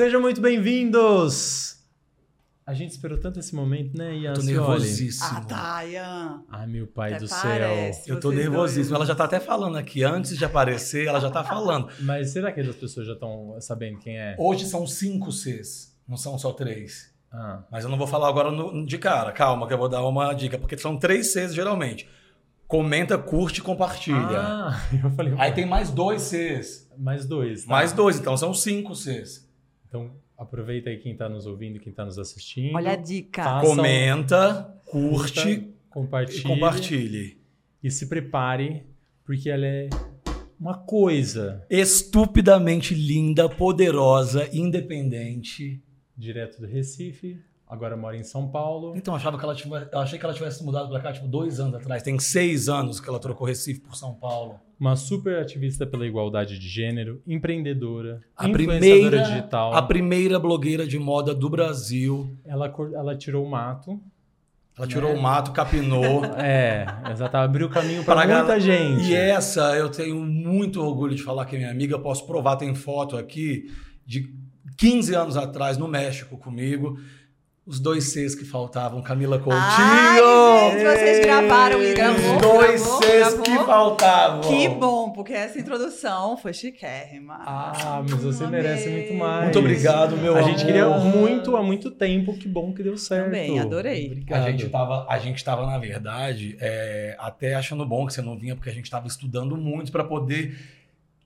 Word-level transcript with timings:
Sejam 0.00 0.18
muito 0.18 0.40
bem-vindos! 0.40 1.76
A 2.66 2.72
gente 2.72 2.88
esperou 2.92 3.18
tanto 3.20 3.38
esse 3.38 3.54
momento, 3.54 3.98
né, 3.98 4.16
Ian? 4.16 4.32
Tô 4.32 4.40
nervosíssimo. 4.40 5.28
Ah, 5.30 5.40
tá, 5.44 5.84
Ian. 5.84 6.42
Ai, 6.50 6.66
meu 6.68 6.86
pai 6.86 7.10
Até 7.10 7.20
do 7.20 7.28
céu. 7.28 7.92
Eu 8.06 8.18
tô 8.18 8.30
nervosíssimo. 8.32 8.84
dois. 8.84 8.92
Ela 8.96 9.04
já 9.04 9.14
tá 9.14 9.24
até 9.24 9.38
falando 9.38 9.76
aqui. 9.76 10.02
Antes 10.02 10.38
de 10.38 10.42
aparecer, 10.46 11.06
ela 11.06 11.20
já 11.20 11.30
tá 11.30 11.44
falando. 11.44 11.90
Mas 12.00 12.30
será 12.30 12.50
que 12.50 12.60
as 12.60 12.74
pessoas 12.74 13.08
já 13.08 13.12
estão 13.12 13.54
sabendo 13.60 13.98
quem 13.98 14.18
é? 14.18 14.34
Hoje 14.38 14.64
são 14.64 14.86
cinco 14.86 15.30
Cs, 15.30 15.94
não 16.08 16.16
são 16.16 16.38
só 16.38 16.50
três. 16.54 17.12
Ah, 17.30 17.62
Mas 17.70 17.84
eu 17.84 17.90
não 17.90 17.98
vou 17.98 18.06
falar 18.06 18.28
agora 18.30 18.50
no- 18.50 18.86
de 18.86 18.96
cara. 18.96 19.30
Calma, 19.32 19.66
que 19.68 19.74
eu 19.74 19.78
vou 19.78 19.86
dar 19.90 20.02
uma 20.02 20.32
dica. 20.32 20.56
Porque 20.56 20.78
são 20.78 20.96
três 20.96 21.30
Cs 21.34 21.52
geralmente. 21.54 22.08
Comenta, 22.66 23.18
curte 23.18 23.58
e 23.60 23.62
compartilha. 23.62 24.16
Ah, 24.40 24.80
eu 25.04 25.10
falei, 25.10 25.34
Aí 25.36 25.52
tem 25.52 25.66
mais 25.66 25.90
dois 25.90 26.22
Cs. 26.22 26.88
mais 26.96 27.26
dois. 27.26 27.64
tá? 27.64 27.70
Mais 27.70 27.92
dois, 27.92 28.18
então 28.18 28.34
são 28.34 28.54
cinco 28.54 28.94
Cs. 28.94 29.49
Então, 29.90 30.12
aproveita 30.38 30.88
aí 30.88 30.98
quem 30.98 31.16
tá 31.16 31.28
nos 31.28 31.46
ouvindo, 31.46 31.80
quem 31.80 31.92
tá 31.92 32.04
nos 32.04 32.16
assistindo. 32.16 32.76
Olha 32.76 32.92
a 32.92 32.96
dica. 32.96 33.42
Façam- 33.42 33.74
Comenta, 33.74 34.72
curte 34.86 35.42
curta, 35.56 35.68
compartilhe. 35.90 36.38
e 36.38 36.42
compartilhe. 36.44 37.40
E 37.82 37.90
se 37.90 38.06
prepare, 38.08 38.86
porque 39.24 39.50
ela 39.50 39.66
é 39.66 39.88
uma 40.60 40.78
coisa 40.78 41.66
Estupidamente 41.68 42.94
linda, 42.94 43.48
poderosa, 43.48 44.48
independente. 44.56 45.82
direto 46.16 46.60
do 46.60 46.66
Recife, 46.68 47.40
agora 47.66 47.96
mora 47.96 48.16
em 48.16 48.22
São 48.22 48.48
Paulo. 48.48 48.94
Então, 48.94 49.12
achava 49.14 49.36
que 49.38 49.44
ela 49.44 49.54
tivesse, 49.56 49.88
eu 49.92 49.98
achei 49.98 50.18
que 50.20 50.24
ela 50.24 50.34
tivesse 50.34 50.62
mudado 50.62 50.88
pra 50.88 51.00
cá, 51.00 51.12
tipo, 51.12 51.26
dois 51.26 51.58
anos 51.58 51.74
atrás. 51.74 52.02
Tem 52.04 52.16
seis 52.18 52.68
anos 52.68 53.00
que 53.00 53.08
ela 53.08 53.18
trocou 53.18 53.44
Recife 53.46 53.80
por 53.80 53.96
São 53.96 54.14
Paulo. 54.14 54.60
Uma 54.80 54.96
super 54.96 55.38
ativista 55.38 55.86
pela 55.86 56.06
igualdade 56.06 56.58
de 56.58 56.66
gênero, 56.66 57.20
empreendedora, 57.26 58.22
A 58.34 58.48
influenciadora 58.48 58.80
primeira, 58.80 59.22
digital. 59.24 59.74
a 59.74 59.82
primeira 59.82 60.38
blogueira 60.38 60.86
de 60.86 60.98
moda 60.98 61.34
do 61.34 61.50
Brasil. 61.50 62.34
Ela, 62.46 62.72
ela 62.94 63.14
tirou 63.14 63.44
o 63.44 63.50
mato. 63.50 64.00
Ela 64.78 64.86
tirou 64.86 65.12
Né? 65.12 65.18
o 65.18 65.22
mato, 65.22 65.52
capinou. 65.52 66.22
É, 66.42 66.86
exato. 67.12 67.36
Abriu 67.36 67.68
caminho 67.68 68.02
para 68.04 68.24
muita 68.26 68.28
galera- 68.42 68.58
gente. 68.60 69.10
E 69.10 69.14
essa, 69.14 69.76
eu 69.76 69.90
tenho 69.90 70.16
muito 70.24 70.80
orgulho 70.82 71.14
de 71.14 71.22
falar 71.22 71.44
que 71.44 71.56
é 71.56 71.58
minha 71.58 71.70
amiga. 71.70 71.98
Posso 71.98 72.26
provar, 72.26 72.56
tem 72.56 72.74
foto 72.74 73.18
aqui 73.18 73.70
de 74.06 74.32
15 74.78 75.14
anos 75.14 75.36
atrás 75.36 75.76
no 75.76 75.86
México 75.86 76.38
comigo. 76.38 76.98
Os 77.70 77.78
dois 77.78 78.02
Cs 78.12 78.34
que 78.34 78.44
faltavam, 78.44 79.00
Camila 79.00 79.38
Coutinho. 79.38 79.62
Ai, 79.62 80.16
gente, 80.72 80.82
vocês 80.82 81.24
gravaram 81.24 81.80
e 81.80 81.94
gravou. 81.94 82.34
Os 82.36 82.42
dois 82.42 82.82
gravou, 82.82 83.00
Cs 83.02 83.18
gravou. 83.34 83.42
que 83.44 83.64
faltavam. 83.64 84.40
Que 84.40 84.68
bom, 84.68 85.10
porque 85.12 85.32
essa 85.32 85.56
introdução 85.56 86.36
foi 86.36 86.52
chiquérrima. 86.52 87.34
Ah, 87.46 88.02
mas 88.02 88.20
você 88.20 88.42
Amei. 88.42 88.60
merece 88.60 88.88
muito 88.88 89.14
mais. 89.14 89.44
Muito 89.44 89.58
obrigado, 89.60 90.16
meu 90.16 90.34
A 90.34 90.40
amor. 90.40 90.50
gente 90.50 90.66
queria 90.66 90.88
muito 90.88 91.56
há 91.56 91.62
muito 91.62 91.92
tempo. 91.92 92.36
Que 92.36 92.48
bom 92.48 92.74
que 92.74 92.82
deu 92.82 92.98
certo. 92.98 93.26
Também, 93.26 93.60
adorei. 93.60 94.06
Obrigado. 94.06 94.46
A 94.46 94.50
gente 94.50 94.68
tava, 94.68 95.06
a 95.08 95.18
gente 95.20 95.44
tava 95.44 95.64
na 95.64 95.78
verdade, 95.78 96.56
é, 96.60 97.14
até 97.20 97.54
achando 97.54 97.86
bom 97.86 98.04
que 98.04 98.12
você 98.12 98.20
não 98.20 98.36
vinha, 98.36 98.56
porque 98.56 98.70
a 98.70 98.74
gente 98.74 98.90
tava 98.90 99.06
estudando 99.06 99.56
muito 99.56 99.92
para 99.92 100.02
poder 100.02 100.58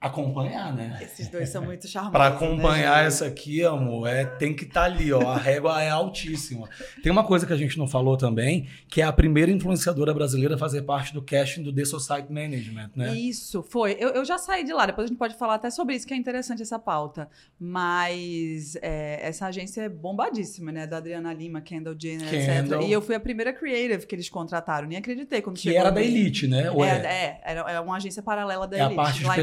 acompanhar, 0.05 0.75
né? 0.75 0.99
Esses 1.03 1.29
dois 1.29 1.49
são 1.49 1.63
muito 1.65 1.87
charmosos. 1.89 2.13
Para 2.13 2.31
né, 2.31 2.37
acompanhar 2.37 2.99
gente? 2.99 3.07
essa 3.07 3.27
aqui, 3.27 3.65
amor, 3.65 4.07
é, 4.07 4.25
tem 4.25 4.55
que 4.55 4.65
estar 4.65 4.85
ali, 4.85 5.13
ó. 5.13 5.29
A 5.29 5.37
régua 5.37 5.83
é 5.83 5.91
altíssima. 5.91 6.69
Tem 7.03 7.11
uma 7.11 7.25
coisa 7.25 7.47
que 7.47 7.53
a 7.53 7.57
gente 7.57 7.79
não 7.79 7.89
falou 7.89 8.17
também, 8.17 8.69
que 8.89 9.01
é 9.01 9.05
a 9.05 9.13
primeira 9.13 9.51
influenciadora 9.51 10.13
brasileira 10.13 10.55
a 10.55 10.59
fazer 10.59 10.83
parte 10.83 11.13
do 11.13 11.23
casting 11.23 11.63
do 11.63 11.73
The 11.73 11.85
Society 11.85 12.33
Management, 12.33 12.91
né? 12.95 13.15
Isso, 13.15 13.63
foi. 13.63 13.97
Eu, 13.99 14.11
eu 14.11 14.25
já 14.25 14.39
saí 14.39 14.65
de 14.65 14.73
lá, 14.73 14.87
depois 14.87 15.07
a 15.07 15.09
gente 15.09 15.19
pode 15.19 15.35
falar 15.37 15.55
até 15.55 15.71
sobre 15.71 15.95
isso, 15.95 16.07
que 16.07 16.15
é 16.15 16.17
interessante 16.17 16.63
essa 16.63 16.79
pauta. 16.79 17.29
Mas 17.59 18.77
é, 18.83 19.21
essa 19.27 19.47
agência 19.47 19.83
é 19.83 19.89
bombadíssima, 19.89 20.71
né? 20.71 20.87
Da 20.87 20.99
Adriana 20.99 21.33
Lima, 21.33 21.61
Kendall 21.61 21.95
Jenner, 21.99 22.29
Kendall. 22.29 22.79
etc. 22.79 22.89
E 22.89 22.93
eu 22.93 23.01
fui 23.01 23.15
a 23.15 23.21
primeira 23.21 23.53
creative 23.53 24.07
que 24.07 24.15
eles 24.15 24.29
contrataram, 24.29 24.87
nem 24.87 24.99
acreditei 24.99 25.41
quando 25.41 25.57
Que 25.57 25.63
chegou. 25.63 25.81
era 25.81 25.91
da. 25.91 26.03
Elite, 26.05 26.47
né? 26.47 26.71
Ou 26.71 26.85
É, 26.85 26.89
é, 26.89 27.07
é, 27.07 27.41
era, 27.43 27.61
é 27.73 27.81
uma 27.81 27.97
agência 27.97 28.23
paralela 28.23 28.67
da 28.67 28.77
É 28.77 28.81
a 28.81 28.85
Elite, 28.85 28.97
parte 28.97 29.19
de 29.19 29.25
lá 29.25 29.35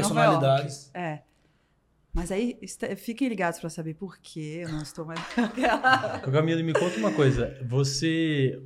É. 0.94 1.20
Mas 2.12 2.30
aí, 2.30 2.58
fiquem 2.96 3.28
ligados 3.28 3.58
para 3.58 3.70
saber 3.70 3.94
por 3.94 4.18
que 4.18 4.58
eu 4.58 4.68
não 4.68 4.82
estou 4.82 5.04
mais 5.04 5.20
aquela. 5.36 6.20
Camila, 6.20 6.62
me 6.62 6.74
conta 6.74 6.98
uma 6.98 7.12
coisa. 7.12 7.56
Você 7.64 8.60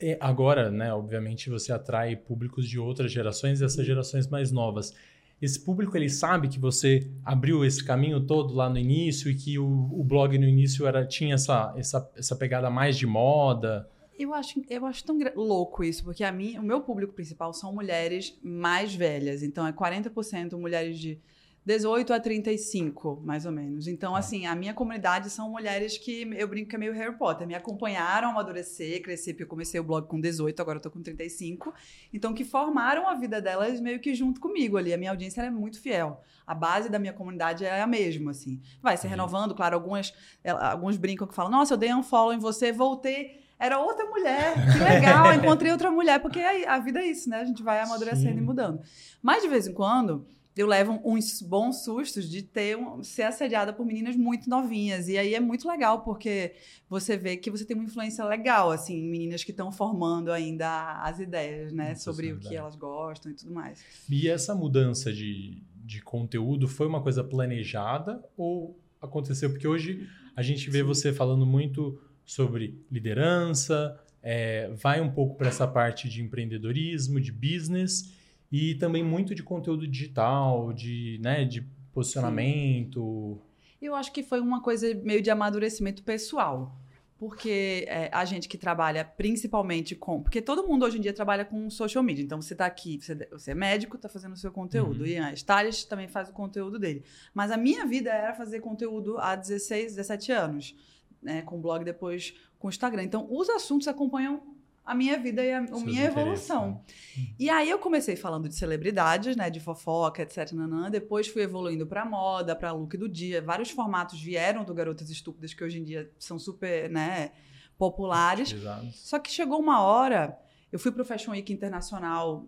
é, 0.00 0.16
agora, 0.20 0.70
né? 0.70 0.92
Obviamente, 0.92 1.50
você 1.50 1.72
atrai 1.72 2.16
públicos 2.16 2.66
de 2.68 2.78
outras 2.78 3.12
gerações 3.12 3.60
e 3.60 3.64
essas 3.64 3.84
gerações 3.84 4.26
mais 4.26 4.50
novas. 4.50 4.94
Esse 5.40 5.58
público 5.58 5.96
ele 5.96 6.08
sabe 6.08 6.48
que 6.48 6.58
você 6.58 7.10
abriu 7.24 7.64
esse 7.64 7.84
caminho 7.84 8.20
todo 8.20 8.54
lá 8.54 8.70
no 8.70 8.78
início 8.78 9.30
e 9.30 9.34
que 9.34 9.58
o, 9.58 9.90
o 9.92 10.04
blog 10.04 10.38
no 10.38 10.46
início 10.46 10.86
era 10.86 11.04
tinha 11.04 11.34
essa, 11.34 11.74
essa, 11.76 12.10
essa 12.16 12.36
pegada 12.36 12.70
mais 12.70 12.96
de 12.96 13.06
moda. 13.06 13.88
Eu 14.18 14.34
acho, 14.34 14.62
eu 14.68 14.86
acho 14.86 15.04
tão 15.04 15.18
louco 15.34 15.82
isso, 15.82 16.04
porque 16.04 16.22
a 16.22 16.30
mim, 16.30 16.58
o 16.58 16.62
meu 16.62 16.80
público 16.80 17.12
principal 17.12 17.52
são 17.52 17.72
mulheres 17.72 18.38
mais 18.42 18.94
velhas. 18.94 19.42
Então, 19.42 19.66
é 19.66 19.72
40% 19.72 20.56
mulheres 20.58 20.98
de 20.98 21.18
18 21.64 22.12
a 22.12 22.18
35, 22.18 23.22
mais 23.24 23.46
ou 23.46 23.52
menos. 23.52 23.86
Então, 23.86 24.16
assim, 24.16 24.46
a 24.46 24.54
minha 24.54 24.74
comunidade 24.74 25.30
são 25.30 25.48
mulheres 25.48 25.96
que 25.96 26.22
eu 26.36 26.48
brinco 26.48 26.68
que 26.70 26.74
é 26.74 26.78
meio 26.78 26.92
Harry 26.92 27.16
Potter. 27.16 27.46
Me 27.46 27.54
acompanharam 27.54 28.28
a 28.28 28.30
amadurecer, 28.32 29.00
crescer, 29.00 29.32
porque 29.32 29.44
eu 29.44 29.48
comecei 29.48 29.78
o 29.78 29.84
blog 29.84 30.08
com 30.08 30.20
18, 30.20 30.60
agora 30.60 30.78
eu 30.78 30.82
tô 30.82 30.90
com 30.90 31.00
35. 31.00 31.72
Então, 32.12 32.34
que 32.34 32.44
formaram 32.44 33.08
a 33.08 33.14
vida 33.14 33.40
delas 33.40 33.80
meio 33.80 34.00
que 34.00 34.12
junto 34.12 34.40
comigo 34.40 34.76
ali. 34.76 34.92
A 34.92 34.98
minha 34.98 35.10
audiência 35.12 35.40
é 35.40 35.50
muito 35.50 35.80
fiel. 35.80 36.20
A 36.44 36.54
base 36.54 36.88
da 36.88 36.98
minha 36.98 37.12
comunidade 37.12 37.64
é 37.64 37.80
a 37.80 37.86
mesma, 37.86 38.32
assim. 38.32 38.60
Vai 38.82 38.96
se 38.96 39.06
Uhum. 39.06 39.10
renovando, 39.10 39.54
claro, 39.54 39.76
algumas, 39.76 40.12
alguns 40.44 40.96
brincam 40.96 41.28
que 41.28 41.34
falam, 41.34 41.50
nossa, 41.52 41.74
eu 41.74 41.78
dei 41.78 41.94
unfollow 41.94 42.34
em 42.34 42.38
você, 42.38 42.72
voltei 42.72 43.40
era 43.62 43.78
outra 43.80 44.04
mulher. 44.06 44.54
Que 44.72 44.78
legal, 44.78 45.32
encontrei 45.34 45.70
outra 45.72 45.90
mulher. 45.90 46.20
Porque 46.20 46.40
a, 46.40 46.74
a 46.74 46.78
vida 46.80 47.00
é 47.00 47.06
isso, 47.06 47.28
né? 47.30 47.38
A 47.40 47.44
gente 47.44 47.62
vai 47.62 47.80
amadurecendo 47.80 48.32
Sim. 48.34 48.38
e 48.38 48.40
mudando. 48.42 48.80
Mas 49.22 49.42
de 49.42 49.48
vez 49.48 49.66
em 49.66 49.72
quando, 49.72 50.26
eu 50.56 50.66
levo 50.66 51.00
uns 51.04 51.40
bons 51.40 51.84
sustos 51.84 52.28
de 52.28 52.42
ter 52.42 52.76
um- 52.76 53.02
ser 53.02 53.22
assediada 53.22 53.72
por 53.72 53.86
meninas 53.86 54.16
muito 54.16 54.50
novinhas. 54.50 55.08
E 55.08 55.16
aí 55.16 55.34
é 55.34 55.40
muito 55.40 55.66
legal, 55.66 56.02
porque 56.02 56.54
você 56.88 57.16
vê 57.16 57.36
que 57.36 57.50
você 57.50 57.64
tem 57.64 57.74
uma 57.76 57.86
influência 57.86 58.24
legal, 58.24 58.70
assim, 58.70 58.94
em 58.96 59.10
meninas 59.10 59.42
que 59.44 59.50
estão 59.50 59.70
formando 59.72 60.30
ainda 60.32 61.00
as 61.02 61.20
ideias, 61.20 61.72
né? 61.72 61.94
Sobre 61.94 62.32
o 62.32 62.38
que 62.38 62.54
elas 62.54 62.76
gostam 62.76 63.32
e 63.32 63.34
tudo 63.34 63.52
mais. 63.52 63.82
E 64.10 64.28
essa 64.28 64.54
mudança 64.54 65.12
de, 65.12 65.62
de 65.76 66.02
conteúdo 66.02 66.68
foi 66.68 66.86
uma 66.86 67.00
coisa 67.02 67.24
planejada 67.24 68.22
ou 68.36 68.78
aconteceu? 69.00 69.50
Porque 69.50 69.66
hoje 69.66 70.06
a 70.36 70.42
gente 70.42 70.68
vê 70.70 70.82
você 70.82 71.12
falando 71.12 71.44
muito 71.46 71.98
sobre 72.32 72.82
liderança, 72.90 74.00
é, 74.22 74.70
vai 74.70 75.00
um 75.00 75.10
pouco 75.10 75.36
para 75.36 75.48
essa 75.48 75.66
parte 75.66 76.08
de 76.08 76.22
empreendedorismo, 76.22 77.20
de 77.20 77.30
business 77.30 78.12
e 78.50 78.74
também 78.76 79.02
muito 79.02 79.34
de 79.34 79.42
conteúdo 79.42 79.86
digital, 79.86 80.72
de, 80.72 81.18
né, 81.22 81.44
de 81.44 81.62
posicionamento. 81.92 83.38
Eu 83.80 83.94
acho 83.94 84.12
que 84.12 84.22
foi 84.22 84.40
uma 84.40 84.62
coisa 84.62 84.94
meio 85.02 85.20
de 85.20 85.30
amadurecimento 85.30 86.02
pessoal. 86.02 86.78
Porque 87.18 87.84
é, 87.86 88.10
a 88.12 88.24
gente 88.24 88.48
que 88.48 88.58
trabalha 88.58 89.04
principalmente 89.04 89.94
com. 89.94 90.20
Porque 90.20 90.42
todo 90.42 90.66
mundo 90.66 90.84
hoje 90.84 90.98
em 90.98 91.00
dia 91.00 91.12
trabalha 91.12 91.44
com 91.44 91.70
social 91.70 92.02
media. 92.02 92.24
Então 92.24 92.42
você 92.42 92.52
está 92.52 92.66
aqui, 92.66 92.98
você, 93.00 93.14
você 93.30 93.52
é 93.52 93.54
médico, 93.54 93.94
está 93.94 94.08
fazendo 94.08 94.32
o 94.32 94.36
seu 94.36 94.50
conteúdo. 94.50 95.02
Uhum. 95.02 95.06
E 95.06 95.16
a 95.18 95.32
Stylist 95.32 95.86
também 95.86 96.08
faz 96.08 96.30
o 96.30 96.32
conteúdo 96.32 96.80
dele. 96.80 97.04
Mas 97.32 97.52
a 97.52 97.56
minha 97.56 97.86
vida 97.86 98.10
era 98.10 98.34
fazer 98.34 98.58
conteúdo 98.58 99.18
há 99.18 99.36
16, 99.36 99.94
17 99.94 100.32
anos. 100.32 100.74
Né, 101.22 101.42
com 101.42 101.60
blog 101.60 101.84
depois 101.84 102.34
com 102.58 102.66
o 102.66 102.70
Instagram. 102.70 103.04
Então 103.04 103.26
os 103.30 103.48
assuntos 103.48 103.86
acompanham 103.86 104.42
a 104.84 104.94
minha 104.94 105.16
vida 105.18 105.44
e 105.44 105.52
a, 105.52 105.58
a 105.58 105.80
minha 105.80 106.04
evolução. 106.04 106.82
né? 107.16 107.26
E 107.38 107.48
aí 107.48 107.70
eu 107.70 107.78
comecei 107.78 108.16
falando 108.16 108.48
de 108.48 108.54
celebridades, 108.56 109.36
né, 109.36 109.48
de 109.48 109.60
fofoca, 109.60 110.22
etc. 110.22 110.52
Nanã. 110.52 110.90
Depois 110.90 111.28
fui 111.28 111.42
evoluindo 111.42 111.86
para 111.86 112.04
moda, 112.04 112.56
para 112.56 112.72
look 112.72 112.96
do 112.96 113.08
dia. 113.08 113.40
Vários 113.40 113.70
formatos 113.70 114.20
vieram 114.20 114.64
do 114.64 114.74
Garotas 114.74 115.08
Estúpidas 115.10 115.54
que 115.54 115.62
hoje 115.62 115.78
em 115.78 115.84
dia 115.84 116.10
são 116.18 116.38
super, 116.38 116.90
né, 116.90 117.30
populares. 117.78 118.48
Utilizados. 118.50 118.96
Só 118.96 119.18
que 119.18 119.30
chegou 119.30 119.60
uma 119.60 119.80
hora, 119.80 120.36
eu 120.72 120.78
fui 120.78 120.90
pro 120.90 121.04
Fashion 121.04 121.30
Week 121.32 121.52
Internacional 121.52 122.44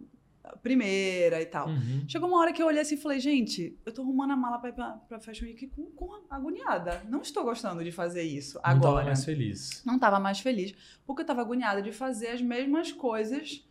primeira 0.62 1.41
e 1.41 1.46
tal. 1.46 1.69
Uhum. 1.69 2.05
Chegou 2.08 2.29
uma 2.29 2.38
hora 2.38 2.52
que 2.52 2.62
eu 2.62 2.67
olhei 2.67 2.81
assim 2.81 2.94
e 2.94 2.99
falei, 2.99 3.20
gente, 3.20 3.79
eu 3.85 3.93
tô 3.93 4.02
arrumando 4.02 4.32
a 4.32 4.37
mala 4.37 4.58
pra 4.58 4.69
ir 4.70 4.73
pra, 4.73 4.91
pra 5.08 5.20
Fashion 5.20 5.46
Week 5.46 5.67
com, 5.69 5.85
com 5.93 6.11
agoniada. 6.31 7.02
Não 7.08 7.23
estou 7.23 7.44
gostando 7.44 7.82
de 7.82 7.91
fazer 7.93 8.23
isso 8.23 8.56
Não 8.56 8.62
tava 8.62 8.76
agora 8.88 9.05
mais 9.06 9.25
feliz. 9.25 9.82
não 9.85 9.94
estava 9.96 10.20
mais 10.20 10.41
feliz, 10.41 10.75
porque 11.06 11.20
eu 11.20 11.25
estava 11.25 11.41
agoniada 11.41 11.81
de 11.82 11.93
fazer 11.93 12.29
as 12.29 12.43
mesmas 12.43 12.93
coisas 12.93 13.67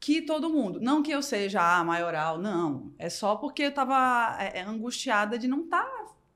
que 0.00 0.20
todo 0.22 0.50
mundo. 0.50 0.80
Não 0.80 1.02
que 1.02 1.12
eu 1.12 1.22
seja 1.22 1.60
a 1.62 1.84
maioral, 1.84 2.38
não. 2.38 2.92
É 2.98 3.08
só 3.08 3.36
porque 3.36 3.62
eu 3.62 3.68
estava 3.68 4.36
angustiada 4.66 5.38
de 5.38 5.46
não 5.46 5.62
estar 5.62 5.88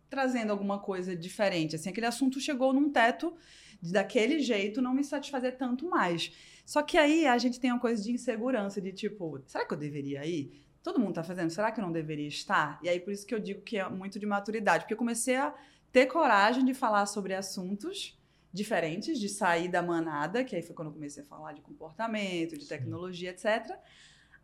trazendo 0.09 0.51
alguma 0.51 0.79
coisa 0.79 1.17
diferente. 1.17 1.75
Assim, 1.75 1.91
aquele 1.91 2.07
assunto 2.07 2.39
chegou 2.41 2.73
num 2.73 2.91
teto 2.91 3.35
de, 3.83 3.93
daquele 3.93 4.39
jeito, 4.39 4.81
não 4.81 4.95
me 4.95 5.03
satisfazer 5.03 5.57
tanto 5.57 5.89
mais. 5.89 6.33
Só 6.67 6.83
que 6.83 6.99
aí 6.99 7.27
a 7.27 7.39
gente 7.39 7.59
tem 7.59 7.73
uma 7.73 7.81
coisa 7.81 8.03
de 8.03 8.13
insegurança, 8.13 8.79
de 8.83 8.93
tipo, 8.93 9.41
será 9.47 9.65
que 9.65 9.73
eu 9.73 9.79
deveria 9.79 10.27
ir? 10.27 10.67
todo 10.87 11.01
mundo 11.01 11.11
está 11.11 11.25
fazendo, 11.25 11.51
será 11.51 11.73
que 11.73 11.81
eu 11.81 11.85
não 11.85 11.91
deveria 11.91 12.29
estar? 12.29 12.79
E 12.81 12.89
aí 12.89 13.01
por 13.01 13.13
isso 13.13 13.27
que 13.27 13.35
eu 13.35 13.41
digo 13.41 13.61
que 13.63 13.77
é 13.77 13.89
muito 13.89 14.21
de 14.21 14.27
maturidade, 14.27 14.85
porque 14.85 14.95
eu 14.95 14.99
comecei 14.99 15.35
a 15.35 15.53
ter 15.91 16.07
coragem 16.07 16.65
de 16.65 16.75
falar 16.75 17.07
sobre 17.07 17.35
assuntos 17.35 18.17
diferentes, 18.53 19.19
de 19.19 19.29
sair 19.29 19.69
da 19.69 19.83
manada, 19.83 20.45
que 20.45 20.55
aí 20.55 20.63
foi 20.63 20.77
quando 20.77 20.89
eu 20.89 20.95
comecei 20.95 21.25
a 21.25 21.27
falar 21.27 21.55
de 21.55 21.61
comportamento, 21.61 22.57
de 22.57 22.67
tecnologia, 22.69 23.31
etc. 23.31 23.77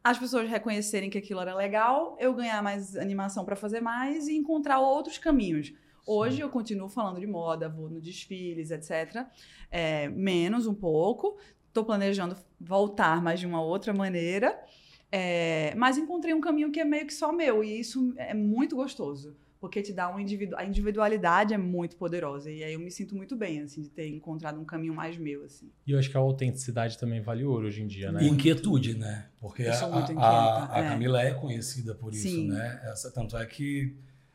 As 0.03 0.19
pessoas 0.19 0.51
reconhecerem 0.51 1.09
que 1.09 1.17
aquilo 1.17 1.41
era 1.41 1.55
legal, 1.55 2.17
eu 2.19 2.35
ganhar 2.35 2.61
mais 2.61 2.97
animação 2.97 3.45
para 3.45 3.55
fazer 3.55 3.81
mais 3.81 4.27
e 4.27 4.37
encontrar 4.37 4.81
outros 4.81 5.19
caminhos. 5.19 5.73
Hoje 6.05 6.37
Sim. 6.37 6.43
eu 6.43 6.49
continuo 6.49 6.89
falando 6.89 7.21
de 7.21 7.27
moda, 7.27 7.69
vou 7.69 7.89
no 7.89 8.01
desfiles, 8.01 8.73
etc. 8.73 9.27
É, 9.71 10.09
menos 10.09 10.67
um 10.67 10.75
pouco. 10.75 11.39
Estou 11.73 11.85
planejando 11.85 12.37
voltar, 12.61 13.23
mas 13.23 13.41
de 13.41 13.47
uma 13.47 13.63
outra 13.63 13.95
maneira. 13.95 14.63
É, 15.11 15.75
mas 15.75 15.97
encontrei 15.97 16.35
um 16.35 16.41
caminho 16.41 16.71
que 16.71 16.79
é 16.79 16.85
meio 16.85 17.07
que 17.07 17.15
só 17.15 17.33
meu, 17.33 17.65
e 17.65 17.81
isso 17.81 18.13
é 18.17 18.35
muito 18.35 18.77
gostoso 18.77 19.35
porque 19.63 19.81
te 19.81 19.93
dá 19.93 20.13
um 20.13 20.19
individu 20.19 20.57
a 20.57 20.65
individualidade 20.65 21.55
é 21.55 21.57
muito 21.57 21.95
poderosa 21.95 22.51
e 22.51 22.65
aí 22.65 22.73
eu 22.73 22.81
me 22.81 22.91
sinto 22.91 23.15
muito 23.15 23.37
bem 23.37 23.61
assim 23.61 23.81
de 23.81 23.91
ter 23.91 24.09
encontrado 24.09 24.61
um 24.61 24.65
caminho 24.65 24.93
mais 24.93 25.17
meu 25.17 25.45
assim. 25.45 25.71
E 25.87 25.93
eu 25.93 26.01
acho 26.01 26.11
que 26.11 26.17
a 26.17 26.21
autenticidade 26.21 26.99
também 26.99 27.21
vale 27.21 27.45
ouro 27.45 27.69
hoje 27.69 27.81
em 27.81 27.87
dia, 27.87 28.11
né? 28.11 28.25
E 28.25 28.29
inquietude, 28.29 28.99
né? 28.99 29.27
Porque 29.41 29.63
a, 29.63 29.73
a, 29.73 30.75
a, 30.75 30.79
é. 30.81 30.89
Camila 30.89 31.23
é 31.23 31.33
conhecida 31.33 31.95
por 31.95 32.13
isso, 32.13 32.29
Sim. 32.29 32.49
né? 32.49 32.81
Essa, 32.87 33.09
tanto 33.13 33.37
é 33.37 33.47
que 33.47 33.95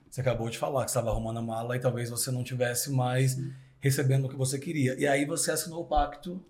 você 0.09 0.21
acabou 0.21 0.49
de 0.49 0.57
falar 0.57 0.85
que 0.85 0.91
estava 0.91 1.09
arrumando 1.09 1.39
a 1.39 1.41
mala 1.41 1.75
e 1.75 1.79
talvez 1.81 2.09
você 2.09 2.31
não 2.31 2.41
tivesse 2.41 2.89
mais 2.89 3.33
Sim. 3.33 3.51
recebendo 3.81 4.27
o 4.27 4.29
que 4.29 4.35
você 4.37 4.57
queria. 4.57 4.97
E 4.97 5.05
aí 5.05 5.25
você 5.25 5.51
assinou 5.51 5.81
o 5.81 5.85
pacto 5.85 6.41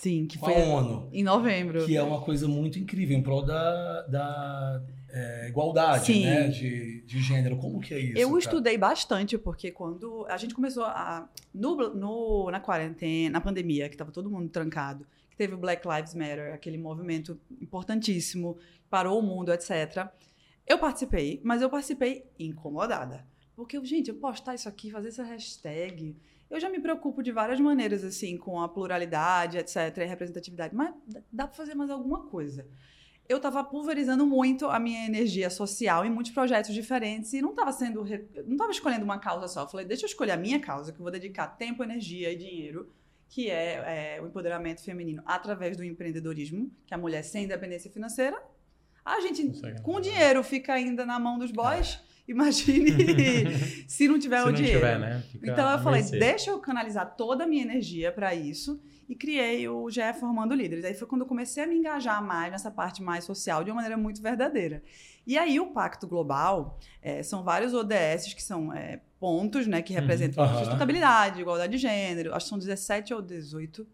Sim, 0.00 0.26
que 0.26 0.38
foi 0.38 0.54
a 0.54 0.58
ONU. 0.58 1.08
Em 1.12 1.22
novembro. 1.22 1.86
Que 1.86 1.96
é 1.96 2.02
uma 2.02 2.20
coisa 2.20 2.46
muito 2.46 2.78
incrível, 2.78 3.16
em 3.16 3.22
prol 3.22 3.42
da, 3.42 4.02
da 4.02 4.82
é, 5.10 5.48
igualdade 5.48 6.20
né, 6.20 6.48
de, 6.48 7.00
de 7.02 7.20
gênero. 7.20 7.56
Como 7.56 7.80
que 7.80 7.94
é 7.94 7.98
isso? 7.98 8.18
Eu 8.18 8.28
cara? 8.28 8.38
estudei 8.38 8.78
bastante, 8.78 9.38
porque 9.38 9.70
quando 9.70 10.26
a 10.28 10.36
gente 10.36 10.54
começou 10.54 10.84
a. 10.84 11.28
No, 11.54 11.94
no, 11.94 12.50
na 12.50 12.60
quarentena, 12.60 13.30
na 13.30 13.40
pandemia, 13.40 13.88
que 13.88 13.94
estava 13.94 14.12
todo 14.12 14.30
mundo 14.30 14.48
trancado, 14.50 15.06
que 15.30 15.36
teve 15.36 15.54
o 15.54 15.58
Black 15.58 15.86
Lives 15.88 16.14
Matter, 16.14 16.52
aquele 16.52 16.76
movimento 16.76 17.40
importantíssimo, 17.60 18.58
parou 18.90 19.18
o 19.18 19.22
mundo, 19.22 19.52
etc. 19.52 20.08
Eu 20.66 20.78
participei, 20.78 21.40
mas 21.42 21.62
eu 21.62 21.70
participei 21.70 22.26
incomodada. 22.38 23.24
Porque, 23.54 23.82
gente, 23.86 24.08
eu 24.08 24.16
postar 24.16 24.54
isso 24.54 24.68
aqui, 24.68 24.90
fazer 24.90 25.08
essa 25.08 25.24
hashtag. 25.24 26.14
Eu 26.48 26.60
já 26.60 26.68
me 26.70 26.80
preocupo 26.80 27.22
de 27.22 27.32
várias 27.32 27.60
maneiras, 27.60 28.04
assim, 28.04 28.36
com 28.36 28.60
a 28.60 28.68
pluralidade, 28.68 29.58
etc., 29.58 29.96
e 29.98 30.04
representatividade. 30.04 30.74
Mas 30.74 30.94
dá 31.32 31.46
para 31.46 31.56
fazer 31.56 31.74
mais 31.74 31.90
alguma 31.90 32.26
coisa 32.26 32.66
eu 33.28 33.38
estava 33.38 33.62
pulverizando 33.64 34.26
muito 34.26 34.66
a 34.66 34.78
minha 34.78 35.06
energia 35.06 35.50
social 35.50 36.04
em 36.04 36.10
muitos 36.10 36.32
projetos 36.32 36.72
diferentes 36.72 37.32
e 37.32 37.42
não 37.42 37.50
estava 37.50 37.72
sendo 37.72 38.04
não 38.44 38.52
estava 38.52 38.70
escolhendo 38.70 39.04
uma 39.04 39.18
causa 39.18 39.48
só. 39.48 39.62
Eu 39.62 39.68
falei, 39.68 39.86
deixa 39.86 40.04
eu 40.04 40.08
escolher 40.08 40.32
a 40.32 40.36
minha 40.36 40.60
causa, 40.60 40.92
que 40.92 40.98
eu 40.98 41.02
vou 41.02 41.10
dedicar 41.10 41.48
tempo, 41.48 41.82
energia 41.82 42.32
e 42.32 42.36
dinheiro, 42.36 42.90
que 43.28 43.50
é, 43.50 44.16
é 44.16 44.22
o 44.22 44.26
empoderamento 44.26 44.82
feminino 44.82 45.22
através 45.26 45.76
do 45.76 45.84
empreendedorismo, 45.84 46.70
que 46.86 46.94
a 46.94 46.98
mulher 46.98 47.22
sem 47.22 47.44
independência 47.44 47.90
financeira, 47.90 48.40
a 49.04 49.20
gente 49.20 49.52
com 49.82 50.00
dinheiro 50.00 50.42
fica 50.42 50.74
ainda 50.74 51.04
na 51.04 51.18
mão 51.18 51.38
dos 51.38 51.50
boys. 51.50 52.00
Imagine 52.28 52.90
se 53.86 54.08
não 54.08 54.18
tiver 54.18 54.38
se 54.38 54.42
o 54.42 54.46
não 54.46 54.52
dinheiro. 54.52 54.78
Tiver, 54.78 54.98
né? 54.98 55.22
então 55.42 55.70
eu 55.70 55.78
falei, 55.78 56.02
deixa 56.02 56.50
eu 56.50 56.58
canalizar 56.58 57.14
toda 57.16 57.44
a 57.44 57.46
minha 57.46 57.62
energia 57.62 58.10
para 58.10 58.34
isso 58.34 58.80
e 59.08 59.14
criei 59.14 59.68
o 59.68 59.88
GE 59.88 60.00
Formando 60.18 60.54
Líderes. 60.54 60.84
Aí 60.84 60.94
foi 60.94 61.06
quando 61.06 61.20
eu 61.22 61.26
comecei 61.26 61.62
a 61.62 61.66
me 61.66 61.76
engajar 61.76 62.22
mais 62.22 62.50
nessa 62.50 62.70
parte 62.70 63.02
mais 63.02 63.24
social 63.24 63.62
de 63.62 63.70
uma 63.70 63.76
maneira 63.76 63.96
muito 63.96 64.20
verdadeira. 64.20 64.82
E 65.26 65.38
aí 65.38 65.60
o 65.60 65.68
Pacto 65.68 66.06
Global 66.06 66.78
é, 67.00 67.22
são 67.22 67.42
vários 67.42 67.72
ODS 67.74 68.34
que 68.34 68.42
são 68.42 68.72
é, 68.72 69.00
pontos 69.20 69.66
né, 69.66 69.82
que 69.82 69.94
uhum. 69.94 70.00
representam 70.00 70.44
uhum. 70.44 70.58
sustentabilidade, 70.58 71.40
igualdade 71.40 71.72
de 71.72 71.78
gênero, 71.78 72.34
acho 72.34 72.46
que 72.46 72.50
são 72.50 72.58
17 72.58 73.14
ou 73.14 73.22
18 73.22 73.86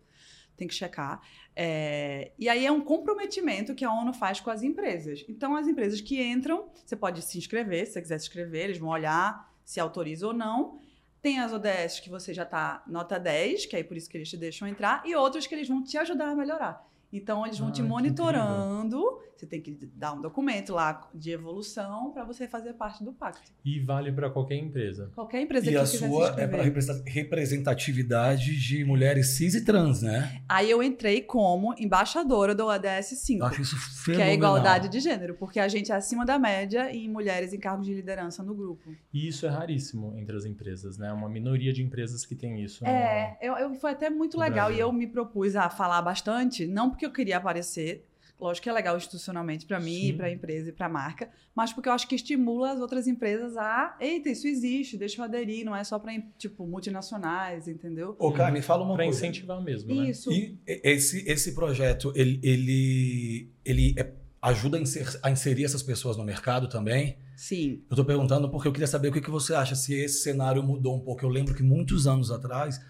tem 0.57 0.69
que 0.69 0.75
checar. 0.75 1.21
É, 1.55 2.33
e 2.39 2.49
aí 2.49 2.65
é 2.65 2.73
um 2.73 2.81
comprometimento 2.81 3.75
que 3.75 3.85
a 3.85 3.93
ONU 3.93 4.13
faz 4.13 4.41
com 4.41 4.51
as 4.51 4.63
empresas. 4.63 5.25
Então, 5.29 5.57
as 5.57 5.67
empresas 5.67 6.01
que 6.01 6.23
entram, 6.23 6.69
você 6.85 6.97
pode 6.97 7.23
se 7.23 7.39
inscrever, 7.39 7.87
se 7.87 7.95
você 7.95 8.03
quiser 8.03 8.19
se 8.19 8.27
inscrever, 8.27 8.65
eles 8.65 8.79
vão 8.79 8.91
olhar 8.91 9.51
se 9.65 9.81
autoriza 9.81 10.27
ou 10.27 10.33
não. 10.33 10.81
Tem 11.21 11.39
as 11.39 11.53
ODS 11.53 12.01
que 12.01 12.11
você 12.11 12.35
já 12.35 12.43
está 12.43 12.83
nota 12.87 13.19
10, 13.19 13.67
que 13.67 13.77
aí 13.77 13.85
por 13.85 13.97
isso 13.97 14.11
que 14.11 14.17
eles 14.17 14.29
te 14.29 14.37
deixam 14.37 14.67
entrar, 14.67 15.03
e 15.07 15.15
outras 15.15 15.47
que 15.47 15.55
eles 15.55 15.69
vão 15.69 15.83
te 15.83 15.97
ajudar 15.97 16.31
a 16.31 16.35
melhorar. 16.35 16.85
Então, 17.13 17.45
eles 17.45 17.59
vão 17.59 17.69
ah, 17.69 17.73
te 17.73 17.83
monitorando. 17.83 19.21
Você 19.37 19.47
tem 19.47 19.61
que 19.61 19.77
dar 19.97 20.13
um 20.13 20.21
documento 20.21 20.73
lá 20.73 21.11
de 21.13 21.33
evolução 21.33 22.13
para 22.13 22.25
você 22.25 22.47
fazer 22.47 22.75
parte 22.75 23.03
do 23.03 23.13
pacto. 23.13 23.51
E 23.65 23.81
vale 23.81 24.13
para 24.13 24.31
qualquer 24.31 24.55
empresa. 24.55 25.11
Qualquer 25.17 25.41
empresa 25.41 25.67
e 25.67 25.71
que 25.71 25.77
a 25.77 25.85
sua 25.85 26.41
é 26.41 26.47
para 26.47 26.63
representatividade 26.63 28.57
de 28.57 28.85
mulheres 28.85 29.37
cis 29.37 29.55
e 29.55 29.65
trans, 29.65 30.01
né? 30.01 30.41
Aí 30.49 30.71
eu 30.71 30.81
entrei 30.81 31.23
como 31.23 31.75
embaixadora 31.77 32.55
do 32.55 32.67
ODS 32.67 33.19
5. 33.21 33.43
Eu 33.43 33.47
acho 33.47 33.63
isso 33.63 33.77
fenomenal. 33.77 34.27
Que 34.27 34.31
é 34.31 34.33
a 34.33 34.35
igualdade 34.35 34.89
de 34.89 35.01
gênero, 35.01 35.35
porque 35.35 35.59
a 35.59 35.67
gente 35.67 35.91
é 35.91 35.97
acima 35.97 36.25
da 36.25 36.39
média 36.39 36.95
em 36.95 37.09
mulheres 37.09 37.53
em 37.53 37.59
cargos 37.59 37.87
de 37.87 37.95
liderança 37.95 38.45
no 38.45 38.55
grupo. 38.55 38.95
E 39.13 39.27
isso 39.27 39.45
é 39.45 39.49
raríssimo 39.49 40.15
entre 40.17 40.37
as 40.37 40.45
empresas, 40.45 40.97
né? 40.97 41.13
Uma 41.13 41.29
minoria 41.29 41.73
de 41.73 41.83
empresas 41.83 42.25
que 42.25 42.37
tem 42.37 42.63
isso. 42.63 42.87
É, 42.87 43.37
no... 43.41 43.47
eu, 43.47 43.57
eu, 43.57 43.75
foi 43.75 43.91
até 43.91 44.09
muito 44.09 44.39
legal 44.39 44.67
Brasil. 44.67 44.77
e 44.77 44.81
eu 44.81 44.93
me 44.93 45.09
propus 45.09 45.57
a 45.57 45.69
falar 45.69 46.01
bastante, 46.01 46.65
não 46.65 46.91
porque 46.91 47.02
porque 47.03 47.07
eu 47.07 47.13
queria 47.13 47.37
aparecer. 47.37 48.07
Lógico 48.41 48.65
que 48.65 48.69
é 48.69 48.73
legal 48.73 48.97
institucionalmente 48.97 49.67
para 49.67 49.79
mim, 49.79 50.15
para 50.17 50.27
a 50.27 50.31
empresa 50.31 50.71
e 50.71 50.73
para 50.73 50.87
a 50.87 50.89
marca, 50.89 51.31
mas 51.55 51.73
porque 51.73 51.89
eu 51.89 51.93
acho 51.93 52.09
que 52.09 52.17
estimula 52.17 52.73
as 52.73 52.81
outras 52.81 53.07
empresas 53.07 53.57
a, 53.57 53.97
eita, 54.01 54.31
isso 54.31 54.49
existe, 54.49 54.97
deixa 54.97 55.21
eu 55.21 55.25
aderir, 55.25 55.65
não 55.65 55.77
é 55.77 55.85
só 55.85 55.97
para 55.97 56.13
tipo 56.37 56.67
multinacionais, 56.67 57.69
entendeu? 57.69 58.17
Ô, 58.19 58.33
Carmen, 58.33 58.61
fala 58.61 58.83
uma 58.83 58.97
pra 58.97 59.05
coisa. 59.05 59.21
Para 59.21 59.29
incentivar 59.29 59.63
mesmo, 59.63 59.95
né? 59.95 60.11
Isso. 60.11 60.33
E 60.33 60.59
esse 60.67 61.25
esse 61.29 61.55
projeto, 61.55 62.13
ele 62.17 62.41
ele 62.43 63.53
ele 63.65 63.95
é, 63.97 64.13
ajuda 64.41 64.77
a 64.77 64.81
inserir, 64.81 65.19
a 65.23 65.31
inserir 65.31 65.65
essas 65.65 65.83
pessoas 65.83 66.17
no 66.17 66.25
mercado 66.25 66.69
também? 66.69 67.19
Sim. 67.37 67.83
Eu 67.89 67.95
estou 67.95 68.05
perguntando 68.05 68.51
porque 68.51 68.67
eu 68.67 68.73
queria 68.73 68.89
saber 68.89 69.09
o 69.09 69.13
que, 69.13 69.21
que 69.21 69.31
você 69.31 69.55
acha 69.55 69.77
se 69.77 69.95
esse 69.95 70.21
cenário 70.21 70.65
mudou 70.65 70.97
um 70.97 71.01
pouco. 71.01 71.25
Eu 71.25 71.29
lembro 71.29 71.55
que 71.55 71.63
muitos 71.63 72.09
anos 72.09 72.33
atrás 72.33 72.81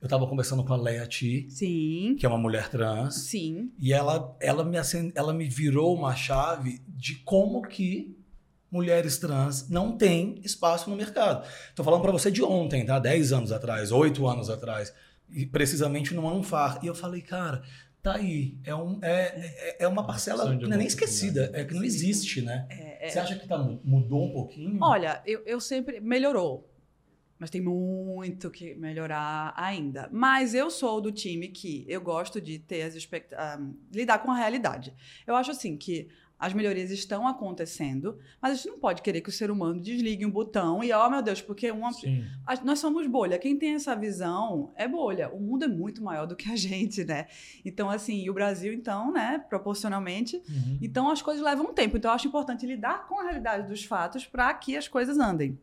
eu 0.00 0.06
estava 0.06 0.26
conversando 0.26 0.64
com 0.64 0.72
a 0.72 0.76
Leia 0.76 1.06
Ti, 1.06 1.46
Sim. 1.50 2.16
que 2.18 2.24
é 2.24 2.28
uma 2.28 2.38
mulher 2.38 2.68
trans. 2.68 3.14
Sim. 3.14 3.72
E 3.78 3.92
ela, 3.92 4.36
ela, 4.40 4.64
me 4.64 4.78
acend... 4.78 5.12
ela 5.14 5.32
me 5.32 5.48
virou 5.48 5.94
uma 5.94 6.14
chave 6.14 6.80
de 6.86 7.16
como 7.16 7.62
que 7.62 8.16
mulheres 8.70 9.18
trans 9.18 9.68
não 9.68 9.96
têm 9.96 10.40
espaço 10.44 10.88
no 10.88 10.94
mercado. 10.96 11.44
Estou 11.70 11.84
falando 11.84 12.02
para 12.02 12.12
você 12.12 12.30
de 12.30 12.42
ontem, 12.44 12.84
tá? 12.84 12.98
10 12.98 13.32
anos 13.32 13.52
atrás, 13.52 13.90
8 13.90 14.26
anos 14.26 14.48
atrás. 14.48 14.94
E 15.30 15.44
precisamente 15.44 16.14
no 16.14 16.28
Anfar. 16.28 16.78
E 16.82 16.86
eu 16.86 16.94
falei, 16.94 17.20
cara, 17.20 17.62
tá 18.00 18.14
aí. 18.14 18.56
É, 18.64 18.74
um, 18.74 18.98
é, 19.02 19.10
é, 19.10 19.76
é 19.80 19.88
uma 19.88 20.06
parcela 20.06 20.56
que 20.56 20.64
não 20.64 20.74
é 20.74 20.76
nem 20.76 20.86
esquecida, 20.86 21.50
é 21.52 21.64
que 21.64 21.74
não 21.74 21.82
existe, 21.82 22.40
né? 22.40 22.66
É, 22.70 23.06
é... 23.06 23.10
Você 23.10 23.18
acha 23.18 23.34
que 23.34 23.48
tá, 23.48 23.58
mudou 23.58 24.26
um 24.26 24.32
pouquinho? 24.32 24.78
Olha, 24.80 25.20
eu, 25.26 25.42
eu 25.44 25.60
sempre. 25.60 25.98
Melhorou 25.98 26.67
mas 27.38 27.50
tem 27.50 27.60
muito 27.60 28.50
que 28.50 28.74
melhorar 28.74 29.52
ainda. 29.56 30.08
Mas 30.12 30.54
eu 30.54 30.70
sou 30.70 31.00
do 31.00 31.12
time 31.12 31.48
que 31.48 31.84
eu 31.88 32.00
gosto 32.00 32.40
de 32.40 32.58
ter 32.58 32.82
as 32.82 32.94
expect... 32.94 33.34
Um, 33.34 33.74
lidar 33.92 34.18
com 34.18 34.30
a 34.30 34.36
realidade. 34.36 34.94
Eu 35.26 35.36
acho 35.36 35.50
assim 35.50 35.76
que 35.76 36.08
as 36.38 36.52
melhorias 36.52 36.90
estão 36.90 37.26
acontecendo, 37.26 38.16
mas 38.40 38.52
a 38.52 38.54
gente 38.54 38.68
não 38.68 38.78
pode 38.78 39.02
querer 39.02 39.20
que 39.20 39.28
o 39.28 39.32
ser 39.32 39.50
humano 39.50 39.80
desligue 39.80 40.24
um 40.24 40.30
botão 40.30 40.84
e, 40.84 40.92
oh 40.92 41.10
meu 41.10 41.20
Deus, 41.20 41.42
porque 41.42 41.70
uma. 41.70 41.90
A, 42.46 42.64
nós 42.64 42.78
somos 42.78 43.06
bolha. 43.08 43.38
Quem 43.38 43.58
tem 43.58 43.74
essa 43.74 43.96
visão 43.96 44.72
é 44.76 44.86
bolha. 44.86 45.28
O 45.30 45.40
mundo 45.40 45.64
é 45.64 45.68
muito 45.68 46.02
maior 46.02 46.26
do 46.26 46.36
que 46.36 46.48
a 46.50 46.54
gente, 46.56 47.04
né? 47.04 47.26
Então, 47.64 47.90
assim, 47.90 48.22
e 48.22 48.30
o 48.30 48.34
Brasil, 48.34 48.72
então, 48.72 49.12
né, 49.12 49.44
proporcionalmente. 49.48 50.36
Uhum. 50.36 50.78
Então, 50.80 51.10
as 51.10 51.20
coisas 51.20 51.42
levam 51.42 51.66
um 51.66 51.74
tempo. 51.74 51.96
Então, 51.96 52.10
eu 52.10 52.14
acho 52.14 52.28
importante 52.28 52.64
lidar 52.64 53.08
com 53.08 53.18
a 53.18 53.24
realidade 53.24 53.66
dos 53.66 53.84
fatos 53.84 54.24
para 54.24 54.54
que 54.54 54.76
as 54.76 54.86
coisas 54.86 55.18
andem. 55.18 55.58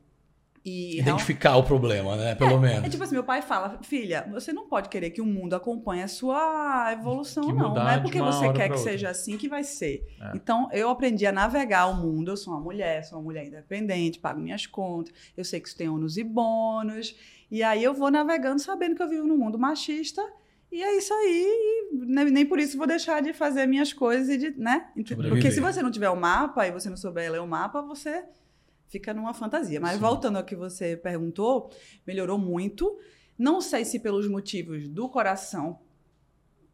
E 0.66 1.00
Identificar 1.00 1.52
não... 1.52 1.60
o 1.60 1.64
problema, 1.64 2.16
né? 2.16 2.34
Pelo 2.34 2.56
é, 2.56 2.60
menos. 2.60 2.86
É 2.86 2.90
tipo 2.90 3.04
assim, 3.04 3.14
meu 3.14 3.24
pai 3.24 3.44
fala, 3.44 3.78
filha, 3.84 4.28
você 4.32 4.52
não 4.52 4.68
pode 4.68 4.90
querer 4.90 5.12
que 5.12 5.22
o 5.22 5.26
mundo 5.26 5.54
acompanhe 5.54 6.02
a 6.02 6.08
sua 6.08 6.92
evolução, 6.92 7.50
não. 7.50 7.76
Não 7.76 7.88
é 7.88 8.00
porque 8.00 8.20
você 8.20 8.52
quer 8.52 8.70
que 8.70 8.76
outra. 8.76 8.92
seja 8.92 9.10
assim 9.12 9.38
que 9.38 9.48
vai 9.48 9.64
ser. 9.64 10.04
É. 10.20 10.32
Então, 10.36 10.68
eu 10.72 10.90
aprendi 10.90 11.28
a 11.28 11.32
navegar 11.32 11.86
o 11.86 11.94
mundo. 11.94 12.32
Eu 12.32 12.38
sou 12.38 12.52
uma 12.52 12.60
mulher, 12.60 13.04
sou 13.04 13.20
uma 13.20 13.26
mulher 13.26 13.46
independente, 13.46 14.18
pago 14.18 14.40
minhas 14.40 14.66
contas. 14.66 15.14
Eu 15.38 15.46
sei 15.46 15.60
que 15.60 15.68
isso 15.68 15.78
tem 15.78 15.88
ônus 15.88 16.18
e 16.18 16.24
bônus. 16.24 17.16
E 17.52 17.62
aí 17.62 17.84
eu 17.84 17.94
vou 17.94 18.10
navegando 18.10 18.60
sabendo 18.60 18.96
que 18.96 19.04
eu 19.04 19.10
vivo 19.10 19.28
num 19.28 19.38
mundo 19.38 19.60
machista. 19.60 20.22
E 20.72 20.84
é 20.84 20.98
isso 20.98 21.14
aí, 21.14 21.90
nem, 21.94 22.26
nem 22.32 22.46
por 22.46 22.60
isso 22.60 22.76
vou 22.76 22.88
deixar 22.88 23.22
de 23.22 23.32
fazer 23.34 23.68
minhas 23.68 23.94
coisas 23.94 24.28
e 24.28 24.38
de, 24.38 24.60
né? 24.60 24.88
Porque 25.30 25.52
se 25.52 25.62
você 25.62 25.82
não 25.82 25.92
tiver 25.92 26.10
o 26.10 26.20
mapa 26.20 26.68
e 26.68 26.72
você 26.72 26.90
não 26.90 26.98
souber 26.98 27.32
ler 27.32 27.40
o 27.40 27.48
mapa, 27.48 27.82
você 27.84 28.26
fica 28.88 29.14
numa 29.14 29.34
fantasia. 29.34 29.80
Mas 29.80 29.94
Sim. 29.94 30.00
voltando 30.00 30.38
ao 30.38 30.44
que 30.44 30.56
você 30.56 30.96
perguntou, 30.98 31.72
melhorou 32.06 32.38
muito. 32.38 32.98
Não 33.38 33.60
sei 33.62 33.84
se 33.86 34.00
pelos 34.00 34.28
motivos 34.30 34.88
do 34.88 35.10
coração, 35.10 35.80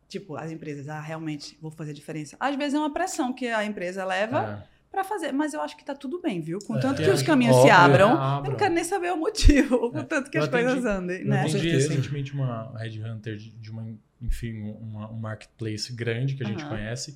tipo, 0.07 0.35
as 0.35 0.51
empresas, 0.51 0.87
ah, 0.89 0.99
realmente 1.01 1.57
vou 1.61 1.71
fazer 1.71 1.93
diferença. 1.93 2.35
Às 2.39 2.55
vezes 2.55 2.73
é 2.73 2.77
uma 2.77 2.93
pressão 2.93 3.33
que 3.33 3.47
a 3.47 3.63
empresa 3.65 4.03
leva. 4.05 4.65
É. 4.67 4.71
pra 4.91 5.05
fazer. 5.05 5.31
Mas 5.31 5.53
eu 5.53 5.61
acho 5.61 5.77
que 5.77 5.85
tá 5.85 5.95
tudo 5.95 6.19
bem, 6.21 6.41
viu? 6.41 6.59
Contanto 6.67 7.01
É, 7.01 7.05
que 7.05 7.11
os 7.11 7.21
caminhos 7.23 7.55
se 7.55 7.61
óbvio, 7.61 7.73
abram, 7.75 8.09
é, 8.09 8.11
eu 8.13 8.17
abram. 8.17 8.51
não 8.51 8.57
quero 8.59 8.73
nem 8.73 8.83
saber 8.83 9.13
o 9.13 9.15
motivo, 9.17 9.79
contanto 9.89 10.29
que 10.29 10.37
Eu 10.37 10.43
as 10.43 10.49
coisas 10.49 10.85
atendi- 10.85 10.87
andem, 10.89 11.19
Eu 11.21 11.27
né? 11.27 11.39
atendi 11.39 11.59
certeza. 11.61 11.87
recentemente 11.89 12.33
uma 12.33 12.77
headhunter 12.77 13.37
de, 13.37 13.51
de 13.51 13.71
uma, 13.71 13.87
enfim, 14.21 14.59
uma, 14.81 15.09
um 15.09 15.15
marketplace 15.17 15.93
grande 15.93 16.35
que 16.35 16.43
a 16.43 16.45
gente 16.45 16.59
Aham. 16.63 16.71
conhece. 16.75 17.15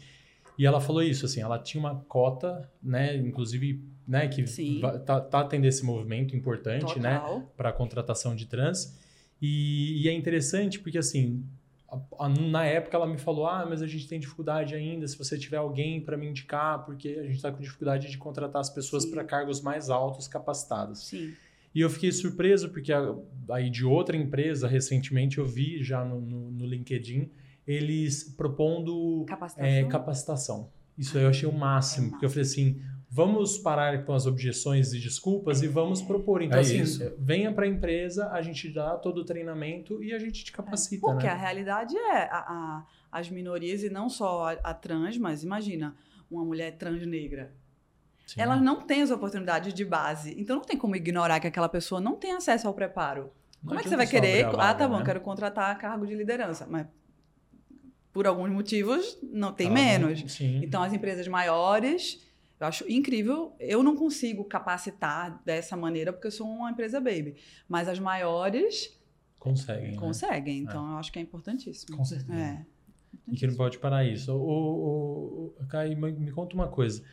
E 0.58 0.66
ela 0.66 0.80
falou 0.80 1.04
isso, 1.04 1.26
assim, 1.26 1.42
ela 1.42 1.60
tinha 1.60 1.80
uma 1.80 1.96
cota, 2.08 2.70
né, 2.82 3.16
inclusive, 3.18 3.84
né, 4.08 4.28
que 4.28 4.44
tá, 5.06 5.20
tá 5.20 5.44
tendo 5.44 5.66
esse 5.66 5.84
movimento 5.84 6.36
importante, 6.36 7.00
né, 7.00 7.20
Total. 7.20 7.42
para 7.58 7.72
contratação 7.74 8.36
de 8.36 8.46
trans. 8.46 8.98
E, 9.42 10.02
e 10.04 10.08
é 10.10 10.14
interessante 10.14 10.80
porque, 10.80 10.98
assim, 10.98 11.44
a- 11.92 12.00
a- 12.26 12.30
na 12.30 12.66
época 12.66 12.96
ela 12.96 13.06
me 13.06 13.18
falou: 13.18 13.46
ah, 13.48 13.66
mas 13.70 13.82
a 13.82 13.88
gente 13.88 14.08
tem 14.08 14.20
dificuldade 14.20 14.74
ainda. 14.74 15.08
Se 15.08 15.18
você 15.18 15.38
tiver 15.38 15.58
alguém 15.58 16.00
para 16.02 16.16
me 16.18 16.26
indicar, 16.28 16.86
porque 16.86 17.10
a 17.10 17.24
gente 17.24 17.36
está 17.36 17.52
com 17.52 17.62
dificuldade 17.62 18.10
de 18.10 18.18
contratar 18.18 18.62
as 18.62 18.70
pessoas 18.70 19.06
para 19.06 19.24
cargos 19.24 19.62
mais 19.62 19.90
altos, 19.90 20.28
capacitados. 20.28 21.08
Sim. 21.08 21.34
E 21.74 21.82
eu 21.82 21.90
fiquei 21.90 22.12
surpreso 22.14 22.70
porque 22.70 22.94
a- 22.94 23.14
aí 23.50 23.70
de 23.70 23.84
outra 23.86 24.16
empresa, 24.16 24.68
recentemente 24.68 25.38
eu 25.38 25.46
vi 25.46 25.84
já 25.84 26.06
no, 26.06 26.22
no, 26.22 26.52
no 26.52 26.66
LinkedIn, 26.66 27.30
eles 27.68 28.24
propondo 28.24 29.24
Capacitação. 29.28 29.70
é, 29.70 29.84
capacitação. 29.86 30.70
Isso 30.98 31.18
aí 31.18 31.24
eu 31.24 31.30
achei 31.30 31.48
o 31.48 31.52
máximo, 31.54 32.08
É 32.08 32.10
porque 32.12 32.26
eu 32.26 32.30
falei 32.30 32.44
assim, 32.44 32.82
vamos 33.10 33.58
parar 33.58 34.06
com 34.06 34.14
as 34.14 34.26
objeções 34.26 34.94
e 34.94 35.00
desculpas 35.00 35.62
e 35.62 35.68
vamos 35.68 36.02
propor. 36.02 36.42
Então, 36.42 36.58
É 36.58 36.62
assim, 36.62 36.82
isso. 36.82 37.14
venha 37.18 37.52
para 37.52 37.66
a 37.66 37.68
empresa, 37.68 38.30
a 38.30 38.42
gente 38.42 38.70
dá 38.70 38.96
todo 38.96 39.20
o 39.20 39.26
treinamento 39.26 40.02
e 40.04 40.14
a 40.14 40.20
gente 40.20 40.44
te 40.44 40.52
capacita, 40.52 41.02
Porque 41.06 41.28
a 41.28 41.36
né? 41.36 41.42
realidade 41.42 41.96
é 41.98 42.24
a- 42.32 42.46
a- 42.48 42.86
as 43.12 43.30
minorias, 43.30 43.84
e 43.84 43.90
não 43.90 44.10
só 44.10 44.50
a, 44.50 44.52
a 44.64 44.74
trans, 44.74 45.18
mas 45.18 45.44
imagina 45.44 45.96
uma 46.30 46.44
mulher 46.46 46.72
trans 46.78 47.06
negra. 47.06 47.54
Sim. 48.26 48.42
Elas 48.42 48.62
não 48.62 48.82
têm 48.82 49.02
as 49.04 49.12
oportunidades 49.12 49.74
de 49.74 49.86
base. 49.86 50.34
Então 50.40 50.56
não 50.58 50.64
tem 50.64 50.76
como 50.78 50.96
ignorar 50.96 51.40
que 51.40 51.48
aquela 51.48 51.70
pessoa 51.70 52.02
não 52.02 52.16
tem 52.16 52.32
acesso 52.34 52.68
ao 52.68 52.74
preparo. 52.74 53.32
Não 53.62 53.70
Como 53.70 53.80
é 53.80 53.84
que 53.84 53.90
você 53.90 53.96
vai 53.96 54.08
querer? 54.08 54.46
abrir 54.46 54.58
a 54.58 54.64
ah, 54.64 54.68
vaga, 54.68 54.80
tá 54.80 54.88
bom, 54.88 54.98
né? 55.00 55.06
quero 55.06 55.22
contratar 55.22 55.78
cargo 55.78 56.06
de 56.08 56.16
liderança. 56.16 56.66
Mas 56.70 56.88
por 58.16 58.26
alguns 58.26 58.50
motivos 58.50 59.18
não 59.22 59.52
tem 59.52 59.68
Tá, 59.68 59.74
menos. 59.74 60.24
Sim. 60.32 60.62
Então, 60.64 60.82
as 60.82 60.94
empresas 60.94 61.28
maiores, 61.28 62.26
eu 62.58 62.66
acho 62.66 62.90
incrível. 62.90 63.54
Eu 63.60 63.84
não 63.84 63.94
consigo 63.94 64.46
capacitar 64.46 65.42
dessa 65.44 65.76
maneira 65.76 66.14
porque 66.14 66.28
eu 66.28 66.32
sou 66.32 66.48
uma 66.48 66.72
empresa 66.72 67.02
baby. 67.02 67.36
Mas 67.68 67.90
as 67.90 68.00
maiores 68.00 68.98
conseguem. 69.38 69.92
né? 69.92 69.98
conseguem. 69.98 70.60
Então, 70.60 70.92
eu 70.92 70.98
acho 70.98 71.12
que 71.12 71.20
é 71.20 71.22
importantíssimo. 71.22 71.98
Com 71.98 72.06
certeza. 72.06 72.34
É. 72.40 72.66
E 73.28 73.36
que 73.36 73.46
não 73.48 73.56
pode 73.56 73.80
parar 73.80 74.06
isso. 74.06 74.32
O, 74.34 75.54
o, 75.60 75.66
Kai, 75.68 75.94
me, 75.94 76.32
conta 76.32 76.56
uma 76.56 76.70
coisa. 76.70 77.04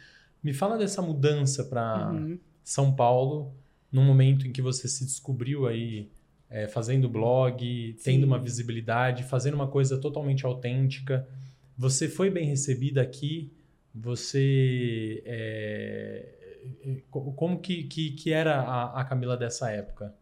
Me 0.40 0.54
fala 0.54 0.78
dessa 0.78 1.02
mudança 1.02 1.64
para 1.64 2.12
Uhum. 2.12 2.38
São 2.62 2.94
Paulo, 2.94 3.52
num 3.90 4.04
momento 4.04 4.47
em 4.47 4.52
que 4.52 4.62
você 4.62 4.87
se 4.87 5.04
descobriu 5.04 5.66
aí 5.66 6.09
é, 6.52 6.68
fazendo 6.68 7.09
blog, 7.09 7.97
tendo 8.04 8.21
Sim. 8.21 8.25
uma 8.26 8.38
visibilidade, 8.38 9.25
fazendo 9.25 9.54
uma 9.54 9.66
coisa 9.66 9.99
totalmente 9.99 10.44
autêntica. 10.44 11.26
Você 11.78 12.09
foi 12.09 12.28
bem 12.30 12.44
recebida 12.47 13.00
aqui? 13.00 13.50
Você. 13.94 15.23
é, 15.25 16.28
co- 17.11 17.32
como 17.32 17.59
que, 17.59 17.85
que, 17.85 18.11
que 18.12 18.32
era 18.32 18.61
a, 18.61 19.00
a 19.00 19.04
Camila 19.04 19.37
dessa 19.37 19.71
época? 19.71 20.14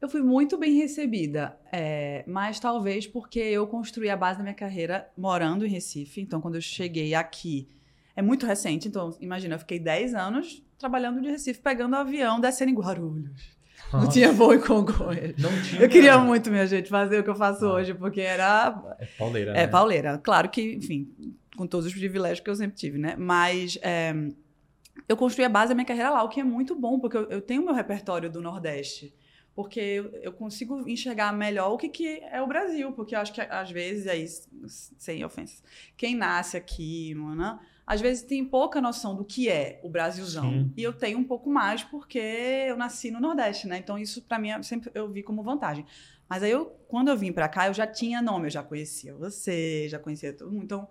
Eu 0.00 0.08
fui 0.08 0.22
muito 0.22 0.56
bem 0.56 0.76
recebida, 0.76 1.58
é, 1.72 2.22
mas 2.26 2.60
talvez 2.60 3.06
porque 3.06 3.40
eu 3.40 3.66
construí 3.66 4.08
a 4.08 4.16
base 4.16 4.38
da 4.38 4.44
minha 4.44 4.54
carreira 4.54 5.10
morando 5.16 5.66
em 5.66 5.68
Recife. 5.68 6.20
Então, 6.20 6.40
quando 6.40 6.54
eu 6.54 6.60
cheguei 6.60 7.14
aqui, 7.14 7.68
é 8.14 8.22
muito 8.22 8.46
recente. 8.46 8.86
Então, 8.86 9.16
imagina, 9.20 9.56
eu 9.56 9.58
fiquei 9.58 9.80
10 9.80 10.14
anos 10.14 10.62
trabalhando 10.78 11.20
de 11.20 11.28
Recife, 11.28 11.60
pegando 11.60 11.96
avião, 11.96 12.38
descendo 12.40 12.70
em 12.70 12.74
Guarulhos. 12.74 13.57
Não 13.92 14.08
tinha 14.08 14.32
voo 14.32 14.52
em 14.54 14.60
Congonhas. 14.60 15.34
Não 15.38 15.50
tinha. 15.62 15.80
Eu 15.82 15.88
queria 15.88 16.18
muito, 16.18 16.50
minha 16.50 16.66
gente, 16.66 16.88
fazer 16.88 17.20
o 17.20 17.24
que 17.24 17.30
eu 17.30 17.34
faço 17.34 17.64
hoje, 17.66 17.94
porque 17.94 18.20
era 18.20 18.96
É 18.98 19.06
pauleira, 19.06 19.50
É, 19.52 19.54
né? 19.54 19.66
pauleira. 19.66 20.18
Claro 20.18 20.48
que, 20.50 20.74
enfim, 20.74 21.08
com 21.56 21.66
todos 21.66 21.86
os 21.86 21.92
privilégios 21.94 22.40
que 22.40 22.50
eu 22.50 22.54
sempre 22.54 22.76
tive, 22.76 22.98
né? 22.98 23.14
Mas 23.18 23.78
é, 23.82 24.14
eu 25.08 25.16
construí 25.16 25.44
a 25.44 25.48
base 25.48 25.70
da 25.70 25.74
minha 25.74 25.86
carreira 25.86 26.10
lá, 26.10 26.22
o 26.22 26.28
que 26.28 26.40
é 26.40 26.44
muito 26.44 26.74
bom, 26.74 26.98
porque 27.00 27.16
eu, 27.16 27.24
eu 27.30 27.40
tenho 27.40 27.64
meu 27.64 27.72
repertório 27.74 28.30
do 28.30 28.40
Nordeste. 28.42 29.14
Porque 29.58 30.08
eu, 30.22 30.32
consigo 30.32 30.88
enxergar 30.88 31.32
melhor 31.32 31.72
o 31.72 31.76
que, 31.76 31.88
que 31.88 32.20
é 32.30 32.40
o 32.40 32.46
Brasil. 32.46 32.92
Porque 32.92 33.16
eu 33.16 33.18
acho 33.18 33.32
que, 33.32 33.40
às 33.40 33.68
vezes, 33.68 34.06
aí, 34.06 34.24
sem 34.68 35.24
ofensas, 35.24 35.64
quem 35.96 36.14
nasce 36.14 36.56
aqui, 36.56 37.12
né? 37.36 37.58
Às 37.84 38.00
vezes 38.00 38.22
tem 38.22 38.44
pouca 38.44 38.80
noção 38.80 39.16
do 39.16 39.24
que 39.24 39.48
é 39.48 39.80
o 39.82 39.88
Brasilzão. 39.88 40.44
Sim. 40.48 40.72
E 40.76 40.82
eu 40.84 40.92
tenho 40.92 41.18
um 41.18 41.24
pouco 41.24 41.50
mais 41.50 41.82
porque 41.82 42.20
eu 42.20 42.76
nasci 42.76 43.10
no 43.10 43.18
Nordeste, 43.18 43.66
né? 43.66 43.78
Então 43.78 43.98
isso 43.98 44.22
para 44.22 44.38
mim 44.38 44.50
eu 44.50 44.62
sempre 44.62 44.92
eu 44.94 45.10
vi 45.10 45.24
como 45.24 45.42
vantagem. 45.42 45.84
Mas 46.28 46.44
aí 46.44 46.52
eu, 46.52 46.66
quando 46.86 47.08
eu 47.08 47.16
vim 47.16 47.32
para 47.32 47.48
cá, 47.48 47.66
eu 47.66 47.74
já 47.74 47.84
tinha 47.84 48.22
nome, 48.22 48.46
eu 48.46 48.50
já 48.50 48.62
conhecia 48.62 49.12
você, 49.12 49.88
já 49.88 49.98
conhecia 49.98 50.32
todo 50.32 50.52
mundo. 50.52 50.66
Então 50.66 50.88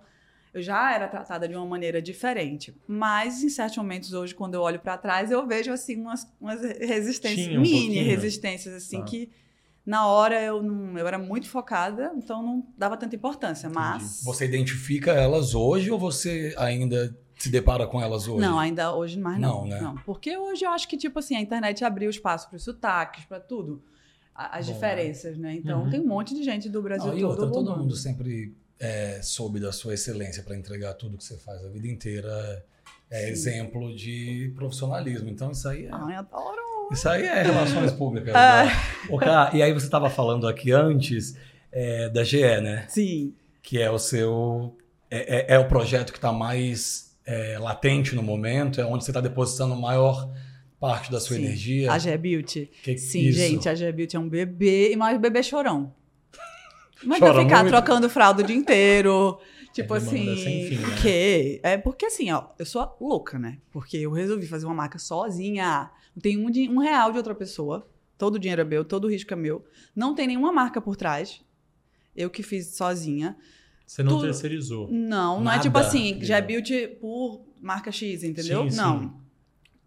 eu 0.58 0.64
já 0.64 0.94
era 0.94 1.08
tratada 1.08 1.48
de 1.48 1.56
uma 1.56 1.66
maneira 1.66 2.02
diferente. 2.02 2.76
Mas 2.88 3.44
em 3.44 3.50
certos 3.50 3.78
momentos 3.78 4.14
hoje, 4.14 4.34
quando 4.36 4.54
eu 4.56 4.62
olho 4.62 4.80
para 4.80 4.98
trás, 4.98 5.32
eu 5.32 5.46
vejo 5.48 5.72
assim 5.72 5.96
umas, 6.00 6.28
umas 6.40 6.62
resistências, 6.62 7.48
Tinha 7.48 7.60
um 7.60 7.62
mini 7.64 7.80
pouquinho. 7.96 8.06
resistências 8.06 8.74
assim 8.76 9.02
Ah. 9.02 9.04
que 9.06 9.30
na 9.86 10.06
hora 10.08 10.42
eu 10.42 10.62
não, 10.62 10.98
eu 10.98 11.08
era 11.08 11.18
muito 11.18 11.50
focada, 11.50 12.12
então 12.18 12.44
não 12.44 12.68
dava 12.78 12.98
tanta 12.98 13.16
importância. 13.16 13.70
Mas 13.70 14.22
Você 14.26 14.46
identifica 14.46 15.12
elas 15.12 15.56
hoje 15.56 15.90
ou 15.90 15.98
você 15.98 16.54
ainda 16.58 17.18
se 17.38 17.50
depara 17.50 17.88
com 17.88 18.02
elas 18.02 18.28
hoje? 18.28 18.42
Não, 18.42 18.60
ainda 18.60 18.94
hoje 18.94 19.18
mais 19.20 19.40
não. 19.40 19.66
Não, 19.66 19.94
né? 19.94 20.02
Porque 20.06 20.36
hoje 20.38 20.66
eu 20.66 20.72
acho 20.72 20.88
que, 20.88 20.98
tipo 20.98 21.20
assim, 21.20 21.36
a 21.36 21.40
internet 21.42 21.86
abriu 21.86 22.10
espaço 22.10 22.50
para 22.50 22.58
os 22.58 22.64
sotaques, 22.64 23.24
para 23.26 23.40
tudo. 23.40 23.82
As 24.36 24.68
Bom, 24.68 24.74
diferenças, 24.74 25.38
né? 25.38 25.56
Então 25.56 25.84
Uhum. 25.84 25.90
tem 25.90 26.00
um 26.02 26.08
monte 26.08 26.36
de 26.36 26.44
gente 26.44 26.68
do 26.70 26.82
Brasil 26.82 27.08
Não, 27.12 27.18
e 27.18 27.22
todo. 27.22 27.30
outra, 27.32 27.52
todo 27.52 27.76
mundo 27.78 27.96
sempre 27.96 28.54
é, 28.80 29.20
soube 29.22 29.60
da 29.60 29.72
sua 29.72 29.94
excelência 29.94 30.44
para 30.44 30.56
entregar 30.56 30.94
tudo 30.94 31.18
que 31.18 31.24
você 31.24 31.38
faz 31.38 31.64
a 31.64 31.70
vida 31.70 31.88
inteira. 31.88 32.64
É 33.10 33.22
Sim. 33.28 33.32
exemplo 33.32 33.96
de 33.96 34.52
profissionalismo. 34.56 35.30
Então, 35.30 35.52
isso 35.52 35.68
aí 35.70 35.86
é, 35.86 35.90
Ai, 35.92 36.16
adoro. 36.16 36.90
isso 36.92 37.08
aí 37.08 37.24
é 37.24 37.42
relações 37.42 37.92
públicas. 37.94 38.36
É. 38.36 38.66
né? 38.66 39.50
E 39.54 39.62
aí 39.64 39.72
você 39.74 39.86
estava 39.86 40.10
falando 40.10 40.46
aqui 40.48 40.72
antes 40.74 41.36
é, 41.72 42.10
da 42.10 42.24
GE, 42.24 42.42
né? 42.62 42.86
Sim. 42.90 43.34
Que 43.64 43.82
é 43.82 43.90
o 43.90 43.98
seu. 43.98 44.76
É, 45.10 45.54
é- 45.54 45.56
é 45.56 45.60
o 45.60 45.68
projeto 45.70 46.12
que 46.12 46.18
está 46.18 46.34
mais 46.34 47.16
é, 47.26 47.58
latente 47.58 48.14
no 48.14 48.22
momento, 48.24 48.82
é 48.82 48.86
onde 48.86 49.06
você 49.06 49.12
está 49.12 49.22
depositando 49.22 49.74
maior 49.76 50.30
parte 50.80 51.10
da 51.12 51.20
sua 51.20 51.38
Sim. 51.38 51.46
energia. 51.46 51.92
A 51.92 51.98
G 51.98 52.18
Beauty. 52.18 52.70
Que- 52.84 52.98
Sim, 52.98 53.22
isso. 53.28 53.40
gente, 53.40 53.70
a 53.70 53.74
G 53.76 53.90
Beauty 53.92 54.16
é 54.18 54.20
um 54.20 54.28
bebê, 54.30 54.94
mas 54.98 55.18
bebê 55.20 55.42
chorão. 55.42 55.94
Mas 57.04 57.20
Chora 57.20 57.34
vai 57.34 57.44
ficar 57.46 57.58
muito? 57.64 57.70
trocando 57.74 58.10
fralda 58.10 58.42
o 58.42 58.46
dia 58.46 58.56
inteiro. 58.56 59.40
Tipo 59.74 59.94
É 59.94 59.98
assim. 59.98 60.36
fim, 60.70 60.76
né? 60.78 60.88
O 60.88 61.02
quê? 61.02 61.60
É 61.62 61.78
porque 61.78 62.08
assim, 62.08 62.32
ó, 62.32 62.46
eu 62.58 62.66
sou 62.66 62.98
louca, 63.00 63.38
né? 63.38 63.60
Porque 63.72 63.98
eu 63.98 64.12
resolvi 64.12 64.48
fazer 64.48 64.66
uma 64.66 64.74
marca 64.74 64.98
sozinha. 64.98 65.92
Não 66.16 66.22
tem 66.22 66.38
um, 66.44 66.50
di- 66.50 66.68
um 66.68 66.80
real 66.80 67.12
de 67.12 67.18
outra 67.18 67.36
pessoa. 67.36 67.88
Todo 68.18 68.36
o 68.36 68.40
dinheiro 68.40 68.62
é 68.62 68.66
meu, 68.66 68.84
todo 68.84 69.06
o 69.06 69.08
risco 69.10 69.32
é 69.34 69.36
meu. 69.36 69.64
Não 69.96 70.16
tem 70.16 70.26
nenhuma 70.26 70.52
marca 70.52 70.82
por 70.82 70.96
trás. 70.96 71.42
Eu 72.16 72.30
que 72.32 72.42
fiz 72.42 72.76
sozinha. 72.76 73.38
Você 73.86 74.02
não 74.02 74.14
Tudo- 74.14 74.24
terceirizou. 74.24 74.90
Não, 74.92 75.42
não 75.42 75.52
é 75.52 75.60
tipo 75.60 75.78
assim, 75.78 76.18
já 76.24 76.38
é 76.38 76.42
beauty 76.42 76.88
por 77.00 77.42
marca 77.62 77.92
X, 77.92 78.24
entendeu? 78.24 78.64
Sim, 78.64 78.70
sim. 78.72 78.78
não. 78.78 79.22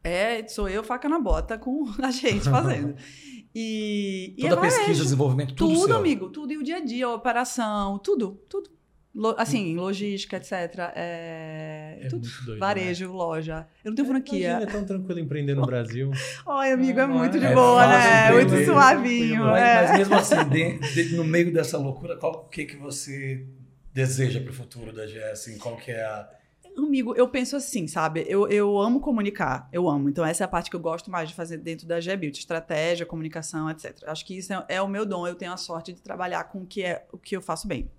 É, 0.04 0.46
sou 0.46 0.68
eu 0.68 0.82
faca 0.84 1.08
na 1.08 1.18
bota 1.18 1.58
com 1.58 1.84
a 2.00 2.10
gente 2.12 2.44
fazendo. 2.48 2.94
E, 3.54 4.34
e 4.36 4.42
Toda 4.42 4.54
é 4.54 4.60
pesquisa, 4.60 4.82
varejo. 4.82 5.02
desenvolvimento, 5.02 5.54
tudo, 5.54 5.74
tudo, 5.74 5.86
seu. 5.86 5.96
amigo, 5.96 6.28
tudo. 6.30 6.52
E 6.52 6.56
o 6.58 6.62
dia 6.62 6.76
a 6.76 6.80
dia, 6.84 7.06
a 7.06 7.14
operação, 7.14 7.98
tudo, 7.98 8.40
tudo. 8.48 8.70
Lo- 9.12 9.34
assim, 9.36 9.74
logística, 9.74 10.36
etc. 10.36 10.52
É, 10.94 11.98
É 12.02 12.06
tudo. 12.08 12.20
muito 12.28 12.44
doido. 12.44 12.60
Varejo, 12.60 13.12
loja. 13.12 13.66
Eu 13.84 13.90
não 13.90 13.96
tenho 13.96 14.06
Imagina, 14.06 14.24
franquia. 14.28 14.50
é 14.62 14.66
tão 14.66 14.84
tranquilo 14.84 15.18
empreender 15.18 15.54
no 15.56 15.66
Brasil. 15.66 16.12
Ai, 16.46 16.70
amigo, 16.72 17.00
é 17.00 17.06
muito 17.08 17.36
de 17.40 17.44
É 17.46 17.52
boa, 17.52 17.86
né? 17.88 18.28
É 18.28 18.32
muito 18.32 18.46
empreender, 18.46 18.66
suavinho. 18.66 19.42
tranquilo. 19.42 19.46
Mas, 19.50 19.62
é. 19.62 19.74
mas 19.88 19.98
mesmo 19.98 20.14
assim, 20.14 20.48
de- 20.48 20.78
de- 21.08 21.16
no 21.16 21.24
meio 21.24 21.52
dessa 21.52 21.76
loucura, 21.76 22.16
qual 22.16 22.32
o 22.46 22.48
que, 22.48 22.64
que 22.66 22.76
você 22.76 23.44
deseja 23.92 24.40
para 24.40 24.50
o 24.50 24.54
futuro 24.54 24.92
da 24.92 25.04
GE? 25.08 25.18
Assim, 25.24 25.58
qual 25.58 25.76
que 25.76 25.90
é 25.90 26.04
a... 26.04 26.28
Amigo, 26.76 27.14
eu 27.14 27.28
penso 27.28 27.56
assim, 27.56 27.86
sabe? 27.86 28.24
Eu, 28.28 28.48
eu 28.48 28.78
amo 28.78 29.00
comunicar, 29.00 29.68
eu 29.72 29.88
amo. 29.88 30.08
Então, 30.08 30.24
essa 30.24 30.44
é 30.44 30.46
a 30.46 30.48
parte 30.48 30.70
que 30.70 30.76
eu 30.76 30.80
gosto 30.80 31.10
mais 31.10 31.28
de 31.28 31.34
fazer 31.34 31.58
dentro 31.58 31.86
da 31.86 32.00
G-Build, 32.00 32.38
estratégia, 32.38 33.06
comunicação, 33.06 33.68
etc. 33.70 33.96
Acho 34.06 34.24
que 34.24 34.36
isso 34.36 34.52
é, 34.52 34.64
é 34.68 34.82
o 34.82 34.88
meu 34.88 35.04
dom, 35.04 35.26
eu 35.26 35.34
tenho 35.34 35.52
a 35.52 35.56
sorte 35.56 35.92
de 35.92 36.00
trabalhar 36.00 36.44
com 36.44 36.62
o 36.62 36.66
que, 36.66 36.82
é, 36.82 37.06
o 37.12 37.18
que 37.18 37.36
eu 37.36 37.42
faço 37.42 37.66
bem. 37.68 37.90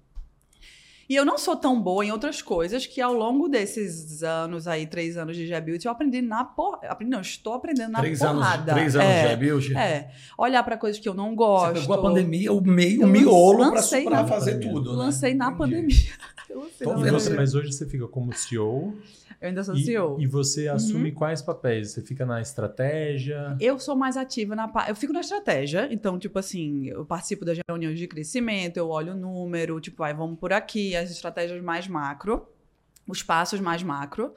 E 1.11 1.15
eu 1.15 1.25
não 1.25 1.37
sou 1.37 1.57
tão 1.57 1.81
boa 1.81 2.05
em 2.05 2.11
outras 2.11 2.41
coisas 2.41 2.87
que 2.87 3.01
ao 3.01 3.13
longo 3.13 3.49
desses 3.49 4.23
anos 4.23 4.65
aí, 4.65 4.87
três 4.87 5.17
anos 5.17 5.35
de 5.35 5.45
G-Build, 5.45 5.85
eu 5.85 5.91
aprendi 5.91 6.21
na 6.21 6.45
porra. 6.45 6.87
Aprendi, 6.87 7.11
não, 7.11 7.19
estou 7.19 7.53
aprendendo 7.53 7.91
na 7.91 7.99
três 7.99 8.21
anos, 8.21 8.41
porrada. 8.41 8.73
três 8.73 8.95
anos 8.95 9.07
é, 9.09 9.27
de 9.27 9.35
build? 9.35 9.75
É. 9.75 10.09
Olhar 10.37 10.63
para 10.63 10.77
coisas 10.77 11.01
que 11.01 11.09
eu 11.09 11.13
não 11.13 11.35
gosto. 11.35 11.73
Você 11.73 11.81
pegou 11.81 11.97
a 11.97 12.01
pandemia, 12.01 12.53
o 12.53 12.61
meio, 12.61 13.03
o 13.03 13.07
miolo 13.07 13.57
para 13.57 13.81
na 14.09 14.25
fazer 14.25 14.53
pandemia. 14.53 14.73
tudo, 14.73 14.91
né? 14.91 14.97
Lancei 14.99 15.33
na 15.33 15.47
Entendi. 15.47 15.57
pandemia. 15.57 16.13
Eu 16.51 16.59
lancei 16.59 16.85
Tô 16.87 16.93
na 16.93 16.99
vendo 17.01 17.35
Mas, 17.35 17.55
hoje 17.55 17.71
você 17.71 17.85
fica 17.85 18.07
como 18.07 18.33
CEO. 18.33 18.95
Eu 19.39 19.47
ainda 19.47 19.63
sou 19.63 19.73
E, 19.75 19.83
CEO. 19.83 20.17
e 20.19 20.27
você 20.27 20.67
assume 20.67 21.09
Uhum. 21.09 21.15
quais 21.15 21.41
papéis? 21.41 21.91
Você 21.91 22.01
fica 22.01 22.25
na 22.25 22.41
estratégia? 22.41 23.55
Eu 23.59 23.79
sou 23.79 23.95
mais 23.95 24.17
ativa 24.17 24.55
na. 24.55 24.71
Eu 24.87 24.95
fico 24.95 25.13
na 25.13 25.21
estratégia, 25.21 25.87
então, 25.91 26.19
tipo 26.19 26.37
assim, 26.37 26.87
eu 26.87 27.05
participo 27.05 27.43
das 27.45 27.57
reuniões 27.67 27.97
de 27.97 28.07
crescimento, 28.07 28.77
eu 28.77 28.89
olho 28.89 29.13
o 29.13 29.15
número, 29.15 29.79
tipo, 29.79 30.03
aí 30.03 30.13
vamos 30.13 30.37
por 30.39 30.53
aqui, 30.53 30.95
as 30.95 31.09
estratégias 31.09 31.61
mais 31.63 31.87
macro, 31.87 32.47
os 33.07 33.23
passos 33.23 33.59
mais 33.59 33.81
macro. 33.81 34.33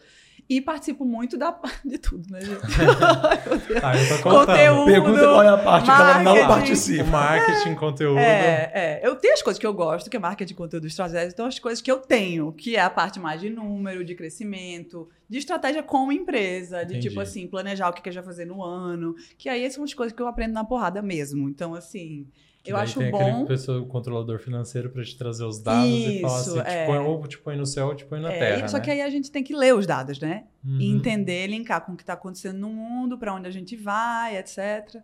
E 0.49 0.61
participo 0.61 1.05
muito 1.05 1.39
da 1.39 1.59
de 1.85 1.99
tudo, 1.99 2.31
né, 2.31 2.41
gente? 2.41 2.61
Ah, 3.83 3.97
eu 3.97 4.09
tô 4.09 4.23
contando. 4.23 4.47
Conteúdo. 4.47 4.85
Pergunta 4.85 5.21
qual 5.21 5.43
é 5.43 5.49
a 5.49 5.59
parte 5.59 5.85
que 5.85 5.91
ela 5.91 6.19
não 6.19 6.35
marketing. 6.35 6.49
Participa. 6.49 7.05
marketing, 7.05 7.75
conteúdo. 7.75 8.19
É, 8.19 8.71
é. 8.75 9.01
Eu 9.03 9.17
tenho 9.17 9.35
as 9.35 9.43
coisas 9.43 9.59
que 9.59 9.67
eu 9.67 9.73
gosto, 9.73 10.11
que 10.11 10.17
é 10.17 10.21
marketing, 10.21 10.55
conteúdo, 10.55 10.87
estratégia. 10.87 11.29
Então, 11.29 11.47
as 11.47 11.59
coisas 11.59 11.81
que 11.81 11.91
eu 11.91 11.99
tenho, 11.99 12.53
que 12.53 12.77
é 12.77 12.81
a 12.81 12.91
parte 12.91 13.19
mais 13.19 13.41
de 13.41 13.51
número, 13.51 14.05
de 14.05 14.15
crescimento, 14.15 15.09
de 15.29 15.39
estratégia 15.39 15.83
como 15.83 16.13
empresa, 16.13 16.85
de 16.85 16.93
Entendi. 16.93 17.09
tipo 17.09 17.21
assim, 17.21 17.47
planejar 17.47 17.89
o 17.89 17.93
que 17.93 18.03
que 18.03 18.09
a 18.09 18.13
gente 18.13 18.23
vai 18.23 18.33
fazer 18.33 18.45
no 18.45 18.63
ano. 18.63 19.15
Que 19.39 19.49
aí 19.49 19.69
são 19.71 19.85
as 19.85 19.95
coisas 19.95 20.15
que 20.15 20.23
eu 20.23 20.29
aprendo 20.29 20.53
na 20.53 20.65
porrada 20.65 21.01
mesmo. 21.01 21.49
Então, 21.49 21.75
assim, 21.75 22.27
eu 22.71 22.77
acho 22.77 22.99
tem 22.99 23.11
bom. 23.11 23.19
aquele 23.21 23.47
pessoa, 23.47 23.85
controlador 23.87 24.39
financeiro 24.39 24.91
para 24.91 25.03
te 25.05 25.17
trazer 25.17 25.45
os 25.45 25.61
dados 25.61 25.89
e 25.89 26.21
falar 26.21 26.41
Isso, 26.41 26.51
assim, 26.61 26.63
te 26.63 26.75
é. 26.75 26.87
põe, 26.87 26.99
ou 26.99 27.27
te 27.27 27.39
põe 27.39 27.57
no 27.57 27.67
céu 27.67 27.89
ou 27.89 27.95
te 27.95 28.05
põe 28.05 28.21
na 28.21 28.33
É, 28.33 28.39
terra, 28.39 28.69
só 28.69 28.79
né? 28.79 28.85
que 28.85 28.91
aí 28.91 29.03
a 29.03 29.11
gente 29.11 29.31
tem 29.31 29.43
que 29.43 29.55
ler 29.55 29.75
os 29.75 29.87
dados, 29.87 30.19
né? 30.19 30.45
Uhum. 30.65 30.81
E 30.81 30.91
entender, 30.91 31.47
linkar 31.47 31.85
com 31.85 31.93
o 31.93 31.97
que 31.97 32.03
está 32.03 32.15
acontecendo 32.15 32.59
no 32.59 32.69
mundo, 32.71 33.19
para 33.19 33.35
onde 33.35 33.47
a 33.47 33.51
gente 33.51 33.77
vai, 33.77 34.37
etc. 34.39 35.03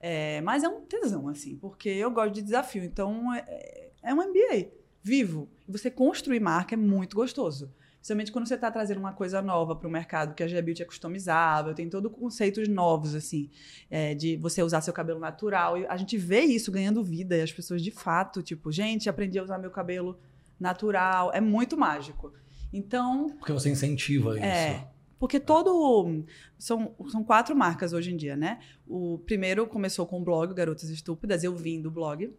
É, 0.00 0.40
mas 0.40 0.64
é 0.64 0.68
um 0.68 0.80
tesão, 0.80 1.28
assim, 1.28 1.56
porque 1.56 1.88
eu 1.88 2.10
gosto 2.10 2.32
de 2.34 2.42
desafio. 2.42 2.82
Então, 2.82 3.32
é, 3.34 3.90
é 4.02 4.12
um 4.14 4.16
MBA 4.16 4.68
vivo. 5.02 5.48
Você 5.68 5.90
construir 5.90 6.40
marca 6.40 6.74
é 6.74 6.78
muito 6.78 7.14
gostoso. 7.16 7.72
Principalmente 8.02 8.32
quando 8.32 8.48
você 8.48 8.56
está 8.56 8.68
trazendo 8.68 8.98
uma 8.98 9.12
coisa 9.12 9.40
nova 9.40 9.76
para 9.76 9.86
o 9.86 9.90
mercado, 9.90 10.34
que 10.34 10.42
a 10.42 10.48
G-Beauty 10.48 10.82
é 10.82 10.84
customizável, 10.84 11.72
tem 11.72 11.88
todo 11.88 12.10
conceitos 12.10 12.66
novos, 12.66 13.14
assim, 13.14 13.48
é, 13.88 14.12
de 14.12 14.36
você 14.36 14.60
usar 14.60 14.80
seu 14.80 14.92
cabelo 14.92 15.20
natural. 15.20 15.78
E 15.78 15.86
a 15.86 15.96
gente 15.96 16.18
vê 16.18 16.40
isso 16.40 16.72
ganhando 16.72 17.04
vida, 17.04 17.36
e 17.36 17.42
as 17.42 17.52
pessoas 17.52 17.80
de 17.80 17.92
fato, 17.92 18.42
tipo, 18.42 18.72
gente, 18.72 19.08
aprendi 19.08 19.38
a 19.38 19.44
usar 19.44 19.56
meu 19.56 19.70
cabelo 19.70 20.18
natural. 20.58 21.30
É 21.32 21.40
muito 21.40 21.76
mágico. 21.76 22.32
Então, 22.72 23.30
Porque 23.38 23.52
você 23.52 23.70
incentiva 23.70 24.34
isso. 24.34 24.44
é. 24.44 24.88
Porque 25.16 25.38
todo. 25.38 26.24
São, 26.58 26.96
são 27.08 27.22
quatro 27.22 27.54
marcas 27.54 27.92
hoje 27.92 28.12
em 28.12 28.16
dia, 28.16 28.34
né? 28.34 28.58
O 28.84 29.20
primeiro 29.24 29.64
começou 29.68 30.04
com 30.04 30.20
o 30.20 30.24
blog 30.24 30.52
Garotas 30.52 30.90
Estúpidas, 30.90 31.44
eu 31.44 31.54
vim 31.54 31.80
do 31.80 31.88
blog, 31.88 32.34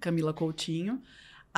Camila 0.00 0.32
Coutinho. 0.32 1.02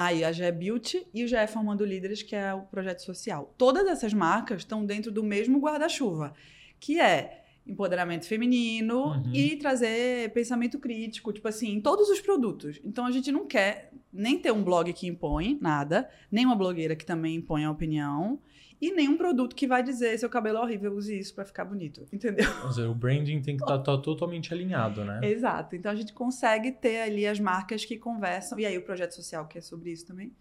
Aí 0.02 0.24
a 0.24 0.32
GE 0.32 0.50
Beauty 0.52 1.06
e 1.12 1.22
o 1.24 1.28
GE 1.28 1.46
Formando 1.46 1.84
Líderes, 1.84 2.22
que 2.22 2.34
é 2.34 2.54
o 2.54 2.62
projeto 2.62 3.00
social. 3.02 3.54
Todas 3.58 3.86
essas 3.86 4.14
marcas 4.14 4.62
estão 4.62 4.86
dentro 4.86 5.12
do 5.12 5.22
mesmo 5.22 5.58
guarda-chuva, 5.58 6.32
que 6.78 6.98
é 6.98 7.44
empoderamento 7.66 8.26
feminino 8.26 9.08
Uhum. 9.08 9.30
e 9.34 9.56
trazer 9.56 10.32
pensamento 10.32 10.78
crítico, 10.78 11.30
tipo 11.34 11.46
assim, 11.46 11.72
em 11.74 11.80
todos 11.82 12.08
os 12.08 12.18
produtos. 12.18 12.80
Então 12.82 13.04
a 13.04 13.10
gente 13.10 13.30
não 13.30 13.46
quer 13.46 13.92
nem 14.10 14.38
ter 14.38 14.50
um 14.50 14.64
blog 14.64 14.90
que 14.94 15.06
impõe 15.06 15.58
nada, 15.60 16.08
nem 16.32 16.46
uma 16.46 16.56
blogueira 16.56 16.96
que 16.96 17.04
também 17.04 17.36
impõe 17.36 17.64
a 17.64 17.70
opinião, 17.70 18.40
e 18.80 18.92
nenhum 18.92 19.16
produto 19.16 19.54
que 19.54 19.66
vai 19.66 19.82
dizer 19.82 20.18
seu 20.18 20.28
cabelo 20.30 20.58
é 20.58 20.60
horrível, 20.62 20.94
use 20.94 21.18
isso 21.18 21.34
pra 21.34 21.44
ficar 21.44 21.64
bonito, 21.64 22.06
entendeu? 22.12 22.46
Ou 22.64 22.72
seja, 22.72 22.88
o 22.88 22.94
branding 22.94 23.42
tem 23.42 23.56
que 23.56 23.62
estar 23.62 23.78
totalmente 23.78 24.52
alinhado, 24.54 25.04
né? 25.04 25.20
Exato. 25.22 25.76
Então 25.76 25.92
a 25.92 25.94
gente 25.94 26.12
consegue 26.12 26.72
ter 26.72 27.02
ali 27.02 27.26
as 27.26 27.38
marcas 27.38 27.84
que 27.84 27.98
conversam, 27.98 28.58
e 28.58 28.64
aí 28.66 28.78
o 28.78 28.82
projeto 28.82 29.12
social 29.14 29.46
que 29.46 29.58
é 29.58 29.60
sobre 29.60 29.90
isso 29.92 30.06
também, 30.06 30.32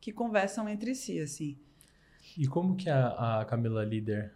que 0.00 0.12
conversam 0.12 0.68
entre 0.68 0.94
si, 0.94 1.18
assim. 1.20 1.58
E 2.36 2.46
como 2.46 2.76
que 2.76 2.88
a, 2.88 3.40
a 3.40 3.44
Camila 3.44 3.84
líder? 3.84 4.32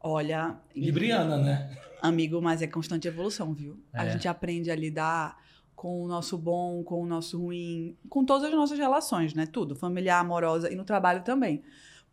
Olha, 0.00 0.56
Libriana, 0.74 1.36
né? 1.36 1.76
amigo, 2.00 2.40
mas 2.42 2.60
é 2.62 2.66
constante 2.66 3.06
evolução, 3.06 3.52
viu? 3.54 3.78
A 3.92 4.04
É. 4.06 4.10
gente 4.10 4.26
aprende 4.26 4.70
a 4.70 4.74
lidar 4.74 5.38
com 5.76 6.02
o 6.02 6.08
nosso 6.08 6.36
bom, 6.38 6.82
com 6.82 7.02
o 7.02 7.06
nosso 7.06 7.38
ruim, 7.40 7.96
com 8.08 8.24
todas 8.24 8.44
as 8.48 8.52
nossas 8.54 8.78
relações, 8.78 9.34
né? 9.34 9.46
Tudo, 9.46 9.76
familiar, 9.76 10.18
amorosa 10.20 10.72
e 10.72 10.74
no 10.74 10.84
trabalho 10.84 11.22
também. 11.22 11.62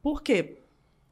Por 0.01 0.21
quê? 0.21 0.61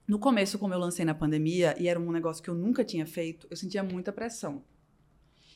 No 0.08 0.18
começo, 0.18 0.58
como 0.58 0.74
eu 0.74 0.80
lancei 0.80 1.04
na 1.04 1.14
pandemia, 1.14 1.76
e 1.78 1.88
era 1.88 2.00
um 2.00 2.12
negócio 2.12 2.42
que 2.42 2.50
eu 2.50 2.56
nunca 2.56 2.84
tinha 2.84 3.06
feito, 3.06 3.46
eu 3.50 3.58
sentia 3.58 3.84
muita 3.84 4.14
pressão. 4.14 4.64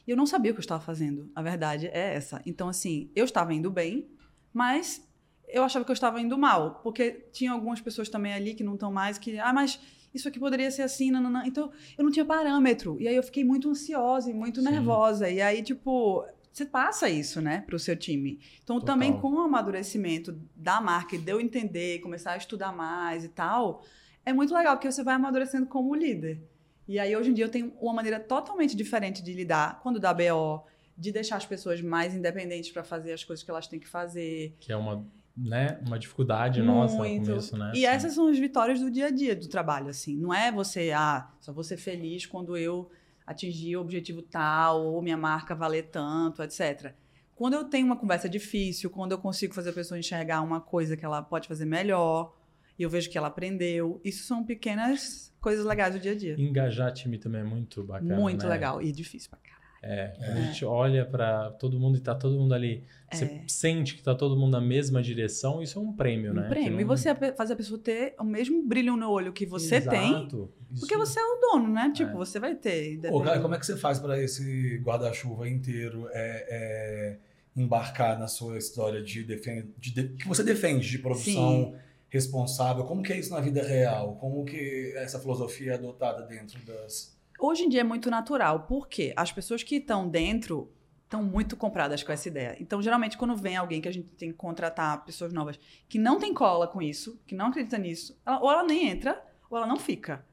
E 0.05 0.11
eu 0.11 0.17
não 0.17 0.25
sabia 0.25 0.51
o 0.51 0.53
que 0.53 0.59
eu 0.59 0.63
estava 0.63 0.83
fazendo. 0.83 1.31
A 1.33 1.41
verdade 1.41 1.87
é 1.87 2.15
essa. 2.15 2.41
Então, 2.45 2.67
assim, 2.67 3.09
eu 3.15 3.23
estava 3.23 3.53
indo 3.53 3.71
bem, 3.71 4.09
mas 4.53 5.07
eu 5.47 5.63
achava 5.63 5.85
que 5.85 5.91
eu 5.91 5.93
estava 5.93 6.19
indo 6.19 6.37
mal. 6.37 6.81
Porque 6.83 7.11
tinha 7.31 7.51
algumas 7.51 7.79
pessoas 7.79 8.09
também 8.09 8.33
ali 8.33 8.53
que 8.53 8.63
não 8.63 8.73
estão 8.73 8.91
mais, 8.91 9.17
que, 9.17 9.39
ah, 9.39 9.53
mas 9.53 9.79
isso 10.13 10.27
aqui 10.27 10.39
poderia 10.39 10.69
ser 10.69 10.81
assim, 10.81 11.11
nananã. 11.11 11.43
Então, 11.45 11.71
eu 11.97 12.03
não 12.03 12.11
tinha 12.11 12.25
parâmetro. 12.25 12.97
E 12.99 13.07
aí 13.07 13.15
eu 13.15 13.23
fiquei 13.23 13.43
muito 13.43 13.69
ansiosa 13.69 14.29
e 14.29 14.33
muito 14.33 14.61
Sim. 14.61 14.69
nervosa. 14.69 15.29
E 15.29 15.39
aí, 15.39 15.61
tipo, 15.61 16.25
você 16.51 16.65
passa 16.65 17.09
isso, 17.09 17.39
né, 17.39 17.61
pro 17.61 17.79
seu 17.79 17.95
time. 17.95 18.39
Então, 18.63 18.79
Total. 18.79 18.95
também 18.95 19.17
com 19.17 19.31
o 19.31 19.39
amadurecimento 19.39 20.37
da 20.55 20.81
marca 20.81 21.15
e 21.15 21.19
de 21.19 21.31
eu 21.31 21.39
entender, 21.39 21.99
começar 21.99 22.33
a 22.33 22.37
estudar 22.37 22.73
mais 22.73 23.23
e 23.23 23.29
tal, 23.29 23.83
é 24.25 24.33
muito 24.33 24.53
legal, 24.53 24.75
porque 24.75 24.91
você 24.91 25.03
vai 25.03 25.15
amadurecendo 25.15 25.65
como 25.65 25.95
líder. 25.95 26.41
E 26.87 26.99
aí, 26.99 27.15
hoje 27.15 27.31
em 27.31 27.33
dia, 27.33 27.45
eu 27.45 27.49
tenho 27.49 27.73
uma 27.79 27.93
maneira 27.93 28.19
totalmente 28.19 28.75
diferente 28.75 29.23
de 29.23 29.33
lidar 29.33 29.79
quando 29.81 29.99
dá 29.99 30.13
BO, 30.13 30.65
de 30.97 31.11
deixar 31.11 31.37
as 31.37 31.45
pessoas 31.45 31.81
mais 31.81 32.13
independentes 32.15 32.71
para 32.71 32.83
fazer 32.83 33.13
as 33.13 33.23
coisas 33.23 33.43
que 33.43 33.49
elas 33.49 33.67
têm 33.67 33.79
que 33.79 33.87
fazer. 33.87 34.55
Que 34.59 34.71
é 34.71 34.75
uma, 34.75 35.05
né, 35.35 35.79
uma 35.85 35.97
dificuldade 35.97 36.61
nossa 36.61 36.95
no 36.95 36.99
Muito. 36.99 37.27
começo, 37.27 37.57
né? 37.57 37.71
E 37.75 37.85
essas 37.85 38.13
são 38.13 38.27
as 38.27 38.37
vitórias 38.37 38.79
do 38.79 38.91
dia 38.91 39.07
a 39.07 39.09
dia 39.09 39.35
do 39.35 39.47
trabalho, 39.47 39.87
assim. 39.87 40.17
Não 40.17 40.33
é 40.33 40.51
você, 40.51 40.91
ah, 40.91 41.29
só 41.39 41.53
vou 41.53 41.63
ser 41.63 41.77
feliz 41.77 42.25
quando 42.25 42.57
eu 42.57 42.89
atingir 43.25 43.77
o 43.77 43.81
objetivo 43.81 44.21
tal, 44.21 44.85
ou 44.85 45.01
minha 45.01 45.17
marca 45.17 45.55
valer 45.55 45.83
tanto, 45.83 46.43
etc. 46.43 46.93
Quando 47.35 47.53
eu 47.53 47.63
tenho 47.63 47.85
uma 47.85 47.95
conversa 47.95 48.27
difícil, 48.27 48.89
quando 48.89 49.13
eu 49.13 49.17
consigo 49.17 49.53
fazer 49.53 49.69
a 49.69 49.73
pessoa 49.73 49.97
enxergar 49.97 50.41
uma 50.41 50.59
coisa 50.59 50.97
que 50.97 51.05
ela 51.05 51.21
pode 51.21 51.47
fazer 51.47 51.65
melhor, 51.65 52.35
e 52.81 52.83
eu 52.83 52.89
vejo 52.89 53.09
que 53.11 53.17
ela 53.17 53.27
aprendeu, 53.27 54.01
isso 54.03 54.23
são 54.25 54.43
pequenas 54.43 55.31
coisas 55.39 55.63
legais 55.65 55.93
do 55.93 55.99
dia 55.99 56.13
a 56.13 56.15
dia. 56.15 56.35
Engajar 56.39 56.91
time 56.91 57.17
também 57.19 57.41
é 57.41 57.43
muito 57.43 57.83
bacana. 57.83 58.15
Muito 58.15 58.43
né? 58.45 58.49
legal. 58.49 58.81
E 58.81 58.91
difícil 58.91 59.29
pra 59.29 59.37
caralho. 59.39 59.51
É, 59.83 60.13
quando 60.15 60.37
a 60.37 60.41
gente 60.41 60.63
olha 60.65 61.05
pra 61.05 61.49
todo 61.51 61.79
mundo 61.79 61.97
e 61.97 62.01
tá 62.01 62.13
todo 62.13 62.37
mundo 62.37 62.53
ali, 62.53 62.83
você 63.11 63.25
É. 63.25 63.41
sente 63.47 63.95
que 63.95 64.03
tá 64.03 64.13
todo 64.13 64.35
mundo 64.35 64.51
na 64.51 64.61
mesma 64.61 65.01
direção, 65.01 65.61
isso 65.61 65.79
é 65.79 65.81
um 65.81 65.91
prêmio, 65.93 66.33
né? 66.35 66.45
Um 66.45 66.49
prêmio. 66.49 66.77
Que 66.77 66.81
E 66.83 66.85
não- 66.85 66.95
você 66.95 67.15
faz 67.33 67.49
a 67.49 67.55
pessoa 67.55 67.79
ter 67.79 68.13
o 68.19 68.23
mesmo 68.23 68.63
brilho 68.67 68.95
no 68.95 69.09
olho 69.09 69.33
que 69.33 69.43
você 69.45 69.81
tem, 69.81 70.09
Exato. 70.11 70.51
Isso- 70.71 70.81
porque 70.81 70.95
você 70.97 71.19
é 71.19 71.23
o 71.23 71.39
dono, 71.39 71.67
né? 71.73 71.91
Tipo, 71.95 72.11
É. 72.11 72.13
você 72.15 72.39
vai 72.39 72.53
ter. 72.55 72.93
Ô, 72.93 72.93
independente- 72.95 73.41
como 73.41 73.55
é 73.55 73.59
que 73.59 73.65
você 73.65 73.75
faz 73.77 73.99
para 73.99 74.21
esse 74.21 74.77
guarda-chuva 74.83 75.49
inteiro 75.49 76.07
é, 76.13 76.45
é, 76.49 77.17
embarcar 77.55 78.19
na 78.19 78.27
sua 78.27 78.57
história 78.59 79.01
de, 79.01 79.23
defen 79.23 79.67
de, 79.79 79.93
de- 79.93 80.09
que 80.09 80.27
você 80.27 80.43
defende 80.43 80.87
de 80.89 80.99
produção 80.99 81.73
responsável? 82.11 82.83
Como 82.83 83.01
que 83.01 83.13
é 83.13 83.17
isso 83.17 83.33
na 83.33 83.39
vida 83.39 83.63
real? 83.63 84.17
Como 84.17 84.43
que 84.45 84.93
essa 84.97 85.17
filosofia 85.17 85.71
é 85.71 85.75
adotada 85.75 86.21
dentro 86.23 86.59
das... 86.65 87.17
Hoje 87.39 87.63
em 87.63 87.69
dia 87.69 87.81
é 87.81 87.83
muito 87.83 88.11
natural, 88.11 88.67
porque 88.67 89.13
as 89.15 89.31
pessoas 89.31 89.63
que 89.63 89.77
estão 89.77 90.07
dentro 90.07 90.71
estão 91.05 91.23
muito 91.23 91.57
compradas 91.57 92.03
com 92.03 92.11
essa 92.11 92.27
ideia. 92.27 92.55
Então, 92.59 92.81
geralmente, 92.81 93.17
quando 93.17 93.35
vem 93.35 93.57
alguém 93.57 93.81
que 93.81 93.87
a 93.87 93.93
gente 93.93 94.09
tem 94.09 94.29
que 94.31 94.37
contratar 94.37 95.03
pessoas 95.03 95.33
novas 95.33 95.59
que 95.89 95.97
não 95.97 96.19
tem 96.19 96.33
cola 96.33 96.67
com 96.67 96.81
isso, 96.81 97.19
que 97.25 97.33
não 97.33 97.47
acredita 97.47 97.77
nisso, 97.77 98.19
ela- 98.25 98.39
ou 98.41 98.51
ela 98.51 98.63
nem 98.63 98.89
entra, 98.89 99.21
ou 99.49 99.57
ela 99.57 99.65
não 99.65 99.77
fica. 99.77 100.23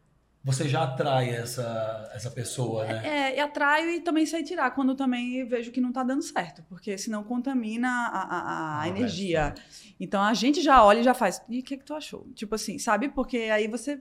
Você 0.53 0.69
já 0.69 0.83
atrai 0.83 1.31
essa, 1.31 2.11
essa 2.15 2.31
pessoa, 2.31 2.85
né? 2.87 3.01
É, 3.07 3.37
e 3.37 3.41
atraio 3.41 3.91
e 3.91 4.01
também 4.01 4.25
sei 4.27 4.43
tirar 4.43 4.71
quando 4.73 4.95
também 4.95 5.45
vejo 5.47 5.71
que 5.71 5.81
não 5.81 5.93
tá 5.93 6.03
dando 6.03 6.23
certo, 6.23 6.63
porque 6.69 6.97
senão 6.99 7.23
contamina 7.23 7.89
a, 7.89 8.23
a- 8.23 8.41
a- 8.41 8.81
Ah, 8.83 8.89
energia. 8.89 9.53
vai, 9.55 9.65
Então 10.01 10.23
a 10.23 10.33
gente 10.35 10.61
já 10.63 10.83
olha 10.85 11.01
e 11.01 11.03
já 11.05 11.15
faz. 11.15 11.43
E 11.49 11.61
o 11.61 11.63
que, 11.63 11.77
que 11.77 11.85
tu 11.85 11.95
achou? 11.95 12.27
Tipo 12.35 12.55
assim, 12.55 12.79
sabe? 12.79 13.09
Porque 13.09 13.37
aí 13.37 13.69
você. 13.69 14.01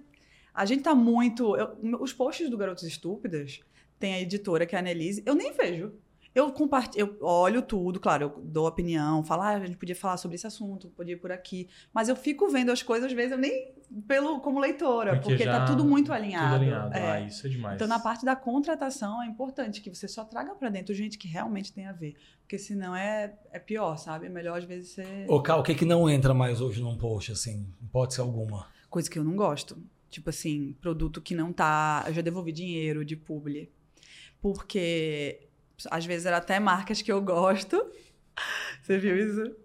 A 0.54 0.66
gente 0.66 0.84
tá 0.84 0.96
muito. 0.96 1.56
eu- 1.56 1.78
os 2.02 2.14
posts 2.14 2.50
do 2.50 2.58
Garotos 2.58 2.84
Estúpidas, 2.84 3.60
tem 4.00 4.14
a 4.14 4.22
editora 4.22 4.66
que 4.66 4.76
é 4.76 4.80
a 4.80 4.82
Annelise, 4.82 5.22
eu 5.26 5.36
nem 5.36 5.52
vejo. 5.52 5.94
Eu 6.38 6.52
compartilho, 6.52 7.18
eu 7.20 7.26
olho 7.26 7.64
tudo, 7.64 8.00
claro, 8.00 8.26
eu 8.26 8.42
dou 8.44 8.68
opinião, 8.68 9.24
falo, 9.24 9.42
ah, 9.42 9.56
a 9.56 9.66
gente 9.66 9.76
podia 9.76 9.96
falar 9.96 10.18
sobre 10.18 10.36
esse 10.36 10.46
assunto, 10.46 10.88
podia 10.90 11.14
ir 11.14 11.18
por 11.18 11.32
aqui. 11.32 11.68
Mas 11.92 12.10
eu 12.10 12.16
fico 12.16 12.48
vendo 12.48 12.72
as 12.72 12.84
coisas, 12.84 13.08
às 13.08 13.14
vezes, 13.14 13.32
eu 13.32 13.40
nem 13.40 13.74
pelo 14.08 14.40
como 14.40 14.60
leitora, 14.60 15.16
Porque 15.16 15.30
porque, 15.30 15.46
tá 15.46 15.66
tudo 15.66 15.84
muito 15.84 16.06
Tudo 16.06 16.14
alinhado. 16.14 16.54
alinhado. 16.54 16.96
É. 16.96 17.12
Ah, 17.12 17.22
isso 17.22 17.48
é 17.48 17.50
demais. 17.50 17.74
Então, 17.74 17.88
na 17.88 17.98
parte 18.00 18.24
da 18.24 18.36
contratação, 18.36 19.24
é 19.24 19.26
importante 19.26 19.82
que 19.82 19.90
você 19.90 20.08
só 20.08 20.24
traga 20.24 20.54
pra 20.54 20.70
dentro 20.70 20.94
gente 20.94 21.18
que 21.18 21.28
realmente 21.28 21.74
tem 21.74 21.88
a 21.88 21.92
ver. 21.92 22.16
Porque 22.42 22.60
senão 22.60 22.96
é, 22.96 23.34
é 23.52 23.58
pior, 23.58 23.98
sabe? 23.98 24.28
É 24.28 24.30
melhor, 24.30 24.60
às 24.60 24.64
vezes, 24.64 24.92
ser. 24.92 25.26
Ô, 25.28 25.42
Cal, 25.42 25.62
o 25.62 25.64
que 25.64 25.74
que 25.74 25.86
não 25.86 26.08
entra 26.08 26.36
mais 26.36 26.62
hoje 26.62 26.84
num 26.84 26.96
post, 27.00 27.32
assim? 27.32 27.68
Pode 27.92 28.14
ser 28.14 28.22
alguma. 28.22 28.68
Coisa 28.92 29.10
que 29.10 29.18
eu 29.18 29.24
não 29.24 29.36
gosto. 29.36 29.76
Tipo 30.08 30.30
assim, 30.30 30.76
produto 30.80 31.20
que 31.20 31.34
não 31.34 31.52
tá. 31.52 32.04
Eu 32.06 32.14
já 32.14 32.22
devolvi 32.22 32.52
dinheiro 32.52 33.04
de 33.04 33.16
publi. 33.16 33.72
Porque 34.40 35.47
às 35.92 36.06
vezes 36.06 36.26
era 36.26 36.38
até 36.38 36.60
marcas 36.60 37.02
que 37.02 37.12
eu 37.12 37.22
gosto. 37.22 37.92
Você 38.82 38.98
viu 38.98 39.18
isso? 39.18 39.56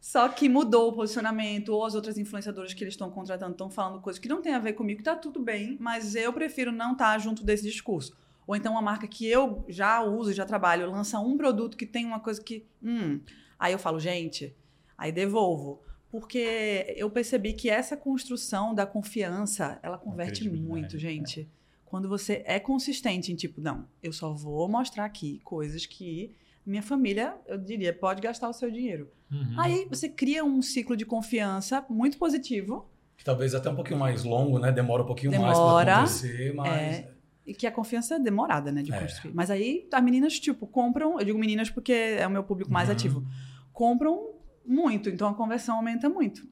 Só 0.00 0.28
que 0.28 0.48
mudou 0.48 0.88
o 0.88 0.92
posicionamento, 0.92 1.68
ou 1.68 1.84
as 1.84 1.94
outras 1.94 2.18
influenciadoras 2.18 2.74
que 2.74 2.82
eles 2.82 2.94
estão 2.94 3.10
contratando 3.10 3.52
estão 3.52 3.70
falando 3.70 4.00
coisas 4.00 4.18
que 4.18 4.28
não 4.28 4.42
tem 4.42 4.54
a 4.54 4.58
ver 4.58 4.72
comigo, 4.72 5.02
tá 5.02 5.14
tudo 5.14 5.40
bem, 5.40 5.76
mas 5.78 6.14
eu 6.14 6.32
prefiro 6.32 6.72
não 6.72 6.92
estar 6.92 7.16
junto 7.18 7.44
desse 7.44 7.62
discurso. 7.62 8.16
Ou 8.46 8.56
então 8.56 8.72
uma 8.72 8.82
marca 8.82 9.06
que 9.06 9.26
eu 9.26 9.64
já 9.68 10.02
uso, 10.02 10.32
já 10.32 10.44
trabalho, 10.44 10.90
lança 10.90 11.20
um 11.20 11.36
produto 11.36 11.76
que 11.76 11.86
tem 11.86 12.04
uma 12.04 12.18
coisa 12.18 12.42
que. 12.42 12.66
Hum, 12.82 13.20
aí 13.58 13.72
eu 13.72 13.78
falo, 13.78 14.00
gente, 14.00 14.56
aí 14.98 15.12
devolvo. 15.12 15.82
Porque 16.10 16.92
eu 16.96 17.08
percebi 17.08 17.52
que 17.52 17.70
essa 17.70 17.96
construção 17.96 18.74
da 18.74 18.84
confiança, 18.84 19.78
ela 19.80 19.96
converte 19.96 20.50
muito, 20.50 20.98
gente. 20.98 21.42
É. 21.42 21.59
Quando 21.90 22.08
você 22.08 22.44
é 22.46 22.60
consistente 22.60 23.32
em 23.32 23.34
tipo, 23.34 23.60
não, 23.60 23.84
eu 24.00 24.12
só 24.12 24.32
vou 24.32 24.68
mostrar 24.68 25.04
aqui 25.04 25.40
coisas 25.42 25.84
que 25.84 26.36
minha 26.64 26.84
família, 26.84 27.34
eu 27.48 27.58
diria, 27.58 27.92
pode 27.92 28.22
gastar 28.22 28.48
o 28.48 28.52
seu 28.52 28.70
dinheiro. 28.70 29.10
Uhum. 29.28 29.54
Aí 29.58 29.86
você 29.90 30.08
cria 30.08 30.44
um 30.44 30.62
ciclo 30.62 30.96
de 30.96 31.04
confiança 31.04 31.84
muito 31.90 32.16
positivo. 32.16 32.88
Que 33.16 33.24
talvez 33.24 33.56
até 33.56 33.68
um 33.68 33.74
pouquinho 33.74 33.98
mais 33.98 34.22
longo, 34.22 34.60
né? 34.60 34.70
Demora 34.70 35.02
um 35.02 35.06
pouquinho 35.06 35.32
Demora, 35.32 35.48
mais 35.48 35.84
para 35.84 35.96
acontecer, 35.96 36.54
mas... 36.54 36.70
É, 36.70 37.10
e 37.44 37.54
que 37.54 37.66
a 37.66 37.72
confiança 37.72 38.14
é 38.14 38.18
demorada, 38.20 38.70
né, 38.70 38.82
de 38.82 38.92
é. 38.92 39.00
construir. 39.00 39.34
Mas 39.34 39.50
aí 39.50 39.88
as 39.92 40.02
meninas, 40.04 40.38
tipo, 40.38 40.68
compram, 40.68 41.18
eu 41.18 41.24
digo 41.24 41.38
meninas 41.40 41.70
porque 41.70 41.92
é 41.92 42.24
o 42.24 42.30
meu 42.30 42.44
público 42.44 42.70
mais 42.70 42.88
uhum. 42.88 42.94
ativo, 42.94 43.26
compram 43.72 44.34
muito, 44.64 45.08
então 45.08 45.28
a 45.28 45.34
conversão 45.34 45.76
aumenta 45.76 46.08
muito. 46.08 46.46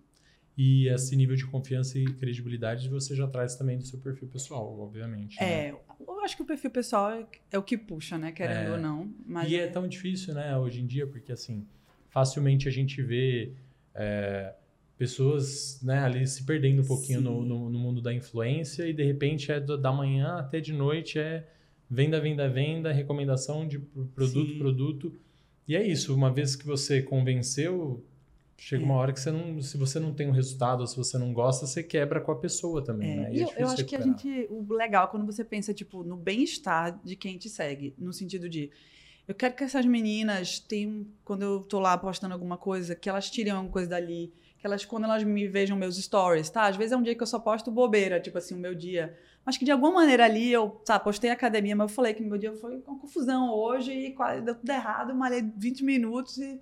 E 0.61 0.89
esse 0.89 1.15
nível 1.15 1.37
de 1.37 1.47
confiança 1.47 2.01
e 2.01 2.05
credibilidade 2.05 2.89
você 2.89 3.15
já 3.15 3.29
traz 3.29 3.55
também 3.55 3.79
do 3.79 3.85
seu 3.85 4.01
perfil 4.01 4.27
pessoal, 4.27 4.77
obviamente. 4.81 5.41
Né? 5.41 5.69
É, 5.69 5.75
eu 6.01 6.21
acho 6.21 6.35
que 6.35 6.43
o 6.43 6.45
perfil 6.45 6.73
pessoal 6.73 7.13
é, 7.13 7.25
é 7.53 7.59
o 7.59 7.63
que 7.63 7.79
puxa, 7.79 8.19
né? 8.19 8.33
Querendo 8.33 8.71
é, 8.71 8.73
ou 8.73 8.79
não. 8.79 9.15
Mas... 9.25 9.49
E 9.49 9.55
é 9.55 9.69
tão 9.69 9.87
difícil, 9.87 10.35
né, 10.35 10.59
hoje 10.59 10.81
em 10.81 10.87
dia, 10.87 11.07
porque 11.07 11.31
assim, 11.31 11.65
facilmente 12.09 12.67
a 12.67 12.73
gente 12.73 13.01
vê 13.01 13.53
é, 13.95 14.53
pessoas 14.97 15.81
né, 15.81 16.01
ali 16.01 16.27
se 16.27 16.45
perdendo 16.45 16.83
um 16.83 16.87
pouquinho 16.87 17.21
no, 17.21 17.45
no, 17.45 17.71
no, 17.71 17.79
mundo 17.79 18.03
da 18.03 18.13
influência 18.13 18.85
e 18.85 18.93
de 18.93 19.05
repente 19.05 19.53
é 19.53 19.61
da 19.61 19.93
manhã 19.93 20.39
até 20.39 20.59
de 20.59 20.73
noite 20.73 21.21
é 21.21 21.47
venda, 21.89 22.21
venda, 22.21 22.49
venda, 22.49 22.93
recomendação 22.93 23.65
de 23.65 23.79
produto, 23.79 24.51
Sim. 24.51 24.59
produto. 24.59 25.17
E 25.69 25.77
é 25.77 25.87
isso, 25.87 26.13
uma 26.13 26.33
vez 26.33 26.57
que 26.57 26.67
você 26.67 27.01
convenceu, 27.01 28.05
chega 28.59 28.85
uma 28.85 28.95
hora 28.95 29.13
que 29.13 29.21
você 29.21 29.31
não, 29.31 29.61
se 29.63 29.79
você 29.79 30.01
não 30.01 30.13
tem 30.13 30.29
um 30.29 30.33
resultado, 30.33 30.81
ou 30.81 30.87
se 30.87 30.97
você 30.97 31.17
não 31.17 31.33
gosta, 31.33 31.67
você 31.67 31.83
quebra 31.83 32.21
com 32.21 32.33
a 32.33 32.37
pessoa 32.37 32.83
também, 32.83 33.13
é. 33.13 33.17
né? 33.17 33.33
E, 33.33 33.39
e 33.39 33.43
eu, 33.43 33.53
eu 33.57 33.69
acho 33.69 33.85
que 33.85 33.97
a 33.97 34.01
gente, 34.01 34.47
o 34.51 34.73
legal 34.75 35.07
é 35.07 35.11
quando 35.11 35.25
você 35.25 35.45
pensa 35.45 35.73
tipo 35.73 36.03
no 36.03 36.17
bem-estar 36.17 37.01
de 37.05 37.17
quem 37.17 37.39
te 37.39 37.49
segue, 37.49 37.95
no 37.97 38.13
sentido 38.13 38.49
de 38.49 38.71
eu 39.27 39.35
quero 39.35 39.55
que 39.55 39.63
essas 39.63 39.87
meninas 39.87 40.59
tenham, 40.59 41.07
quando 41.25 41.43
eu 41.43 41.61
tô 41.61 41.79
lá 41.79 41.97
postando 41.97 42.35
alguma 42.35 42.57
coisa, 42.57 42.95
que 42.95 43.09
elas 43.09 43.31
tirem 43.31 43.53
alguma 43.53 43.71
coisa 43.71 43.89
dali, 43.89 44.33
que 44.59 44.67
elas 44.67 44.85
quando 44.85 45.05
elas 45.05 45.23
me 45.23 45.47
vejam 45.47 45.77
meus 45.77 45.97
stories, 45.97 46.51
tá? 46.51 46.67
Às 46.67 46.77
vezes 46.77 46.93
é 46.93 46.97
um 46.97 47.03
dia 47.03 47.15
que 47.15 47.23
eu 47.23 47.27
só 47.27 47.39
posto 47.39 47.71
bobeira, 47.71 48.19
tipo 48.19 48.39
assim, 48.39 48.55
o 48.55 48.59
meu 48.59 48.75
dia 48.75 49.17
mas 49.49 49.57
que 49.57 49.65
de 49.65 49.71
alguma 49.71 49.91
maneira 49.91 50.27
ali 50.27 50.53
eu, 50.53 50.69
tá, 50.85 51.01
postei 51.01 51.31
academia, 51.31 51.75
mas 51.75 51.91
eu 51.91 51.95
falei 51.95 52.13
que 52.13 52.23
meu 52.23 52.37
dia 52.37 52.53
foi 52.53 52.83
uma 52.87 52.99
confusão 52.99 53.51
hoje 53.51 53.91
e 53.91 54.13
quase 54.13 54.43
deu 54.43 54.55
tudo 54.55 54.69
errado, 54.69 55.15
malhei 55.15 55.41
20 55.41 55.85
minutos 55.85 56.37
e 56.37 56.61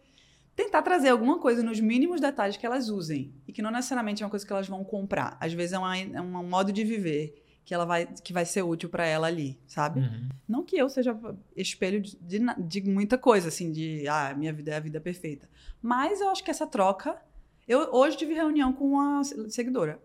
tentar 0.57 0.81
trazer 0.81 1.11
alguma 1.11 1.38
coisa 1.38 1.62
nos 1.62 1.79
mínimos 1.79 2.19
detalhes 2.19 2.57
que 2.57 2.64
elas 2.64 2.88
usem 2.88 3.33
e 3.47 3.53
que 3.53 3.61
não 3.61 3.71
necessariamente 3.71 4.23
é 4.23 4.27
uma 4.27 4.31
coisa 4.31 4.45
que 4.45 4.53
elas 4.53 4.66
vão 4.66 4.83
comprar. 4.83 5.37
Às 5.38 5.53
vezes 5.53 5.75
é, 5.75 5.79
uma, 5.79 5.97
é 5.97 6.21
um 6.21 6.49
modo 6.49 6.73
de 6.73 6.83
viver 6.83 7.45
que 7.62 7.75
ela 7.75 7.85
vai 7.85 8.07
que 8.07 8.33
vai 8.33 8.47
ser 8.47 8.62
útil 8.62 8.88
para 8.88 9.05
ela 9.05 9.27
ali, 9.27 9.59
sabe? 9.66 10.01
Uhum. 10.01 10.29
Não 10.49 10.64
que 10.64 10.77
eu 10.77 10.88
seja 10.88 11.19
espelho 11.55 12.01
de, 12.01 12.16
de, 12.16 12.40
de, 12.59 12.83
muita 12.83 13.19
coisa 13.19 13.49
assim, 13.49 13.71
de 13.71 14.09
ah, 14.09 14.33
minha 14.35 14.53
vida 14.53 14.71
é 14.71 14.77
a 14.77 14.81
vida 14.81 15.01
perfeita. 15.01 15.49
Mas 15.83 16.21
eu 16.21 16.31
acho 16.31 16.42
que 16.42 16.51
essa 16.51 16.66
troca 16.66 17.21
eu 17.69 17.92
hoje 17.92 18.16
tive 18.16 18.33
reunião 18.33 18.73
com 18.73 18.92
uma 18.92 19.23
seguidora 19.49 20.01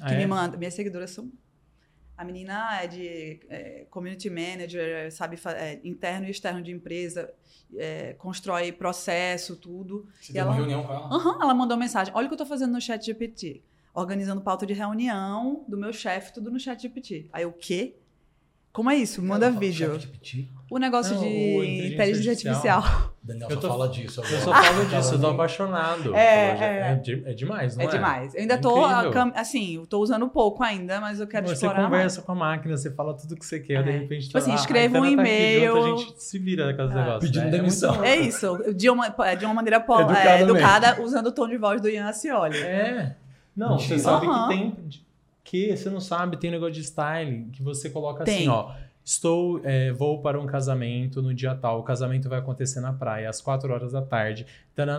ah, 0.00 0.06
que 0.06 0.14
é? 0.14 0.18
me 0.18 0.26
manda, 0.26 0.56
minhas 0.56 0.74
seguidoras 0.74 1.10
são 1.10 1.30
a 2.16 2.24
menina 2.24 2.80
é 2.80 2.86
de 2.86 3.40
é, 3.48 3.86
community 3.90 4.30
manager, 4.30 5.10
sabe, 5.10 5.36
é, 5.56 5.80
interno 5.82 6.28
e 6.28 6.30
externo 6.30 6.62
de 6.62 6.70
empresa, 6.70 7.32
é, 7.76 8.14
constrói 8.14 8.72
processo, 8.72 9.56
tudo. 9.56 10.06
Você 10.20 10.32
e 10.32 10.38
ela, 10.38 10.50
uma 10.50 10.56
reunião 10.56 10.82
com 10.84 10.92
ela? 10.92 11.14
Uhum, 11.14 11.42
ela 11.42 11.54
mandou 11.54 11.76
mensagem. 11.76 12.12
Olha 12.14 12.26
o 12.26 12.28
que 12.28 12.34
eu 12.34 12.36
estou 12.36 12.46
fazendo 12.46 12.72
no 12.72 12.80
chat 12.80 13.04
GPT. 13.04 13.62
Organizando 13.94 14.40
pauta 14.40 14.64
de 14.64 14.72
reunião 14.72 15.64
do 15.68 15.76
meu 15.76 15.92
chefe, 15.92 16.32
tudo 16.32 16.50
no 16.50 16.58
chat 16.58 16.80
GPT. 16.80 17.28
Aí 17.32 17.44
o 17.44 17.52
quê? 17.52 17.96
Como 18.72 18.90
é 18.90 18.96
isso? 18.96 19.22
Manda 19.22 19.50
vídeo. 19.50 19.98
O 20.70 20.78
negócio 20.78 21.14
Não, 21.14 21.22
de 21.22 21.28
inteligência, 21.28 21.94
inteligência 21.94 22.50
artificial. 22.50 22.78
artificial. 22.78 23.11
Daniel 23.24 23.48
só 23.50 23.56
tô, 23.56 23.68
fala 23.68 23.88
disso. 23.88 24.20
Agora. 24.20 24.34
Eu 24.34 24.40
só 24.40 24.52
falo 24.52 24.84
disso, 24.90 25.14
eu 25.14 25.20
tô 25.20 25.26
apaixonado. 25.28 26.14
É, 26.16 26.20
é, 26.20 27.02
é, 27.06 27.30
é 27.30 27.34
demais, 27.34 27.76
não 27.76 27.84
é? 27.84 27.86
É 27.86 27.90
demais. 27.90 28.34
Eu 28.34 28.40
ainda 28.40 28.54
é 28.54 28.56
tô, 28.56 28.84
assim, 29.36 29.76
eu 29.76 29.86
tô 29.86 30.00
usando 30.00 30.28
pouco 30.28 30.64
ainda, 30.64 31.00
mas 31.00 31.20
eu 31.20 31.26
quero 31.28 31.46
você 31.46 31.52
explorar 31.52 31.76
Você 31.76 31.84
conversa 31.84 32.16
mais. 32.16 32.26
com 32.26 32.32
a 32.32 32.34
máquina, 32.34 32.76
você 32.76 32.90
fala 32.90 33.16
tudo 33.16 33.36
que 33.36 33.46
você 33.46 33.60
quer, 33.60 33.74
é. 33.74 33.82
de 33.82 33.90
repente... 33.92 34.26
Tipo 34.26 34.38
assim, 34.38 34.54
escreve 34.54 34.98
um 34.98 35.06
e-mail... 35.06 35.72
Tá 35.72 35.78
a 35.78 35.98
gente 35.98 36.22
se 36.22 36.38
vira 36.38 36.74
com 36.74 36.84
os 36.84 36.90
é. 36.90 36.94
negócios. 36.94 37.30
Pedindo 37.30 37.44
né? 37.44 37.50
demissão. 37.50 38.04
É, 38.04 38.16
isso, 38.16 38.58
de 38.74 38.90
uma, 38.90 39.08
de 39.08 39.44
uma 39.44 39.54
maneira 39.54 39.78
pol, 39.78 40.00
educada, 40.00 41.00
usando 41.00 41.26
o 41.28 41.32
tom 41.32 41.46
de 41.46 41.56
voz 41.56 41.80
do 41.80 41.88
Ian 41.88 42.08
Ascioli. 42.08 42.58
É. 42.58 43.14
Não, 43.56 43.78
você 43.78 43.98
sabe 43.98 44.26
que 44.26 44.48
tem... 44.48 44.76
Que 45.44 45.76
você 45.76 45.90
não 45.90 46.00
sabe, 46.00 46.36
tem 46.38 46.50
um 46.50 46.54
negócio 46.54 46.74
de 46.74 46.80
styling 46.80 47.50
que 47.50 47.62
você 47.62 47.90
coloca 47.90 48.22
assim, 48.22 48.48
ó 48.48 48.72
Estou, 49.04 49.60
é, 49.64 49.92
vou 49.92 50.22
para 50.22 50.40
um 50.40 50.46
casamento 50.46 51.20
no 51.20 51.34
dia 51.34 51.54
tal. 51.54 51.80
O 51.80 51.82
casamento 51.82 52.28
vai 52.28 52.38
acontecer 52.38 52.80
na 52.80 52.92
praia, 52.92 53.28
às 53.28 53.40
4 53.40 53.72
horas 53.72 53.92
da 53.92 54.02
tarde. 54.02 54.46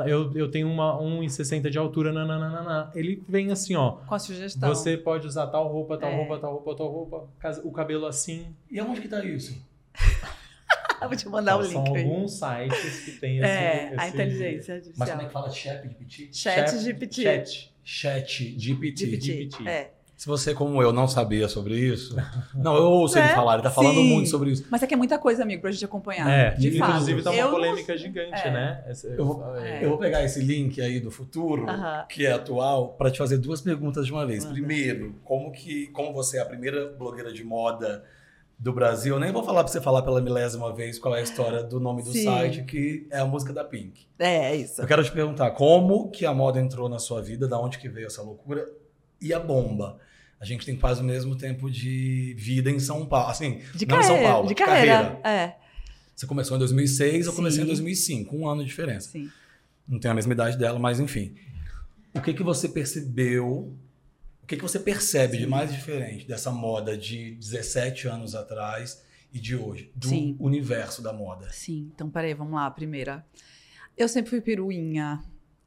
Eu, 0.05 0.31
eu 0.35 0.51
tenho 0.51 0.69
uma 0.69 0.99
1,60 1.01 1.69
de 1.69 1.77
altura. 1.77 2.11
Nananana. 2.11 2.91
Ele 2.93 3.23
vem 3.27 3.51
assim, 3.51 3.75
ó. 3.75 3.91
Com 3.91 4.15
a 4.15 4.19
sugestão. 4.19 4.69
Você 4.69 4.97
pode 4.97 5.25
usar 5.25 5.47
tal 5.47 5.67
roupa, 5.67 5.97
tal 5.97 6.09
é. 6.09 6.15
roupa, 6.17 6.39
tal 6.39 6.53
roupa, 6.53 6.75
tal 6.75 6.87
roupa. 6.87 7.27
O 7.63 7.71
cabelo 7.71 8.05
assim. 8.05 8.53
E 8.69 8.79
aonde 8.79 9.01
que 9.01 9.07
tá 9.07 9.23
isso? 9.23 9.57
vou 11.07 11.15
te 11.15 11.27
mandar 11.27 11.57
o 11.57 11.61
link. 11.61 11.71
São 11.71 11.85
alguns 11.85 12.33
sites 12.33 13.05
que 13.05 13.11
tem 13.13 13.37
esse. 13.37 13.47
É, 13.53 13.87
esse... 13.87 13.99
a 13.99 14.07
inteligência 14.07 14.75
artificial. 14.75 15.07
Mas 15.07 15.09
como 15.09 15.21
é 15.21 15.25
que 15.25 15.33
fala? 15.33 15.49
Chat 15.49 15.81
GPT? 15.81 16.29
Chat 16.33 16.77
GPT. 16.77 17.23
Chat. 17.23 17.73
Chat 17.83 18.59
GPT. 18.59 19.05
GPT. 19.05 19.67
É. 19.67 19.91
Se 20.23 20.29
você, 20.29 20.53
como 20.53 20.81
eu, 20.81 20.93
não 20.93 21.05
sabia 21.05 21.49
sobre 21.49 21.77
isso. 21.77 22.15
Não, 22.55 22.77
eu 22.77 22.83
ouço 22.83 23.19
é, 23.19 23.25
ele 23.25 23.33
falar, 23.33 23.55
ele 23.55 23.63
tá 23.63 23.69
falando 23.69 23.95
sim. 23.95 24.07
muito 24.09 24.29
sobre 24.29 24.51
isso. 24.51 24.65
Mas 24.69 24.81
é 24.81 24.87
que 24.87 24.93
é 24.93 24.97
muita 24.97 25.19
coisa, 25.19 25.43
amigo, 25.43 25.61
pra 25.61 25.69
gente 25.69 25.83
acompanhar. 25.83 26.29
É, 26.29 26.51
de 26.51 26.77
inclusive 26.77 27.21
fato. 27.21 27.23
tá 27.25 27.31
uma 27.31 27.41
eu 27.41 27.51
polêmica 27.51 27.91
não... 27.91 27.99
gigante, 27.99 28.47
é. 28.47 28.51
né? 28.51 28.85
Esse, 28.87 29.07
eu, 29.17 29.25
vou, 29.25 29.57
é. 29.57 29.83
eu, 29.83 29.89
vou, 29.89 29.97
pegar 29.97 30.23
esse 30.23 30.39
link 30.39 30.79
aí 30.79 31.01
do 31.01 31.11
futuro, 31.11 31.63
uh 31.63 31.67
-huh. 31.67 32.07
que 32.07 32.25
é 32.25 32.31
atual, 32.31 32.93
para 32.93 33.11
te 33.11 33.17
fazer 33.17 33.37
duas 33.37 33.59
perguntas 33.59 34.05
de 34.05 34.13
uma 34.13 34.25
vez. 34.25 34.45
Uh 34.45 34.47
-huh. 34.47 34.53
Primeiro, 34.53 35.15
como 35.25 35.51
que 35.51 35.87
como 35.87 36.13
você 36.13 36.37
é 36.37 36.41
a 36.41 36.45
primeira 36.45 36.87
blogueira 36.97 37.33
de 37.33 37.43
moda 37.43 38.05
do 38.57 38.71
Brasil, 38.71 39.15
eu 39.15 39.19
nem 39.19 39.33
vou 39.33 39.43
falar 39.43 39.61
para 39.65 39.73
você 39.73 39.81
falar 39.81 40.03
pela 40.03 40.21
milésima 40.21 40.73
vez 40.73 40.97
qual 40.97 41.13
é 41.17 41.19
a 41.19 41.21
história 41.23 41.61
do 41.61 41.81
nome 41.81 42.01
do 42.01 42.13
Sim. 42.13 42.23
site, 42.23 42.63
que 42.63 43.09
é 43.11 43.19
a 43.19 43.25
música 43.25 43.51
da 43.51 43.65
Pink. 43.65 44.07
É, 44.17 44.53
é 44.53 44.55
isso. 44.55 44.81
Eu 44.81 44.87
quero 44.87 45.03
te 45.03 45.11
perguntar 45.11 45.51
como 45.51 46.09
que 46.09 46.25
a 46.25 46.33
moda 46.33 46.61
entrou 46.61 46.87
na 46.87 46.97
sua 46.97 47.21
vida, 47.21 47.45
da 47.45 47.59
onde 47.59 47.77
que 47.77 47.89
veio 47.89 48.07
essa 48.07 48.21
loucura 48.21 48.65
e 49.19 49.33
a 49.33 49.39
bomba 49.41 49.99
a 50.43 50.45
gente 50.45 50.65
tem 50.65 50.75
quase 50.75 50.99
o 50.99 51.05
mesmo 51.05 51.37
tempo 51.37 51.71
de 51.71 52.35
vida 52.37 52.69
em 52.69 52.77
São 52.77 53.05
Paulo. 53.05 53.29
Assim, 53.29 53.61
de 53.73 53.85
não 53.85 53.95
carreira, 53.95 54.13
em 54.13 54.23
São 54.23 54.29
Paulo, 54.29 54.47
de, 54.49 54.55
carreira. 54.55 54.93
carreira. 54.93 55.21
É. 55.23 55.55
Você 56.13 56.27
começou 56.27 56.57
em 56.57 56.59
2006, 56.59 57.23
Sim. 57.23 57.29
eu 57.31 57.33
comecei 57.33 57.63
em 57.63 57.65
2005, 57.65 58.35
um 58.35 58.45
ano 58.45 58.61
de 58.61 58.67
diferença. 58.67 59.09
Sim. 59.09 59.31
Não 59.87 59.97
tenho 59.99 60.11
a 60.11 60.15
mesma 60.15 60.33
idade 60.33 60.57
dela, 60.57 60.77
mas 60.77 60.99
enfim. 60.99 61.33
O 62.13 62.19
que 62.19 62.33
que 62.33 62.43
você 62.43 62.67
percebeu? 62.67 63.73
O 64.43 64.45
que 64.45 64.57
que 64.57 64.61
você 64.61 64.81
percebe 64.81 65.37
Sim. 65.37 65.43
de 65.43 65.47
mais 65.47 65.71
diferente 65.71 66.27
dessa 66.27 66.51
moda 66.51 66.97
de 66.97 67.35
17 67.35 68.09
anos 68.09 68.35
atrás 68.35 69.01
e 69.33 69.39
de 69.39 69.55
hoje, 69.55 69.93
do 69.95 70.09
Sim. 70.09 70.35
universo 70.41 71.01
da 71.01 71.13
moda? 71.13 71.47
Sim. 71.53 71.89
Então, 71.95 72.09
peraí, 72.09 72.33
vamos 72.33 72.55
lá. 72.55 72.69
Primeira. 72.69 73.25
Eu 73.95 74.09
sempre 74.09 74.29
fui 74.29 74.41
peruinha. 74.41 75.23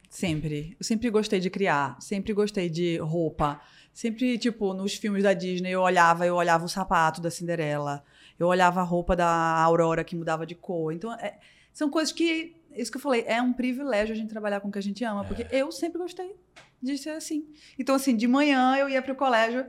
Sempre. 0.07 0.77
Eu 0.79 0.85
sempre 0.85 1.09
gostei 1.09 1.39
de 1.39 1.49
criar. 1.49 1.99
Sempre 1.99 2.31
gostei 2.31 2.69
de 2.69 2.97
roupa. 2.99 3.59
Sempre, 3.97 4.37
tipo, 4.37 4.75
nos 4.75 4.93
filmes 4.93 5.23
da 5.23 5.33
Disney, 5.33 5.71
eu 5.71 5.81
olhava, 5.81 6.23
eu 6.23 6.35
olhava 6.35 6.63
o 6.63 6.69
sapato 6.69 7.19
da 7.19 7.31
Cinderela, 7.31 8.03
eu 8.37 8.45
olhava 8.45 8.79
a 8.79 8.83
roupa 8.83 9.15
da 9.15 9.27
Aurora 9.27 10.03
que 10.03 10.15
mudava 10.15 10.45
de 10.45 10.53
cor. 10.53 10.93
Então, 10.93 11.11
é, 11.13 11.39
são 11.73 11.89
coisas 11.89 12.13
que, 12.13 12.55
isso 12.75 12.91
que 12.91 12.97
eu 12.97 13.01
falei, 13.01 13.23
é 13.25 13.41
um 13.41 13.51
privilégio 13.51 14.13
a 14.13 14.15
gente 14.15 14.29
trabalhar 14.29 14.59
com 14.59 14.67
o 14.67 14.71
que 14.71 14.77
a 14.77 14.83
gente 14.83 15.03
ama, 15.03 15.23
é. 15.23 15.27
porque 15.27 15.47
eu 15.49 15.71
sempre 15.71 15.97
gostei 15.97 16.35
de 16.79 16.95
ser 16.95 17.09
assim. 17.09 17.47
Então, 17.79 17.95
assim, 17.95 18.15
de 18.15 18.27
manhã 18.27 18.77
eu 18.77 18.87
ia 18.87 19.01
pro 19.01 19.15
colégio, 19.15 19.65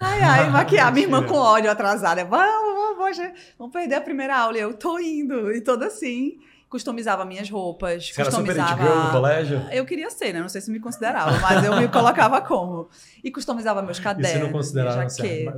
ai, 0.00 0.18
ai, 0.26 0.50
maquiar 0.50 0.92
minha 0.92 1.06
irmã 1.06 1.24
com 1.24 1.34
ódio 1.34 1.70
atrasada, 1.70 2.24
vamos, 2.24 2.96
vamos, 2.96 3.16
vamos 3.56 3.72
perder 3.72 3.94
a 3.94 4.00
primeira 4.00 4.36
aula, 4.36 4.58
e 4.58 4.60
eu 4.60 4.74
tô 4.74 4.98
indo, 4.98 5.52
e 5.52 5.60
toda 5.60 5.86
assim 5.86 6.40
customizava 6.72 7.22
minhas 7.26 7.50
roupas, 7.50 8.08
Você 8.10 8.18
era 8.18 8.30
super 8.30 8.46
customizava. 8.46 8.82
it 8.82 8.90
girl 8.90 9.04
no 9.04 9.10
colégio? 9.12 9.62
Eu 9.70 9.84
queria 9.84 10.08
ser, 10.10 10.32
né? 10.32 10.40
Não 10.40 10.48
sei 10.48 10.62
se 10.62 10.70
me 10.70 10.80
considerava, 10.80 11.38
mas 11.38 11.62
eu 11.62 11.76
me 11.76 11.86
colocava 11.86 12.40
como. 12.40 12.88
E 13.22 13.30
customizava 13.30 13.82
meus 13.82 13.98
E 13.98 14.02
cadernos, 14.02 14.32
se 14.32 14.38
não 14.38 14.50
consideraram, 14.50 15.08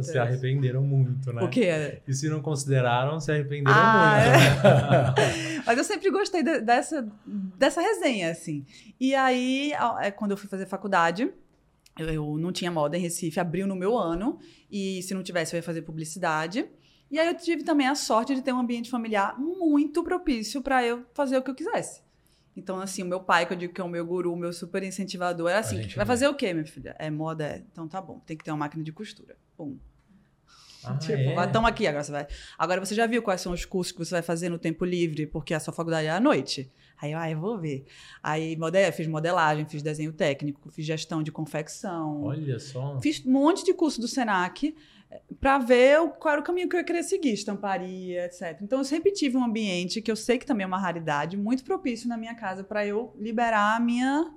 se, 0.03 0.19
arrependeram 0.19 0.83
muito, 0.83 1.33
né? 1.33 1.41
O 1.43 1.49
quê? 1.49 2.03
E 2.07 2.13
se 2.13 2.29
não 2.29 2.43
consideraram, 2.43 3.21
se 3.21 3.31
arrependeram 3.31 3.79
Ah, 3.79 4.25
muito. 5.15 5.15
né? 5.15 5.63
Mas 5.65 5.79
eu 5.79 5.85
sempre 5.85 6.11
gostei 6.11 6.43
de- 6.43 6.61
dessa, 6.61 7.07
dessa 7.25 7.81
resenha, 7.81 8.31
assim. 8.33 8.67
E 8.99 9.15
aí, 9.15 9.73
é, 10.01 10.11
quando 10.11 10.33
eu 10.33 10.37
fui 10.37 10.49
fazer 10.49 10.67
faculdade, 10.67 11.31
eu, 11.97 12.09
eu 12.09 12.37
não 12.39 12.51
tinha 12.51 12.73
moda 12.73 12.97
em 12.99 13.01
Recife, 13.01 13.39
abriu 13.39 13.69
no 13.69 13.77
meu 13.77 13.97
ano, 13.97 14.37
e 14.69 15.01
se 15.05 15.15
não 15.15 15.23
tivesse, 15.23 15.55
eu 15.55 15.59
ia 15.59 15.63
fazer 15.63 15.83
publicidade. 15.83 16.67
E 17.11 17.19
aí 17.19 17.29
eu 17.29 17.37
tive 17.37 17.63
também 17.63 17.87
a 17.87 17.95
sorte 17.95 18.35
de 18.35 18.43
ter 18.43 18.53
um 18.53 18.59
ambiente 18.59 18.91
familiar 18.91 19.39
muito 19.39 20.03
propício 20.03 20.61
para 20.63 20.85
eu 20.85 21.05
fazer 21.15 21.37
o 21.39 21.43
que 21.43 21.51
eu 21.51 21.55
quisesse. 21.55 22.03
Então, 22.57 22.81
assim, 22.81 23.03
o 23.03 23.07
meu 23.07 23.21
pai, 23.21 23.47
que 23.47 23.53
eu 23.53 23.57
digo 23.57 23.73
que 23.75 23.81
é 23.81 23.85
o 23.85 23.89
meu 23.89 24.07
guru, 24.07 24.33
o 24.33 24.37
meu 24.37 24.53
super 24.53 24.83
incentivador, 24.83 25.51
era 25.51 25.59
assim: 25.59 25.87
vai 25.97 26.07
fazer 26.07 26.29
o 26.29 26.35
quê, 26.35 26.53
minha 26.55 26.65
filha? 26.67 26.95
É 26.99 27.11
moda? 27.11 27.45
É. 27.47 27.63
Então 27.73 27.87
tá 27.89 28.01
bom, 28.01 28.21
tem 28.21 28.37
que 28.37 28.45
ter 28.45 28.51
uma 28.53 28.59
máquina 28.59 28.83
de 28.85 28.93
costura. 28.93 29.37
Pum. 29.57 29.77
Ah, 30.85 30.95
Tipo, 30.99 31.41
é? 31.41 31.45
estamos 31.47 31.69
aqui, 31.69 31.87
agora 31.87 32.05
você 32.05 32.13
vai. 32.13 32.27
Agora 32.59 32.85
você 32.85 32.95
já 32.95 33.07
viu 33.07 33.23
quais 33.23 33.41
são 33.41 33.53
os 33.53 33.65
cursos 33.65 33.91
que 33.93 33.99
você 33.99 34.13
vai 34.13 34.23
fazer 34.23 34.49
no 34.49 34.59
tempo 34.59 34.85
livre, 34.85 35.27
porque 35.27 35.53
a 35.53 35.59
sua 35.59 35.73
faculdade 35.73 36.07
é 36.07 36.11
à 36.11 36.21
noite. 36.21 36.71
Aí 37.03 37.11
eu, 37.11 37.19
ah, 37.19 37.29
eu 37.29 37.41
vou 37.41 37.59
ver. 37.59 37.87
Aí 38.23 38.57
mode- 38.57 38.93
fiz 38.93 39.07
modelagem, 39.09 39.67
fiz 39.67 39.83
desenho 39.83 40.13
técnico, 40.13 40.71
fiz 40.71 40.87
gestão 40.87 41.23
de 41.25 41.33
confecção. 41.33 42.23
Olha 42.23 42.59
só. 42.61 43.01
Fiz 43.01 43.25
um 43.27 43.33
monte 43.33 43.65
de 43.65 43.75
curso 43.75 44.01
do 44.01 44.07
Senac 44.07 44.75
para 45.41 45.59
ver 45.59 45.99
qual 46.19 46.33
era 46.33 46.41
o 46.41 46.45
caminho 46.45 46.69
que 46.69 46.77
eu 46.77 46.81
ia 46.81 46.85
querer 46.85 47.03
seguir, 47.03 47.33
estamparia, 47.33 48.27
etc. 48.27 48.59
Então 48.63 48.79
eu 48.79 48.85
sempre 48.85 49.13
tive 49.13 49.37
um 49.37 49.45
ambiente 49.45 50.01
que 50.01 50.11
eu 50.11 50.17
sei 50.17 50.39
que 50.39 50.47
também 50.47 50.65
é 50.65 50.67
uma 50.67 50.79
raridade, 50.79 51.37
muito 51.37 51.65
propício 51.65 52.09
na 52.09 52.17
minha 52.17 52.35
casa 52.35 52.65
para 52.65 52.87
eu 52.87 53.15
liberar 53.19 53.77
a 53.77 53.81
minha 53.81 54.33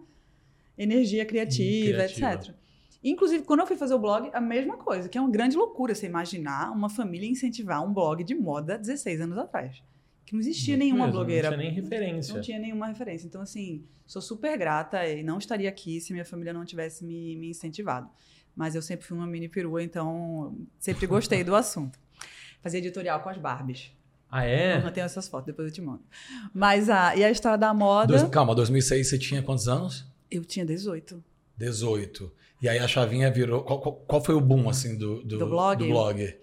energia 0.77 1.25
criativa, 1.25 2.05
criativa. 2.05 2.33
etc. 2.33 2.55
Inclusive, 3.03 3.43
quando 3.43 3.61
eu 3.61 3.67
fui 3.67 3.77
fazer 3.77 3.93
o 3.93 3.99
blog, 3.99 4.29
a 4.33 4.41
mesma 4.41 4.77
coisa, 4.77 5.07
que 5.07 5.17
é 5.17 5.21
uma 5.21 5.29
grande 5.29 5.55
loucura 5.55 5.93
você 5.93 6.05
imaginar 6.05 6.71
uma 6.71 6.89
família 6.89 7.29
incentivar 7.29 7.83
um 7.83 7.93
blog 7.93 8.23
de 8.23 8.35
moda 8.35 8.77
16 8.77 9.21
anos 9.21 9.37
atrás. 9.37 9.81
Que 10.25 10.33
não 10.33 10.41
existia 10.41 10.75
Muito 10.75 10.83
nenhuma 10.83 11.05
mesmo, 11.05 11.19
blogueira. 11.19 11.51
Não 11.51 11.57
tinha 11.57 11.71
nem 11.71 11.81
referência. 11.81 12.33
Não 12.33 12.41
tinha 12.41 12.59
nenhuma 12.59 12.87
referência. 12.87 13.27
Então, 13.27 13.41
assim, 13.41 13.85
sou 14.05 14.21
super 14.21 14.57
grata 14.57 15.07
e 15.07 15.23
não 15.23 15.37
estaria 15.37 15.69
aqui 15.69 16.01
se 16.01 16.11
minha 16.11 16.25
família 16.25 16.51
não 16.51 16.65
tivesse 16.65 17.05
me, 17.05 17.37
me 17.37 17.49
incentivado. 17.51 18.09
Mas 18.57 18.73
eu 18.75 18.81
sempre 18.81 19.05
fui 19.05 19.15
uma 19.15 19.27
mini 19.27 19.47
perua, 19.47 19.83
então 19.83 20.57
sempre 20.79 21.05
gostei 21.07 21.43
do 21.43 21.55
assunto. 21.55 21.97
Fazia 22.63 22.79
editorial 22.79 23.19
com 23.21 23.29
as 23.29 23.37
Barbies. 23.37 23.91
Ah, 24.29 24.43
é? 24.45 24.83
Eu 24.83 24.91
tenho 24.91 25.05
essas 25.05 25.27
fotos, 25.29 25.45
depois 25.45 25.67
eu 25.69 25.73
te 25.73 25.79
mando. 25.81 26.01
Mas 26.53 26.89
a, 26.89 27.15
e 27.15 27.23
a 27.23 27.29
história 27.31 27.57
da 27.57 27.73
moda, 27.73 28.07
Dois- 28.17 28.23
calma, 28.29 28.53
2006 28.55 29.07
você 29.07 29.17
tinha 29.19 29.41
quantos 29.43 29.67
anos? 29.69 30.05
eu 30.29 30.43
tinha 30.43 30.65
18. 30.65 31.23
18. 31.55 32.29
E 32.61 32.67
aí 32.67 32.79
a 32.79 32.87
chavinha 32.87 33.31
virou. 33.31 33.63
Qual, 33.63 33.79
qual- 33.79 33.95
qual 33.95 34.21
foi 34.23 34.35
o 34.35 34.41
boom, 34.41 34.67
assim, 34.67 34.97
do, 34.97 35.23
do, 35.23 35.37
Do 35.37 35.45
blog? 35.47 35.77
do 35.77 35.87
blog? 35.89 36.35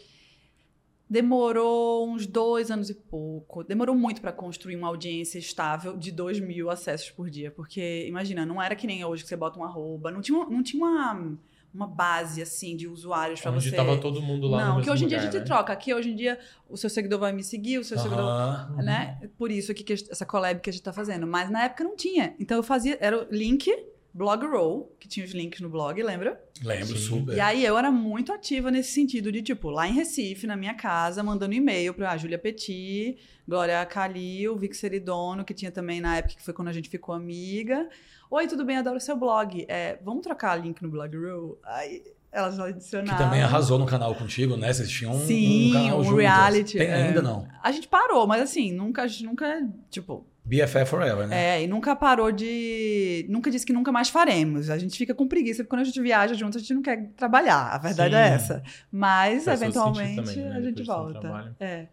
Demorou 1.11 2.09
uns 2.09 2.27
dois 2.27 2.71
anos 2.71 2.89
e 2.89 2.95
pouco. 2.95 3.63
Demorou 3.63 3.95
muito 3.95 4.21
para 4.23 4.33
construir 4.33 4.77
uma 4.77 4.89
audiência 4.89 5.39
estável 5.39 5.97
de 5.97 6.11
2 6.11 6.41
mil 6.41 6.71
acessos 6.71 7.11
por 7.11 7.29
dia. 7.29 7.51
Porque, 7.51 8.07
imagina, 8.09 8.47
não 8.47 8.61
era 8.63 8.75
que 8.75 8.87
nem 8.87 9.05
hoje 9.05 9.23
que 9.23 9.29
você 9.29 9.37
bota 9.37 9.59
um 9.59 9.65
arroba. 9.65 10.11
Não 10.11 10.23
tinha, 10.23 10.39
não 10.47 10.63
tinha 10.63 10.83
uma, 10.83 11.37
uma 11.75 11.89
base, 11.89 12.41
assim, 12.41 12.77
de 12.77 12.87
usuários 12.87 13.41
para 13.41 13.51
Onde 13.51 13.69
você... 13.69 13.75
tava 13.75 13.99
todo 13.99 14.23
mundo 14.23 14.47
lá 14.47 14.59
no 14.59 14.65
Não, 14.65 14.77
mesmo 14.77 14.85
que 14.85 14.91
hoje 14.91 15.05
em 15.05 15.09
dia 15.09 15.19
a 15.19 15.23
gente 15.23 15.39
né? 15.39 15.45
troca. 15.45 15.73
Aqui, 15.73 15.93
hoje 15.93 16.11
em 16.11 16.15
dia, 16.15 16.39
o 16.69 16.77
seu 16.77 16.89
seguidor 16.89 17.19
vai 17.19 17.33
me 17.33 17.43
seguir, 17.43 17.79
o 17.79 17.85
seu 17.85 17.99
seguidor... 17.99 18.21
Aham. 18.21 18.77
Né? 18.77 19.29
Por 19.37 19.51
isso 19.51 19.73
aqui, 19.73 19.83
que 19.83 19.93
a 19.93 19.97
essa 19.97 20.25
collab 20.25 20.61
que 20.61 20.71
a 20.71 20.73
gente 20.73 20.83
tá 20.83 20.93
fazendo. 20.93 21.27
Mas 21.27 21.51
na 21.51 21.65
época 21.65 21.83
não 21.83 21.97
tinha. 21.97 22.35
Então 22.39 22.57
eu 22.57 22.63
fazia... 22.63 22.97
Era 23.01 23.25
o 23.25 23.27
link, 23.29 23.69
blog 24.15 24.47
roll, 24.47 24.97
que 25.01 25.09
tinha 25.09 25.27
os 25.27 25.33
links 25.33 25.61
no 25.61 25.69
blog, 25.69 26.01
lembra? 26.01 26.41
Lembro, 26.63 26.97
Sim. 26.97 27.09
super. 27.09 27.37
E 27.37 27.41
aí 27.41 27.65
eu 27.65 27.77
era 27.77 27.91
muito 27.91 28.33
ativa 28.33 28.71
nesse 28.71 28.93
sentido 28.93 29.33
de, 29.33 29.43
tipo, 29.43 29.69
lá 29.69 29.89
em 29.89 29.93
Recife, 29.93 30.47
na 30.47 30.57
minha 30.57 30.75
casa, 30.75 31.25
mandando 31.25 31.55
e-mail 31.55 31.93
pra 31.93 32.17
Júlia 32.17 32.39
Petit, 32.39 33.19
Glória 33.47 33.85
Calil, 33.85 34.57
Vic 34.57 34.77
Seridono, 34.77 35.45
que 35.45 35.53
tinha 35.53 35.73
também 35.73 36.01
na 36.01 36.19
época 36.19 36.37
que 36.37 36.43
foi 36.43 36.55
quando 36.55 36.69
a 36.69 36.73
gente 36.73 36.89
ficou 36.89 37.13
amiga. 37.13 37.89
Oi, 38.31 38.47
tudo 38.47 38.65
bem? 38.65 38.77
Adoro 38.77 38.99
seu 39.01 39.17
blog. 39.17 39.65
É, 39.69 39.99
vamos 40.03 40.23
trocar 40.23 40.57
link 40.57 40.83
no 40.83 40.89
blog 40.89 41.17
roll? 41.17 41.59
Aí 41.65 42.03
elas 42.33 42.57
já 42.57 42.65
Que 42.65 42.71
adicionaram. 42.71 43.19
também 43.19 43.43
arrasou 43.43 43.79
no 43.79 43.87
canal 43.87 44.15
contigo, 44.15 44.57
né? 44.57 44.73
Vocês 44.73 44.91
tinham 44.91 45.13
um, 45.13 45.25
Sim, 45.27 45.71
um 45.71 45.73
canal 45.73 46.01
um 46.01 46.05
juntas. 46.05 46.21
reality, 46.21 46.79
Tem 46.79 46.89
é. 46.89 46.95
ainda, 46.95 47.23
não? 47.23 47.47
A 47.63 47.71
gente 47.71 47.87
parou, 47.87 48.27
mas 48.27 48.43
assim, 48.43 48.73
nunca, 48.73 49.03
a 49.03 49.07
gente 49.07 49.25
nunca, 49.25 49.47
tipo, 49.89 50.27
BFF 50.45 50.85
Forever, 50.87 51.29
né? 51.29 51.59
É, 51.59 51.63
e 51.63 51.67
nunca 51.67 51.95
parou 51.95 52.33
de. 52.33 53.25
Nunca 53.29 53.51
disse 53.51 53.65
que 53.65 53.73
nunca 53.73 53.93
mais 53.93 54.09
faremos. 54.09 54.69
A 54.69 54.77
gente 54.77 54.99
fica 54.99 55.15
com 55.15 55.29
preguiça, 55.29 55.63
porque 55.63 55.71
quando 55.71 55.81
a 55.83 55.85
gente 55.85 56.01
viaja 56.03 56.35
junto, 56.35 56.59
a 56.59 56.61
gente 56.61 56.75
não 56.75 56.83
quer 56.83 57.09
trabalhar. 57.17 57.69
A 57.73 57.79
verdade 57.79 58.15
Sim. 58.15 58.21
é 58.21 58.29
essa. 58.29 58.63
Mas, 58.91 59.47
eventualmente, 59.47 60.17
também, 60.17 60.37
né? 60.37 60.57
a 60.57 60.61
gente 60.61 60.83
Depois 60.83 60.87
volta. 60.87 61.55
É. 61.61 61.87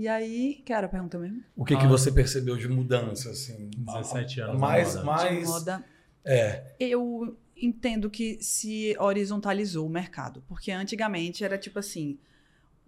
E 0.00 0.08
aí, 0.08 0.62
que 0.64 0.72
era 0.72 0.86
a 0.86 0.88
pergunta 0.88 1.18
mesmo? 1.18 1.42
O 1.54 1.62
que, 1.62 1.76
que 1.76 1.84
Ah. 1.84 1.88
você 1.88 2.10
percebeu 2.10 2.56
de 2.56 2.66
mudança, 2.66 3.28
assim? 3.30 3.68
17 3.76 4.40
anos 4.40 4.58
Mais, 4.58 4.94
moda. 4.94 5.04
mais... 5.04 5.46
Moda. 5.46 5.84
É, 6.24 6.74
Eu 6.80 7.36
entendo 7.54 8.08
que 8.08 8.38
se 8.40 8.96
horizontalizou 8.98 9.86
o 9.86 9.90
mercado. 9.90 10.42
Porque 10.48 10.70
antigamente 10.72 11.44
era 11.44 11.58
tipo 11.58 11.78
assim. 11.78 12.18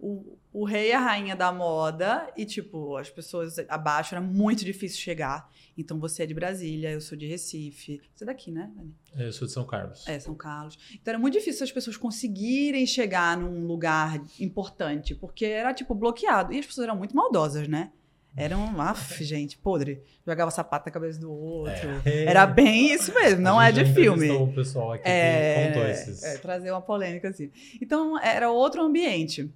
O, 0.05 0.37
o 0.51 0.65
rei 0.65 0.89
e 0.89 0.91
a 0.91 0.99
rainha 0.99 1.33
da 1.33 1.49
moda, 1.49 2.29
e 2.35 2.45
tipo, 2.45 2.97
as 2.97 3.09
pessoas 3.09 3.57
abaixo 3.69 4.13
era 4.13 4.21
muito 4.21 4.65
difícil 4.65 4.99
chegar. 4.99 5.49
Então 5.77 5.97
você 5.97 6.23
é 6.23 6.25
de 6.25 6.33
Brasília, 6.33 6.91
eu 6.91 6.99
sou 6.99 7.17
de 7.17 7.25
Recife. 7.25 8.01
Você 8.13 8.25
é 8.25 8.27
daqui, 8.27 8.51
né, 8.51 8.69
Dani? 8.75 8.93
Eu 9.17 9.31
sou 9.31 9.47
de 9.47 9.53
São 9.53 9.65
Carlos. 9.65 10.05
É, 10.05 10.19
São 10.19 10.35
Carlos. 10.35 10.77
Então 10.93 11.13
era 11.13 11.17
muito 11.19 11.35
difícil 11.35 11.63
as 11.63 11.71
pessoas 11.71 11.95
conseguirem 11.95 12.85
chegar 12.85 13.37
num 13.37 13.65
lugar 13.65 14.21
importante, 14.41 15.15
porque 15.15 15.45
era 15.45 15.73
tipo 15.73 15.95
bloqueado. 15.95 16.51
E 16.51 16.59
as 16.59 16.65
pessoas 16.65 16.85
eram 16.87 16.97
muito 16.97 17.15
maldosas, 17.15 17.67
né? 17.69 17.91
Eram, 18.35 18.65
af, 18.81 19.23
gente, 19.23 19.57
podre. 19.57 20.01
Jogava 20.27 20.51
sapato 20.51 20.85
na 20.87 20.91
cabeça 20.91 21.17
do 21.19 21.31
outro. 21.31 21.87
É. 22.03 22.25
Era 22.25 22.45
bem 22.45 22.91
isso 22.93 23.13
mesmo, 23.13 23.41
não 23.41 23.61
é 23.61 23.71
de 23.71 23.85
filme. 23.85 24.29
O 24.31 24.51
pessoal 24.53 24.91
aqui 24.91 25.07
É, 25.07 25.67
que 25.67 25.67
contou 25.73 25.89
esses. 25.89 26.23
é, 26.23 26.37
trazer 26.39 26.71
uma 26.71 26.81
polêmica 26.81 27.29
assim. 27.29 27.49
Então, 27.81 28.19
era 28.19 28.51
outro 28.51 28.81
ambiente. 28.81 29.49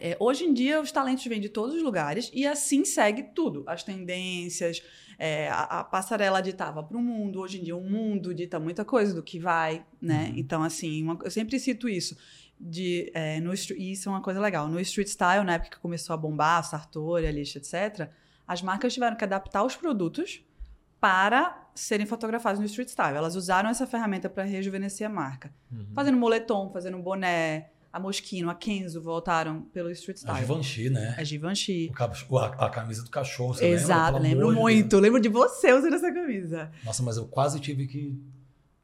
É, 0.00 0.16
hoje 0.20 0.44
em 0.44 0.52
dia, 0.52 0.80
os 0.80 0.92
talentos 0.92 1.24
vêm 1.26 1.40
de 1.40 1.48
todos 1.48 1.74
os 1.74 1.82
lugares 1.82 2.30
e 2.34 2.46
assim 2.46 2.84
segue 2.84 3.22
tudo. 3.34 3.64
As 3.66 3.82
tendências, 3.82 4.82
é, 5.18 5.48
a, 5.48 5.80
a 5.80 5.84
passarela 5.84 6.40
ditava 6.40 6.82
para 6.82 6.96
o 6.96 7.00
mundo. 7.02 7.40
Hoje 7.40 7.58
em 7.60 7.64
dia, 7.64 7.76
o 7.76 7.80
mundo 7.82 8.34
dita 8.34 8.58
muita 8.60 8.84
coisa 8.84 9.14
do 9.14 9.22
que 9.22 9.38
vai, 9.38 9.84
né? 10.00 10.28
Uhum. 10.30 10.38
Então, 10.38 10.62
assim, 10.62 11.02
uma- 11.02 11.18
eu 11.24 11.30
sempre 11.30 11.58
cito 11.58 11.88
isso. 11.88 12.16
De, 12.58 13.10
é, 13.14 13.38
no, 13.40 13.52
e 13.54 13.92
isso 13.92 14.08
é 14.08 14.12
uma 14.12 14.22
coisa 14.22 14.40
legal. 14.40 14.66
No 14.68 14.80
street 14.80 15.08
style, 15.08 15.44
na 15.44 15.54
época 15.54 15.76
que 15.76 15.78
começou 15.78 16.14
a 16.14 16.16
bombar, 16.16 16.64
Sartori, 16.64 17.26
Alice, 17.26 17.56
etc., 17.58 18.08
as 18.46 18.62
marcas 18.62 18.94
tiveram 18.94 19.16
que 19.16 19.24
adaptar 19.24 19.62
os 19.64 19.76
produtos 19.76 20.42
para 21.00 21.68
serem 21.74 22.06
fotografados 22.06 22.58
no 22.58 22.64
street 22.66 22.88
style. 22.88 23.16
Elas 23.16 23.36
usaram 23.36 23.68
essa 23.68 23.86
ferramenta 23.86 24.30
para 24.30 24.44
rejuvenescer 24.44 25.06
a 25.06 25.10
marca. 25.10 25.52
Uhum. 25.70 25.86
Fazendo 25.94 26.16
moletom, 26.16 26.70
fazendo 26.72 26.98
boné, 26.98 27.70
a 27.96 28.00
Moschino, 28.00 28.50
a 28.50 28.54
Kenzo 28.54 29.00
voltaram 29.00 29.62
pelo 29.72 29.90
street 29.90 30.18
a 30.18 30.20
style. 30.20 30.40
Givenchy, 30.40 30.90
né? 30.90 31.14
A 31.16 31.24
Givenchy. 31.24 31.90
O 32.28 32.38
a, 32.38 32.46
a 32.46 32.68
camisa 32.68 33.02
do 33.02 33.08
cachorro, 33.08 33.54
você 33.54 33.68
Exato, 33.68 34.18
lembra? 34.18 34.28
Lembro 34.28 34.50
amor 34.50 34.54
de 34.54 34.60
muito. 34.60 34.98
Lembro 34.98 35.18
de 35.18 35.30
você 35.30 35.72
usando 35.72 35.94
essa 35.94 36.12
camisa. 36.12 36.70
Nossa, 36.84 37.02
mas 37.02 37.16
eu 37.16 37.26
quase 37.26 37.58
tive 37.58 37.86
que 37.86 38.14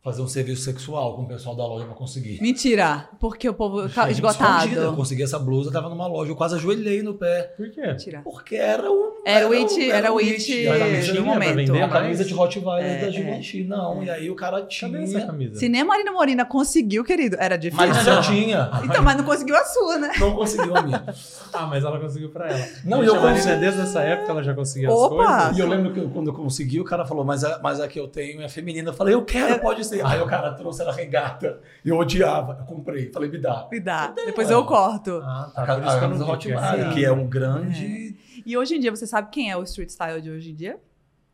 fazer 0.03 0.21
um 0.21 0.27
serviço 0.27 0.63
sexual 0.63 1.15
com 1.15 1.23
o 1.23 1.29
pessoal 1.29 1.55
da 1.55 1.65
loja 1.65 1.85
pra 1.87 1.95
conseguir. 1.95 2.41
Mentira, 2.43 3.09
porque 3.21 3.49
o 3.49 3.55
povo 3.55 3.89
tá 3.89 4.09
Gente, 4.09 4.21
escondida, 4.25 4.43
Eu 4.49 4.67
esgotado. 4.67 4.97
consegui 4.97 5.23
essa 5.23 5.39
blusa, 5.39 5.71
tava 5.71 5.89
numa 5.89 6.09
loja, 6.09 6.33
eu 6.33 6.37
quase 6.37 6.57
ajoelhei 6.57 7.03
no 7.03 7.15
pé. 7.15 7.55
Por 7.57 7.71
quê? 7.71 7.83
Mentira. 7.83 8.21
Porque 8.25 8.57
era 8.57 8.91
o. 8.91 9.13
Era 9.25 9.49
o 9.49 9.53
it, 9.53 9.91
era 9.91 10.13
o 10.13 10.19
it 10.19 10.67
Mas 10.69 10.83
a 10.83 10.85
do 10.85 10.91
bichinha 10.91 11.15
pra 11.23 11.23
momento. 11.35 11.55
vender 11.55 11.83
A 11.83 11.89
camisa 11.89 12.25
de 12.25 12.35
Rottweiler 12.35 12.91
É, 12.91 13.01
da 13.03 13.07
é. 13.07 13.11
Givenchy. 13.13 13.63
Não, 13.63 14.03
e 14.03 14.11
aí 14.11 14.29
o 14.29 14.35
cara 14.35 14.63
tinha. 14.67 14.91
Cadê 14.91 15.05
essa 15.05 15.21
camisa? 15.27 15.55
Se 15.61 15.69
nem 15.69 15.83
a 15.83 15.85
Marina 15.85 16.11
Morina 16.11 16.45
conseguiu, 16.45 17.05
querido, 17.05 17.37
era 17.39 17.57
difícil. 17.57 17.87
Mas 17.87 18.05
já 18.05 18.21
tinha. 18.21 18.71
Então, 18.83 19.03
mas 19.05 19.17
não 19.17 19.25
conseguiu 19.25 19.55
a 19.57 19.65
sua, 19.65 19.99
né? 19.99 20.11
Não 20.19 20.35
conseguiu 20.35 20.77
a 20.77 20.83
minha. 20.83 21.05
Ah, 21.55 21.67
mas 21.67 21.85
ela 21.85 22.01
conseguiu 22.01 22.31
pra 22.31 22.49
ela. 22.49 22.67
Não, 22.83 23.05
e 23.05 23.07
eu 23.07 23.15
consegui- 23.21 23.61
desde 23.61 23.83
essa 23.83 24.01
época, 24.01 24.33
ela 24.33 24.43
já 24.43 24.55
conseguia 24.55 24.89
as 24.89 24.95
Opa! 24.95 25.15
coisas. 25.37 25.59
E 25.59 25.61
eu 25.61 25.69
lembro 25.69 25.93
que 25.93 26.01
eu- 26.01 26.09
quando 26.09 26.29
eu 26.29 26.33
consegui, 26.33 26.81
o 26.81 26.85
cara 26.85 27.05
falou, 27.05 27.27
mas 27.27 27.45
a, 27.45 27.61
mas 27.63 27.79
a 27.79 27.87
que 27.87 28.01
eu 28.01 28.09
tenho 28.09 28.41
é 28.41 28.49
feminina. 28.49 28.89
Eu 28.89 28.95
falei, 28.95 29.13
eu 29.15 29.23
quero, 29.23 29.59
pode 29.61 29.85
ser. 29.85 29.92
Aí 30.01 30.21
o 30.21 30.27
cara 30.27 30.53
trouxe 30.55 30.81
ela 30.83 30.93
regata. 30.93 31.61
E 31.85 31.89
eu 31.89 31.99
odiava. 31.99 32.57
Eu 32.61 32.65
comprei. 32.65 33.11
Falei, 33.13 33.29
me 33.31 33.39
dá. 33.39 33.69
Me 33.71 33.81
dá. 33.81 34.09
Depois 34.09 34.51
é. 34.51 34.55
eu 34.55 34.65
corto. 34.65 35.21
Ah, 35.23 35.51
tá. 35.55 35.67
Por 35.67 35.83
isso 35.83 35.91
que 35.91 35.97
eu 35.97 36.01
camisa 36.01 36.19
não 36.21 36.27
que 36.27 36.33
Rottweiler, 36.53 36.81
era. 36.87 36.95
que 36.95 37.05
é 37.05 37.13
um 37.13 37.27
grande. 37.29 38.17
E 38.47 38.57
hoje 38.57 38.77
em 38.77 38.81
dia, 38.81 38.91
você 38.91 39.07
sabe 39.07 39.31
quem 39.31 39.51
é 39.51 39.57
o 39.57 39.63
street 39.63 39.91
style 39.91 40.21
de 40.23 40.31
hoje 40.31 40.51
em 40.51 40.55
dia? 40.55 40.81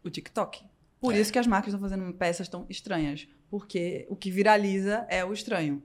O 0.04 0.10
TikTok. 0.10 0.64
Por 1.00 1.14
É. 1.14 1.20
isso 1.20 1.32
que 1.32 1.38
as 1.38 1.46
marcas 1.46 1.72
estão 1.72 1.80
fazendo 1.88 2.12
peças 2.14 2.48
tão 2.48 2.66
estranhas. 2.68 3.28
Porque 3.50 4.06
o 4.10 4.16
que 4.16 4.30
viraliza 4.30 5.06
é 5.08 5.24
o 5.24 5.32
estranho. 5.32 5.82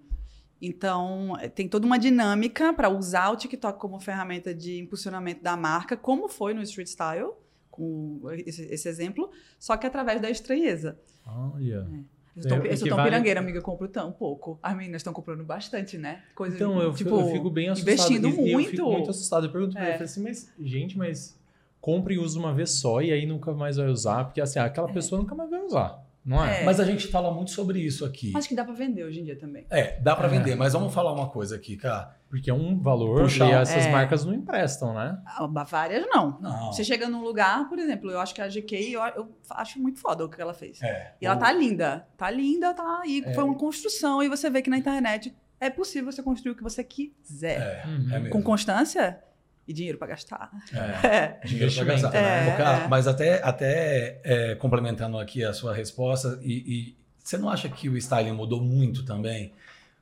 Então, 0.61 1.35
eh, 1.41 1.49
tem 1.49 1.67
toda 1.67 1.85
uma 1.85 1.99
dinâmica 1.99 2.73
para 2.73 2.89
usar 2.89 3.29
o 3.31 3.35
TikTok 3.35 3.77
como 3.79 3.99
ferramenta 3.99 4.53
de 4.53 4.79
impulsionamento 4.79 5.43
da 5.43 5.57
marca, 5.57 5.97
como 5.97 6.29
foi 6.29 6.53
no 6.53 6.61
street 6.61 6.87
style, 6.87 7.31
com 7.69 8.21
esse, 8.45 8.63
esse 8.71 8.87
exemplo, 8.87 9.29
só 9.59 9.75
que 9.75 9.85
através 9.85 10.21
da 10.21 10.29
estranheza. 10.29 10.97
Olha. 11.25 11.75
Eu 11.75 11.85
sou 11.85 12.05
tão, 12.41 12.57
É, 12.57 12.59
eu 12.59 12.77
sou 12.77 12.87
tão 12.87 12.87
equivale- 12.87 13.09
pirangueira, 13.09 13.39
amiga, 13.39 13.57
eu 13.59 13.61
compro 13.61 13.87
tão 13.87 14.11
pouco. 14.11 14.57
As 14.63 14.75
meninas 14.75 14.99
estão 15.01 15.13
comprando 15.13 15.43
bastante, 15.43 15.97
né? 15.97 16.21
Coisa, 16.33 16.55
Então, 16.55 16.81
eu, 16.81 16.93
tipo, 16.93 17.09
eu 17.11 17.27
fico 17.31 17.49
bem 17.49 17.69
assustado. 17.69 17.93
investindo 17.93 18.27
E- 18.29 18.31
e 18.31 18.51
eu 18.51 18.57
muito. 18.59 18.69
fico 18.71 18.91
muito 18.91 19.09
assustado. 19.09 19.45
Eu 19.45 19.51
pergunto 19.51 19.73
pra 19.73 19.85
É. 19.85 19.93
ele, 19.95 20.01
eu 20.01 20.05
assim, 20.05 20.23
mas, 20.23 20.51
gente, 20.59 20.97
mas 20.97 21.37
compra 21.79 22.13
e 22.13 22.17
usa 22.17 22.39
uma 22.39 22.53
vez 22.53 22.71
só 22.71 23.01
e 23.01 23.11
aí 23.11 23.25
nunca 23.25 23.53
mais 23.53 23.77
vai 23.77 23.87
usar, 23.87 24.23
porque 24.25 24.39
assim, 24.41 24.57
aquela 24.59 24.87
pessoa 24.91 25.19
nunca 25.21 25.35
mais 25.35 25.49
vai 25.49 25.61
usar, 25.61 26.01
não 26.25 26.43
é? 26.43 26.61
É. 26.61 26.63
Mas 26.63 26.79
a 26.79 26.85
gente 26.85 27.07
fala 27.07 27.31
muito 27.33 27.51
sobre 27.51 27.79
isso 27.79 28.05
aqui. 28.05 28.31
Acho 28.35 28.47
que 28.47 28.55
dá 28.55 28.63
pra 28.63 28.73
vender 28.73 29.03
hoje 29.03 29.19
em 29.19 29.23
dia 29.23 29.37
também. 29.37 29.65
É, 29.69 29.99
dá 29.99 30.15
pra 30.15 30.27
É. 30.27 30.29
vender, 30.29 30.55
mas 30.55 30.73
vamos 30.73 30.93
falar 30.93 31.11
uma 31.11 31.29
coisa 31.29 31.55
aqui, 31.55 31.75
cara. 31.77 32.15
Porque 32.29 32.49
é 32.49 32.53
um 32.53 32.79
valor 32.79 33.21
Puxa, 33.23 33.45
e 33.45 33.51
essas 33.51 33.85
é. 33.85 33.91
marcas 33.91 34.25
não 34.25 34.33
emprestam, 34.33 34.93
né? 34.93 35.19
Ah, 35.25 35.45
Várias 35.65 36.05
não. 36.07 36.39
Não. 36.41 36.71
Você 36.71 36.83
chega 36.83 37.07
num 37.07 37.21
lugar, 37.23 37.69
por 37.69 37.77
exemplo, 37.77 38.09
eu 38.09 38.19
acho 38.19 38.33
que 38.33 38.41
a 38.41 38.47
GK, 38.47 38.91
eu, 38.93 39.01
eu 39.15 39.29
acho 39.51 39.79
muito 39.79 39.99
foda 39.99 40.25
o 40.25 40.29
que 40.29 40.41
ela 40.41 40.53
fez. 40.53 40.81
É. 40.81 41.13
E 41.21 41.25
ela 41.25 41.35
tá 41.35 41.51
linda. 41.51 42.07
Tá 42.17 42.31
linda, 42.31 42.73
tá 42.73 43.01
aí. 43.03 43.21
É. 43.25 43.33
Foi 43.33 43.43
uma 43.43 43.55
construção 43.55 44.23
e 44.23 44.27
você 44.29 44.49
vê 44.49 44.61
que 44.63 44.69
na 44.69 44.77
internet 44.77 45.33
é 45.59 45.69
possível 45.69 46.11
você 46.11 46.23
construir 46.23 46.53
o 46.53 46.55
que 46.55 46.63
você 46.63 46.83
quiser. 46.83 47.83
É, 47.85 47.87
Uhum. 47.87 48.07
é 48.11 48.19
mesmo. 48.19 48.29
Com 48.29 48.41
constância 48.41 49.19
e 49.67 49.73
dinheiro 49.73 49.97
pra 49.97 50.07
gastar. 50.07 50.51
É. 50.73 50.77
É. 51.07 51.39
Dinheiro 51.45 51.71
Investimento, 51.71 52.01
gastar. 52.03 52.21
né? 52.21 52.83
É. 52.85 52.87
Mas 52.87 53.07
até, 53.07 53.41
até 53.43 54.19
é, 54.23 54.55
complementando 54.55 55.17
aqui 55.17 55.43
a 55.43 55.53
sua 55.53 55.73
resposta, 55.73 56.39
e, 56.41 56.53
e 56.53 56.97
você 57.23 57.37
não 57.37 57.49
acha 57.49 57.69
que 57.69 57.87
o 57.89 57.97
styling 57.97 58.31
mudou 58.33 58.61
muito 58.61 59.03
também? 59.05 59.53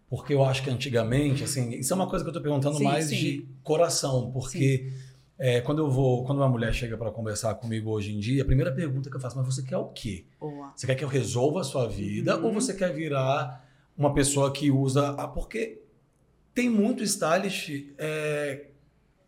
Porque 0.10 0.34
eu 0.34 0.44
acho 0.44 0.62
que 0.64 0.70
antigamente, 0.70 1.44
assim, 1.44 1.72
isso 1.72 1.94
é 1.94 1.96
uma 1.96 2.08
coisa 2.10 2.26
que 2.26 2.30
eu 2.30 2.34
tô 2.34 2.42
perguntando 2.42 2.78
Sim, 2.78 2.84
mais 2.84 3.06
sim. 3.06 3.16
de 3.16 3.46
coração, 3.64 4.30
porque 4.32 4.92
é, 5.40 5.62
quando 5.62 5.80
eu 5.80 5.90
vou, 5.90 6.26
quando 6.26 6.40
uma 6.40 6.50
mulher 6.50 6.74
chega 6.74 6.98
para 6.98 7.10
conversar 7.12 7.56
comigo 7.56 7.90
hoje 7.90 8.14
em 8.14 8.20
dia, 8.20 8.42
a 8.44 8.46
primeira 8.46 8.72
pergunta 8.74 9.10
que 9.10 9.16
eu 9.16 9.22
faço, 9.22 9.38
mas 9.38 9.46
você 9.46 9.64
quer 9.64 9.78
o 9.78 9.86
quê? 9.86 10.26
Boa. 10.40 10.74
Você 10.76 10.86
quer 10.86 10.96
que 10.96 11.04
eu 11.04 11.08
resolva 11.08 11.62
a 11.62 11.64
sua 11.64 11.88
vida 11.88 12.36
Uhum. 12.38 12.46
ou 12.48 12.54
você 12.54 12.74
quer 12.74 12.92
virar 12.94 13.66
uma 13.98 14.14
pessoa 14.14 14.52
que 14.52 14.70
usa. 14.70 15.12
Ah, 15.18 15.28
porque 15.28 15.82
tem 16.54 16.70
muito 16.70 17.02
stylist 17.04 17.70
é, 17.98 18.66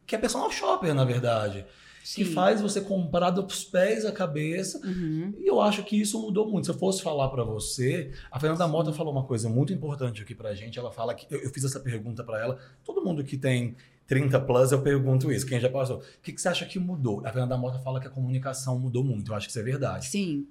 que 0.06 0.16
é 0.16 0.18
personal 0.18 0.52
shopper, 0.52 0.94
na 0.94 1.06
verdade. 1.06 1.66
Que 2.04 2.26
Sim. 2.26 2.34
faz 2.34 2.60
você 2.60 2.82
comprar 2.82 3.30
dos 3.30 3.64
pés 3.64 4.06
à 4.06 4.12
cabeça. 4.12 4.86
Uhum. 4.86 5.34
E 5.40 5.48
eu 5.48 5.62
acho 5.62 5.84
que 5.84 5.96
isso 5.96 6.22
mudou 6.22 6.50
muito. 6.50 6.66
Se 6.66 6.72
eu 6.72 6.78
fosse 6.78 7.02
falar 7.02 7.30
pra 7.30 7.46
você, 7.46 8.12
a 8.30 8.38
Fernanda 8.38 8.68
Mota 8.68 8.92
falou 8.92 9.14
uma 9.14 9.24
coisa 9.24 9.48
muito 9.48 9.72
importante 9.72 10.22
aqui 10.22 10.36
pra 10.36 10.54
gente. 10.54 10.78
Ela 10.78 10.92
fala 10.92 11.16
que. 11.16 11.26
Eu, 11.34 11.40
eu 11.42 11.50
fiz 11.50 11.64
essa 11.64 11.80
pergunta 11.80 12.22
pra 12.22 12.42
ela. 12.42 12.60
Todo 12.84 13.02
mundo 13.02 13.24
que 13.24 13.38
tem 13.38 13.78
30 14.06 14.38
plus, 14.42 14.74
eu 14.74 14.82
pergunto 14.82 15.32
isso. 15.32 15.46
Quem 15.46 15.62
já 15.62 15.70
passou? 15.70 16.00
O 16.00 16.04
que, 16.22 16.34
que 16.34 16.42
você 16.42 16.50
acha 16.50 16.66
que 16.66 16.78
mudou? 16.78 17.22
A 17.26 17.32
Fernanda 17.32 17.58
Mota 17.58 17.80
fala 17.80 18.02
que 18.02 18.08
a 18.08 18.12
comunicação 18.12 18.78
mudou 18.78 19.04
muito. 19.04 19.32
Eu 19.32 19.36
acho 19.36 19.48
que 19.48 19.52
isso 19.52 19.60
é 19.60 19.64
verdade. 19.64 20.08
Sim. 20.08 20.46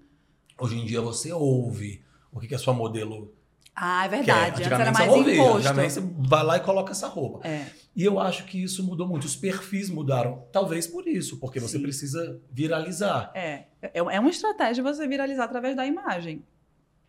Hoje 0.58 0.78
em 0.78 0.86
dia 0.86 1.02
você 1.02 1.32
ouve 1.32 2.02
o 2.32 2.40
que, 2.40 2.48
que 2.48 2.54
a 2.54 2.58
sua 2.58 2.72
modelo 2.72 3.34
Ah, 3.74 4.04
é 4.04 4.08
quer. 4.08 4.16
verdade. 4.16 4.62
Antes 4.62 4.72
era 4.72 4.92
mais 4.92 5.10
você 5.10 5.18
ouvia, 5.18 5.34
imposto. 5.34 5.56
Antigamente 5.56 5.92
você 5.94 6.00
vai 6.28 6.44
lá 6.44 6.56
e 6.56 6.60
coloca 6.60 6.92
essa 6.92 7.08
roupa. 7.08 7.46
É. 7.46 7.66
E 7.94 8.04
eu 8.04 8.18
acho 8.18 8.44
que 8.44 8.62
isso 8.62 8.84
mudou 8.84 9.06
muito. 9.06 9.24
Os 9.24 9.36
perfis 9.36 9.90
mudaram. 9.90 10.46
Talvez 10.52 10.86
por 10.86 11.06
isso, 11.06 11.38
porque 11.38 11.60
você 11.60 11.76
Sim. 11.76 11.82
precisa 11.82 12.40
viralizar. 12.50 13.30
É, 13.34 13.64
é, 13.80 13.90
é 13.94 14.20
uma 14.20 14.30
estratégia 14.30 14.82
você 14.82 15.06
viralizar 15.06 15.44
através 15.44 15.76
da 15.76 15.86
imagem. 15.86 16.42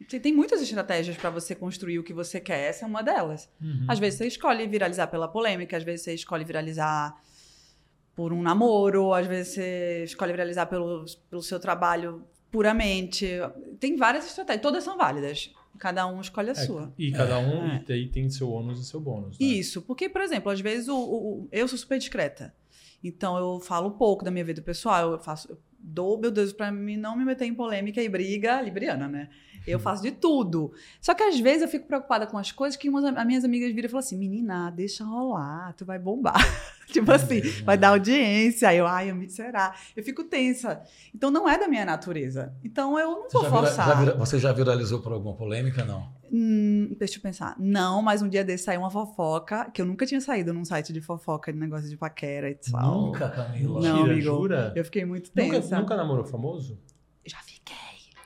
Tem, 0.10 0.20
tem 0.20 0.34
muitas 0.34 0.62
estratégias 0.62 1.16
para 1.16 1.30
você 1.30 1.56
construir 1.56 2.00
o 2.00 2.04
que 2.04 2.14
você 2.14 2.40
quer, 2.40 2.70
essa 2.70 2.86
é 2.86 2.88
uma 2.88 3.02
delas. 3.02 3.50
Uhum. 3.62 3.86
Às 3.88 4.00
vezes 4.00 4.18
você 4.18 4.28
escolhe 4.28 4.68
viralizar 4.68 5.08
pela 5.08 5.28
polêmica, 5.28 5.78
às 5.78 5.84
vezes 5.84 6.02
você 6.02 6.14
escolhe 6.14 6.44
viralizar 6.44 7.16
por 8.16 8.34
um 8.34 8.42
namoro, 8.42 9.14
às 9.14 9.26
vezes 9.26 9.54
você 9.54 10.04
escolhe 10.04 10.32
viralizar 10.32 10.66
pelo, 10.66 11.06
pelo 11.30 11.42
seu 11.42 11.60
trabalho 11.60 12.24
puramente. 12.52 13.28
Tem 13.80 13.96
várias 13.96 14.26
estratégias, 14.26 14.62
todas 14.62 14.84
são 14.84 14.98
válidas. 14.98 15.52
Cada 15.84 16.08
um 16.08 16.22
escolhe 16.22 16.48
a 16.48 16.54
É, 16.54 16.56
sua. 16.56 16.94
E 16.98 17.12
cada 17.12 17.38
um 17.40 17.66
É. 17.74 17.84
e 17.98 18.08
tem 18.08 18.30
seu 18.30 18.50
ônus 18.50 18.80
e 18.80 18.86
seu 18.86 19.02
bônus. 19.02 19.38
Né? 19.38 19.46
Isso, 19.46 19.82
porque, 19.82 20.08
por 20.08 20.22
exemplo, 20.22 20.50
às 20.50 20.62
vezes 20.62 20.88
o, 20.88 20.96
o- 20.98 21.48
eu 21.52 21.68
sou 21.68 21.78
super 21.78 21.98
discreta. 22.00 22.56
Então 23.04 23.38
eu 23.38 23.60
falo 23.60 23.92
pouco 23.92 24.24
da 24.24 24.32
minha 24.32 24.46
vida 24.46 24.62
pessoal, 24.62 25.12
eu 25.12 25.20
faço. 25.20 25.52
Eu 25.52 25.58
dou, 25.78 26.18
meu 26.18 26.32
Deus, 26.32 26.54
pra 26.54 26.72
mim 26.72 26.96
não 26.96 27.18
me 27.18 27.26
meter 27.26 27.44
em 27.44 27.54
polêmica 27.54 28.02
e 28.02 28.08
briga 28.08 28.62
libriana, 28.62 29.10
né? 29.10 29.30
Eu 29.66 29.80
faço 29.80 30.02
de 30.04 30.12
tudo. 30.12 30.74
Só 31.02 31.14
que 31.14 31.24
às 31.24 31.40
vezes 31.40 31.62
eu 31.62 31.68
fico 31.68 31.88
preocupada 31.88 32.28
com 32.28 32.38
as 32.38 32.52
coisas 32.52 32.76
que 32.78 32.90
umas, 32.90 33.04
as 33.06 33.26
minhas 33.26 33.44
amigas 33.46 33.74
viram 33.74 33.86
e 33.88 33.90
falam 33.90 34.00
assim: 34.00 34.18
menina, 34.18 34.70
deixa 34.70 35.04
rolar, 35.04 35.74
tu 35.78 35.86
vai 35.86 35.98
bombar. 35.98 36.36
tipo 36.92 37.12
assim, 37.12 37.40
vai 37.64 37.78
dar 37.78 37.90
audiência. 37.90 38.70
Aí 38.70 38.78
eu, 38.78 38.86
ai, 38.88 39.10
eu 39.12 39.16
me- 39.16 39.30
será? 39.30 39.74
Eu 39.96 40.04
fico 40.04 40.24
tensa. 40.26 40.82
Então 41.16 41.32
não 41.32 41.48
é 41.48 41.58
da 41.58 41.68
minha 41.68 41.86
natureza. 41.86 42.54
Então 42.64 43.00
eu 43.00 43.12
não 43.12 43.24
Você 43.30 43.38
vou 43.38 43.44
já, 43.44 43.50
vira- 43.50 43.62
forçar. 43.62 43.88
já 43.88 43.94
vira- 43.96 44.16
você 44.18 44.40
já 44.40 44.52
viralizou 44.52 45.00
por 45.02 45.12
alguma 45.14 45.36
polêmica? 45.36 45.84
Não. 45.86 46.12
Hum, 46.32 46.96
deixa 46.98 47.18
eu 47.18 47.22
pensar. 47.22 47.56
Não, 47.60 48.02
mas 48.02 48.22
um 48.22 48.28
dia 48.28 48.44
desse 48.44 48.64
saiu 48.64 48.80
uma 48.82 48.90
fofoca, 48.90 49.70
que 49.72 49.80
eu 49.82 49.86
nunca 49.86 50.06
tinha 50.06 50.20
saído 50.20 50.52
num 50.52 50.66
site 50.66 50.92
de 50.92 51.00
fofoca, 51.00 51.54
de 51.54 51.60
negócio 51.60 51.88
de 51.88 51.96
paquera 51.96 52.50
e 52.50 52.56
tal. 52.56 53.02
Nunca, 53.08 53.30
Camila. 53.30 53.80
Não, 53.82 53.94
Mentira, 53.98 54.14
amigo. 54.14 54.22
jura? 54.22 54.74
Eu 54.76 54.84
fiquei 54.84 55.06
muito 55.06 55.30
Nunca, 55.36 55.56
tensa. 55.62 55.80
nunca 55.80 55.96
namorou 55.96 56.26
famoso? 56.26 56.80
Já 57.26 57.38
fiquei. 57.38 57.76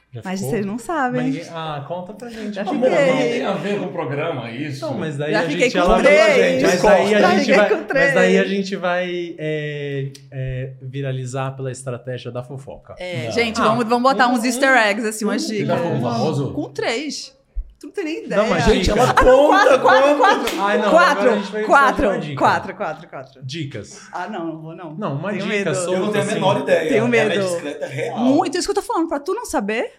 Já 0.10 0.22
Mas 0.24 0.40
ficou? 0.40 0.52
vocês 0.54 0.66
não 0.66 0.80
sabem. 0.80 1.34
Mas 1.34 1.50
Ah, 1.54 1.84
conta 1.86 2.14
pra 2.14 2.30
gente. 2.30 2.54
Já 2.54 2.62
Amor, 2.62 2.90
fiquei. 2.90 2.90
não 2.90 3.18
tem 3.18 3.46
a 3.46 3.54
ver 3.54 3.80
com 3.80 3.86
o 3.86 3.92
programa 3.92 4.50
isso. 4.50 4.86
Não, 4.86 4.94
mas 4.98 5.18
daí 5.18 5.32
Já 5.34 5.40
a 5.40 5.44
fiquei 5.44 5.60
gente... 5.70 5.74
com 5.74 5.80
ela- 5.80 6.02
três. 6.02 6.64
Mas 6.64 6.82
daí 6.82 7.14
a 7.16 7.38
gente 7.38 7.52
vai... 7.54 7.70
Mas 7.94 8.14
daí 8.14 8.38
a 8.40 8.44
gente 8.46 8.76
vai 8.78 9.36
é, 9.38 10.10
é, 10.32 10.72
viralizar 10.82 11.52
pela 11.58 11.72
estratégia 11.72 12.32
da 12.32 12.42
fofoca. 12.42 12.96
É, 12.98 13.30
gente, 13.32 13.60
Ah, 13.60 13.66
vamos, 13.66 13.86
vamos 13.86 14.10
botar 14.10 14.28
um- 14.30 14.32
uns 14.34 14.46
easter 14.46 14.70
eggs, 14.78 15.06
assim, 15.08 15.26
umas 15.26 15.46
dicas. 15.46 15.68
já 15.68 15.76
um 15.76 16.02
famoso? 16.02 16.52
Com 16.54 16.70
três. 16.70 17.37
Tu 17.80 17.86
não 17.86 17.94
tem 17.94 18.04
nem 18.06 18.26
ideia. 18.26 18.42
Não, 18.42 18.50
mas 18.50 18.66
Gente, 18.66 18.90
ela 18.90 19.14
conta, 19.14 19.80
quatro, 19.80 20.18
conta. 20.18 20.62
Ai, 20.62 20.78
não, 20.80 20.90
quatro, 20.90 21.30
quatro, 21.66 22.36
quatro, 22.36 22.76
quatro, 22.76 23.08
quatro. 23.08 23.46
Dicas. 23.46 24.10
Ah, 24.12 24.28
não, 24.28 24.48
não 24.48 24.62
vou 24.62 24.76
não. 24.76 24.96
Não, 24.96 25.14
uma 25.16 25.30
Tenho 25.30 25.44
dica 25.44 25.56
medo. 25.56 25.76
sobre... 25.76 25.94
Eu 25.94 26.00
não 26.00 26.12
tenho 26.12 26.24
a 26.24 26.26
assim, 26.26 26.34
menor 26.34 26.62
ideia. 26.62 26.90
Tenho 26.90 26.98
Ela 27.02 27.08
medo. 27.08 27.32
é 27.32 27.38
discreta, 27.38 27.86
é 27.86 27.88
real. 27.88 28.20
Muito, 28.20 28.58
isso 28.58 28.68
que 28.68 28.72
eu 28.72 28.76
tô 28.76 28.82
falando, 28.82 29.08
pra 29.08 29.20
tu 29.20 29.34
não 29.36 29.46
saber, 29.46 29.94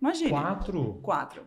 imagina. 0.00 0.30
Quatro? 0.30 1.00
Quatro. 1.02 1.42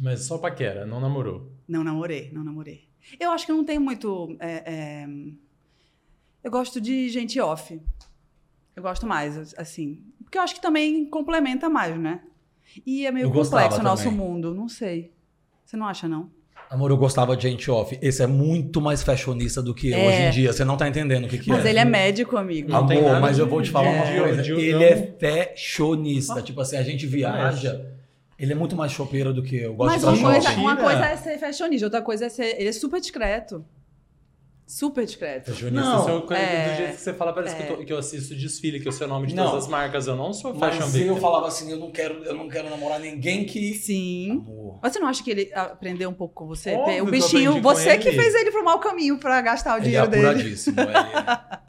Mas 0.00 0.22
só 0.22 0.38
paquera, 0.38 0.86
não 0.86 0.98
namorou. 1.00 1.52
Não 1.68 1.84
namorei, 1.84 2.30
não 2.32 2.42
namorei. 2.42 2.88
Eu 3.20 3.30
acho 3.32 3.44
que 3.44 3.52
eu 3.52 3.56
não 3.56 3.64
tenho 3.64 3.80
muito. 3.82 4.34
é, 4.40 4.62
é, 5.04 5.06
Eu 6.42 6.50
gosto 6.50 6.80
de 6.80 7.08
gente 7.10 7.38
off. 7.40 7.78
Eu 8.74 8.82
gosto 8.82 9.06
mais, 9.06 9.54
assim. 9.58 10.02
Porque 10.22 10.38
eu 10.38 10.42
acho 10.42 10.54
que 10.54 10.60
também 10.60 11.04
complementa 11.06 11.68
mais, 11.68 11.98
né? 11.98 12.22
E 12.86 13.06
é 13.06 13.10
meio 13.12 13.26
Eu 13.26 13.32
complexo 13.32 13.80
o 13.80 13.82
nosso 13.82 14.04
também. 14.04 14.18
mundo, 14.18 14.54
não 14.54 14.68
sei. 14.68 15.12
Você 15.64 15.76
não 15.76 15.86
acha, 15.86 16.08
não? 16.08 16.30
Amor, 16.70 16.90
eu 16.90 16.96
gostava 16.98 17.34
de 17.36 17.44
gente 17.48 17.70
off. 17.70 17.98
Esse 18.02 18.22
é 18.22 18.26
muito 18.26 18.78
mais 18.80 19.02
fashionista 19.02 19.62
do 19.62 19.74
que 19.74 19.90
eu 19.90 19.96
É. 19.98 20.06
hoje 20.08 20.22
em 20.22 20.30
dia. 20.30 20.52
Você 20.52 20.64
não 20.64 20.76
tá 20.76 20.86
entendendo 20.86 21.24
o 21.24 21.28
que, 21.28 21.38
que 21.38 21.48
Mas 21.48 21.64
é. 21.64 21.70
ele 21.70 21.78
é 21.78 21.84
médico, 21.84 22.36
amigo. 22.36 22.70
Não 22.70 22.78
Amor, 22.80 23.20
mas 23.20 23.38
eu 23.38 23.46
vou 23.46 23.62
te 23.62 23.70
falar 23.70 23.88
uma 23.90 24.04
de- 24.04 24.18
coisa. 24.20 24.52
ele 24.60 24.84
é 24.84 25.14
fashionista. 25.18 26.42
Tipo 26.42 26.60
assim, 26.60 26.76
a 26.76 26.82
gente 26.82 27.06
viaja. 27.06 27.86
Ele 28.38 28.52
é 28.52 28.54
muito 28.54 28.76
mais 28.76 28.92
chopeiro 28.92 29.32
do 29.32 29.42
que 29.42 29.56
eu. 29.56 29.74
Gosto 29.74 29.90
Mas 29.92 30.00
de 30.00 30.06
uma 30.06 30.16
pra 30.30 30.32
coisa, 30.32 30.60
uma 30.60 30.76
coisa 30.76 31.06
é 31.06 31.16
ser 31.16 31.38
fashionista, 31.38 31.86
outra 31.86 32.02
coisa 32.02 32.26
é 32.26 32.28
ser. 32.28 32.54
Ele 32.60 32.68
é 32.68 32.72
super 32.72 33.00
discreto. 33.00 33.64
Super 34.70 35.06
discreto. 35.06 35.50
Fashionista, 35.50 35.82
Não, 35.88 36.04
seu- 36.04 36.20
do 36.20 36.34
é. 36.34 36.76
jeito 36.76 36.94
que 36.96 37.00
você 37.00 37.14
fala, 37.14 37.32
parece 37.32 37.56
que, 37.56 37.62
É. 37.62 37.70
eu 37.72 37.76
tô- 37.78 37.84
que 37.86 37.90
eu 37.92 37.96
assisto 37.96 38.34
desfile, 38.34 38.78
que 38.78 38.86
eu 38.86 38.92
sei 38.92 39.06
o 39.06 39.08
nome 39.08 39.26
de 39.26 39.34
Não. 39.34 39.46
todas 39.48 39.64
as 39.64 39.70
marcas. 39.70 40.06
Eu 40.06 40.14
não 40.14 40.30
sou 40.34 40.54
fashion 40.54 40.80
Mas 40.80 40.94
eu 40.94 41.16
falava 41.16 41.48
assim, 41.48 41.70
eu 41.70 41.78
não 41.78 41.90
quero, 41.90 42.22
eu 42.22 42.34
não 42.34 42.48
quero 42.50 42.68
namorar 42.68 43.00
ninguém 43.00 43.46
que. 43.46 43.72
Sim. 43.72 44.32
Amor. 44.32 44.78
Mas 44.82 44.92
você 44.92 44.98
não 44.98 45.08
acha 45.08 45.24
que 45.24 45.30
ele 45.30 45.50
aprendeu 45.54 46.10
um 46.10 46.12
pouco 46.14 46.34
com 46.34 46.46
você? 46.46 46.72
Óbvio 46.74 46.84
que 46.96 47.00
o 47.00 47.06
eu 47.06 47.10
bichinho, 47.10 47.62
você 47.62 47.96
que 47.96 48.08
ele. 48.08 48.20
fez 48.20 48.34
ele 48.34 48.50
pro 48.50 48.62
mau 48.62 48.78
caminho 48.78 49.16
pra 49.18 49.40
gastar 49.40 49.72
o 49.74 49.78
Ele 49.78 49.86
é 49.86 49.88
dinheiro 49.88 50.08
dele. 50.10 50.26
apuradíssimo. 50.26 50.76
ele- 50.78 50.88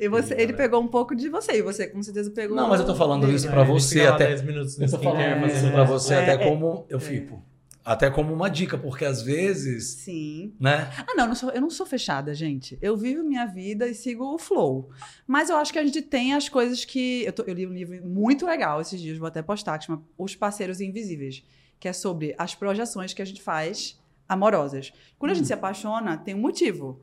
E 0.00 0.08
você, 0.08 0.34
ele 0.34 0.52
pegou 0.52 0.80
um 0.80 0.86
pouco 0.88 1.14
de 1.16 1.28
você, 1.28 1.52
e 1.58 1.62
você 1.62 1.86
com 1.88 2.02
certeza 2.02 2.30
pegou. 2.30 2.56
Não, 2.56 2.68
mas 2.68 2.80
eu 2.80 2.86
tô 2.86 2.94
falando 2.94 3.22
dele. 3.22 3.34
isso 3.36 3.48
pra 3.48 3.62
É, 3.62 3.64
você 3.64 4.02
até. 4.02 4.26
10 4.28 4.42
minutos 4.42 4.78
no 4.78 4.84
Eu 4.84 4.90
tô 4.90 4.98
falando 4.98 5.20
É, 5.20 5.46
isso 5.46 5.70
pra 5.72 5.84
você 5.84 6.14
é, 6.14 6.18
até 6.22 6.32
é. 6.34 6.38
como 6.48 6.84
eu 6.88 7.00
fico. 7.00 7.42
Até 7.84 8.08
como 8.10 8.32
uma 8.32 8.48
dica, 8.48 8.78
porque 8.78 9.04
às 9.04 9.22
vezes, 9.22 9.94
Sim. 10.04 10.54
né? 10.60 10.88
Ah, 10.96 11.04
não, 11.16 11.24
eu 11.24 11.28
não, 11.28 11.34
sou, 11.34 11.50
eu 11.50 11.60
não 11.60 11.70
sou 11.70 11.84
fechada, 11.84 12.32
gente. 12.32 12.78
Eu 12.80 12.96
vivo 12.96 13.24
minha 13.24 13.44
vida 13.44 13.88
e 13.88 13.94
sigo 13.94 14.24
o 14.24 14.38
flow. 14.38 14.90
Mas 15.26 15.50
eu 15.50 15.56
acho 15.56 15.72
que 15.72 15.78
a 15.78 15.84
gente 15.84 16.00
tem 16.00 16.32
as 16.34 16.48
coisas 16.48 16.84
que. 16.84 17.24
Eu, 17.24 17.32
tô- 17.32 17.42
eu 17.42 17.54
li 17.54 17.66
um 17.66 17.72
livro 17.72 18.06
muito 18.06 18.46
legal 18.46 18.80
esses 18.80 19.00
dias, 19.00 19.18
vou 19.18 19.26
até 19.26 19.42
postar, 19.42 19.78
que 19.78 19.86
chama 19.86 20.02
Os 20.16 20.36
Parceiros 20.36 20.80
Invisíveis, 20.80 21.42
que 21.80 21.88
é 21.88 21.92
sobre 21.92 22.34
as 22.38 22.54
projeções 22.54 23.12
que 23.12 23.20
a 23.20 23.24
gente 23.24 23.42
faz 23.42 24.00
amorosas. 24.28 24.92
Quando 25.18 25.32
a 25.32 25.34
gente 25.34 25.46
se 25.46 25.52
apaixona, 25.52 26.16
tem 26.16 26.34
um 26.34 26.40
motivo. 26.40 27.00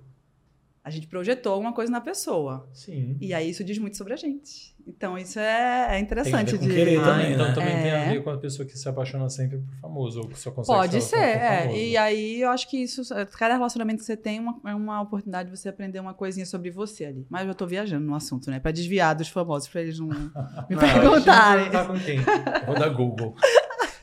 A 0.84 0.90
gente 0.90 1.08
projetou 1.08 1.52
alguma 1.54 1.74
coisa 1.74 1.92
na 1.92 2.00
pessoa. 2.02 2.68
Sim. 2.74 3.18
E 3.20 3.34
aí 3.34 3.50
isso 3.50 3.64
diz 3.64 3.78
muito 3.78 3.98
sobre 3.98 4.14
a 4.14 4.16
gente. 4.16 4.74
Então 4.88 5.18
isso 5.18 5.38
é, 5.38 5.98
é 5.98 6.00
interessante 6.00 6.32
Tem 6.32 6.42
a 6.42 6.46
ver 6.46 6.58
com 6.58 6.68
de. 6.68 6.74
querer 6.74 7.00
Ah, 7.00 7.04
também, 7.04 7.34
então 7.34 7.46
né? 7.48 7.54
também 7.54 7.82
tem 7.82 7.92
a 7.92 7.98
É. 7.98 8.10
ver 8.14 8.24
com 8.24 8.30
a 8.32 8.38
pessoa 8.38 8.66
que 8.68 8.78
se 8.78 8.88
apaixona 8.90 9.30
sempre 9.30 9.58
por 9.60 9.76
famoso, 9.82 10.22
ou 10.22 10.28
que 10.30 10.40
só 10.40 10.50
consegue 10.52 10.80
Pode 10.80 11.02
se 11.02 11.10
ser, 11.10 11.18
é. 11.18 11.78
E 11.78 11.96
aí 11.98 12.42
eu 12.42 12.50
acho 12.50 12.68
que 12.70 12.78
isso, 12.82 13.04
cada 13.38 13.54
relacionamento 13.56 14.00
que 14.00 14.06
você 14.06 14.18
tem 14.18 14.40
uma- 14.40 14.60
é 14.66 14.74
uma 14.74 15.02
oportunidade 15.02 15.52
de 15.52 15.58
você 15.58 15.70
aprender 15.70 16.00
uma 16.00 16.14
coisinha 16.14 16.46
sobre 16.46 16.72
você 16.72 17.06
ali. 17.06 17.28
Mas 17.30 17.48
eu 17.48 17.54
tô 17.54 17.68
viajando 17.68 18.06
no 18.06 18.16
assunto, 18.16 18.50
né? 18.50 18.60
Pra 18.60 18.72
desviar 18.72 19.14
dos 19.14 19.28
famosos, 19.28 19.68
pra 19.68 19.82
eles 19.82 20.00
não 20.00 20.08
me 20.70 20.76
Não, 20.76 20.80
perguntarem. 20.80 21.70
perguntar 21.70 21.88
com 21.88 22.00
quem? 22.00 22.20
Vou 22.66 22.76
dar 22.80 22.90
Google. 22.90 23.36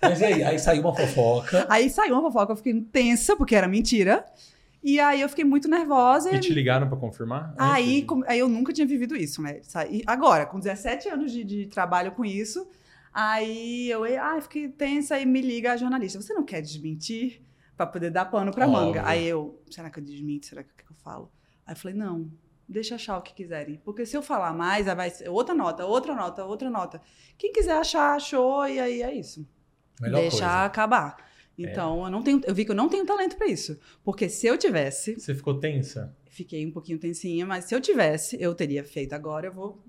Mas 0.00 0.22
aí? 0.22 0.44
Aí 0.44 0.58
saiu 0.58 0.82
uma 0.82 0.94
fofoca. 0.94 1.66
Aí 1.68 1.90
saiu 1.90 2.12
uma 2.14 2.22
fofoca, 2.22 2.52
eu 2.52 2.56
fiquei 2.56 2.80
tensa, 2.80 3.34
porque 3.34 3.56
era 3.56 3.66
mentira. 3.66 4.24
E 4.82 5.00
aí 5.00 5.20
eu 5.20 5.28
fiquei 5.28 5.44
muito 5.44 5.68
nervosa. 5.68 6.34
E 6.34 6.38
te 6.38 6.52
ligaram 6.52 6.88
pra 6.88 6.96
confirmar? 6.96 7.54
Aí, 7.58 8.02
com- 8.02 8.22
aí 8.26 8.38
eu 8.38 8.48
nunca 8.48 8.72
tinha 8.72 8.86
vivido 8.86 9.16
isso, 9.16 9.42
né? 9.42 9.60
E 9.90 10.02
Agora, 10.06 10.46
com 10.46 10.58
17 10.58 11.08
anos 11.08 11.32
de, 11.32 11.42
de 11.42 11.66
trabalho 11.66 12.12
com 12.12 12.24
isso, 12.24 12.68
aí 13.12 13.90
eu 13.90 14.04
ah, 14.20 14.40
fiquei 14.40 14.68
tensa 14.68 15.18
e 15.18 15.26
me 15.26 15.40
liga 15.40 15.72
a 15.72 15.76
jornalista. 15.76 16.20
Você 16.20 16.32
não 16.34 16.44
quer 16.44 16.60
desmentir 16.62 17.42
pra 17.76 17.86
poder 17.86 18.10
dar 18.10 18.26
pano 18.26 18.52
pra 18.52 18.66
Óbvio. 18.66 18.80
manga? 18.86 19.02
Aí 19.06 19.26
eu, 19.26 19.60
será 19.70 19.90
que 19.90 19.98
eu 19.98 20.04
desminto? 20.04 20.46
Será 20.46 20.62
que, 20.62 20.70
que 20.84 20.90
eu 20.90 20.96
falo? 20.96 21.30
Aí 21.66 21.72
eu 21.74 21.76
falei, 21.78 21.96
não, 21.96 22.30
deixa 22.68 22.94
achar 22.94 23.18
o 23.18 23.22
que 23.22 23.34
quiserem. 23.34 23.80
Porque 23.84 24.06
se 24.06 24.16
eu 24.16 24.22
falar 24.22 24.52
mais, 24.52 24.86
aí 24.86 24.94
vai 24.94 25.10
ser 25.10 25.28
outra 25.28 25.54
nota, 25.54 25.84
outra 25.84 26.14
nota, 26.14 26.44
outra 26.44 26.70
nota. 26.70 27.00
Quem 27.36 27.52
quiser 27.52 27.76
achar, 27.76 28.14
achou, 28.14 28.66
e 28.68 28.78
aí 28.78 29.02
é 29.02 29.12
isso. 29.14 29.46
Melhor 30.00 30.20
deixa 30.20 30.38
coisa. 30.38 30.64
acabar. 30.64 31.16
Então, 31.58 32.04
eu 32.04 32.10
não 32.10 32.22
tenho, 32.22 32.40
eu 32.46 32.54
vi 32.54 32.64
que 32.64 32.70
eu 32.70 32.74
não 32.76 32.88
tenho 32.88 33.04
talento 33.06 33.36
pra 33.36 33.46
isso. 33.46 33.78
Porque 34.04 34.28
se 34.28 34.46
eu 34.46 34.56
tivesse, 34.58 35.14
Você 35.18 35.34
ficou 35.34 35.58
tensa? 35.58 36.14
Fiquei 36.28 36.66
um 36.66 36.70
pouquinho 36.70 36.98
tensinha, 36.98 37.46
mas 37.46 37.64
se 37.64 37.74
eu 37.74 37.80
tivesse, 37.80 38.36
eu 38.40 38.54
teria 38.54 38.84
feito 38.84 39.14
agora, 39.14 39.46
eu 39.46 39.52
vou 39.52 39.82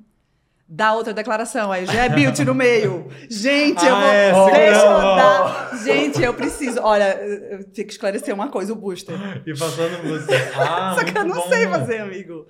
dar 0.69 0.93
outra 0.95 1.13
declaração. 1.13 1.71
Aí 1.73 1.85
já 1.85 2.05
é 2.05 2.09
beauty 2.09 2.45
no 2.45 2.55
meio. 2.55 3.07
Gente, 3.29 3.85
eu 3.85 3.93
Ah, 3.95 4.33
vou. 4.33 4.49
é, 4.49 4.53
deixa 4.53 4.81
eu 4.85 4.97
dar. 4.97 5.83
Gente, 5.83 6.21
eu 6.23 6.33
preciso. 6.33 6.79
Olha, 6.81 7.17
eu 7.21 7.63
tenho 7.65 7.85
que 7.87 7.93
esclarecer 7.93 8.33
uma 8.33 8.49
coisa, 8.49 8.71
o 8.71 8.75
booster. 8.77 9.15
E 9.45 9.53
passando 9.57 10.01
você. 10.07 10.33
Ah, 10.55 10.95
Só 10.97 11.03
que 11.03 11.17
eu 11.17 11.25
não 11.25 11.35
bom. 11.35 11.49
sei 11.49 11.67
fazer, 11.67 11.97
amigo. 11.99 12.47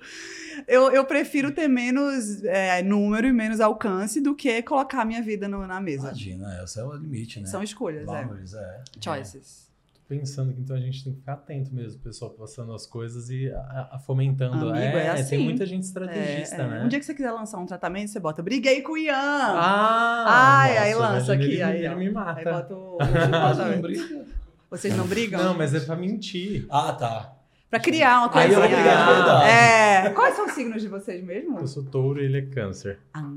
Eu, 0.68 0.90
eu 0.92 1.04
prefiro 1.06 1.50
ter 1.50 1.66
menos 1.66 2.44
é, 2.44 2.82
número 2.82 3.26
e 3.26 3.32
menos 3.32 3.58
alcance 3.58 4.20
do 4.20 4.34
que 4.34 4.62
colocar 4.62 5.04
minha 5.04 5.22
vida 5.22 5.48
no- 5.48 5.66
na 5.66 5.80
mesa. 5.80 6.08
Imagina, 6.08 6.60
esse 6.62 6.78
é 6.78 6.84
o 6.84 6.92
limite, 6.94 7.40
né? 7.40 7.46
São 7.46 7.62
escolhas, 7.62 8.02
é. 8.02 8.06
Boundaries, 8.06 8.52
é. 8.54 8.80
Choices. 9.02 9.66
Pensando 10.06 10.54
que 10.54 10.60
então 10.62 10.74
a 10.74 10.80
gente 10.80 11.04
tem 11.04 11.12
que 11.12 11.18
ficar 11.20 11.34
atento 11.34 11.74
mesmo, 11.74 11.98
o 11.98 12.02
pessoal 12.02 12.30
passando 12.30 12.72
as 12.72 12.86
coisas 12.86 13.28
e 13.28 13.50
a- 13.50 13.88
a- 13.92 13.98
fomentando. 13.98 14.68
Amigo, 14.70 14.96
é 14.96 15.08
assim. 15.10 15.36
Tem 15.36 15.44
muita 15.44 15.66
gente 15.66 15.82
É, 15.82 15.86
estrategista, 15.86 16.56
é. 16.62 16.66
né? 16.66 16.82
Um 16.84 16.88
dia 16.88 16.98
que 16.98 17.04
você 17.04 17.14
quiser 17.14 17.30
lançar 17.32 17.58
um 17.58 17.66
tratamento, 17.66 18.10
você 18.10 18.18
bota 18.20 18.42
briguei 18.42 18.80
com 18.80 18.92
o 18.92 18.96
Ian. 18.98 19.14
Ah! 19.16 20.24
Ai, 20.60 20.78
aí 20.78 20.94
nossa, 20.94 21.08
lança 21.08 21.34
imagina 21.34 21.44
aqui, 21.44 21.52
Ele, 21.54 21.62
aí, 21.62 21.84
ele 21.86 21.94
me 21.96 22.06
Aí 22.06 22.12
mata. 22.12 22.50
bota 22.52 22.74
o. 22.74 22.98
Mas 23.30 23.58
não 23.58 23.80
briga. 23.82 24.26
Vocês 24.70 24.96
não 24.96 25.06
brigam? 25.06 25.42
Não, 25.42 25.54
mas 25.56 25.74
é 25.74 25.80
pra 25.80 25.96
mentir. 25.96 26.66
Ah, 26.70 26.92
tá. 26.92 27.34
Pra 27.70 27.78
criar 27.78 28.20
uma 28.20 28.26
Aí 28.26 28.48
coisa. 28.48 28.54
eu 28.54 28.60
vou 28.60 28.68
brigar 28.68 29.06
de 29.06 29.12
verdade. 29.14 29.50
É. 29.50 30.10
Quais 30.10 30.34
são 30.34 30.46
os 30.46 30.52
signos 30.52 30.80
de 30.82 30.88
vocês 30.88 31.22
mesmo? 31.22 31.58
Eu 31.58 31.66
sou 31.66 31.84
touro 31.84 32.20
e 32.20 32.24
ele 32.24 32.38
é 32.38 32.42
câncer. 32.42 32.98
Ah, 33.12 33.28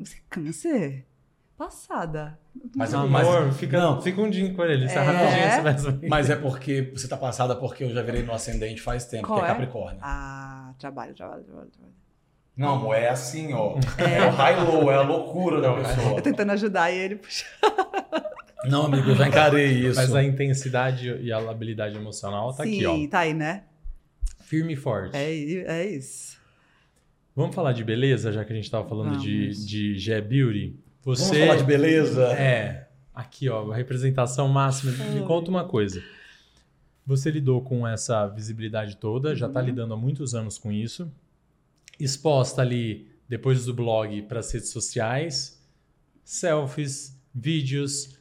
você 0.00 0.16
é 0.16 0.20
câncer? 0.28 1.06
Passada. 1.56 2.38
Mas, 2.76 2.94
Amor, 2.94 3.10
mas, 3.10 3.56
fica, 3.56 3.80
não, 3.80 4.00
fica 4.00 4.20
um 4.20 4.30
dia 4.30 4.52
com 4.54 4.64
ele. 4.64 4.84
É? 4.84 4.94
rapidinho, 4.94 5.50
você 5.52 5.60
vai 5.60 5.78
saber. 5.78 6.08
mas 6.08 6.30
é 6.30 6.36
porque 6.36 6.92
você 6.94 7.08
tá 7.08 7.16
passada 7.16 7.56
porque 7.56 7.82
eu 7.84 7.90
já 7.90 8.02
virei 8.02 8.22
no 8.22 8.32
ascendente 8.32 8.80
faz 8.80 9.04
tempo, 9.06 9.26
Qual 9.26 9.40
que 9.40 9.44
é 9.44 9.48
é? 9.48 9.52
Capricórnio. 9.52 9.98
Ah, 10.02 10.72
trabalho, 10.78 11.14
trabalho, 11.14 11.42
trabalho. 11.42 11.68
trabalho. 11.70 11.94
Não, 12.56 12.74
amor, 12.74 12.94
é 12.96 13.08
assim, 13.08 13.52
ó. 13.54 13.76
É, 13.98 14.26
o 14.26 14.30
high-low, 14.30 14.90
é 14.90 14.96
a 14.96 15.02
loucura 15.02 15.60
da 15.60 15.72
pessoa. 15.74 16.16
Eu 16.16 16.22
tentando 16.22 16.50
ajudar 16.52 16.90
e 16.90 16.96
ele 16.98 17.16
puxa. 17.16 17.44
Não, 18.64 18.86
amigo, 18.86 19.10
eu 19.10 19.14
já 19.14 19.28
encarei 19.28 19.70
isso. 19.88 19.96
Mas 20.00 20.14
a 20.14 20.22
intensidade 20.24 21.08
e 21.20 21.32
a 21.32 21.38
habilidade 21.38 21.96
emocional 21.96 22.52
tá 22.52 22.64
Sim, 22.64 22.74
aqui, 22.84 22.86
ó. 22.86 23.08
tá 23.08 23.20
aí, 23.20 23.34
né? 23.34 23.64
Firme 24.40 24.72
e 24.72 24.76
forte. 24.76 25.16
É, 25.16 25.30
é 25.32 25.86
isso. 25.86 26.36
Vamos 27.36 27.54
falar 27.54 27.72
de 27.72 27.84
beleza, 27.84 28.32
já 28.32 28.44
que 28.44 28.52
a 28.52 28.56
gente 28.56 28.68
tava 28.70 28.88
falando 28.88 29.18
de, 29.18 29.42
Vamos. 29.42 29.66
de 29.68 29.98
G 29.98 30.20
Beauty. 30.20 30.76
Vamos 31.04 31.20
Você. 31.20 31.40
falar 31.46 31.56
de 31.56 31.64
beleza? 31.64 32.32
É, 32.32 32.88
aqui, 33.14 33.48
ó, 33.48 33.70
a 33.70 33.76
representação 33.76 34.48
máxima. 34.48 34.90
Me 35.14 35.22
conta 35.22 35.48
uma 35.50 35.64
coisa. 35.64 36.02
Você 37.06 37.30
lidou 37.30 37.62
com 37.62 37.86
essa 37.86 38.26
visibilidade 38.26 38.96
toda, 38.96 39.36
já 39.36 39.46
Uhum. 39.46 39.50
está 39.52 39.62
lidando 39.62 39.94
há 39.94 39.96
muitos 39.96 40.34
anos 40.34 40.58
com 40.58 40.72
isso. 40.72 41.10
Exposta 41.98 42.60
ali, 42.60 43.08
depois 43.28 43.64
do 43.64 43.72
blog, 43.72 44.22
para 44.22 44.40
as 44.40 44.50
redes 44.52 44.70
sociais, 44.70 45.62
selfies, 46.24 47.16
vídeos. 47.34 48.17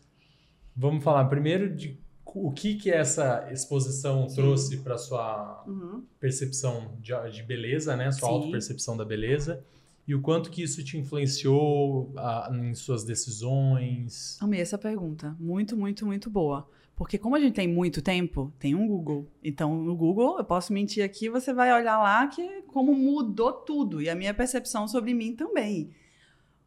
Vamos 0.77 1.03
falar 1.03 1.25
primeiro 1.25 1.75
de 1.75 1.97
o 2.23 2.51
que, 2.51 2.75
que 2.75 2.91
essa 2.91 3.47
exposição 3.51 4.29
Sim. 4.29 4.35
trouxe 4.35 4.77
para 4.77 4.95
sua 4.97 5.63
Uhum. 5.65 6.03
percepção 6.19 6.93
de, 7.01 7.11
de 7.31 7.41
beleza, 7.41 7.95
né? 7.95 8.11
Sua 8.11 8.29
autopercepção 8.29 8.95
da 8.95 9.03
beleza. 9.03 9.63
E 10.07 10.13
o 10.13 10.21
quanto 10.21 10.51
que 10.51 10.61
isso 10.61 10.83
te 10.83 10.97
influenciou 10.97 12.13
ah, 12.15 12.49
em 12.53 12.75
suas 12.75 13.03
decisões. 13.03 14.37
Amei 14.39 14.61
essa 14.61 14.77
pergunta. 14.77 15.35
Muito, 15.39 15.75
muito, 15.75 16.05
muito 16.05 16.29
boa. 16.29 16.69
Porque 16.95 17.17
como 17.17 17.35
a 17.35 17.39
gente 17.39 17.53
tem 17.55 17.67
muito 17.67 18.01
tempo, 18.01 18.53
tem 18.59 18.73
um 18.73 18.87
Google. 18.87 19.27
Então, 19.43 19.75
no 19.83 19.95
Google, 19.95 20.37
eu 20.37 20.45
posso 20.45 20.71
mentir 20.73 21.03
aqui, 21.03 21.29
você 21.29 21.53
vai 21.53 21.73
olhar 21.73 21.97
lá 21.97 22.25
que 22.27 22.61
como 22.67 22.93
mudou 22.93 23.51
tudo. 23.51 24.01
E 24.01 24.09
a 24.09 24.15
minha 24.15 24.33
percepção 24.33 24.87
sobre 24.87 25.13
mim 25.13 25.35
também. 25.35 25.89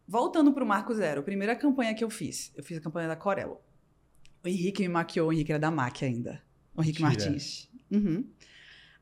Voltando 0.06 0.52
para 0.52 0.64
o 0.64 0.66
Marco 0.66 0.92
Zero, 0.94 1.20
a 1.20 1.24
primeira 1.24 1.54
campanha 1.54 1.94
que 1.94 2.02
eu 2.02 2.10
fiz, 2.10 2.52
eu 2.56 2.62
fiz 2.64 2.78
a 2.78 2.80
campanha 2.80 3.08
da 3.08 3.16
Corello. 3.16 3.58
O 4.44 4.48
Henrique 4.48 4.82
me 4.82 4.88
maquiou, 4.88 5.28
o 5.28 5.32
Henrique 5.32 5.52
era 5.52 5.58
da 5.58 5.70
MAC 5.70 6.04
ainda. 6.04 6.42
O 6.74 6.82
Henrique 6.82 7.02
Mentira. 7.02 7.30
Martins. 7.30 7.68
Uhum. 7.90 8.24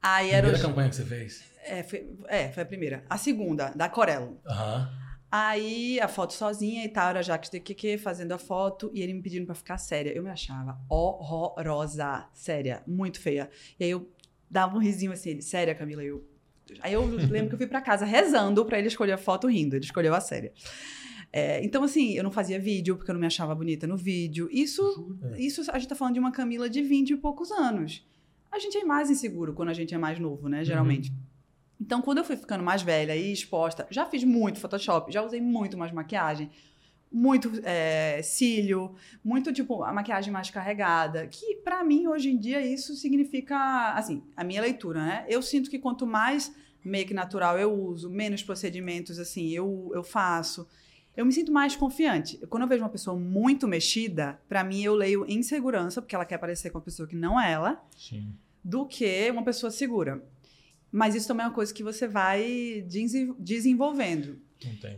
Aí 0.02 0.30
era 0.30 0.48
Primeira 0.48 0.58
o... 0.58 0.68
campanha 0.68 0.88
que 0.88 0.96
você 0.96 1.04
fez? 1.04 1.44
é, 1.68 1.82
foi, 1.82 2.08
é, 2.28 2.48
foi 2.48 2.62
a 2.62 2.66
primeira. 2.66 3.04
A 3.08 3.18
segunda, 3.18 3.70
da 3.70 3.88
Corello. 3.88 4.40
Aham. 4.46 4.90
Aí 5.30 6.00
a 6.00 6.08
foto 6.08 6.32
sozinha 6.32 6.82
e 6.84 6.88
tal, 6.88 7.10
era 7.10 7.18
a 7.18 7.22
Jaques 7.22 7.50
de 7.50 7.60
Keke 7.60 7.98
fazendo 7.98 8.32
a 8.32 8.38
foto 8.38 8.90
e 8.94 9.02
ele 9.02 9.12
me 9.12 9.20
pedindo 9.20 9.44
pra 9.44 9.54
ficar 9.54 9.76
séria. 9.76 10.10
Eu 10.10 10.22
me 10.22 10.30
achava 10.30 10.80
horrorosa, 10.88 12.26
séria, 12.32 12.82
muito 12.86 13.20
feia. 13.20 13.50
E 13.78 13.84
aí 13.84 13.90
eu 13.90 14.10
dava 14.50 14.74
um 14.74 14.80
risinho 14.80 15.12
assim, 15.12 15.30
ele, 15.30 15.42
séria, 15.42 15.74
Camila? 15.74 16.02
Eu... 16.02 16.26
Aí 16.80 16.94
eu 16.94 17.04
lembro 17.04 17.48
que 17.48 17.54
eu 17.56 17.58
fui 17.58 17.66
pra 17.66 17.82
casa 17.82 18.06
rezando 18.06 18.64
pra 18.64 18.78
ele 18.78 18.88
escolher 18.88 19.12
a 19.12 19.18
foto 19.18 19.46
rindo, 19.46 19.76
ele 19.76 19.84
escolheu 19.84 20.14
a 20.14 20.20
séria. 20.20 20.50
É, 21.32 21.62
então, 21.64 21.82
assim, 21.82 22.12
eu 22.14 22.24
não 22.24 22.30
fazia 22.30 22.58
vídeo 22.58 22.96
porque 22.96 23.10
eu 23.10 23.14
não 23.14 23.20
me 23.20 23.26
achava 23.26 23.54
bonita 23.54 23.86
no 23.86 23.96
vídeo. 23.96 24.48
Isso, 24.50 24.82
Jura? 25.20 25.40
isso 25.40 25.70
a 25.70 25.78
gente 25.78 25.88
tá 25.88 25.94
falando 25.94 26.14
de 26.14 26.20
uma 26.20 26.32
Camila 26.32 26.68
de 26.68 26.82
20 26.82 27.10
e 27.10 27.16
poucos 27.16 27.50
anos. 27.50 28.06
A 28.50 28.58
gente 28.58 28.78
é 28.78 28.84
mais 28.84 29.10
inseguro 29.10 29.52
quando 29.52 29.68
a 29.68 29.74
gente 29.74 29.94
é 29.94 29.98
mais 29.98 30.18
novo, 30.18 30.48
né? 30.48 30.64
Geralmente. 30.64 31.12
Então, 31.80 32.02
quando 32.02 32.18
eu 32.18 32.24
fui 32.24 32.36
ficando 32.36 32.64
mais 32.64 32.82
velha 32.82 33.14
e 33.14 33.32
exposta, 33.32 33.86
já 33.90 34.04
fiz 34.04 34.24
muito 34.24 34.58
Photoshop, 34.58 35.12
já 35.12 35.22
usei 35.22 35.40
muito 35.40 35.78
mais 35.78 35.92
maquiagem, 35.92 36.50
muito 37.10 37.52
é, 37.62 38.20
cílio, 38.22 38.94
muito, 39.24 39.52
tipo, 39.52 39.82
a 39.84 39.92
maquiagem 39.92 40.32
mais 40.32 40.50
carregada, 40.50 41.26
que 41.28 41.56
pra 41.56 41.84
mim, 41.84 42.08
hoje 42.08 42.30
em 42.30 42.38
dia, 42.38 42.60
isso 42.60 42.94
significa, 42.96 43.92
assim, 43.94 44.24
a 44.36 44.42
minha 44.42 44.60
leitura, 44.60 45.04
né? 45.04 45.24
Eu 45.28 45.40
sinto 45.40 45.70
que 45.70 45.78
quanto 45.78 46.06
mais 46.06 46.52
make 46.84 47.14
natural 47.14 47.58
eu 47.58 47.72
uso, 47.72 48.10
menos 48.10 48.42
procedimentos, 48.42 49.18
assim, 49.18 49.50
eu, 49.50 49.90
eu 49.94 50.02
faço, 50.02 50.66
eu 51.18 51.26
me 51.26 51.32
sinto 51.32 51.50
mais 51.52 51.74
confiante. 51.74 52.36
Quando 52.48 52.62
eu 52.62 52.68
vejo 52.68 52.82
uma 52.84 52.88
pessoa 52.88 53.18
muito 53.18 53.66
mexida, 53.66 54.40
pra 54.48 54.62
mim, 54.62 54.82
eu 54.82 54.94
leio 54.94 55.24
insegurança, 55.28 56.00
porque 56.00 56.14
ela 56.14 56.24
quer 56.24 56.38
parecer 56.38 56.70
com 56.70 56.78
uma 56.78 56.84
pessoa 56.84 57.08
que 57.08 57.16
não 57.16 57.40
é 57.40 57.50
ela, 57.52 57.84
Sim. 57.96 58.32
do 58.62 58.86
que 58.86 59.28
uma 59.30 59.42
pessoa 59.42 59.70
segura. 59.70 60.22
Mas 60.92 61.16
isso 61.16 61.26
também 61.26 61.44
é 61.44 61.48
uma 61.48 61.54
coisa 61.54 61.74
que 61.74 61.82
você 61.82 62.06
vai 62.06 62.84
desen- 62.88 63.34
desenvolvendo. 63.38 64.38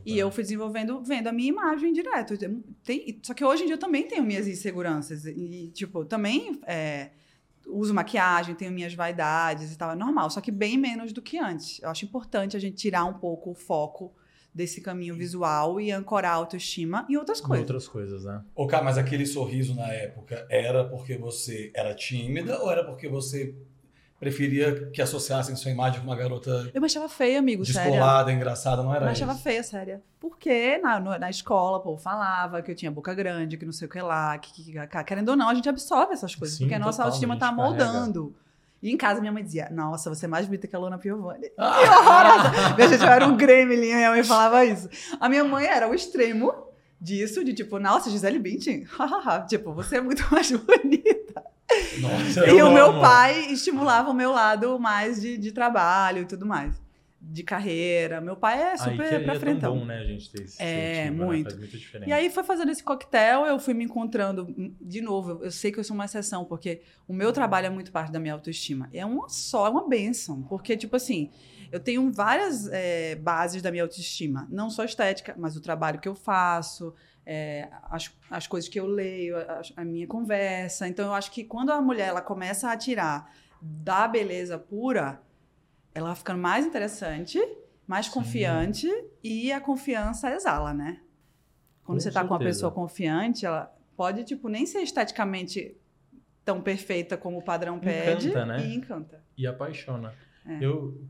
E 0.07 0.19
eu 0.19 0.31
fui 0.31 0.43
desenvolvendo 0.43 1.03
vendo 1.03 1.27
a 1.29 1.33
minha 1.33 1.49
imagem 1.49 1.93
direto. 1.93 2.35
Tem- 2.85 3.19
só 3.23 3.33
que 3.35 3.45
hoje 3.45 3.63
em 3.63 3.67
dia 3.67 3.75
eu 3.75 3.79
também 3.79 4.07
tenho 4.07 4.23
minhas 4.23 4.47
inseguranças. 4.47 5.25
E, 5.25 5.71
tipo, 5.75 6.05
também 6.05 6.61
é, 6.67 7.11
uso 7.67 7.93
maquiagem, 7.95 8.55
tenho 8.55 8.73
minhas 8.73 8.93
vaidades 8.95 9.73
e 9.73 9.77
tal. 9.79 9.91
É 9.91 9.95
normal, 9.95 10.29
só 10.31 10.41
que 10.41 10.51
bem 10.51 10.77
menos 10.79 11.13
do 11.13 11.21
que 11.23 11.39
antes. 11.39 11.81
Eu 11.83 11.89
acho 11.91 12.05
importante 12.05 12.57
a 12.57 12.61
gente 12.61 12.77
tirar 12.77 13.05
um 13.07 13.15
pouco 13.15 13.51
o 13.51 13.55
foco 13.55 14.13
desse 14.53 14.81
caminho 14.81 15.15
visual 15.15 15.81
e 15.81 15.93
ancorar 15.93 16.33
a 16.33 16.35
autoestima 16.35 17.07
em 17.09 17.17
outras 17.17 17.39
Em 17.41 17.43
coisas. 17.45 17.61
outras 17.63 17.89
coisas, 17.89 18.25
né? 18.25 18.43
Ô, 18.55 18.67
cara, 18.67 18.83
mas 18.85 18.99
aquele 18.99 19.25
sorriso 19.27 19.75
na 19.75 19.87
época 19.93 20.47
era 20.51 20.85
porque 20.85 21.17
você 21.17 21.71
era 21.75 21.95
tímida 21.95 22.59
ou 22.61 22.71
era 22.71 22.85
porque 22.85 23.09
você 23.09 23.55
preferia 24.19 24.91
que 24.91 25.01
associassem 25.01 25.57
sua 25.57 25.71
imagem 25.71 26.01
com 26.01 26.07
uma 26.07 26.17
garota 26.17 26.71
Eu 26.75 26.81
me 26.81 26.87
achava 26.87 27.09
feia, 27.09 27.39
amigo, 27.39 27.65
sério. 27.65 27.91
descolada, 27.93 28.31
engraçada? 28.33 28.83
Não 28.83 28.91
Eu 28.91 28.97
era 28.97 29.07
me 29.07 29.13
achava 29.13 29.33
isso? 29.33 29.43
feia, 29.43 29.63
séria. 29.63 30.03
Porque 30.19 30.77
na, 30.79 31.01
na 31.19 31.31
escola, 31.31 31.81
pô, 31.81 31.97
falava 31.97 32.61
que 32.61 32.71
eu 32.71 32.75
tinha 32.75 32.91
boca 32.91 33.15
grande, 33.15 33.57
que 33.57 33.65
não 33.65 33.73
sei 33.73 33.87
o 33.87 33.91
que 33.91 34.01
lá, 34.03 34.37
que, 34.39 34.53
que, 34.53 34.73
que- 34.73 35.05
querendo 35.05 35.31
ou 35.31 35.37
não, 35.37 35.49
a 35.49 35.55
gente 35.55 35.69
absorve 35.69 36.13
essas 36.13 36.35
coisas, 36.35 36.59
Sim, 36.59 36.65
porque 36.65 36.75
a 36.75 36.79
nossa 36.79 37.03
autoestima 37.03 37.39
tá 37.39 37.47
carrega. 37.55 38.11
E 38.83 38.91
em 38.91 38.97
casa 38.97 39.21
minha 39.21 39.31
mãe 39.33 39.43
dizia, 39.45 39.69
nossa, 39.71 40.09
você 40.09 40.25
é 40.25 40.29
mais 40.29 40.47
bonita 40.47 40.67
que 40.67 40.75
a 40.75 40.79
Luna 40.79 40.97
Piovani. 40.99 41.51
Ah! 41.59 41.79
Que 41.79 41.89
horrorosa! 41.89 42.75
Minha 42.77 42.89
gente, 42.89 43.03
eu 43.03 43.09
era 43.11 43.27
um 43.27 43.37
gremlin, 43.37 43.93
a 43.93 43.97
minha 43.97 44.11
mãe 44.11 44.25
falava 44.25 44.65
isso. 44.65 44.89
A 45.21 45.29
minha 45.29 45.45
mãe 45.45 45.67
era 45.67 45.89
o 45.89 45.95
extremo 45.95 46.53
disso, 47.01 47.45
de 47.45 47.53
tipo, 47.53 47.79
nossa, 47.79 48.09
Gisele 48.11 48.39
Bündchen, 48.39 48.87
tipo, 49.49 49.73
você 49.75 49.97
é 49.99 50.01
muito 50.01 50.27
mais 50.33 50.51
bonita. 50.51 51.43
Nossa, 52.01 52.47
E 52.49 52.63
o 52.63 52.71
meu 52.73 52.87
amo. 52.91 53.01
pai 53.01 53.53
estimulava 53.53 54.11
o 54.11 54.15
meu 54.15 54.33
lado 54.33 54.79
mais 54.79 55.21
de, 55.21 55.37
de 55.39 55.53
trabalho 55.53 56.23
e 56.23 56.25
tudo 56.25 56.45
mais. 56.47 56.75
De 57.23 57.43
carreira. 57.43 58.19
Meu 58.21 58.35
pai 58.35 58.63
é 58.63 58.77
super 58.79 59.19
que 59.19 59.25
pra 59.25 59.35
é 59.35 59.39
frente. 59.39 59.61
tão 59.61 59.79
bom, 59.79 59.85
né, 59.85 59.99
a 59.99 60.05
gente 60.05 60.31
ter 60.33 60.43
esse 60.43 60.61
É, 60.61 61.05
né? 61.05 61.11
muito. 61.11 61.55
Muita 61.57 61.77
diferença. 61.77 62.09
E 62.09 62.13
aí 62.13 62.31
foi 62.31 62.43
fazendo 62.43 62.71
esse 62.73 62.83
coquetel, 62.83 63.45
eu 63.45 63.59
fui 63.59 63.75
me 63.75 63.85
encontrando 63.85 64.47
de 64.81 65.03
novo. 65.03 65.45
Eu 65.45 65.51
sei 65.51 65.71
que 65.71 65.79
eu 65.79 65.85
sou 65.85 65.95
uma 65.95 66.07
exceção, 66.07 66.47
porque 66.47 66.81
o 67.07 67.13
meu 67.13 67.31
trabalho 67.31 67.67
é 67.67 67.71
muito 67.71 67.93
parte 67.93 68.11
da 68.11 68.19
minha 68.19 68.33
autoestima. 68.33 68.89
É 68.93 69.05
uma 69.05 69.29
só, 69.29 69.67
é 69.67 69.71
uma 69.71 69.87
benção. 69.87 70.43
Porque, 70.45 70.77
tipo 70.79 70.97
assim, 70.97 71.31
eu 71.71 71.79
tenho 71.79 72.11
várias 72.11 72.67
é, 72.73 73.15
bases 73.17 73.61
da 73.61 73.71
minha 73.71 73.83
autoestima. 73.85 74.49
Não 74.51 74.71
só 74.71 74.83
estética, 74.83 75.35
mas 75.37 75.57
o 75.57 75.61
trabalho 75.61 76.01
que 76.01 76.09
eu 76.09 76.15
faço, 76.15 76.95
é, 77.27 77.69
as, 77.91 78.11
as 78.31 78.47
coisas 78.47 78.69
que 78.69 78.81
eu 78.81 78.87
leio, 78.87 79.37
a, 79.37 79.61
a 79.77 79.85
minha 79.85 80.07
conversa. 80.07 80.89
Então, 80.89 81.05
eu 81.07 81.13
acho 81.15 81.31
que 81.31 81.45
quando 81.45 81.71
a 81.71 81.83
mulher 81.83 82.09
ela 82.09 82.23
começa 82.23 82.71
a 82.71 82.77
tirar 82.79 83.31
da 83.61 84.09
beleza 84.09 84.59
pura, 84.59 85.21
ela 85.95 86.09
vai 86.09 86.17
ficando 86.17 86.39
mais 86.39 86.67
interessante, 86.67 87.39
mais 87.87 88.07
Sim. 88.07 88.13
confiante 88.13 88.89
e 89.23 89.51
a 89.53 89.61
confiança 89.61 90.33
exala, 90.33 90.73
né? 90.73 91.01
Quando 91.85 91.99
Com 91.99 92.03
você 92.03 92.11
tá 92.11 92.23
com 92.25 92.35
uma 92.35 92.39
pessoa 92.39 92.71
confiante, 92.71 93.45
ela 93.45 93.75
pode, 93.97 94.25
tipo, 94.25 94.49
nem 94.49 94.65
ser 94.65 94.81
esteticamente 94.81 95.77
tão 96.45 96.61
perfeita 96.61 97.17
como 97.17 97.39
o 97.39 97.43
padrão 97.43 97.79
pede. 97.79 98.29
Encanta, 98.29 98.47
né? 98.47 98.67
E 98.67 98.75
encanta. 98.75 99.25
E 99.37 99.47
apaixona. 99.47 100.15
É. 100.47 100.65
Eu 100.65 101.01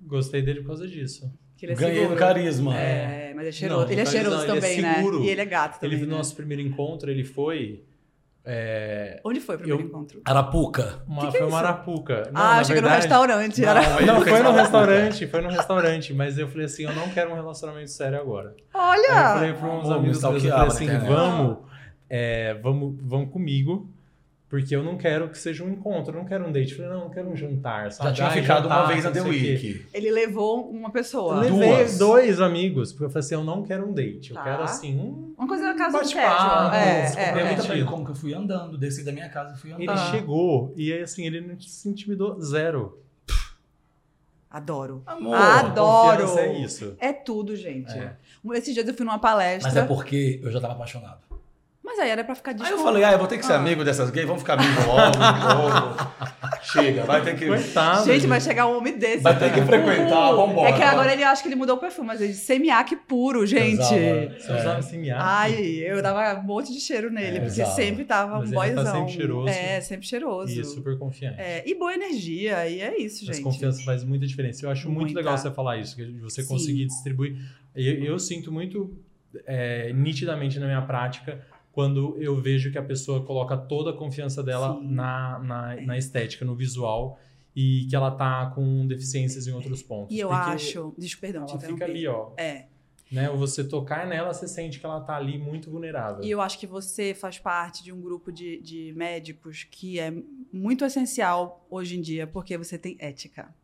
gostei 0.00 0.42
dele 0.42 0.60
por 0.60 0.68
causa 0.68 0.86
disso. 0.86 1.32
Que 1.56 1.66
ele 1.66 1.72
é 1.72 1.76
Ganhei 1.76 2.00
seguro. 2.02 2.18
carisma. 2.18 2.78
É, 2.78 3.32
mas 3.34 3.46
é 3.46 3.52
cheiroso. 3.52 3.84
Não, 3.86 3.92
ele 3.92 4.00
é 4.00 4.06
cheiroso 4.06 4.46
carisma, 4.46 4.68
ele 4.68 4.86
é 4.86 4.92
também, 4.94 5.20
né? 5.20 5.26
E 5.26 5.28
ele 5.28 5.40
é 5.40 5.44
gato 5.44 5.80
também. 5.80 5.96
ele, 5.96 6.06
no 6.06 6.12
né? 6.12 6.18
nosso 6.18 6.36
primeiro 6.36 6.62
encontro, 6.62 7.10
ele 7.10 7.24
foi. 7.24 7.84
É, 8.48 9.20
Onde 9.24 9.40
foi 9.40 9.56
o 9.56 9.58
primeiro 9.58 9.82
Eu- 9.82 9.86
encontro? 9.88 10.20
Arapuca. 10.24 11.02
uma, 11.06 11.22
Que 11.22 11.30
que 11.32 11.36
é 11.36 11.40
foi 11.40 11.48
uma 11.48 11.56
isso? 11.58 11.66
arapuca. 11.66 12.30
Não, 12.32 12.40
ah, 12.40 12.58
eu 12.60 12.64
cheguei 12.64 12.80
no 12.82 12.88
verdade- 12.88 13.02
restaurante. 13.08 13.60
Não, 13.60 13.98
ele 13.98 14.06
Não, 14.06 14.20
foi 14.22 14.42
no 14.42 14.50
uma 14.50 14.60
restaurante, 14.62 15.26
foi 15.26 15.40
no 15.42 15.48
restaurante, 15.48 16.14
mas 16.14 16.38
eu 16.38 16.48
falei 16.48 16.66
assim, 16.66 16.84
eu 16.84 16.94
não 16.94 17.08
quero 17.10 17.30
um 17.32 17.34
relacionamento 17.34 17.90
sério 17.90 18.20
agora. 18.20 18.54
Aí 18.72 19.00
eu 19.04 19.12
Olha! 19.12 19.34
falei 19.34 19.52
para 19.52 19.68
uns 19.68 19.90
amigos 19.90 20.22
meus, 20.22 20.44
eu 20.44 20.50
falei 20.50 20.66
assim, 20.68 20.98
vamos, 20.98 21.58
é, 22.08 22.54
vamos, 22.62 22.94
vamos 23.02 23.30
comigo, 23.32 23.90
porque 24.48 24.74
eu 24.76 24.82
não 24.82 24.96
quero 24.96 25.28
que 25.28 25.36
seja 25.38 25.64
um 25.64 25.68
encontro, 25.70 26.12
eu 26.14 26.18
não 26.20 26.24
quero 26.28 26.46
um 26.46 26.52
date. 26.52 26.70
Eu 26.72 26.76
falei, 26.76 26.92
não, 26.92 27.04
eu 27.04 27.10
quero 27.10 27.28
um 27.28 27.36
jantar, 27.36 27.90
sabe? 27.90 28.10
Já 28.16 28.30
tinha 28.30 28.42
ficado 28.42 28.62
jantar, 28.64 28.78
uma 28.82 28.86
vez 28.86 29.04
na 29.04 29.10
não 29.10 29.22
The. 29.24 29.28
Week. 29.28 29.86
Ele 29.92 30.10
levou 30.10 30.70
uma 30.70 30.90
pessoa. 30.90 31.44
Eu 31.44 31.56
Levei 31.56 31.76
Duas. 31.76 31.98
dois 31.98 32.40
amigos, 32.40 32.92
porque 32.92 33.06
eu 33.06 33.10
falei 33.10 33.24
assim, 33.26 33.34
eu 33.34 33.44
não 33.44 33.62
quero 33.64 33.88
um 33.88 33.92
date, 33.92 34.30
eu 34.30 34.36
Tá. 34.36 34.44
quero 34.44 34.62
assim, 34.62 34.96
um... 34.98 35.34
Uma 35.36 35.48
coisa 35.48 35.64
na 35.64 35.74
casa 35.74 35.98
do 35.98 36.02
Bate-papo, 36.04 36.36
casual. 36.36 36.72
É, 36.74 37.02
desculpa, 37.02 37.20
é, 37.20 37.24
é. 37.42 37.52
Entendi. 37.52 37.66
pra 37.66 37.76
ele 37.76 37.84
como 37.86 38.04
que 38.04 38.10
eu 38.12 38.14
fui 38.14 38.34
andando. 38.34 38.78
Desci 38.78 39.02
da 39.04 39.12
minha 39.12 39.28
casa 39.28 39.54
e 39.54 39.58
fui 39.58 39.70
andando. 39.72 39.82
Ele 39.82 39.90
Ah. 39.92 40.10
chegou, 40.12 40.72
e 40.76 40.92
aí 40.92 41.02
assim, 41.02 41.26
ele 41.26 41.40
não 41.40 41.58
se 41.60 41.88
intimidou 41.88 42.40
zero. 42.40 43.00
Adoro. 44.48 45.02
Amor. 45.04 45.34
Adoro. 45.34 46.22
Confiança 46.28 46.40
é 46.40 46.58
isso. 46.62 46.96
É 46.98 47.12
tudo, 47.12 47.54
gente. 47.56 47.92
É. 47.92 48.16
Esses 48.54 48.72
dias 48.72 48.86
eu 48.88 48.94
fui 48.94 49.04
numa 49.04 49.18
palestra. 49.18 49.68
Mas 49.70 49.76
é 49.76 49.84
porque 49.84 50.40
eu 50.42 50.50
já 50.50 50.60
tava 50.60 50.72
apaixonado. 50.74 51.18
Mas 51.96 52.04
aí 52.04 52.10
era 52.10 52.22
pra 52.22 52.34
ficar 52.34 52.54
Aí 52.60 52.70
eu 52.70 52.78
falei, 52.78 53.04
ah, 53.04 53.12
eu 53.12 53.18
vou 53.18 53.26
ter 53.26 53.38
que 53.38 53.46
ser 53.46 53.54
Ah. 53.54 53.56
amigo 53.56 53.82
dessas 53.82 54.10
gays, 54.10 54.26
vamos 54.26 54.42
ficar 54.42 54.60
amigo 54.60 54.80
logo, 54.86 55.18
logo. 55.18 55.96
Chega, 56.62 57.04
vai 57.04 57.22
ter 57.24 57.36
que. 57.38 57.46
Coitado. 57.46 58.04
Gente, 58.04 58.26
vai 58.26 58.40
chegar 58.40 58.66
um 58.66 58.76
homem 58.76 58.98
desse. 58.98 59.22
Vai 59.22 59.38
ter 59.38 59.52
que 59.54 59.62
frequentar, 59.62 60.32
vambora. 60.32 60.68
É 60.68 60.72
que 60.74 60.82
agora 60.82 61.12
ele 61.12 61.22
acha 61.24 61.40
que 61.40 61.48
ele 61.48 61.54
mudou 61.54 61.76
o 61.76 61.78
perfume, 61.78 62.08
mas 62.08 62.20
ele 62.20 62.34
semiaque 62.34 62.96
puro, 62.96 63.46
gente. 63.46 63.80
Usava- 63.80 63.94
Você 64.38 64.52
usava 64.52 64.82
semiárido? 64.82 65.24
Ai, 65.26 65.54
eu 65.86 66.02
dava 66.02 66.38
um 66.40 66.42
monte 66.42 66.72
de 66.72 66.80
cheiro 66.80 67.08
nele, 67.10 67.38
É, 67.38 67.40
porque 67.40 67.60
usava. 67.62 67.70
sempre 67.76 68.04
tava 68.04 68.38
Mas 68.40 68.48
um 68.50 68.52
tá 68.52 68.60
boyzão. 68.60 68.92
sempre 68.92 69.12
cheiroso. 69.14 69.48
É, 69.48 69.80
sempre 69.80 70.06
cheiroso. 70.06 70.60
E 70.60 70.64
super 70.64 70.98
confiante. 70.98 71.40
É, 71.40 71.62
e 71.66 71.74
boa 71.74 71.94
energia, 71.94 72.68
e 72.68 72.80
é 72.80 73.00
isso, 73.00 73.24
Mas 73.26 73.36
gente. 73.36 73.44
confiança 73.44 73.82
faz 73.84 74.04
muita 74.04 74.26
diferença. 74.26 74.66
Eu 74.66 74.70
acho 74.70 74.88
muito 74.90 75.04
Muita. 75.12 75.18
legal 75.20 75.38
você 75.38 75.50
falar 75.50 75.78
isso, 75.78 75.96
que 75.96 76.04
você 76.20 76.42
Sim. 76.42 76.48
conseguir 76.48 76.84
distribuir. 76.86 77.36
Eu, 77.74 78.04
eu 78.04 78.18
sinto 78.18 78.50
muito 78.52 78.94
é, 79.46 79.92
nitidamente 79.92 80.58
na 80.58 80.66
minha 80.66 80.82
prática 80.82 81.40
quando 81.76 82.16
eu 82.16 82.34
vejo 82.40 82.72
que 82.72 82.78
a 82.78 82.82
pessoa 82.82 83.22
coloca 83.22 83.54
toda 83.54 83.90
a 83.90 83.92
confiança 83.92 84.42
dela 84.42 84.80
na, 84.80 85.38
na, 85.40 85.76
na 85.82 85.98
estética, 85.98 86.42
no 86.42 86.56
visual, 86.56 87.20
e 87.54 87.86
que 87.90 87.94
ela 87.94 88.10
tá 88.10 88.50
com 88.54 88.86
deficiências 88.86 89.46
em 89.46 89.52
outros 89.52 89.82
pontos. 89.82 90.16
E 90.16 90.18
eu 90.18 90.30
Porque 90.30 90.50
acho. 90.52 90.94
Desculpa, 90.96 91.26
perdão, 91.26 91.46
Ela 91.46 91.60
fica 91.60 91.84
ali, 91.84 92.08
ó. 92.08 92.30
É. 92.38 92.64
Né? 93.12 93.28
Você 93.28 93.62
tocar 93.62 94.06
nela, 94.06 94.32
você 94.32 94.48
sente 94.48 94.80
que 94.80 94.86
ela 94.86 95.02
tá 95.02 95.16
ali 95.16 95.36
muito 95.36 95.70
vulnerável. 95.70 96.24
E 96.24 96.30
eu 96.30 96.40
acho 96.40 96.58
que 96.58 96.66
você 96.66 97.12
faz 97.12 97.38
parte 97.38 97.84
de 97.84 97.92
um 97.92 98.00
grupo 98.00 98.32
de, 98.32 98.58
de 98.62 98.94
médicos 98.96 99.62
que 99.70 100.00
é 100.00 100.10
muito 100.50 100.82
essencial 100.82 101.66
hoje 101.68 101.98
em 101.98 102.00
dia, 102.00 102.26
porque 102.26 102.56
você 102.56 102.78
tem 102.78 102.96
ética. 102.98 103.54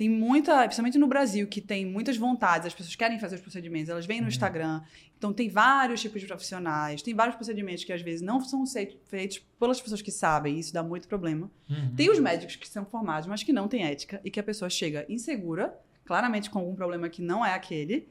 Tem 0.00 0.08
muita, 0.08 0.62
principalmente 0.62 0.96
no 0.96 1.06
Brasil, 1.06 1.46
que 1.46 1.60
tem 1.60 1.84
muitas 1.84 2.16
vontades, 2.16 2.66
as 2.66 2.72
pessoas 2.72 2.96
querem 2.96 3.18
fazer 3.18 3.34
os 3.34 3.42
procedimentos, 3.42 3.90
elas 3.90 4.06
vêm 4.06 4.16
no 4.16 4.22
Uhum. 4.22 4.28
Instagram. 4.30 4.80
Então, 5.18 5.30
tem 5.30 5.50
vários 5.50 6.00
tipos 6.00 6.22
de 6.22 6.26
profissionais, 6.26 7.02
tem 7.02 7.12
vários 7.12 7.36
procedimentos 7.36 7.84
que 7.84 7.92
às 7.92 8.00
vezes 8.00 8.22
não 8.22 8.40
são 8.40 8.64
feitos 9.04 9.40
pelas 9.58 9.78
pessoas 9.78 10.00
que 10.00 10.10
sabem, 10.10 10.58
isso 10.58 10.72
dá 10.72 10.82
muito 10.82 11.06
problema. 11.06 11.50
Uhum. 11.68 11.94
Tem 11.94 12.08
os 12.08 12.18
médicos 12.18 12.56
que 12.56 12.66
são 12.66 12.86
formados, 12.86 13.28
mas 13.28 13.42
que 13.42 13.52
não 13.52 13.68
têm 13.68 13.84
ética 13.84 14.22
e 14.24 14.30
que 14.30 14.40
a 14.40 14.42
pessoa 14.42 14.70
chega 14.70 15.04
insegura, 15.06 15.78
claramente 16.06 16.48
com 16.48 16.60
algum 16.60 16.74
problema 16.74 17.10
que 17.10 17.20
não 17.20 17.44
é 17.44 17.52
aquele, 17.52 18.08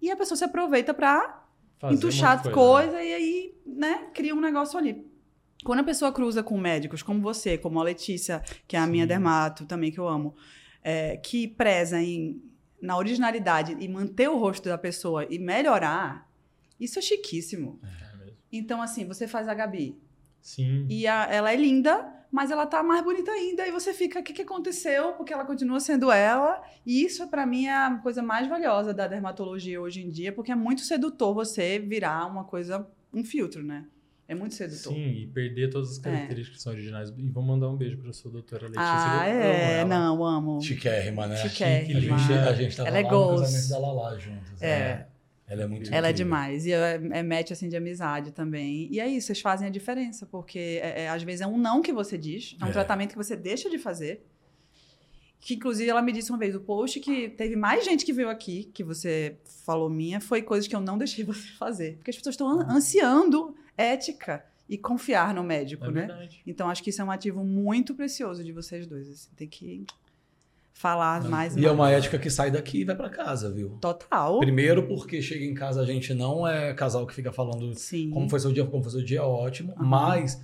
e 0.00 0.12
a 0.12 0.16
pessoa 0.16 0.38
se 0.38 0.44
aproveita 0.44 0.94
para 0.94 1.44
entuchar 1.90 2.34
muita 2.36 2.52
coisa, 2.52 2.92
né? 2.92 3.08
e 3.08 3.14
aí, 3.14 3.54
né, 3.66 4.10
cria 4.14 4.32
um 4.32 4.40
negócio 4.40 4.78
ali. 4.78 5.04
Quando 5.64 5.80
a 5.80 5.84
pessoa 5.84 6.12
cruza 6.12 6.40
com 6.40 6.56
médicos 6.56 7.02
como 7.02 7.20
você, 7.20 7.58
como 7.58 7.80
a 7.80 7.82
Letícia, 7.82 8.40
que 8.68 8.76
é 8.76 8.78
a 8.78 8.86
minha 8.86 9.02
Sim. 9.02 9.08
dermato 9.08 9.66
também, 9.66 9.90
que 9.90 9.98
eu 9.98 10.06
amo, 10.06 10.36
é, 10.82 11.16
que 11.16 11.46
preza 11.48 12.00
em, 12.00 12.42
na 12.80 12.96
originalidade 12.96 13.76
e 13.78 13.88
manter 13.88 14.28
o 14.28 14.36
rosto 14.38 14.68
da 14.68 14.76
pessoa 14.78 15.26
e 15.30 15.38
melhorar, 15.38 16.28
isso 16.80 16.98
é 16.98 17.02
chiquíssimo. 17.02 17.78
É 17.82 18.16
mesmo. 18.16 18.36
Então, 18.52 18.82
assim, 18.82 19.06
você 19.06 19.26
faz 19.28 19.48
a 19.48 19.54
Gabi 19.54 19.96
Sim. 20.40 20.86
e 20.90 21.06
a- 21.06 21.26
ela 21.30 21.52
é 21.52 21.56
linda, 21.56 22.12
mas 22.30 22.50
ela 22.50 22.66
tá 22.66 22.82
mais 22.82 23.02
bonita 23.04 23.30
ainda, 23.30 23.66
e 23.66 23.70
você 23.70 23.92
fica, 23.92 24.18
o 24.20 24.22
que, 24.22 24.32
que 24.32 24.42
aconteceu? 24.42 25.12
Porque 25.12 25.32
ela 25.32 25.44
continua 25.44 25.78
sendo 25.80 26.10
ela, 26.10 26.62
e 26.84 27.04
isso 27.04 27.28
pra 27.28 27.44
mim 27.46 27.66
é 27.66 27.74
a 27.74 27.94
coisa 28.02 28.22
mais 28.22 28.48
valiosa 28.48 28.92
da 28.94 29.06
dermatologia 29.06 29.80
hoje 29.80 30.02
em 30.02 30.08
dia, 30.08 30.32
porque 30.32 30.50
é 30.50 30.54
muito 30.56 30.80
sedutor 30.82 31.34
você 31.34 31.78
virar 31.78 32.26
uma 32.26 32.44
coisa, 32.44 32.86
um 33.12 33.22
filtro, 33.24 33.62
né? 33.62 33.86
É 34.32 34.34
muito 34.34 34.54
sedutor. 34.54 34.92
Sim, 34.94 35.08
e 35.08 35.26
perder 35.26 35.68
todas 35.70 35.92
as 35.92 35.98
características 35.98 36.56
que 36.58 36.62
são 36.62 36.72
originais. 36.72 37.10
E 37.16 37.28
vou 37.30 37.42
mandar 37.42 37.68
um 37.68 37.76
beijo 37.76 37.98
pra 37.98 38.12
sua 38.12 38.30
doutora 38.30 38.64
Letícia. 38.66 38.82
Ah, 38.82 39.28
eu 39.28 39.34
amo 39.34 39.42
é, 39.44 39.78
ela. 39.80 39.88
não, 39.88 40.24
amo. 40.24 40.60
Chiquérrima, 40.62 41.26
né? 41.26 41.36
Chiquérrima. 41.36 42.16
A 42.16 42.18
gente, 42.18 42.32
a 42.32 42.52
gente 42.54 42.76
tava 42.76 42.88
Ela 42.88 42.98
é 42.98 43.02
lá 43.02 43.10
goals. 43.10 43.40
no 43.40 43.46
casamento 43.46 43.68
da 43.68 43.78
Lala 43.78 44.18
juntos. 44.18 44.62
É. 44.62 44.78
né? 44.78 45.06
Ela 45.46 45.62
é 45.64 45.66
muito 45.66 45.88
Ela 45.92 46.06
é 46.06 46.10
incrível. 46.10 46.24
demais. 46.24 46.64
E 46.66 46.72
é, 46.72 46.94
é 47.12 47.22
match 47.22 47.50
assim 47.50 47.68
de 47.68 47.76
amizade 47.76 48.30
também. 48.32 48.88
E 48.90 48.98
é 49.00 49.06
isso, 49.06 49.26
vocês 49.26 49.40
fazem 49.40 49.68
a 49.68 49.70
diferença, 49.70 50.24
porque 50.24 50.80
é, 50.82 51.02
é, 51.02 51.08
às 51.10 51.22
vezes 51.22 51.42
é 51.42 51.46
um 51.46 51.58
não 51.58 51.82
que 51.82 51.92
você 51.92 52.16
diz, 52.16 52.56
é 52.60 52.64
um 52.64 52.68
É. 52.68 52.72
tratamento 52.72 53.10
que 53.10 53.16
você 53.18 53.36
deixa 53.36 53.68
de 53.68 53.76
fazer. 53.78 54.26
Que 55.44 55.54
inclusive 55.54 55.90
ela 55.90 56.00
me 56.00 56.12
disse 56.12 56.30
uma 56.30 56.38
vez, 56.38 56.54
o 56.54 56.60
post 56.60 57.00
que 57.00 57.28
teve 57.30 57.56
mais 57.56 57.84
gente 57.84 58.04
que 58.04 58.12
veio 58.12 58.30
aqui, 58.30 58.70
que 58.72 58.84
você 58.84 59.36
falou 59.66 59.90
minha, 59.90 60.20
foi 60.20 60.40
coisas 60.40 60.68
que 60.68 60.76
eu 60.76 60.80
não 60.80 60.96
deixei 60.96 61.24
você 61.26 61.48
fazer. 61.58 61.96
Porque 61.96 62.10
as 62.12 62.16
pessoas 62.16 62.34
estão 62.34 62.48
an- 62.48 62.66
ansiando 62.70 63.52
ética 63.76 64.44
e 64.68 64.78
confiar 64.78 65.34
no 65.34 65.42
médico, 65.42 65.84
É 65.86 65.90
né? 65.90 66.06
verdade. 66.06 66.40
Então 66.46 66.70
acho 66.70 66.80
que 66.80 66.90
isso 66.90 67.02
é 67.02 67.04
um 67.04 67.10
ativo 67.10 67.42
muito 67.44 67.92
precioso 67.92 68.44
de 68.44 68.52
vocês 68.52 68.86
dois. 68.86 69.08
assim, 69.10 69.30
tem 69.36 69.48
que 69.48 69.84
falar 70.72 71.22
mais 71.28 71.56
E 71.56 71.66
é 71.66 71.70
uma 71.70 71.84
mais. 71.84 71.98
ética 71.98 72.18
que 72.18 72.30
sai 72.30 72.50
daqui 72.50 72.80
e 72.80 72.84
vai 72.84 72.94
pra 72.96 73.10
casa, 73.10 73.50
viu? 73.50 73.70
Total. 73.80 74.38
Primeiro 74.38 74.86
porque 74.86 75.20
chega 75.20 75.44
em 75.44 75.54
casa 75.54 75.80
a 75.82 75.84
gente 75.84 76.14
não 76.14 76.46
é 76.46 76.72
casal 76.72 77.06
que 77.06 77.14
fica 77.14 77.32
falando 77.32 77.74
Sim. 77.74 78.10
como 78.10 78.28
foi 78.28 78.38
seu 78.40 78.52
dia, 78.52 78.64
como 78.64 78.82
foi 78.82 78.92
seu 78.92 79.04
dia, 79.04 79.22
ótimo. 79.24 79.72
Aham. 79.72 79.84
Mas 79.84 80.40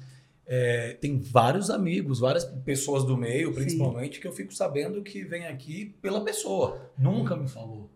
é, 0.48 0.96
tem 1.00 1.20
vários 1.20 1.68
amigos, 1.70 2.20
várias 2.20 2.44
pessoas 2.64 3.04
do 3.04 3.16
meio, 3.16 3.48
Sim. 3.48 3.54
principalmente, 3.54 4.18
que 4.18 4.26
eu 4.26 4.32
fico 4.32 4.54
sabendo 4.54 5.02
que 5.02 5.22
vem 5.22 5.46
aqui 5.46 5.94
pela 6.00 6.24
pessoa. 6.24 6.90
Nunca 6.98 7.36
me 7.36 7.46
falou. 7.48 7.90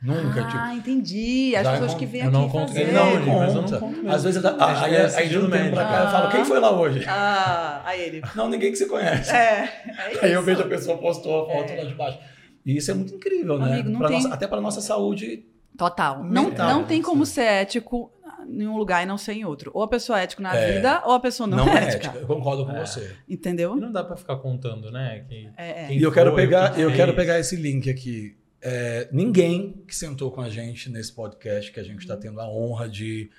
Nunca, 0.00 0.44
tipo. 0.44 0.56
Ah, 0.56 0.74
entendi. 0.74 1.56
As 1.56 1.66
pessoas 1.68 1.94
que 1.94 2.06
vêm 2.06 2.20
eu 2.20 2.28
aqui 2.28 2.36
não 2.36 2.48
conto 2.48 2.68
fazer. 2.68 2.82
ele 2.82 2.92
não, 2.92 3.10
Ele 3.10 3.26
mas 3.30 3.48
eu 3.52 3.62
não 3.62 3.68
conta. 3.68 3.78
conto. 3.80 4.08
Às 4.08 4.22
vezes, 4.22 4.44
A 4.44 4.84
aí, 4.84 4.96
aí, 4.96 5.14
aí 5.16 5.32
no 5.34 5.40
tempo 5.40 5.50
pra 5.50 5.58
médico. 5.58 5.76
cá 5.76 6.04
eu 6.04 6.10
falo, 6.10 6.30
quem 6.30 6.44
foi 6.44 6.60
lá 6.60 6.70
hoje? 6.80 7.04
Ah, 7.08 7.82
aí 7.84 8.00
ele. 8.02 8.22
Não, 8.36 8.48
ninguém 8.48 8.70
que 8.70 8.78
se 8.78 8.86
conhece. 8.86 9.30
É, 9.34 9.64
é 10.06 10.12
isso. 10.12 10.24
Aí 10.24 10.32
eu 10.32 10.42
vejo 10.42 10.62
a 10.62 10.66
pessoa 10.68 10.96
postou 10.98 11.42
a 11.42 11.52
foto 11.52 11.72
É. 11.72 11.82
lá 11.82 11.84
de 11.88 11.94
baixo. 11.96 12.18
E 12.64 12.76
isso 12.76 12.90
é 12.92 12.94
muito 12.94 13.12
incrível, 13.14 13.58
né? 13.58 13.72
Amigo, 13.72 13.88
não 13.90 13.98
Pra 13.98 14.08
tem- 14.08 14.22
nossa- 14.22 14.34
até 14.34 14.46
para 14.46 14.60
nossa 14.60 14.80
saúde. 14.80 15.44
Total. 15.76 16.22
Não, 16.22 16.44
Mental, 16.44 16.68
não 16.70 16.84
tem 16.84 17.02
como 17.02 17.26
sim. 17.26 17.32
ser 17.34 17.42
ético 17.44 18.12
em 18.48 18.66
um 18.66 18.76
lugar 18.76 19.02
e 19.02 19.06
não 19.06 19.18
ser 19.18 19.32
em 19.34 19.44
outro. 19.44 19.70
Ou 19.74 19.82
a 19.82 19.88
pessoa 19.88 20.18
é 20.20 20.24
ética 20.24 20.42
na 20.42 20.56
É. 20.56 20.72
vida, 20.72 21.02
ou 21.04 21.12
a 21.12 21.20
pessoa 21.20 21.46
não, 21.46 21.58
Não, 21.58 21.68
é 21.68 21.74
é 21.74 21.84
ética. 21.88 22.06
ética. 22.08 22.18
Eu 22.18 22.26
concordo 22.26 22.64
com 22.66 22.72
É. 22.72 22.84
você. 22.84 23.14
Entendeu? 23.28 23.76
E 23.76 23.80
não 23.80 23.92
dá 23.92 24.02
pra 24.04 24.16
ficar 24.16 24.36
contando, 24.36 24.90
né? 24.90 25.24
Que, 25.28 25.50
É, 25.56 25.84
é. 25.84 25.86
Quem 25.88 25.98
E 25.98 26.02
eu 26.02 26.10
quero 26.12 26.30
foi, 26.32 26.42
pegar, 26.42 26.74
que 26.74 26.80
eu 26.80 26.92
quero 26.92 27.14
pegar 27.14 27.38
esse 27.38 27.56
link 27.56 27.88
aqui. 27.90 28.36
É, 28.60 29.08
ninguém 29.12 29.82
que 29.86 29.94
sentou 29.94 30.30
com 30.32 30.40
a 30.40 30.48
gente 30.48 30.90
nesse 30.90 31.12
podcast 31.12 31.70
que 31.70 31.78
a 31.78 31.84
gente 31.84 32.00
está 32.00 32.14
Uhum. 32.14 32.20
tendo 32.20 32.40
a 32.40 32.48
honra 32.48 32.88
de 32.88 33.30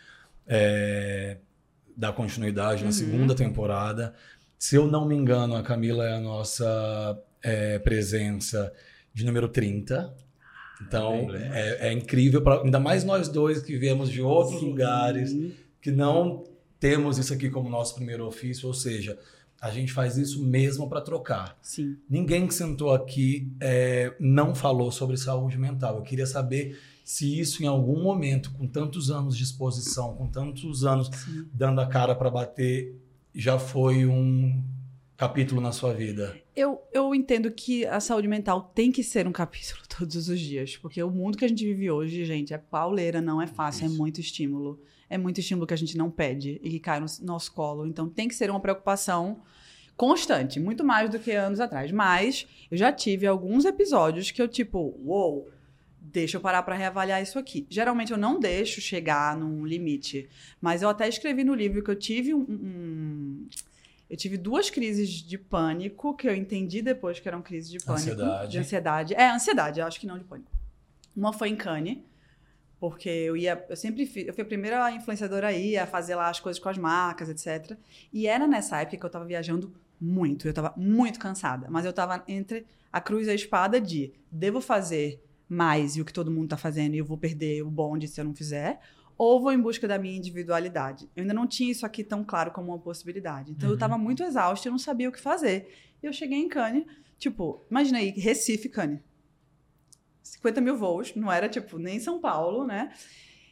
é, 0.48 1.38
dar 1.96 2.14
continuidade 2.14 2.82
na 2.82 2.88
Uhum. 2.88 2.92
segunda 2.92 3.36
temporada. 3.36 4.14
Se 4.58 4.76
eu 4.76 4.88
não 4.88 5.06
me 5.08 5.16
engano, 5.16 5.56
a 5.56 5.62
Camila 5.62 6.08
é 6.08 6.14
a 6.14 6.20
nossa 6.20 7.18
é, 7.44 7.80
presença 7.80 8.74
de 9.14 9.26
número 9.26 9.48
30. 9.48 10.14
Então 10.82 11.30
é, 11.34 11.90
é 11.90 11.94
incrível, 11.94 12.42
pra, 12.42 12.62
ainda 12.62 12.80
mais 12.80 13.04
nós 13.04 13.28
dois 13.28 13.62
que 13.62 13.78
viemos 13.78 14.10
de 14.10 14.22
outros 14.22 14.60
Sim. 14.60 14.70
lugares, 14.70 15.36
que 15.82 15.92
não 15.92 16.44
temos 16.80 17.18
isso 17.18 17.34
aqui 17.34 17.50
como 17.50 17.70
nosso 17.70 17.96
primeiro 17.96 18.26
ofício, 18.26 18.68
ou 18.68 18.74
seja, 18.74 19.20
a 19.62 19.70
gente 19.70 19.92
faz 19.92 20.18
isso 20.18 20.42
mesmo 20.44 20.88
para 20.88 21.02
trocar. 21.02 21.58
Sim. 21.62 21.98
Ninguém 22.10 22.48
que 22.48 22.54
sentou 22.54 22.94
aqui 22.94 23.52
é, 23.60 24.14
não 24.20 24.56
falou 24.56 24.92
sobre 24.92 25.18
saúde 25.18 25.58
mental. 25.58 25.98
Eu 25.98 26.02
queria 26.02 26.26
saber 26.26 26.80
se 27.04 27.40
isso, 27.40 27.62
em 27.62 27.66
algum 27.66 28.02
momento, 28.02 28.52
com 28.52 28.68
tantos 28.68 29.12
anos 29.12 29.36
de 29.36 29.44
exposição, 29.44 30.16
com 30.16 30.28
tantos 30.28 30.86
anos 30.86 31.10
Sim. 31.14 31.46
dando 31.54 31.82
a 31.82 31.88
cara 31.88 32.16
para 32.16 32.30
bater, 32.30 32.96
já 33.36 33.60
foi 33.60 34.06
um 34.06 34.64
capítulo 35.18 35.60
na 35.60 35.74
sua 35.74 35.94
vida. 35.94 36.38
Eu, 36.60 36.82
eu 36.92 37.16
entendo 37.16 37.50
que 37.52 37.86
a 37.86 38.02
saúde 38.02 38.28
mental 38.28 38.72
tem 38.76 38.92
que 38.92 39.02
ser 39.02 39.26
um 39.26 39.32
capítulo 39.32 39.82
todos 39.98 40.28
os 40.28 40.40
dias, 40.40 40.76
porque 40.76 41.02
o 41.02 41.10
mundo 41.10 41.38
que 41.38 41.46
a 41.46 41.48
gente 41.48 41.64
vive 41.66 41.90
hoje, 41.90 42.26
gente, 42.26 42.54
é 42.54 42.58
pauleira, 42.58 43.22
não 43.22 43.42
é 43.42 43.48
fácil, 43.48 43.86
é 43.86 43.88
Isso. 43.88 43.98
muito 43.98 44.20
estímulo. 44.20 44.78
É 45.10 45.18
muito 45.18 45.40
estímulo 45.40 45.66
que 45.66 45.74
a 45.74 45.78
gente 45.78 45.98
não 45.98 46.12
pede 46.12 46.60
e 46.62 46.70
que 46.70 46.80
cai 46.80 47.00
no 47.00 47.06
nosso 47.22 47.54
colo. 47.54 47.88
Então 47.88 48.10
tem 48.10 48.28
que 48.28 48.36
ser 48.36 48.50
uma 48.52 48.60
preocupação 48.60 49.40
constante, 49.96 50.60
muito 50.60 50.84
mais 50.84 51.10
do 51.10 51.18
que 51.18 51.32
anos 51.32 51.60
atrás. 51.62 51.92
Mas 51.92 52.46
eu 52.70 52.78
já 52.78 52.92
tive 52.92 53.26
alguns 53.26 53.64
episódios 53.66 54.30
que 54.30 54.42
eu, 54.42 54.48
tipo, 54.48 54.94
uou, 55.04 55.50
deixa 56.02 56.38
eu 56.38 56.42
parar 56.42 56.62
para 56.64 56.76
reavaliar 56.76 57.22
isso 57.24 57.40
aqui. 57.40 57.66
Geralmente 57.70 58.12
eu 58.12 58.18
não 58.18 58.40
deixo 58.40 58.82
chegar 58.82 59.36
num 59.38 59.66
limite, 59.66 60.28
mas 60.62 60.82
eu 60.82 60.90
até 60.90 61.08
escrevi 61.08 61.44
no 61.44 61.54
livro 61.56 61.82
que 61.84 61.90
eu 61.90 61.96
tive 61.96 62.34
um- 62.34 62.42
um 62.50 63.48
eu 64.10 64.18
tive 64.18 64.38
duas 64.38 64.70
crises 64.70 65.10
de 65.10 65.38
pânico 65.38 66.16
que 66.16 66.28
eu 66.28 66.36
entendi 66.36 66.82
depois 66.82 67.20
que 67.20 67.28
eram 67.28 67.42
crises 67.42 67.70
de 67.70 67.78
pânico. 67.78 68.10
Ansiedade. 68.10 68.52
De 68.52 68.58
ansiedade. 68.58 69.14
É, 69.14 69.30
ansiedade, 69.30 69.82
acho 69.82 70.00
que 70.00 70.08
não 70.08 70.18
de 70.18 70.24
pânico. 70.24 70.52
Uma 71.16 71.32
foi 71.32 71.50
em 71.50 71.56
Cannes, 71.56 72.00
porque 72.80 73.10
eu 73.10 73.38
ia. 73.38 73.64
Eu 73.70 73.76
sempre 73.76 74.08
fiz. 74.08 74.28
Eu 74.28 74.34
fui 74.34 74.42
a 74.42 74.46
primeira 74.46 74.92
influenciadora 74.92 75.50
a 75.50 75.54
ir 75.54 75.78
a 75.78 75.86
fazer 75.86 76.16
lá 76.16 76.30
as 76.30 76.40
coisas 76.40 76.62
com 76.62 76.70
as 76.70 76.78
marcas, 76.78 77.30
etc. 77.30 77.78
E 78.12 78.26
era 78.26 78.48
nessa 78.48 78.82
época 78.82 78.98
que 78.98 79.06
eu 79.06 79.10
tava 79.10 79.26
viajando 79.26 79.72
muito. 80.02 80.48
Eu 80.48 80.54
tava 80.54 80.74
muito 80.76 81.20
cansada. 81.20 81.68
Mas 81.70 81.86
eu 81.86 81.94
tava 81.94 82.24
entre 82.28 82.66
a 82.92 83.00
cruz 83.00 83.28
e 83.28 83.30
a 83.30 83.36
espada 83.36 83.80
de 83.80 84.12
devo 84.32 84.60
fazer 84.60 85.24
mais 85.48 85.96
e 85.96 86.02
o 86.02 86.06
que 86.06 86.14
todo 86.14 86.32
mundo 86.32 86.50
tá 86.50 86.58
fazendo 86.58 86.96
e 86.96 87.00
eu 87.00 87.06
vou 87.06 87.18
perder 87.18 87.64
o 87.64 87.70
bonde 87.70 88.08
se 88.08 88.22
eu 88.22 88.26
não 88.26 88.36
fizer 88.36 88.80
ou 89.20 89.40
vou 89.42 89.52
em 89.52 89.60
busca 89.62 89.86
da 89.88 90.00
minha 90.00 90.16
individualidade. 90.18 91.10
Eu 91.16 91.22
ainda 91.22 91.34
não 91.34 91.46
tinha 91.46 91.70
isso 91.70 91.86
aqui 91.86 92.04
tão 92.06 92.24
claro 92.24 92.52
como 92.52 92.70
uma 92.72 92.80
possibilidade. 92.80 93.52
Então 93.52 93.68
eu 93.70 93.74
Uhum. 93.74 93.78
tava 93.80 93.98
muito 93.98 94.24
exausta, 94.24 94.68
eu 94.68 94.72
não 94.72 94.80
sabia 94.80 95.10
o 95.10 95.12
que 95.12 95.20
fazer. 95.20 95.72
E 96.02 96.06
eu 96.08 96.14
cheguei 96.14 96.40
em 96.40 96.48
Cannes, 96.48 96.86
tipo, 97.18 97.64
imagina 97.70 97.98
aí, 98.00 98.12
Recife, 98.12 98.70
Cannes. 98.70 99.02
50 100.24 100.62
mil 100.62 100.78
voos, 100.78 101.14
não 101.16 101.32
era 101.32 101.50
tipo 101.50 101.78
nem 101.78 102.00
São 102.00 102.20
Paulo, 102.20 102.66
né? 102.66 102.94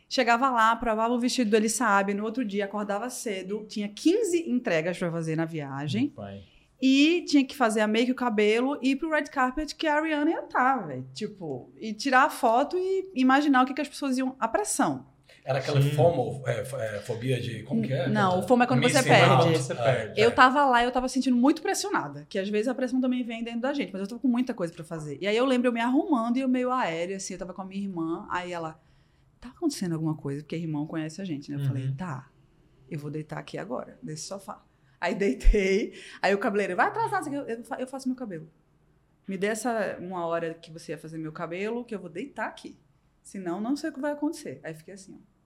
Chegava 0.09 0.49
lá, 0.49 0.73
provava 0.75 1.13
o 1.13 1.19
vestido 1.19 1.49
do 1.49 1.55
Ele 1.57 1.67
Sabe, 1.67 2.13
no 2.13 2.23
outro 2.23 2.45
dia 2.45 2.63
acordava 2.63 3.09
cedo, 3.09 3.65
tinha 3.67 3.89
15 3.89 4.49
entregas 4.49 4.97
para 4.97 5.11
fazer 5.11 5.35
na 5.35 5.43
viagem. 5.43 6.13
E 6.81 7.25
tinha 7.27 7.43
que 7.43 7.55
fazer 7.55 7.81
a 7.81 7.87
make, 7.87 8.11
o 8.11 8.15
cabelo 8.15 8.77
e 8.81 8.91
ir 8.91 8.95
pro 8.95 9.09
red 9.09 9.23
carpet 9.23 9.75
que 9.75 9.87
a 9.87 9.95
Ariana 9.95 10.29
ia 10.31 10.39
estar, 10.45 10.87
velho. 10.87 11.05
Tipo, 11.13 11.69
e 11.75 11.91
tirar 11.93 12.23
a 12.25 12.29
foto 12.29 12.77
e 12.77 13.09
imaginar 13.15 13.63
o 13.63 13.65
que, 13.65 13.73
que 13.73 13.81
as 13.81 13.89
pessoas 13.89 14.17
iam. 14.17 14.35
A 14.39 14.47
pressão. 14.47 15.05
Era 15.49 15.59
aquela 15.59 15.81
Sim. 15.81 15.91
FOMO, 15.91 16.43
é, 16.45 16.59
é, 16.59 16.99
fobia 16.99 17.39
de. 17.39 17.63
Como 17.63 17.81
que 17.81 17.93
é? 17.93 18.09
Não, 18.09 18.39
o 18.39 18.43
FOMO 18.47 18.63
é 18.63 18.67
quando 18.67 18.81
você 18.81 19.01
perde. 19.01 19.57
Você 19.57 19.71
É. 19.71 19.75
perde. 19.75 20.19
Eu 20.21 20.29
tava 20.29 20.65
lá 20.65 20.81
e 20.83 20.85
eu 20.85 20.91
tava 20.91 21.07
sentindo 21.07 21.37
muito 21.37 21.61
pressionada. 21.61 22.25
Que 22.27 22.37
às 22.37 22.49
vezes 22.49 22.67
a 22.67 22.75
pressão 22.75 22.99
também 22.99 23.23
vem 23.23 23.43
dentro 23.45 23.61
da 23.61 23.73
gente, 23.73 23.93
mas 23.93 24.01
eu 24.01 24.07
tô 24.09 24.19
com 24.19 24.27
muita 24.27 24.53
coisa 24.53 24.73
pra 24.73 24.83
fazer. 24.83 25.17
E 25.21 25.25
aí 25.25 25.37
eu 25.37 25.45
lembro 25.45 25.69
eu 25.69 25.71
me 25.71 25.79
arrumando 25.79 26.35
e 26.35 26.41
eu 26.41 26.49
meio 26.49 26.69
aérea, 26.69 27.15
assim, 27.15 27.33
eu 27.33 27.39
tava 27.39 27.53
com 27.53 27.61
a 27.61 27.65
minha 27.65 27.81
irmã. 27.81 28.27
Aí 28.29 28.51
ela, 28.51 28.77
tá 29.39 29.47
acontecendo 29.47 29.93
alguma 29.93 30.15
coisa? 30.15 30.41
Porque 30.43 30.57
irmão 30.57 30.85
conhece 30.85 31.21
a 31.21 31.23
gente, 31.25 31.49
né? 31.49 31.55
Eu 31.55 31.61
Uhum. 31.61 31.67
falei, 31.67 31.91
tá, 31.93 32.29
eu 32.91 32.99
vou 32.99 33.09
deitar 33.09 33.39
aqui 33.39 33.57
agora, 33.57 33.97
nesse 34.03 34.23
sofá. 34.27 34.61
Aí 34.99 35.15
deitei, 35.15 35.93
aí 36.21 36.33
o 36.35 36.37
cabeleireiro, 36.39 36.75
vai 36.75 36.87
atrasar, 36.87 37.21
isso 37.21 37.29
aqui, 37.29 37.37
eu, 37.37 37.43
eu 37.45 37.63
fa- 37.63 37.77
eu 37.79 37.87
faço 37.87 38.09
meu 38.09 38.17
cabelo. 38.17 38.49
Me 39.25 39.37
dê 39.37 39.47
essa 39.47 39.95
uma 40.01 40.25
hora 40.25 40.53
que 40.55 40.71
você 40.71 40.91
ia 40.91 40.97
fazer 40.97 41.17
meu 41.17 41.31
cabelo, 41.31 41.85
que 41.85 41.95
eu 41.95 41.99
vou 41.99 42.09
deitar 42.09 42.47
aqui. 42.47 42.77
Senão, 43.23 43.61
não 43.61 43.75
sei 43.77 43.89
o 43.89 43.93
que 43.93 43.99
vai 43.99 44.11
acontecer. 44.13 44.59
Aí 44.63 44.73
fiquei 44.73 44.93
assim, 44.93 45.13
ó 45.15 45.36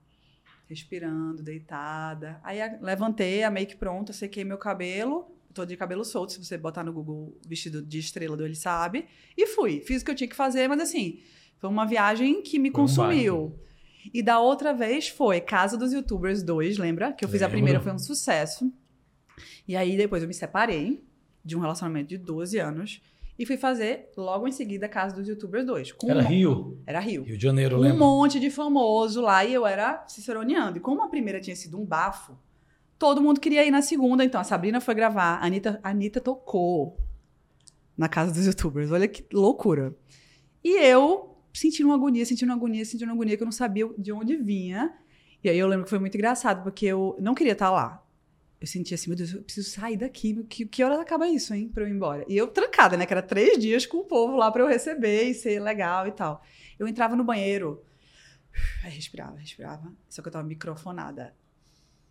respirando, 0.72 1.44
deitada. 1.44 2.40
Aí 2.44 2.62
a- 2.62 2.80
levantei, 2.82 3.44
a 3.44 3.52
make 3.52 3.76
pronta, 3.76 4.14
sequei 4.14 4.44
meu 4.44 4.58
cabelo. 4.58 5.30
Tô 5.54 5.66
de 5.66 5.76
cabelo 5.76 6.06
solto, 6.06 6.32
se 6.32 6.44
você 6.44 6.58
botar 6.58 6.82
no 6.84 6.94
Google 6.94 7.38
vestido 7.46 7.82
de 7.82 8.00
estrela 8.00 8.38
do 8.38 8.46
Ele 8.46 8.56
Sabe. 8.56 9.06
E 9.38 9.46
fui. 9.48 9.82
Fiz 9.82 10.02
o 10.02 10.06
que 10.06 10.12
eu 10.12 10.16
tinha 10.16 10.28
que 10.30 10.36
fazer, 10.36 10.68
mas 10.70 10.80
assim, 10.80 11.20
foi 11.58 11.70
uma 11.70 11.86
viagem 11.86 12.42
que 12.42 12.58
me 12.58 12.70
um 12.70 12.74
consumiu. 12.74 13.60
e 14.14 14.24
da 14.24 14.40
outra 14.40 14.74
vez 14.74 15.10
foi 15.10 15.42
Casa 15.42 15.78
dos 15.78 15.92
Youtubers 15.92 16.42
2, 16.42 16.78
lembra? 16.78 17.12
Que 17.12 17.26
eu 17.26 17.30
fiz 17.30 17.42
a 17.42 17.46
Lembro. 17.46 17.58
primeira, 17.58 17.80
foi 17.82 17.92
um 17.92 18.00
sucesso. 18.00 18.72
E 19.68 19.76
aí 19.76 19.98
depois 19.98 20.24
eu 20.24 20.28
me 20.28 20.34
separei 20.34 21.04
de 21.44 21.56
um 21.58 21.60
relacionamento 21.60 22.08
de 22.10 22.18
12 22.18 22.58
anos 22.58 23.02
e 23.40 23.46
fui 23.46 23.58
fazer 23.58 24.10
logo 24.16 24.48
em 24.48 24.52
seguida 24.52 24.88
Casa 24.88 25.16
dos 25.16 25.28
Youtubers 25.28 25.66
2. 25.66 25.92
com 25.94 26.10
Era 26.10 26.20
um- 26.20 26.24
Rio. 26.28 26.78
Era 26.86 27.00
Rio 27.00 27.24
Rio 27.24 27.38
de 27.38 27.44
Janeiro, 27.44 27.78
um 27.78 27.80
lembra? 27.80 27.98
monte 28.00 28.40
de 28.40 28.50
famoso 28.50 29.22
lá 29.22 29.44
e 29.46 29.54
eu 29.54 29.66
era 29.66 30.06
ciceroneando. 30.08 30.78
E 30.78 30.82
como 30.82 31.02
a 31.02 31.08
primeira 31.10 31.40
tinha 31.40 31.56
sido 31.56 31.80
um 31.80 31.86
bafo, 31.86 32.38
todo 33.00 33.22
mundo 33.22 33.40
queria 33.40 33.66
ir 33.66 33.72
na 33.72 33.82
segunda. 33.82 34.24
Então 34.24 34.40
a 34.40 34.44
Sabrina 34.44 34.80
foi 34.80 34.94
gravar, 34.94 35.36
a 35.38 35.46
Anitta, 35.46 35.80
a 35.84 35.90
Anitta 35.90 36.20
tocou 36.22 36.98
na 37.98 38.08
casa 38.08 38.32
dos 38.34 38.46
youtubers. 38.46 38.92
Olha 38.92 39.08
que 39.08 39.26
loucura. 39.34 39.96
E 40.64 40.78
eu 40.86 41.38
sentindo 41.54 41.88
uma 41.88 41.96
agonia, 41.96 42.26
sentindo 42.26 42.50
uma 42.50 42.56
agonia, 42.56 42.86
sentindo 42.86 43.08
uma 43.10 43.14
agonia 43.16 43.36
que 43.36 43.44
eu 43.44 43.46
não 43.46 43.52
sabia 43.52 43.90
de 43.98 44.12
onde 44.12 44.38
vinha. 44.38 44.94
E 45.44 45.50
aí 45.50 45.58
eu 45.58 45.68
lembro 45.68 45.86
que 45.86 45.90
foi 45.90 46.00
muito 46.00 46.16
engraçado, 46.16 46.64
porque 46.64 46.86
eu 46.86 47.18
não 47.20 47.34
queria 47.34 47.54
estar 47.54 47.72
lá. 47.72 48.01
Eu 48.62 48.68
sentia 48.68 48.94
assim, 48.94 49.10
meu 49.10 49.18
Deus, 49.18 49.34
eu 49.34 49.42
preciso 49.42 49.72
sair 49.72 49.98
daqui. 49.98 50.44
Que, 50.44 50.68
que 50.68 50.84
horas 50.84 51.00
acaba 51.00 51.28
isso, 51.28 51.52
hein? 51.52 51.68
Pra 51.68 51.84
eu 51.84 51.88
ir 51.88 51.92
embora. 51.92 52.24
E 52.28 52.38
eu 52.38 52.48
trancada, 52.48 52.96
né? 52.96 53.08
Que 53.08 53.14
era 53.14 53.24
três 53.24 53.58
dias 53.58 53.88
com 53.88 53.98
o 53.98 54.04
povo 54.04 54.38
lá 54.38 54.52
pra 54.52 54.62
eu 54.62 54.68
receber 54.68 55.24
e 55.24 55.34
ser 55.34 55.60
legal 55.60 56.08
e 56.08 56.12
tal. 56.12 56.44
Eu 56.78 56.88
entrava 56.88 57.16
no 57.16 57.24
banheiro, 57.24 57.84
aí 58.86 58.92
respirava, 58.92 59.36
respirava. 59.38 59.92
Só 60.08 60.22
que 60.22 60.28
eu 60.28 60.32
tava 60.32 60.48
microfonada. 60.48 61.34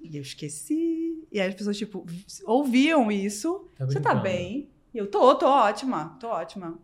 E 0.01 0.16
eu 0.16 0.22
esqueci. 0.22 1.24
E 1.30 1.40
aí 1.40 1.48
as 1.48 1.55
pessoas, 1.55 1.78
tipo, 1.78 2.05
ouviam 2.44 3.12
isso. 3.12 3.70
Tá 3.78 3.86
Você 3.86 4.01
tá 4.01 4.14
brincando. 4.14 4.22
bem? 4.22 4.70
E 4.92 4.98
eu, 4.98 5.09
tô, 5.09 5.32
tô 5.36 5.46
ótima, 5.46 6.16
tô 6.18 6.26
ótima. 6.26 6.80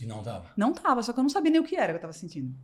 E 0.00 0.06
não 0.06 0.22
tava. 0.22 0.52
Não 0.56 0.72
tava, 0.72 1.02
só 1.02 1.12
que 1.12 1.18
eu 1.18 1.22
não 1.22 1.30
sabia 1.30 1.50
nem 1.50 1.60
o 1.60 1.64
que 1.64 1.74
era 1.74 1.92
que 1.92 1.96
eu 1.96 2.02
tava 2.02 2.12
sentindo. 2.12 2.54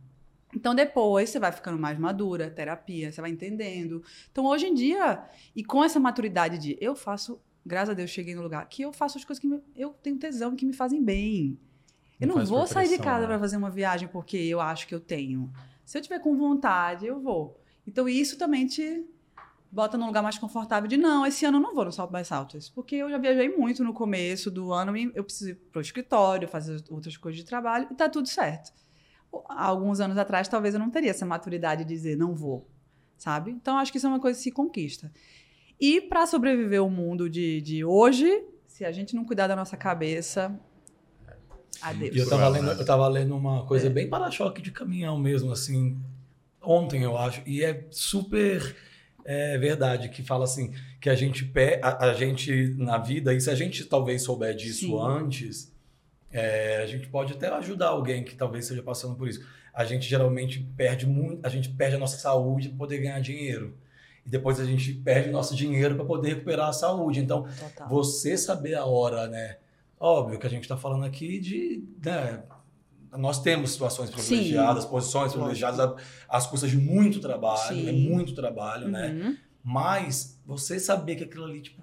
Então 0.55 0.73
depois 0.75 1.29
você 1.29 1.39
vai 1.39 1.51
ficando 1.51 1.77
mais 1.79 1.97
madura, 1.97 2.49
terapia, 2.49 3.11
você 3.11 3.19
vai 3.21 3.31
entendendo. 3.31 4.03
Então 4.31 4.45
hoje 4.45 4.67
em 4.67 4.73
dia, 4.73 5.23
e 5.55 5.63
com 5.63 5.83
essa 5.83 5.99
maturidade 5.99 6.57
de 6.57 6.77
eu 6.79 6.95
faço, 6.95 7.39
graças 7.65 7.89
a 7.89 7.93
Deus 7.93 8.09
cheguei 8.09 8.35
no 8.35 8.41
lugar 8.41 8.67
que 8.67 8.81
eu 8.81 8.91
faço 8.93 9.17
as 9.17 9.25
coisas 9.25 9.41
que 9.41 9.47
me- 9.47 9.61
eu 9.75 9.89
tenho 10.01 10.17
tesão 10.17 10.55
que 10.55 10.65
me 10.65 10.73
fazem 10.73 11.03
bem. 11.03 11.57
Eu 12.21 12.27
Não 12.27 12.35
não 12.37 12.45
vou 12.45 12.67
sair 12.67 12.87
de 12.87 12.97
casa 12.99 13.21
né? 13.21 13.27
para 13.27 13.39
fazer 13.39 13.57
uma 13.57 13.69
viagem 13.69 14.07
porque 14.07 14.37
eu 14.37 14.61
acho 14.61 14.87
que 14.87 14.95
eu 14.95 14.99
tenho. 14.99 15.51
Se 15.83 15.97
eu 15.97 16.01
tiver 16.01 16.19
com 16.19 16.37
vontade, 16.37 17.05
eu 17.05 17.19
vou. 17.19 17.59
Então 17.85 18.07
isso 18.07 18.37
também 18.37 18.65
te 18.65 19.05
bota 19.69 19.97
num 19.97 20.05
lugar 20.05 20.21
mais 20.21 20.37
confortável 20.37 20.87
de 20.87 20.95
não, 20.97 21.25
esse 21.25 21.43
ano 21.45 21.57
eu 21.57 21.61
não 21.61 21.73
vou 21.73 21.83
no 21.83 21.91
Salto 21.91 22.11
mais 22.13 22.27
Saltos, 22.27 22.69
porque 22.69 22.95
eu 22.95 23.09
já 23.09 23.17
viajei 23.17 23.49
muito 23.49 23.83
no 23.83 23.91
começo 23.91 24.51
do 24.51 24.71
ano, 24.71 24.95
eu 25.15 25.23
preciso 25.23 25.49
ir 25.49 25.55
pro 25.55 25.81
escritório, 25.81 26.47
fazer 26.47 26.81
outras 26.91 27.17
coisas 27.17 27.39
de 27.41 27.43
trabalho 27.45 27.87
e 27.91 27.95
tá 27.95 28.07
tudo 28.07 28.27
certo. 28.29 28.71
Há 29.49 29.65
alguns 29.65 29.99
anos 29.99 30.17
atrás, 30.17 30.47
talvez 30.47 30.73
eu 30.73 30.79
não 30.79 30.89
teria 30.89 31.09
essa 31.09 31.25
maturidade 31.25 31.83
de 31.83 31.93
dizer 31.93 32.17
não 32.17 32.35
vou, 32.35 32.67
sabe? 33.17 33.51
Então 33.51 33.77
acho 33.77 33.91
que 33.91 33.97
isso 33.97 34.07
é 34.07 34.09
uma 34.09 34.19
coisa 34.19 34.37
que 34.37 34.43
se 34.43 34.51
conquista. 34.51 35.11
E 35.79 36.01
para 36.01 36.25
sobreviver 36.25 36.79
ao 36.79 36.89
mundo 36.89 37.29
de, 37.29 37.61
de 37.61 37.83
hoje, 37.83 38.43
se 38.67 38.85
a 38.85 38.91
gente 38.91 39.15
não 39.15 39.25
cuidar 39.25 39.47
da 39.47 39.55
nossa 39.55 39.75
cabeça, 39.75 40.57
adeus. 41.81 42.15
E 42.15 42.19
eu 42.19 42.29
tava, 42.29 42.47
lendo, 42.47 42.71
eu 42.71 42.85
tava 42.85 43.07
lendo 43.07 43.35
uma 43.35 43.65
coisa 43.65 43.87
É. 43.87 43.89
bem 43.89 44.09
para-choque 44.09 44.61
de 44.61 44.71
caminhão 44.71 45.17
mesmo, 45.17 45.51
assim, 45.51 45.97
ontem, 46.61 47.03
eu 47.03 47.17
acho. 47.17 47.41
E 47.45 47.63
é 47.63 47.85
super 47.91 48.75
é, 49.25 49.57
verdade, 49.57 50.09
que 50.09 50.21
fala 50.21 50.43
assim, 50.45 50.73
que 51.01 51.09
a 51.09 51.15
gente, 51.15 51.51
a, 51.81 52.05
a 52.09 52.13
gente 52.13 52.75
na 52.77 52.97
vida, 52.97 53.33
e 53.33 53.41
se 53.41 53.49
a 53.49 53.55
gente 53.55 53.85
talvez 53.85 54.21
souber 54.21 54.55
disso 54.55 54.87
Sim. 54.87 54.99
antes, 55.01 55.72
é, 56.33 56.81
a 56.81 56.87
gente 56.87 57.07
pode 57.07 57.33
até 57.33 57.47
ajudar 57.47 57.89
alguém 57.89 58.23
que 58.23 58.35
talvez 58.35 58.65
esteja 58.65 58.81
passando 58.81 59.15
por 59.15 59.27
isso. 59.27 59.45
a 59.73 59.85
gente 59.85 60.07
geralmente 60.07 60.59
perde 60.75 61.05
muito, 61.05 61.45
a 61.45 61.49
gente 61.49 61.69
perde 61.69 61.95
a 61.95 61.99
nossa 61.99 62.17
saúde 62.17 62.69
para 62.69 62.77
poder 62.77 62.97
ganhar 62.97 63.19
dinheiro. 63.21 63.77
E 64.25 64.29
depois 64.29 64.59
a 64.59 64.65
gente 64.65 64.93
perde 64.93 65.29
nosso 65.29 65.55
dinheiro 65.55 65.95
para 65.95 66.05
poder 66.05 66.29
recuperar 66.29 66.69
a 66.69 66.73
saúde. 66.73 67.19
Então, 67.19 67.43
Total. 67.43 67.89
você 67.89 68.37
saber 68.37 68.75
a 68.75 68.85
hora, 68.85 69.27
né? 69.27 69.57
Óbvio 69.99 70.39
que 70.39 70.47
a 70.47 70.49
gente 70.49 70.63
está 70.63 70.75
falando 70.75 71.05
aqui 71.05 71.39
de. 71.39 71.83
Né, 72.03 72.43
nós 73.17 73.41
temos 73.41 73.71
situações 73.71 74.09
privilegiadas, 74.09 74.85
posições 74.85 75.31
privilegiadas, 75.31 76.01
às 76.27 76.47
custas 76.47 76.71
de 76.71 76.77
muito 76.77 77.19
trabalho, 77.19 77.75
Sim. 77.75 77.89
é 77.89 77.91
muito 77.91 78.33
trabalho, 78.33 78.87
né? 78.87 79.09
Uhum. 79.09 79.37
Mas 79.63 80.41
você 80.45 80.79
saber 80.79 81.15
que 81.15 81.23
aquilo 81.23 81.45
ali, 81.45 81.61
tipo, 81.61 81.81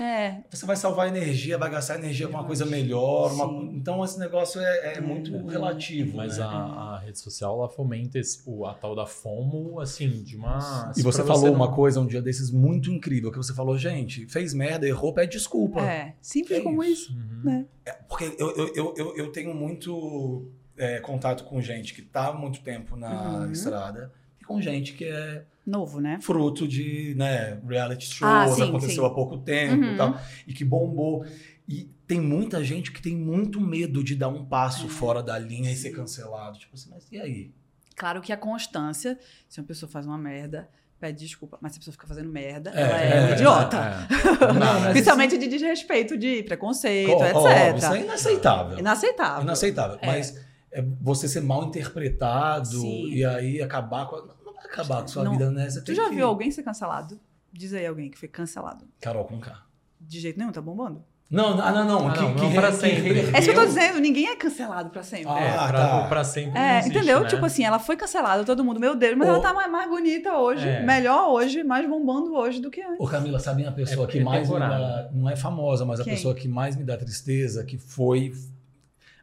É, 0.00 0.42
você 0.50 0.64
vai 0.64 0.76
salvar 0.76 1.08
energia, 1.08 1.58
vai 1.58 1.70
gastar 1.70 1.96
energia 1.96 2.26
com 2.28 2.34
uma 2.34 2.44
coisa 2.44 2.64
melhor. 2.64 3.32
uma-. 3.32 3.72
Então, 3.72 4.04
esse 4.04 4.18
negócio 4.18 4.60
é, 4.60 4.94
é 4.96 5.00
muito 5.00 5.32
Uhum. 5.34 5.46
relativo. 5.46 6.16
Mas 6.16 6.38
né? 6.38 6.44
a, 6.44 6.48
a 6.48 6.98
rede 6.98 7.18
social 7.18 7.58
ela 7.58 7.68
fomenta 7.68 8.18
esse, 8.18 8.40
o, 8.46 8.64
a 8.66 8.74
tal 8.74 8.94
da 8.94 9.06
FOMO, 9.06 9.80
assim, 9.80 10.22
de 10.22 10.36
uma. 10.36 10.92
E 10.96 11.02
você 11.02 11.24
falou 11.24 11.46
não- 11.46 11.54
uma 11.54 11.72
coisa 11.74 12.00
um 12.00 12.06
dia 12.06 12.22
desses 12.22 12.50
muito 12.50 12.90
incrível, 12.90 13.30
que 13.30 13.36
você 13.36 13.52
falou, 13.54 13.76
gente, 13.76 14.26
fez 14.26 14.54
merda, 14.54 14.86
errou, 14.86 15.12
pede 15.12 15.32
desculpa. 15.32 15.80
é. 15.80 16.14
Simples 16.20 16.58
É 16.60 16.62
como 16.62 16.82
isso. 16.84 17.10
isso. 17.10 17.12
Uhum. 17.12 17.40
né? 17.44 17.66
Porque 18.08 18.34
eu, 18.38 18.50
eu, 18.56 18.72
eu, 18.74 18.94
eu, 18.96 19.16
eu 19.16 19.32
tenho 19.32 19.54
muito 19.54 20.50
é, 20.76 21.00
contato 21.00 21.44
com 21.44 21.60
gente 21.60 21.92
que 21.94 22.00
está 22.02 22.28
há 22.28 22.32
muito 22.32 22.60
tempo 22.62 22.96
na 22.96 23.40
Uhum. 23.40 23.52
estrada 23.52 24.12
com 24.48 24.60
gente 24.60 24.94
que 24.94 25.04
é 25.04 25.44
Novo, 25.66 26.00
né? 26.00 26.18
fruto 26.20 26.66
de 26.66 27.14
né, 27.16 27.60
reality 27.68 28.06
shows, 28.06 28.22
Ah, 28.32 28.48
sim, 28.48 28.62
aconteceu 28.68 29.04
sim. 29.04 29.10
há 29.10 29.14
pouco 29.14 29.38
tempo 29.38 29.84
Uhum. 29.84 29.92
e 29.94 29.96
tal, 29.96 30.20
e 30.46 30.52
que 30.52 30.64
bombou. 30.64 31.24
E 31.68 31.84
tem 32.06 32.18
muita 32.20 32.64
gente 32.64 32.90
que 32.90 33.02
tem 33.02 33.14
muito 33.14 33.60
medo 33.60 34.02
de 34.02 34.16
dar 34.16 34.28
um 34.28 34.44
passo 34.46 34.86
É. 34.86 34.88
fora 34.88 35.22
da 35.22 35.38
linha 35.38 35.70
e 35.70 35.76
ser 35.76 35.90
cancelado. 35.90 36.58
Tipo 36.58 36.74
assim, 36.74 36.88
mas 36.90 37.06
e 37.12 37.20
aí? 37.20 37.52
Claro 37.94 38.20
que 38.22 38.32
a 38.32 38.36
constância, 38.36 39.18
se 39.48 39.60
uma 39.60 39.66
pessoa 39.66 39.90
faz 39.90 40.06
uma 40.06 40.16
merda, 40.16 40.68
pede 40.98 41.18
desculpa. 41.26 41.58
Mas 41.60 41.72
se 41.72 41.76
a 41.76 41.80
pessoa 41.80 41.92
fica 41.92 42.06
fazendo 42.06 42.30
merda, 42.30 42.70
É, 42.74 42.80
ela 42.80 43.00
é, 43.02 43.30
é, 43.30 43.32
idiota. 43.34 43.76
É. 43.76 44.46
Não, 44.54 44.80
mas 44.80 44.92
Principalmente 44.92 45.36
de 45.36 45.46
desrespeito, 45.46 46.16
de 46.16 46.42
preconceito, 46.44 47.10
ó, 47.12 47.24
etc. 47.26 47.76
Isso 47.76 47.86
é 47.92 48.00
inaceitável. 48.00 48.78
Inaceitável. 48.78 49.42
Inaceitável. 49.42 49.98
É. 50.00 50.06
Mas 50.06 50.40
é 50.72 50.82
você 51.00 51.28
ser 51.28 51.42
mal 51.42 51.64
interpretado 51.64 52.66
Sim. 52.80 53.08
e 53.12 53.24
aí 53.24 53.60
acabar 53.60 54.06
com. 54.06 54.16
a- 54.16 54.37
acabar 54.72 55.02
com 55.02 55.08
sua 55.08 55.24
Não. 55.24 55.32
vida, 55.32 55.50
né? 55.50 55.68
Você 55.68 55.80
Tu 55.82 55.94
já 55.94 56.08
que- 56.08 56.14
viu 56.14 56.26
alguém 56.26 56.50
ser 56.50 56.62
cancelado? 56.62 57.18
Diz 57.52 57.72
aí 57.72 57.86
alguém 57.86 58.10
que 58.10 58.18
foi 58.18 58.28
cancelado. 58.28 58.84
Carol 59.00 59.24
com 59.24 59.38
K. 59.40 59.52
De 60.00 60.20
jeito 60.20 60.38
nenhum, 60.38 60.52
tá 60.52 60.60
bombando. 60.60 61.02
Não, 61.30 61.54
não, 61.56 61.62
ah, 61.62 61.72
não, 61.72 61.84
não. 61.84 62.08
Ah, 62.08 62.12
que, 62.14 62.20
não, 62.22 62.34
que 62.34 62.40
não 62.40 62.52
pra 62.54 62.68
que 62.70 62.76
sempre. 62.76 63.18
É 63.20 63.38
isso 63.38 63.42
que 63.42 63.50
eu 63.50 63.54
tô 63.54 63.66
dizendo, 63.66 63.98
ninguém 64.00 64.28
é 64.28 64.36
cancelado 64.36 64.88
pra 64.88 65.02
sempre. 65.02 65.28
Ah, 65.28 65.38
É, 65.38 65.52
pra, 65.68 65.72
tá. 65.72 66.08
pra 66.08 66.24
sempre. 66.24 66.52
não 66.52 66.60
É, 66.60 66.78
existe, 66.78 66.96
entendeu? 66.96 67.20
né? 67.20 67.28
Tipo 67.28 67.44
assim, 67.44 67.64
ela 67.64 67.78
foi 67.78 67.96
cancelada, 67.96 68.44
todo 68.46 68.64
mundo, 68.64 68.80
meu 68.80 68.94
Deus, 68.96 69.14
mas 69.14 69.28
ela 69.28 69.38
tá 69.40 69.52
mais, 69.52 69.70
mais 69.70 69.90
bonita 69.90 70.32
hoje, 70.38 70.66
É. 70.66 70.82
melhor 70.82 71.28
hoje, 71.30 71.62
mais 71.62 71.86
bombando 71.86 72.34
hoje 72.34 72.60
do 72.62 72.70
que 72.70 72.80
antes. 72.80 72.98
Ô 72.98 73.06
Camila, 73.06 73.38
sabe 73.38 73.66
a 73.66 73.72
pessoa 73.72 74.06
É- 74.06 74.10
que 74.10 74.18
é 74.20 74.24
mais 74.24 74.48
me 74.48 74.58
dá. 74.58 75.10
Não 75.12 75.28
é 75.28 75.36
famosa, 75.36 75.84
mas 75.84 76.00
a 76.00 76.04
Quem? 76.04 76.14
pessoa 76.14 76.34
que 76.34 76.48
mais 76.48 76.76
me 76.76 76.84
dá 76.84 76.96
tristeza, 76.96 77.62
que 77.62 77.76
foi 77.76 78.32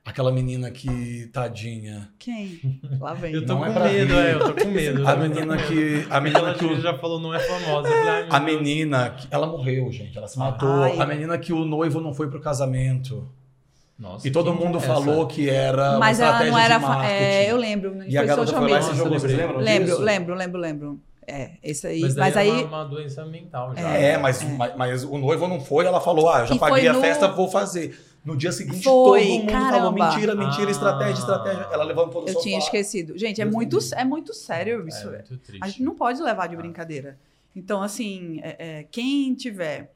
aquela 0.05 0.31
menina 0.31 0.69
que, 0.71 1.27
tadinha. 1.33 2.09
Quem? 2.19 2.79
Lá 3.01 3.13
vem. 3.13 3.33
Eu 3.33 3.45
tô 3.45 3.55
Não 3.55 3.65
é 3.65 3.67
com 3.67 3.73
pra 3.73 3.83
medo, 3.85 4.13
é, 4.13 4.33
eu 4.35 4.39
tô 4.39 4.53
com 4.63 4.69
medo. 4.69 5.07
A 5.07 5.15
menina 5.15 5.57
que. 5.57 6.07
A 6.09 6.21
menina 6.21 6.53
que. 6.53 6.65
O- 6.65 6.79
já 6.79 6.97
falou, 6.97 7.19
não 7.19 7.33
é 7.33 7.39
famosa. 7.39 7.89
Falei, 7.89 8.25
A 8.29 8.39
menina. 8.39 9.09
que- 9.09 9.27
Ela 9.31 9.47
morreu, 9.47 9.91
gente. 9.91 10.17
Ela 10.17 10.27
se 10.27 10.37
matou. 10.39 10.69
Ai. 10.83 10.99
A 10.99 11.05
menina 11.05 11.37
que 11.37 11.51
o 11.51 11.65
noivo 11.65 11.99
não 11.99 12.13
foi 12.13 12.29
pro 12.29 12.39
casamento. 12.39 13.27
Nossa, 13.97 14.27
E 14.27 14.31
todo 14.31 14.51
que 14.53 14.61
mundo 14.61 14.77
é 14.77 14.81
falou 14.81 15.25
que 15.25 15.49
era 15.49 15.97
Mas 15.97 16.19
uma 16.19 16.25
ela 16.25 16.43
estratégia 16.45 16.79
não 16.79 16.93
era. 17.01 17.07
É, 17.09 17.49
eu 17.51 17.55
lembro. 17.55 18.03
E 18.05 18.17
a 18.17 18.23
garota 18.25 18.47
social 18.47 18.61
foi 18.63 18.71
lá 18.71 18.77
e 18.77 18.81
media. 18.81 18.93
se 18.93 18.97
jogou. 18.97 19.19
Vocês 19.19 19.31
Lembrei. 19.31 19.47
lembram 19.47 19.63
Lembro, 19.63 19.85
disso? 19.87 20.01
lembro, 20.01 20.35
lembro, 20.35 20.59
lembro. 20.59 20.99
É, 21.27 21.51
esse 21.63 21.87
aí. 21.87 22.01
Mas, 22.01 22.15
Mas, 22.15 22.33
daí 22.35 22.51
aí. 22.51 22.61
é 22.61 22.65
uma, 22.65 22.77
uma 22.81 22.83
doença 22.85 23.25
mental 23.25 23.73
já. 23.73 23.81
É, 23.89 24.17
mas, 24.17 24.43
mas, 24.43 24.75
mas 24.75 25.03
o 25.05 25.17
noivo 25.17 25.47
não 25.47 25.59
foi, 25.61 25.85
ela 25.85 25.99
falou: 26.01 26.29
ah, 26.29 26.41
eu 26.41 26.47
já 26.47 26.55
E 26.55 26.59
paguei 26.59 26.87
a 26.89 26.93
no- 26.93 26.99
festa, 27.01 27.27
vou 27.29 27.47
fazer. 27.49 27.97
No 28.25 28.35
dia 28.35 28.51
seguinte, 28.51 28.83
Foi, 28.83 29.21
todo 29.21 29.29
mundo 29.29 29.51
falou: 29.51 29.71
caramba. 29.71 29.91
mentira, 30.09 30.35
mentira, 30.35 30.67
Ah. 30.67 30.71
estratégia, 30.71 31.19
estratégia. 31.19 31.67
Ela 31.71 31.83
levantou 31.83 32.23
do 32.23 32.27
Eu 32.29 32.33
sofá. 32.33 32.43
tinha 32.43 32.57
esquecido. 32.57 33.17
Gente, 33.17 33.39
é 33.39 33.45
muito, 33.45 33.77
é 33.93 34.03
muito 34.03 34.33
sério 34.33 34.87
isso. 34.87 35.07
É 35.07 35.11
muito 35.19 35.37
triste. 35.37 35.63
A 35.63 35.67
gente 35.67 35.83
não 35.83 35.93
pode 35.93 36.19
levar 36.21 36.47
de 36.47 36.55
Ah. 36.55 36.57
brincadeira. 36.57 37.19
Então, 37.55 37.81
assim, 37.83 38.39
é- 38.41 38.79
é, 38.79 38.83
quem 38.83 39.33
tiver 39.35 39.93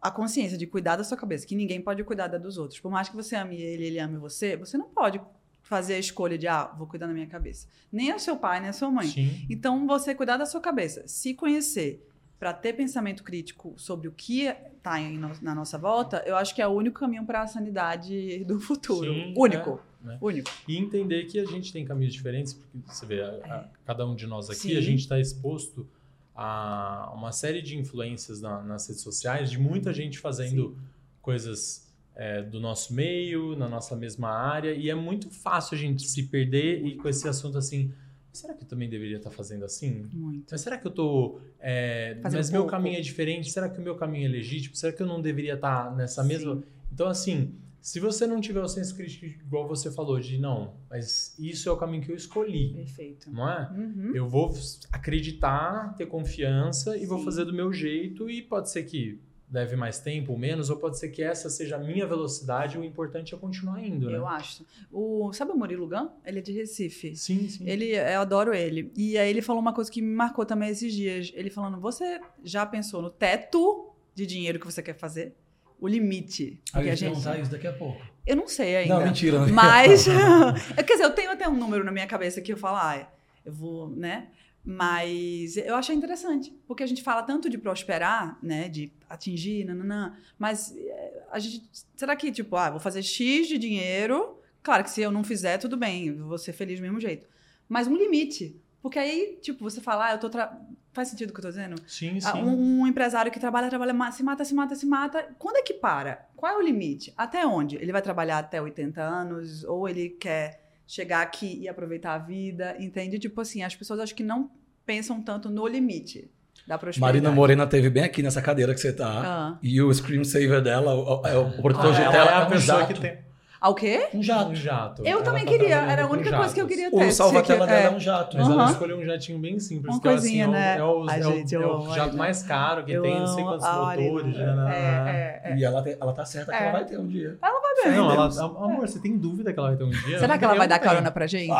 a 0.00 0.10
consciência 0.10 0.56
de 0.58 0.66
cuidar 0.66 0.96
da 0.96 1.04
sua 1.04 1.16
cabeça, 1.16 1.46
que 1.46 1.54
ninguém 1.54 1.80
pode 1.80 2.04
cuidar 2.04 2.26
da 2.26 2.38
dos 2.38 2.56
outros. 2.58 2.78
Por 2.78 2.90
mais 2.90 3.08
que 3.08 3.16
você 3.16 3.34
ame 3.34 3.56
ele, 3.60 3.84
ele 3.86 3.98
ame 3.98 4.16
você, 4.18 4.56
você 4.56 4.76
não 4.78 4.86
pode 4.88 5.20
fazer 5.62 5.94
a 5.94 5.98
escolha 5.98 6.36
de, 6.38 6.46
ah, 6.48 6.70
vou 6.76 6.86
cuidar 6.86 7.06
da 7.06 7.12
minha 7.12 7.26
cabeça. 7.26 7.66
Nem 7.92 8.10
é 8.10 8.14
o 8.16 8.18
seu 8.18 8.36
pai, 8.36 8.60
nem 8.60 8.70
a 8.70 8.72
sua 8.72 8.90
mãe. 8.90 9.06
Sim. 9.08 9.46
Então, 9.48 9.86
você 9.86 10.14
cuidar 10.14 10.36
da 10.36 10.46
sua 10.46 10.60
cabeça, 10.60 11.02
se 11.06 11.34
conhecer, 11.34 12.06
para 12.40 12.54
ter 12.54 12.72
pensamento 12.72 13.22
crítico 13.22 13.74
sobre 13.76 14.08
o 14.08 14.12
que 14.12 14.46
está 14.46 14.98
na 15.42 15.54
nossa 15.54 15.76
volta, 15.76 16.22
eu 16.26 16.34
acho 16.36 16.54
que 16.54 16.62
é 16.62 16.66
o 16.66 16.70
único 16.70 16.98
caminho 16.98 17.26
para 17.26 17.42
a 17.42 17.46
sanidade 17.46 18.42
do 18.44 18.58
futuro. 18.58 19.12
Sim, 19.12 19.34
único. 19.36 19.78
é, 20.02 20.06
né? 20.08 20.18
Único. 20.22 20.50
E 20.66 20.78
entender 20.78 21.26
que 21.26 21.38
a 21.38 21.44
gente 21.44 21.70
tem 21.70 21.84
caminhos 21.84 22.14
diferentes, 22.14 22.54
porque 22.54 22.78
você 22.86 23.04
vê, 23.04 23.20
a- 23.20 23.26
a- 23.44 23.68
cada 23.84 24.06
um 24.06 24.16
de 24.16 24.26
nós 24.26 24.48
aqui, 24.48 24.70
Sim. 24.70 24.76
a 24.78 24.80
gente 24.80 25.00
está 25.00 25.20
exposto 25.20 25.86
a 26.34 27.12
uma 27.14 27.30
série 27.30 27.60
de 27.60 27.76
influências 27.78 28.40
na- 28.40 28.62
nas 28.62 28.88
redes 28.88 29.02
sociais, 29.02 29.50
de 29.50 29.58
muita 29.58 29.92
gente 29.92 30.18
fazendo 30.18 30.78
coisas 31.20 31.88
é, 32.16 32.42
do 32.42 32.60
nosso 32.60 32.92
meio, 32.92 33.56
na 33.56 33.66
nossa 33.68 33.94
mesma 33.96 34.28
área, 34.30 34.72
e 34.74 34.90
é 34.90 34.94
muito 34.94 35.30
fácil 35.30 35.74
a 35.76 35.78
gente 35.80 36.06
se 36.06 36.24
perder 36.24 36.84
e 36.84 36.96
com 36.96 37.08
esse 37.08 37.26
assunto 37.28 37.56
assim, 37.56 37.92
será 38.32 38.54
que 38.54 38.62
eu 38.62 38.68
também 38.68 38.88
deveria 38.88 39.16
estar 39.16 39.30
fazendo 39.30 39.64
assim? 39.64 40.08
Muito. 40.12 40.46
Mas 40.50 40.60
será 40.60 40.78
que 40.78 40.86
eu 40.86 40.90
tô. 40.90 41.40
é, 41.58 42.18
mas 42.22 42.50
meu 42.50 42.62
pouco. 42.62 42.70
caminho 42.70 42.96
é 42.96 43.00
diferente? 43.00 43.50
Será 43.50 43.68
que 43.68 43.78
o 43.78 43.82
meu 43.82 43.96
caminho 43.96 44.26
é 44.26 44.28
legítimo? 44.28 44.76
Será 44.76 44.92
que 44.92 45.02
eu 45.02 45.06
não 45.06 45.20
deveria 45.20 45.54
estar 45.54 45.94
nessa 45.94 46.22
mesma. 46.22 46.56
Sim. 46.56 46.62
Então, 46.92 47.08
assim, 47.08 47.54
se 47.80 47.98
você 47.98 48.26
não 48.26 48.40
tiver 48.40 48.60
o 48.60 48.68
senso 48.68 48.94
crítico, 48.94 49.24
igual 49.24 49.66
você 49.66 49.90
falou, 49.90 50.20
de 50.20 50.38
não, 50.38 50.74
mas 50.88 51.34
isso 51.38 51.68
é 51.68 51.72
o 51.72 51.76
caminho 51.76 52.02
que 52.02 52.12
eu 52.12 52.16
escolhi, 52.16 52.74
Perfeito. 52.74 53.30
não 53.32 53.48
é? 53.48 53.70
Uhum. 53.72 54.12
Eu 54.14 54.28
vou 54.28 54.52
acreditar, 54.92 55.94
ter 55.96 56.06
confiança 56.06 56.96
e 56.96 57.06
vou 57.06 57.18
Sim. 57.18 57.24
fazer 57.24 57.44
do 57.44 57.54
meu 57.54 57.72
jeito, 57.72 58.28
e 58.28 58.42
pode 58.42 58.70
ser 58.70 58.82
que 58.82 59.18
leve 59.52 59.74
mais 59.74 59.98
tempo 59.98 60.32
ou 60.32 60.38
menos, 60.38 60.70
ou 60.70 60.76
pode 60.76 60.98
ser 60.98 61.08
que 61.08 61.22
essa 61.22 61.50
seja 61.50 61.76
a 61.76 61.78
minha 61.78 62.06
velocidade, 62.06 62.78
o 62.78 62.84
importante 62.84 63.34
é 63.34 63.38
continuar 63.38 63.82
indo, 63.84 64.08
né? 64.08 64.16
Eu 64.16 64.26
acho. 64.26 64.64
O, 64.92 65.32
sabe 65.32 65.52
o 65.52 65.56
Murilo 65.56 65.88
Gun? 65.88 66.08
Ele 66.24 66.38
é 66.38 66.42
de 66.42 66.52
Recife. 66.52 67.16
Sim, 67.16 67.48
sim. 67.48 67.68
Ele, 67.68 67.90
eu 67.90 68.20
adoro 68.20 68.54
ele. 68.54 68.92
E 68.96 69.18
aí 69.18 69.28
ele 69.28 69.42
falou 69.42 69.60
uma 69.60 69.72
coisa 69.72 69.90
que 69.90 70.00
me 70.00 70.14
marcou 70.14 70.46
também 70.46 70.70
esses 70.70 70.92
dias. 70.92 71.32
Ele 71.34 71.50
falando: 71.50 71.80
você 71.80 72.20
já 72.44 72.64
pensou 72.64 73.02
no 73.02 73.10
teto 73.10 73.92
de 74.14 74.24
dinheiro 74.24 74.60
que 74.60 74.66
você 74.66 74.82
quer 74.82 74.94
fazer? 74.94 75.34
O 75.80 75.88
limite. 75.88 76.60
Aí 76.72 76.86
eu 76.86 76.92
a 76.92 76.94
gente... 76.94 77.08
perguntar 77.08 77.38
isso 77.38 77.50
daqui 77.50 77.66
a 77.66 77.72
pouco. 77.72 78.00
Eu 78.26 78.36
não 78.36 78.46
sei 78.46 78.76
ainda. 78.76 78.98
Não, 78.98 79.06
mentira. 79.06 79.44
né? 79.44 79.52
Mas. 79.52 80.06
é, 80.76 80.82
Quer 80.82 80.92
dizer, 80.92 81.04
eu 81.04 81.14
tenho 81.14 81.30
até 81.30 81.48
um 81.48 81.56
número 81.56 81.82
na 81.82 81.90
minha 81.90 82.06
cabeça 82.06 82.40
que 82.40 82.52
eu 82.52 82.56
falo, 82.56 82.76
ah, 82.76 83.08
eu 83.44 83.52
vou, 83.52 83.88
né? 83.88 84.28
Mas 84.62 85.56
eu 85.56 85.74
achei 85.74 85.96
interessante, 85.96 86.54
porque 86.66 86.82
a 86.82 86.86
gente 86.86 87.02
fala 87.02 87.22
tanto 87.22 87.48
de 87.48 87.56
prosperar, 87.56 88.38
né? 88.42 88.68
De 88.68 88.92
atingir, 89.10 89.64
nananã, 89.64 90.16
mas 90.38 90.74
é, 90.76 91.24
a 91.30 91.38
gente. 91.38 91.68
Será 91.96 92.14
que, 92.14 92.30
tipo, 92.30 92.56
ah, 92.56 92.70
vou 92.70 92.80
fazer 92.80 93.02
X 93.02 93.48
de 93.48 93.58
dinheiro? 93.58 94.38
Claro 94.62 94.84
que 94.84 94.90
se 94.90 95.02
eu 95.02 95.10
não 95.10 95.24
fizer, 95.24 95.58
tudo 95.58 95.76
bem, 95.76 96.16
vou 96.16 96.38
ser 96.38 96.52
feliz 96.52 96.78
do 96.78 96.82
mesmo 96.82 97.00
jeito. 97.00 97.28
Mas 97.68 97.88
um 97.88 97.96
limite. 97.96 98.56
Porque 98.80 98.98
aí, 98.98 99.38
tipo, 99.42 99.62
você 99.62 99.80
fala, 99.80 100.06
ah, 100.06 100.12
eu 100.12 100.18
tô. 100.18 100.30
Tra... 100.30 100.58
Faz 100.92 101.08
sentido 101.08 101.30
o 101.30 101.32
que 101.32 101.40
eu 101.40 101.42
tô 101.42 101.48
dizendo? 101.50 101.80
Sim, 101.86 102.18
sim. 102.18 102.26
Ah, 102.26 102.36
Um, 102.36 102.80
um 102.80 102.86
empresário 102.86 103.30
que 103.30 103.38
trabalha, 103.38 103.68
trabalha, 103.68 103.92
se 104.12 104.22
mata, 104.22 104.44
se 104.44 104.54
mata, 104.54 104.74
se 104.74 104.86
mata. 104.86 105.34
Quando 105.38 105.56
é 105.56 105.62
que 105.62 105.74
para? 105.74 106.28
Qual 106.36 106.52
é 106.52 106.56
o 106.56 106.62
limite? 106.62 107.12
Até 107.16 107.46
onde? 107.46 107.76
Ele 107.76 107.92
vai 107.92 108.02
trabalhar 108.02 108.38
até 108.38 108.60
80 108.60 109.00
anos? 109.00 109.64
Ou 109.64 109.88
ele 109.88 110.10
quer 110.10 110.60
chegar 110.86 111.22
aqui 111.22 111.58
e 111.60 111.68
aproveitar 111.68 112.14
a 112.14 112.18
vida? 112.18 112.76
Entende? 112.80 113.18
Tipo 113.18 113.40
assim, 113.40 113.62
as 113.62 113.76
pessoas 113.76 114.00
acho 114.00 114.14
que 114.14 114.24
não 114.24 114.50
pensam 114.84 115.22
tanto 115.22 115.48
no 115.48 115.66
limite 115.66 116.30
da 116.70 116.78
prosperidade. 116.78 117.00
Marina 117.20 117.30
Morena 117.34 117.66
teve 117.66 117.90
bem 117.90 118.04
aqui 118.04 118.22
nessa 118.22 118.40
cadeira 118.40 118.72
que 118.72 118.80
você 118.80 118.92
tá. 118.92 119.22
Ah, 119.24 119.58
E 119.62 119.82
o 119.82 119.92
screensaver 119.92 120.62
dela, 120.62 120.94
o, 120.94 121.26
é 121.26 121.36
o 121.36 121.50
protetor 121.60 121.90
Ah, 121.90 121.96
de 121.96 122.02
ela 122.02 122.12
tela 122.12 122.30
é 122.30 122.34
a 122.34 122.46
pessoa 122.46 122.86
que 122.86 122.94
tem 122.94 123.18
Ah, 123.60 123.68
o 123.68 123.74
quê? 123.74 124.08
Um 124.14 124.22
jato. 124.22 124.50
um 124.50 124.54
jato. 124.54 125.02
Eu 125.04 125.12
Ela 125.18 125.22
também 125.22 125.44
tá 125.44 125.50
queria. 125.50 125.76
Era 125.76 126.04
a 126.04 126.06
única 126.10 126.34
coisa 126.34 126.54
que 126.54 126.60
eu 126.62 126.66
queria 126.66 126.90
ter. 126.90 126.96
O 127.08 127.12
salva-tela 127.12 127.66
dela 127.66 127.78
é 127.80 127.84
é. 127.84 127.90
um 127.90 128.00
jato. 128.00 128.38
Mas 128.38 128.48
ela 128.48 128.62
Aham. 128.62 128.72
escolheu 128.72 128.98
um 128.98 129.04
jatinho 129.04 129.38
bem 129.38 129.58
simples. 129.60 129.92
Uma 129.94 130.00
que 130.00 130.08
é 130.08 130.12
assim, 130.12 130.20
coisinha, 130.20 130.44
é 130.44 130.48
o, 130.48 130.50
né? 130.50 130.78
É 130.78 130.82
o, 130.84 131.10
é 131.10 131.22
gente, 131.22 131.54
é 131.54 131.94
jato 131.94 132.16
mais 132.16 132.42
caro, 132.42 132.84
que 132.84 132.92
Eu 132.92 133.02
tem 133.02 133.18
não 133.20 133.26
sei 133.26 133.44
quantos 133.44 133.66
motores. 133.66 134.36
né, 134.38 134.46
na- 134.54 134.74
É, 134.74 135.40
é, 135.44 135.52
é. 135.52 135.56
E 135.58 135.64
ela, 135.64 135.82
te- 135.82 135.96
ela 136.00 136.12
tá 136.14 136.24
certa 136.24 136.52
que 136.52 136.56
É. 136.58 136.62
ela 136.62 136.72
vai 136.72 136.84
ter 136.86 136.98
um 136.98 137.06
dia. 137.06 137.36
bem, 137.84 137.92
Não, 137.96 138.10
ela, 138.10 138.22
Deus. 138.24 138.38
amor, 138.38 138.80
você 138.88 138.98
tem 138.98 139.16
dúvida 139.18 139.52
que 139.52 139.58
ela 139.58 139.68
vai 139.68 139.76
ter 139.76 139.84
um 139.84 139.90
dia? 139.90 140.18
Será 140.18 140.38
que 140.38 140.44
ela 140.44 140.54
vai 140.54 140.66
dar 140.68 140.78
carona 140.78 141.10
pra 141.10 141.26
gente? 141.26 141.52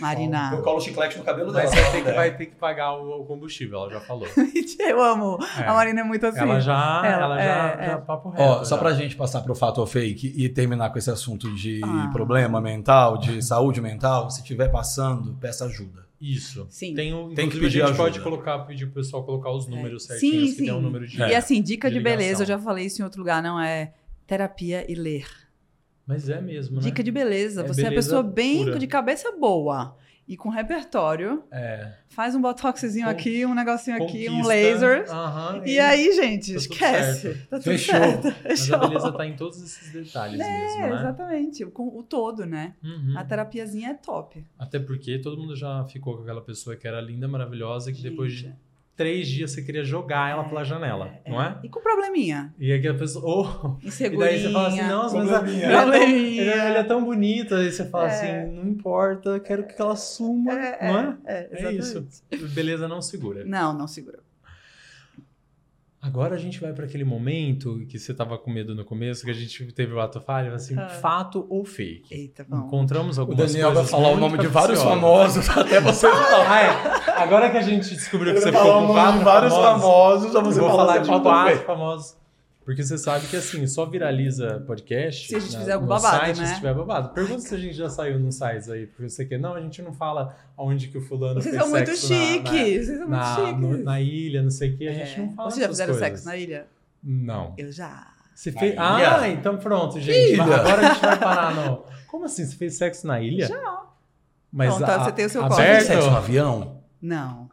Marina. 0.00 0.50
Eu 0.54 0.62
colo 0.62 0.80
chiclete 0.80 1.18
no 1.18 1.24
cabelo 1.24 1.52
dela. 1.52 1.64
Mas 1.64 1.70
você 1.74 1.78
ela 1.80 1.90
tem 1.92 2.14
vai 2.14 2.34
ter 2.36 2.46
que 2.46 2.54
pagar 2.54 2.94
o, 2.94 3.24
combustível, 3.24 3.80
ela 3.80 3.90
já 3.90 4.00
falou. 4.00 4.26
eu 4.80 5.02
amo. 5.02 5.38
É. 5.58 5.64
A 5.66 5.74
Marina 5.74 6.00
é 6.00 6.04
muito 6.04 6.26
assim. 6.26 6.38
Ela 6.40 6.58
já, 6.60 7.02
Ela- 7.04 7.22
ela, 7.24 7.38
já, 7.38 7.82
é, 7.82 7.90
é. 7.92 7.96
papo 7.96 8.30
reto. 8.30 8.42
Ó, 8.42 8.64
só 8.64 8.76
pra 8.78 8.92
gente 8.92 9.14
passar 9.14 9.42
pro 9.42 9.54
fato 9.54 9.78
ou 9.78 9.86
fake 9.86 10.32
e 10.36 10.48
terminar 10.48 10.90
com 10.90 10.98
esse 10.98 11.10
assunto 11.10 11.17
de 11.54 11.80
Ah. 11.84 12.08
problema 12.12 12.60
mental, 12.60 13.18
de 13.18 13.42
saúde 13.44 13.80
mental, 13.80 14.30
se 14.30 14.40
estiver 14.40 14.68
passando, 14.68 15.34
peça 15.40 15.64
ajuda. 15.66 16.06
Isso. 16.20 16.66
Sim. 16.68 16.94
Tem, 16.94 17.14
o, 17.14 17.32
Tem 17.34 17.48
que 17.48 17.58
pedir 17.60 17.82
a 17.82 17.86
gente 17.86 17.96
pode 17.96 18.18
ajuda. 18.18 18.24
colocar, 18.30 18.58
pedir 18.60 18.86
pro 18.86 18.94
pessoal 18.96 19.22
colocar 19.24 19.52
os 19.52 19.68
números 19.68 20.02
Sim, 20.02 20.08
certinhos, 20.08 20.50
que 20.50 20.56
sim. 20.56 20.64
tem 20.64 20.72
um 20.74 20.80
número 20.80 21.06
de. 21.06 21.22
É. 21.22 21.30
E 21.30 21.34
assim, 21.34 21.62
dica 21.62 21.88
De 21.88 21.96
de, 21.98 22.02
beleza, 22.02 22.42
eu 22.42 22.46
já 22.46 22.58
falei 22.58 22.86
isso 22.86 23.00
em 23.00 23.04
outro 23.04 23.20
lugar, 23.20 23.40
não 23.42 23.58
é 23.60 23.92
terapia 24.26 24.84
e 24.90 24.94
ler. 24.96 25.26
Mas 26.06 26.28
é 26.28 26.40
mesmo, 26.40 26.76
né? 26.76 26.82
Dica 26.82 27.04
de 27.04 27.10
beleza. 27.12 27.60
É 27.62 27.68
Você 27.68 27.82
é 27.82 27.84
uma 27.84 27.90
beleza 27.90 28.06
pessoa 28.08 28.22
bem 28.22 28.64
pura. 28.64 28.78
de 28.78 28.86
cabeça 28.86 29.30
boa 29.32 29.94
e 30.28 30.36
com 30.36 30.50
repertório. 30.50 31.42
É. 31.50 31.92
Faz 32.08 32.34
um 32.34 32.40
botoxzinho 32.40 33.06
Con- 33.06 33.10
aqui, 33.10 33.46
um 33.46 33.54
negocinho 33.54 33.96
aqui, 33.96 34.28
um 34.28 34.42
Conquista. 34.42 34.48
laser. 34.48 35.10
Aham, 35.10 35.62
E 35.64 35.78
aí, 35.78 36.12
gente, 36.14 36.52
Tá 36.52 36.58
esquece. 36.58 37.20
certo. 37.22 37.48
Tá 37.48 37.56
tudo 37.58 37.62
Fechou. 37.62 37.94
certo. 37.94 38.24
Mas 38.24 38.60
Fechou. 38.60 38.76
a 38.76 38.78
beleza 38.88 39.12
tá 39.12 39.26
em 39.26 39.36
todos 39.36 39.62
esses 39.62 39.92
detalhes 39.92 40.40
É, 40.40 40.58
mesmo, 40.60 40.80
né? 40.82 41.00
exatamente. 41.00 41.64
O, 41.64 41.70
o 41.98 42.02
todo, 42.02 42.44
né? 42.44 42.74
Uhum. 42.84 43.14
A 43.16 43.24
terapiazinha 43.24 43.90
é 43.90 43.94
top. 43.94 44.44
Até 44.58 44.78
porque 44.78 45.18
todo 45.18 45.36
mundo 45.40 45.56
já 45.56 45.84
ficou 45.86 46.16
com 46.16 46.22
aquela 46.22 46.42
pessoa 46.42 46.76
que 46.76 46.86
era 46.86 47.00
linda, 47.00 47.26
maravilhosa, 47.26 47.92
que 47.92 48.02
depois 48.02 48.32
de 48.32 48.38
Gente, 48.42 48.56
três 48.98 49.26
dias 49.28 49.52
você 49.52 49.62
queria 49.62 49.82
jogar 49.84 50.30
ela 50.30 50.44
É, 50.44 50.48
pela 50.48 50.64
janela, 50.64 51.10
não 51.26 51.40
é? 51.40 51.58
E 51.62 51.68
com 51.70 51.80
probleminha. 51.80 52.52
E 52.58 52.72
aquela 52.72 52.98
pessoa. 52.98 53.24
Oh, 53.24 53.76
e 53.82 54.16
daí 54.18 54.40
você 54.42 54.52
fala 54.52 54.68
assim, 54.68 54.82
nossa, 54.82 55.16
mas 55.16 55.32
a- 55.32 55.42
ele, 55.48 55.62
é 55.62 55.70
tão, 55.70 55.94
ele, 55.94 56.40
é, 56.50 56.78
é 56.78 56.82
tão 56.82 57.04
bonito. 57.04 57.54
Aí 57.54 57.70
você 57.72 57.84
fala 57.88 58.08
É. 58.08 58.08
assim, 58.42 58.52
não 58.56 58.68
importa, 58.68 59.30
eu 59.30 59.40
quero 59.40 59.66
que 59.66 59.80
ela 59.80 59.96
suma, 59.96 60.52
É, 60.52 60.92
não 60.92 61.00
é? 61.00 61.16
é, 61.26 61.48
É 61.68 61.72
isso. 61.72 62.06
Beleza 62.52 62.86
não 62.88 63.00
segura. 63.00 63.44
Não, 63.44 63.72
não 63.72 63.86
segura. 63.86 64.18
Agora 66.00 66.36
a 66.36 66.38
gente 66.38 66.60
vai 66.60 66.72
para 66.72 66.84
aquele 66.84 67.02
momento 67.04 67.84
que 67.88 67.98
você 67.98 68.14
tava 68.14 68.38
com 68.38 68.52
medo 68.52 68.72
no 68.72 68.84
começo, 68.84 69.24
que 69.24 69.30
a 69.32 69.34
gente 69.34 69.64
teve 69.72 69.92
o 69.92 70.00
ato 70.00 70.20
falho, 70.20 70.54
assim, 70.54 70.78
Ah. 70.78 70.88
fato 70.88 71.44
ou 71.50 71.64
fake? 71.64 72.14
Eita, 72.14 72.46
vamos. 72.48 72.66
Encontramos 72.66 73.18
O 73.18 73.22
algumas 73.22 73.50
Daniel 73.52 73.68
vai 73.68 73.74
coisas 73.78 73.90
falar 73.90 74.10
o 74.10 74.16
nome 74.16 74.38
de 74.38 74.46
vários 74.46 74.80
famosos 74.80 75.48
até 75.58 75.80
você 75.80 76.08
falar. 76.08 76.50
Ah, 76.52 76.60
é. 76.62 77.20
Agora 77.22 77.50
que 77.50 77.56
a 77.56 77.62
gente 77.62 77.90
descobriu 77.90 78.32
que 78.34 78.40
você 78.40 78.52
ficou 78.52 78.70
o 78.70 78.74
com 78.74 78.80
nome 78.82 78.92
quatro 78.94 79.18
de 79.18 79.24
vários 79.24 79.54
famosos, 79.54 80.34
eu 80.34 80.42
você 80.44 80.60
vou 80.60 80.68
fala 80.70 80.82
falar 80.86 80.98
de 80.98 81.08
fato 81.08 81.22
quatro 81.22 81.58
famosos. 81.66 82.17
Porque 82.68 82.84
você 82.84 82.98
sabe 82.98 83.26
que 83.26 83.34
assim, 83.34 83.66
só 83.66 83.86
viraliza 83.86 84.62
podcast. 84.66 85.26
Se 85.28 85.36
a 85.36 85.38
gente 85.40 85.54
na- 85.54 85.58
fizer 85.60 85.72
algum 85.72 85.86
babado, 85.86 86.18
site, 86.18 86.38
né? 86.38 86.46
Se 86.48 86.54
tiver 86.56 86.74
babado. 86.74 87.08
Pergunta 87.14 87.40
se 87.40 87.54
a 87.54 87.58
gente 87.58 87.72
já 87.74 87.88
saiu 87.88 88.20
nos 88.20 88.34
sites 88.34 88.68
aí, 88.68 88.86
porque 88.86 89.08
você 89.08 89.24
quer. 89.24 89.38
Não, 89.38 89.54
a 89.54 89.60
gente 89.62 89.80
não 89.80 89.94
fala 89.94 90.36
onde 90.54 90.88
que 90.88 90.98
o 90.98 91.00
fulano 91.00 91.40
Vocês 91.40 91.54
fez 91.54 91.62
são 91.62 91.70
muito 91.72 91.96
chiques. 91.96 92.86
Vocês 92.86 92.98
são 92.98 93.08
muito 93.08 93.10
Na, 93.10 93.36
chiques. 93.36 93.58
no- 93.58 93.78
na 93.82 94.00
ilha, 94.02 94.42
não 94.42 94.50
sei 94.50 94.74
o 94.74 94.76
que, 94.76 94.86
a 94.86 94.92
gente 94.92 95.14
É. 95.14 95.18
não 95.18 95.32
fala 95.32 95.50
Vocês 95.50 95.62
já 95.62 95.68
fizeram 95.70 95.92
coisas. 95.94 96.08
sexo 96.10 96.26
na 96.26 96.36
ilha? 96.36 96.66
Não. 97.02 97.54
Eu 97.56 97.72
já. 97.72 98.06
Você 98.34 98.50
Na 98.50 98.60
fez. 98.60 98.72
ilha? 98.74 99.16
Ah, 99.16 99.28
então 99.30 99.56
pronto, 99.56 99.98
gente. 99.98 100.32
ilha? 100.34 100.42
Agora 100.42 100.88
a 100.90 100.92
gente 100.92 101.00
vai 101.00 101.18
parar 101.18 101.54
no. 101.54 101.84
Como 102.06 102.26
assim? 102.26 102.44
Você 102.44 102.54
fez 102.54 102.76
sexo 102.76 103.06
na 103.06 103.18
ilha? 103.18 103.46
Já. 103.46 103.82
Mas 104.52 104.74
Então, 104.74 104.86
tá, 104.86 104.96
a- 104.96 105.04
você 105.04 105.12
tem 105.12 105.24
o 105.24 105.30
seu 105.30 105.40
Você 105.40 105.48
corpo. 105.48 105.62
fez 105.62 105.74
aberto? 105.84 105.86
sexo 105.86 106.10
no 106.10 106.16
avião? 106.18 106.82
Não. 107.00 107.47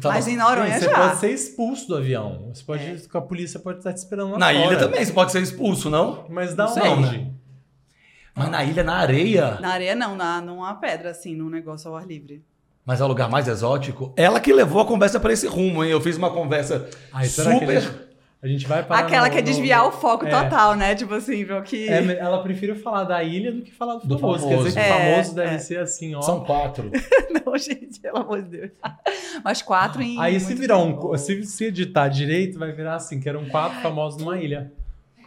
Tava- 0.00 0.14
Mas 0.14 0.28
em 0.28 0.36
Noronha 0.36 0.74
Sim, 0.74 0.80
você 0.80 0.84
já. 0.90 0.94
pode 1.08 1.16
ser 1.20 1.30
expulso 1.30 1.88
do 1.88 1.96
avião. 1.96 2.50
Você 2.52 2.62
pode, 2.64 2.82
É. 2.84 2.96
A 3.14 3.20
polícia 3.20 3.58
pode 3.60 3.78
estar 3.78 3.92
te 3.92 3.96
esperando 3.98 4.32
lá 4.32 4.38
Na 4.38 4.46
fora. 4.46 4.58
ilha 4.66 4.76
também, 4.78 5.04
você 5.04 5.12
pode 5.12 5.32
ser 5.32 5.42
expulso, 5.42 5.88
não? 5.90 6.24
Mas 6.28 6.54
da 6.54 6.64
Não 6.64 6.72
sei, 6.74 6.82
onde? 6.88 7.18
né? 7.18 7.30
Mas 8.34 8.50
na 8.50 8.64
ilha, 8.64 8.84
na 8.84 8.94
areia. 8.96 9.58
Na 9.60 9.70
areia 9.70 9.94
não, 9.96 10.14
na, 10.16 10.40
numa 10.40 10.74
pedra, 10.74 11.10
assim, 11.10 11.34
num 11.34 11.50
negócio 11.50 11.90
ao 11.90 11.96
ar 11.96 12.06
livre. 12.06 12.42
Mas 12.86 13.00
é 13.00 13.04
o 13.04 13.08
lugar 13.08 13.28
mais 13.28 13.46
exótico. 13.48 14.12
Ela 14.16 14.40
que 14.40 14.52
levou 14.52 14.80
a 14.80 14.84
conversa 14.86 15.18
pra 15.20 15.32
esse 15.32 15.46
rumo, 15.46 15.84
hein? 15.84 15.90
Eu 15.90 16.00
fiz 16.00 16.16
uma 16.16 16.30
conversa 16.30 16.88
Ai, 17.12 17.26
será 17.26 17.52
que 17.52 17.58
super. 17.60 18.07
A 18.42 18.46
gente, 18.46 18.64
a 18.66 18.68
vai 18.68 18.82
parar 18.84 19.00
Aquela 19.06 19.26
no- 19.26 19.32
que 19.32 19.38
é 19.38 19.40
no- 19.40 19.46
desviar 19.46 19.86
o 19.86 19.90
foco 19.92 20.24
é. 20.26 20.30
total, 20.30 20.74
né? 20.76 20.94
Tipo 20.94 21.14
assim, 21.14 21.44
viu? 21.44 21.60
Que... 21.62 21.88
É, 21.88 22.18
ela 22.18 22.42
prefere 22.42 22.74
falar 22.76 23.04
da 23.04 23.22
ilha 23.22 23.50
do 23.52 23.62
que 23.62 23.72
falar 23.72 23.96
do, 23.96 24.06
Do 24.06 24.18
famoso. 24.18 24.46
Quer 24.46 24.54
famoso. 24.56 24.68
dizer 24.68 24.80
que 24.80 24.88
o 24.88 24.92
É, 24.94 25.12
famoso 25.14 25.34
deve 25.34 25.54
é. 25.54 25.58
ser 25.58 25.78
assim, 25.80 26.14
ó. 26.14 26.22
São 26.22 26.40
quatro. 26.44 26.90
Não, 27.44 27.58
gente, 27.58 27.98
pelo 28.00 28.18
amor 28.18 28.42
de 28.42 28.48
Deus. 28.58 28.70
Mas 29.44 29.60
quatro 29.62 30.00
em. 30.02 30.20
Aí 30.20 30.38
se 30.38 30.54
virar 30.54 30.78
um. 30.78 30.92
tempo. 30.92 31.18
Se, 31.18 31.42
se 31.44 31.64
editar 31.64 32.08
direito, 32.08 32.58
vai 32.58 32.70
virar 32.72 32.94
assim, 32.94 33.18
que 33.18 33.28
eram 33.28 33.44
quatro 33.46 33.80
famosos 33.80 34.20
numa 34.22 34.38
ilha. 34.38 34.70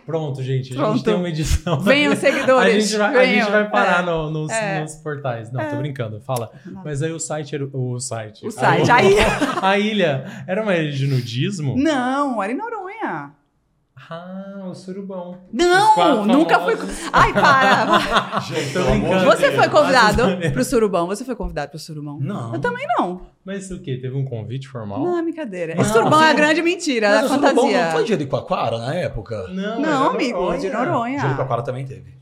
Pronto, 0.03 0.41
gente. 0.41 0.75
A 0.77 0.91
gente 0.93 1.03
tem 1.03 1.13
uma 1.13 1.29
edição. 1.29 1.79
Venham, 1.79 2.11
A 2.13 2.15
seguidores. 2.15 2.87
gente 2.89 2.97
vai, 2.97 3.15
a 3.17 3.25
gente 3.25 3.51
vai 3.51 3.69
parar 3.69 4.01
É. 4.01 4.05
no- 4.05 4.31
nos, 4.31 4.51
É. 4.51 4.81
nos 4.81 4.95
portais. 4.95 5.51
Não, 5.51 5.59
tô 5.63 5.75
É. 5.75 5.77
brincando, 5.77 6.19
fala. 6.21 6.51
Não. 6.65 6.83
Mas 6.83 7.03
aí 7.03 7.11
o 7.11 7.19
site 7.19 7.53
era. 7.53 7.65
O 7.71 7.99
site. 7.99 8.45
O 8.45 8.51
site. 8.51 8.89
Aí. 8.89 9.15
A 9.61 9.77
ilha 9.77 10.25
era 10.47 10.63
uma 10.63 10.75
ilha 10.75 10.91
de 10.91 11.05
nudismo? 11.05 11.75
Não, 11.77 12.41
era 12.41 12.51
em 12.51 12.57
Noronha. 12.57 12.80
Ah, 13.03 14.65
o 14.67 14.73
surubão. 14.73 15.37
Não, 15.53 16.25
nunca 16.25 16.59
fui. 16.61 16.73
Ai, 17.13 17.31
para! 17.33 18.39
Gente, 18.41 18.73
Tô 18.73 18.83
brincando. 18.83 19.25
Você 19.25 19.51
foi 19.51 19.69
convidado 19.69 20.23
pro 20.53 20.63
surubão? 20.63 21.07
Você 21.07 21.23
foi 21.23 21.35
convidado 21.35 21.69
pro 21.69 21.79
surubão? 21.79 22.17
Não. 22.19 22.53
Eu 22.53 22.59
também 22.59 22.85
não. 22.97 23.21
Mas 23.45 23.69
o 23.69 23.79
quê? 23.79 23.97
Teve 24.01 24.15
um 24.15 24.25
convite 24.25 24.67
formal? 24.67 24.99
Não, 25.03 25.17
é 25.19 25.21
brincadeira. 25.21 25.75
Não, 25.75 25.81
Esse 25.81 25.93
surubão 25.93 26.21
é 26.23 26.31
a 26.31 26.33
grande 26.33 26.61
mentira, 26.61 27.09
Mas 27.09 27.21
é 27.21 27.25
o 27.25 27.27
Surubão 27.29 27.49
fantasia. 27.55 27.85
não 27.85 27.91
foi 27.91 28.03
de 28.03 28.09
Jericoacoara 28.09 28.77
na 28.79 28.95
época? 28.95 29.47
Não, 29.49 29.79
Não, 29.81 30.05
era 30.05 30.13
amigo, 30.15 30.57
de 30.57 30.69
Noronha. 30.69 31.19
Jericoacoara 31.19 31.61
também 31.63 31.85
teve. 31.85 32.20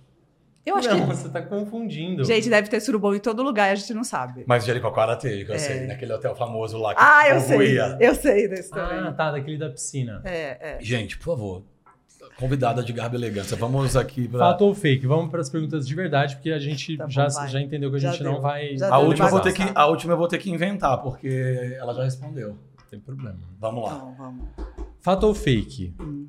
Eu 0.66 0.76
acho 0.76 0.89
não, 0.89 0.99
que. 1.01 1.05
você 1.16 1.30
tá 1.30 1.41
confundindo. 1.41 2.24
Gente, 2.24 2.49
deve 2.49 2.68
ter 2.70 2.80
surubão 2.80 3.16
em 3.16 3.20
todo 3.20 3.41
lugar 3.41 3.70
e 3.70 3.72
a 3.72 3.76
gente 3.76 3.93
não 3.93 4.03
sabe. 4.03 4.43
Mas 4.45 4.66
Jericoacoara 4.66 5.16
teve, 5.16 5.45
que 5.45 5.51
eu 5.51 5.55
É. 5.55 5.57
sei. 5.57 5.88
Naquele 5.88 6.14
hotel 6.14 6.36
famoso 6.36 6.78
lá 6.78 6.93
que 6.93 7.01
Ah, 7.01 7.30
eu 7.30 7.39
sei. 7.39 7.74
ia. 7.76 7.97
Eu 7.99 8.14
sei 8.14 8.47
desse 8.47 8.72
Ah, 8.74 8.88
também. 8.88 9.14
tá, 9.14 9.32
daquele 9.32 9.57
da 9.57 9.70
piscina. 9.70 10.22
É, 10.26 10.76
é. 10.76 10.78
Gente, 10.82 11.18
por 11.18 11.26
favor. 11.26 11.64
Convidada 12.38 12.82
de 12.84 12.93
garbo 12.93 13.16
e 13.16 13.18
elegância. 13.18 13.57
Vamos 13.57 13.97
aqui 13.97 14.28
pra... 14.28 14.39
Fato 14.39 14.62
ou 14.66 14.74
fake? 14.76 15.05
Vamos 15.07 15.30
para 15.32 15.41
as 15.41 15.49
perguntas 15.49 15.86
de 15.88 15.93
verdade, 15.95 16.36
porque 16.36 16.51
a 16.51 16.60
gente 16.60 16.95
Tá 16.95 17.03
bom, 17.05 17.10
já, 17.10 17.28
vai. 17.28 17.47
já 17.49 17.62
entendeu 17.62 17.89
que 17.89 17.97
a 17.97 17.99
Já 17.99 18.12
gente 18.12 18.24
deu. 18.24 18.32
não 18.34 18.41
vai. 18.41 18.78
Já 18.78 18.93
A 18.93 18.99
última, 18.99 19.26
eu 19.28 19.32
vou 19.32 19.41
ter 19.41 19.51
que, 19.53 19.64
a 19.76 19.86
última 19.88 20.14
eu 20.14 20.18
vou 20.18 20.28
ter 20.28 20.38
que 20.38 20.49
inventar, 20.49 21.01
porque 21.01 21.76
ela 21.78 21.93
já 21.93 22.03
respondeu. 22.03 22.49
Não 22.49 22.86
tem 22.89 22.99
problema. 22.99 23.39
Vamos 23.60 23.84
lá. 23.84 23.93
Então, 23.95 24.16
vamos. 24.18 24.45
Fato 25.01 25.24
ou 25.28 25.34
fake? 25.34 25.93
Hum. 25.99 26.28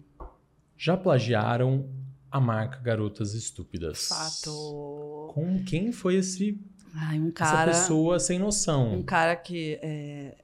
Já 0.76 0.96
plagiaram 0.96 1.84
a 2.30 2.40
marca 2.40 2.78
Garotas 2.80 3.34
Estúpidas? 3.34 4.08
Fato. 4.08 5.30
Com 5.34 5.62
quem 5.64 5.92
foi 5.92 6.16
esse, 6.16 6.58
Ai, 6.94 7.18
um 7.18 7.26
essa 7.28 7.32
cara. 7.32 7.70
pessoa 7.72 8.18
sem 8.18 8.38
noção? 8.38 8.92
Um 8.94 9.02
cara 9.02 9.34
que 9.36 9.78
é 9.82 10.36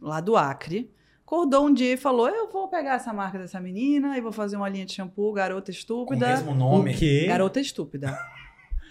lá 0.00 0.20
do 0.20 0.36
Acre. 0.36 0.90
Acordou 1.24 1.66
um 1.66 1.72
dia 1.72 1.94
e 1.94 1.96
falou: 1.96 2.28
Eu 2.28 2.50
vou 2.50 2.68
pegar 2.68 2.94
essa 2.94 3.12
marca 3.12 3.38
dessa 3.38 3.58
menina 3.60 4.18
e 4.18 4.20
vou 4.20 4.32
fazer 4.32 4.56
uma 4.56 4.68
linha 4.68 4.84
de 4.84 4.92
shampoo, 4.92 5.32
garota 5.32 5.66
Com 5.66 5.70
o 5.70 5.74
estúpida. 5.74 6.28
mesmo 6.28 6.50
O 6.50 6.54
nome. 6.54 6.94
quê? 6.94 7.24
Garota 7.26 7.58
estúpida. 7.58 8.18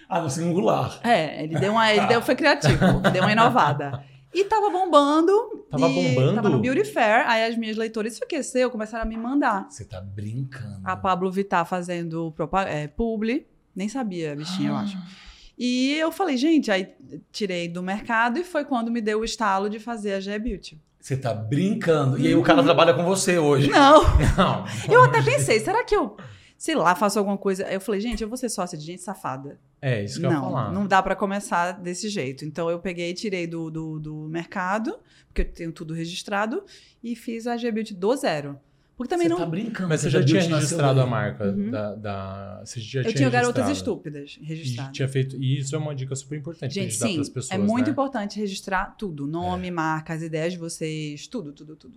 Ah, 0.09 0.19
no 0.19 0.29
singular. 0.29 0.99
É, 1.03 1.43
ele 1.43 1.57
deu 1.59 1.71
uma. 1.71 1.89
Ele 1.93 2.05
deu, 2.07 2.21
foi 2.21 2.35
criativo, 2.35 2.99
deu 3.13 3.21
uma 3.23 3.31
inovada. 3.31 4.03
E 4.33 4.45
tava 4.45 4.69
bombando. 4.69 5.65
Tava 5.69 5.89
bombando? 5.89 6.35
Tava 6.35 6.49
no 6.49 6.59
Beauty 6.59 6.85
Fair. 6.85 7.27
Aí 7.27 7.45
as 7.45 7.57
minhas 7.57 7.75
leitoras 7.75 8.13
esqueceu, 8.13 8.69
começaram 8.69 9.03
a 9.03 9.07
me 9.07 9.17
mandar. 9.17 9.67
Você 9.69 9.83
tá 9.83 9.99
brincando. 9.99 10.79
A 10.83 10.95
Pablo 10.95 11.31
Vittar 11.31 11.65
fazendo 11.65 12.33
é, 12.67 12.87
publi. 12.87 13.45
Nem 13.75 13.87
sabia, 13.89 14.35
bichinha, 14.35 14.69
eu 14.69 14.75
acho. 14.75 14.97
E 15.57 15.93
eu 15.93 16.11
falei, 16.11 16.37
gente, 16.37 16.71
aí 16.71 16.93
tirei 17.31 17.67
do 17.67 17.83
mercado 17.83 18.39
e 18.39 18.43
foi 18.43 18.65
quando 18.65 18.89
me 18.89 18.99
deu 19.01 19.19
o 19.19 19.25
estalo 19.25 19.69
de 19.69 19.79
fazer 19.79 20.13
a 20.13 20.19
G 20.19 20.37
Beauty. 20.39 20.81
Você 20.99 21.17
tá 21.17 21.33
brincando. 21.33 22.19
E 22.19 22.27
aí 22.27 22.35
o 22.35 22.43
cara 22.43 22.63
trabalha 22.63 22.93
com 22.93 23.03
você 23.03 23.37
hoje. 23.37 23.69
Não, 23.69 24.03
Não. 24.37 24.65
eu 24.89 25.03
até 25.03 25.21
pensei, 25.21 25.59
será 25.59 25.83
que 25.83 25.95
eu, 25.95 26.15
sei 26.61 26.75
lá, 26.75 26.93
faço 26.95 27.17
alguma 27.17 27.37
coisa? 27.39 27.63
Eu 27.63 27.81
falei, 27.81 27.99
gente, 27.99 28.21
eu 28.21 28.29
vou 28.29 28.37
ser 28.37 28.47
sócia 28.49 28.77
de 28.77 28.85
gente 28.85 29.01
safada. 29.01 29.59
É, 29.81 30.03
isso 30.03 30.19
que 30.19 30.25
eu 30.27 30.29
ia 30.29 30.35
Não, 30.35 30.43
falar. 30.43 30.71
não 30.71 30.85
dá 30.85 31.01
pra 31.01 31.15
começar 31.15 31.71
desse 31.71 32.07
jeito. 32.07 32.45
Então 32.45 32.69
eu 32.69 32.77
peguei 32.79 33.09
e 33.09 33.13
tirei 33.15 33.47
do, 33.47 33.71
do, 33.71 33.99
do 33.99 34.15
mercado, 34.29 34.99
porque 35.27 35.41
eu 35.41 35.51
tenho 35.51 35.71
tudo 35.71 35.91
registrado, 35.95 36.63
e 37.03 37.15
fiz 37.15 37.47
a 37.47 37.57
G 37.57 37.71
Beauty 37.71 37.95
do 37.95 38.15
zero. 38.15 38.59
Porque 38.95 39.09
também 39.09 39.25
você 39.27 39.33
não. 39.33 39.39
tá 39.39 39.45
brincando. 39.47 39.89
Mas 39.89 40.01
você 40.01 40.09
já 40.11 40.19
a 40.19 40.23
tinha 40.23 40.41
registrado 40.43 41.01
a 41.01 41.07
marca 41.07 41.45
Uhum. 41.45 41.71
da, 41.71 41.95
da- 41.95 42.61
Você 42.63 42.79
já 42.79 42.99
eu 42.99 43.03
tinha 43.05 43.15
tinha 43.15 43.29
garotas 43.31 43.67
estúpidas 43.67 44.37
E 44.39 44.45
registradas. 44.45 44.93
tinha 44.95 45.07
feito. 45.09 45.37
E 45.37 45.57
isso 45.57 45.75
é 45.75 45.79
uma 45.79 45.95
dica 45.95 46.15
super 46.15 46.37
importante 46.37 46.75
Gente, 46.75 46.93
sim, 46.93 47.15
pras 47.15 47.29
pessoas. 47.29 47.51
é 47.51 47.57
muito 47.57 47.87
né? 47.87 47.91
importante 47.91 48.39
registrar 48.39 48.93
tudo: 48.99 49.25
nome, 49.25 49.71
marca, 49.71 50.13
as 50.13 50.21
ideias 50.21 50.53
de 50.53 50.59
vocês, 50.59 51.25
tudo, 51.25 51.51
tudo, 51.51 51.75
tudo. 51.75 51.95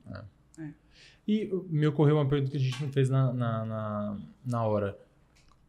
E 1.27 1.51
me 1.71 1.87
ocorreu 1.87 2.17
uma 2.17 2.29
pergunta 2.29 2.51
que 2.51 2.57
a 2.57 2.61
gente 2.61 2.81
não 2.83 2.91
fez 2.93 3.09
na, 3.09 3.33
na, 3.33 3.65
na, 3.65 4.19
na 4.45 4.65
hora. 4.67 4.99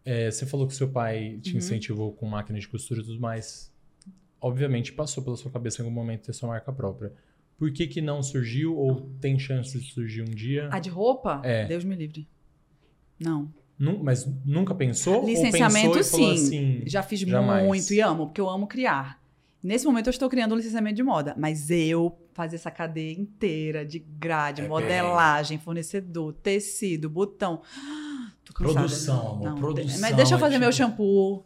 É, 0.03 0.29
você 0.29 0.45
falou 0.45 0.67
que 0.67 0.75
seu 0.75 0.89
pai 0.89 1.39
te 1.41 1.51
Uhum. 1.51 1.57
incentivou 1.57 2.11
com 2.13 2.27
máquina 2.27 2.59
de 2.59 2.67
costura 2.67 3.01
e 3.01 3.03
tudo 3.03 3.19
mais. 3.19 3.73
Obviamente 4.41 4.91
passou 4.93 5.23
pela 5.23 5.35
sua 5.37 5.49
cabeça 5.49 5.81
em 5.81 5.85
algum 5.85 5.95
momento 5.95 6.25
ter 6.25 6.33
sua 6.33 6.49
marca 6.49 6.71
própria. 6.71 7.13
Por 7.57 7.71
que 7.71 7.87
que 7.87 8.01
não 8.01 8.21
surgiu 8.21 8.77
ou 8.77 9.09
tem 9.21 9.39
chance 9.39 9.79
de 9.79 9.85
surgir 9.91 10.21
um 10.21 10.25
dia? 10.25 10.67
A 10.71 10.79
de 10.79 10.89
roupa? 10.89 11.41
É. 11.43 11.65
Deus 11.65 11.83
me 11.85 11.95
livre. 11.95 12.27
Não. 13.17 13.51
Mas 14.03 14.25
nunca 14.45 14.75
pensou? 14.75 15.21
ou 15.21 15.25
Licenciamento, 15.25 15.93
pensou 15.97 16.19
e 16.19 16.21
falou 16.21 16.37
sim. 16.37 16.45
assim, 16.79 16.83
Já 16.85 17.01
fiz 17.01 17.19
jamais. 17.21 17.65
muito 17.65 17.93
e 17.93 17.99
amo, 18.01 18.27
porque 18.27 18.39
eu 18.41 18.49
amo 18.49 18.67
criar. 18.67 19.21
Nesse 19.65 19.85
momento 19.85 20.07
eu 20.07 20.11
estou 20.11 20.29
criando 20.29 20.53
um 20.53 20.57
licenciamento 20.57 20.95
de 20.95 21.01
moda, 21.03 21.33
mas 21.37 21.69
eu 21.71 22.15
fazer 22.33 22.55
essa 22.57 22.69
cadeia 22.69 23.11
inteira 23.11 23.83
de 23.83 23.97
grade, 23.97 24.61
É 24.61 24.67
modelagem, 24.67 25.57
fornecedor, 25.57 26.33
tecido, 26.33 27.09
botão. 27.09 27.61
Tô 28.45 28.53
cansada. 28.53 28.79
Produção, 28.79 29.27
amor, 29.31 29.43
Não, 29.43 29.55
produção 29.55 29.99
Mas 30.01 30.15
deixa 30.15 30.33
eu 30.33 30.37
é 30.37 30.39
fazer 30.39 30.59
meu 30.59 30.69
tipo- 30.69 30.77
shampoo. 30.83 31.45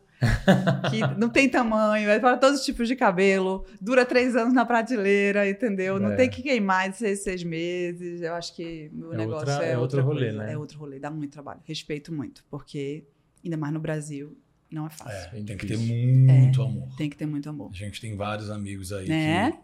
que 0.92 1.00
não 1.18 1.30
tem 1.30 1.48
tamanho, 1.48 2.10
é 2.10 2.20
para 2.20 2.36
todos 2.36 2.60
os 2.60 2.66
tipos 2.66 2.90
de 2.90 2.96
cabelo, 2.98 3.66
dura 3.80 4.04
três 4.06 4.36
anos 4.36 4.54
na 4.54 4.66
prateleira, 4.66 5.50
entendeu? 5.50 5.98
Não 5.98 6.12
É. 6.12 6.16
tem 6.18 6.30
que 6.30 6.42
queimar 6.42 6.90
de 6.90 6.98
seis, 6.98 7.24
seis 7.24 7.42
meses. 7.42 8.22
Eu 8.22 8.34
acho 8.36 8.54
que 8.54 8.92
o 9.02 9.14
É 9.14 9.18
negócio 9.18 9.48
outra- 9.50 9.66
é, 9.66 9.72
é 9.72 9.78
outro 9.78 10.02
rolê, 10.04 10.26
coisa. 10.26 10.38
né? 10.44 10.52
É 10.54 10.58
outro 10.58 10.78
rolê, 10.78 11.00
dá 11.00 11.10
muito 11.10 11.32
trabalho. 11.32 11.62
Respeito 11.64 12.14
muito, 12.14 12.44
porque 12.52 13.06
ainda 13.42 13.56
mais 13.56 13.74
no 13.74 13.80
Brasil 13.80 14.38
não 14.72 14.86
é 14.88 14.90
fácil. 14.90 15.30
É, 15.36 15.40
É 15.40 15.44
tem 15.44 15.58
que 15.58 15.66
ter 15.68 15.78
muito 15.78 16.62
amor. 16.62 16.88
Tem 16.98 17.10
que 17.10 17.16
ter 17.18 17.26
muito 17.26 17.50
amor. 17.50 17.70
A 17.72 17.76
gente 17.76 18.00
tem 18.02 18.16
vários 18.16 18.50
amigos 18.50 18.92
aí 18.94 19.08
Né? 19.08 19.52
que. 19.52 19.58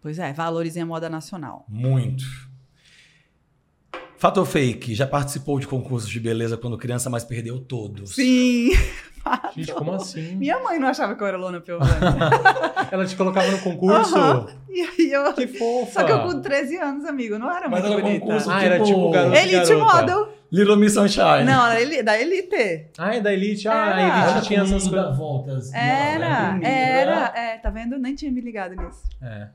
Pois 0.00 0.18
é, 0.18 0.32
valorizem 0.32 0.82
a 0.82 0.86
moda 0.86 1.08
nacional. 1.08 1.64
Muito. 1.68 2.24
Fato 4.16 4.38
ou 4.40 4.46
fake? 4.46 4.94
Já 4.94 5.06
participou 5.06 5.58
de 5.60 5.66
concursos 5.66 6.08
de 6.10 6.18
beleza 6.18 6.56
quando 6.56 6.76
criança, 6.76 7.08
mas 7.08 7.24
perdeu 7.24 7.60
todos. 7.60 8.14
Sim! 8.14 8.70
Gente, 9.54 9.72
como 9.72 9.92
assim? 9.92 10.36
Minha 10.36 10.58
mãe 10.60 10.78
não 10.78 10.88
achava 10.88 11.14
que 11.14 11.22
eu 11.22 11.26
era 11.26 11.36
Lona 11.36 11.60
Piovani. 11.60 11.90
Ela 12.90 13.04
te 13.06 13.14
colocava 13.14 13.50
no 13.50 13.58
concurso? 13.58 14.14
E 14.70 14.80
aí 14.80 15.12
eu. 15.12 15.32
Que 15.34 15.46
fofa! 15.46 15.92
Só 16.00 16.04
que 16.04 16.12
eu 16.12 16.22
com 16.22 16.40
13 16.40 16.76
anos, 16.78 17.04
amigo, 17.04 17.38
não 17.38 17.50
era 17.50 17.68
Mas 17.68 17.82
muito 17.82 17.92
era 17.94 18.02
bonita. 18.02 18.20
concurso 18.24 18.50
Ah, 18.50 18.64
era 18.64 18.82
tipo 18.82 19.10
garoto 19.10 19.36
Elite 19.36 19.74
garota. 19.74 19.84
Model. 20.00 20.37
Little 20.50 20.76
Miss 20.76 20.94
Sunshine. 20.94 21.44
Não, 21.44 21.66
era 21.66 22.02
da 22.02 22.20
Elite. 22.20 22.86
Ah, 22.96 23.14
é 23.14 23.20
da 23.20 23.32
Elite? 23.32 23.68
Ah, 23.68 23.72
Era. 23.74 23.94
a 23.96 24.00
Era 24.22 24.30
Elite 24.32 24.46
tinha 24.46 24.60
com 24.64 24.64
o 24.72 24.76
essas 24.76 24.88
coisas. 24.88 25.16
voltas. 25.16 25.72
Era, 25.74 26.52
Não, 26.54 26.66
era, 26.66 27.32
é, 27.36 27.58
tá 27.58 27.68
vendo? 27.70 27.98
Nem 27.98 28.14
tinha 28.14 28.32
me 28.32 28.40
ligado 28.40 28.74
nisso. 28.74 29.02
É. 29.22 29.48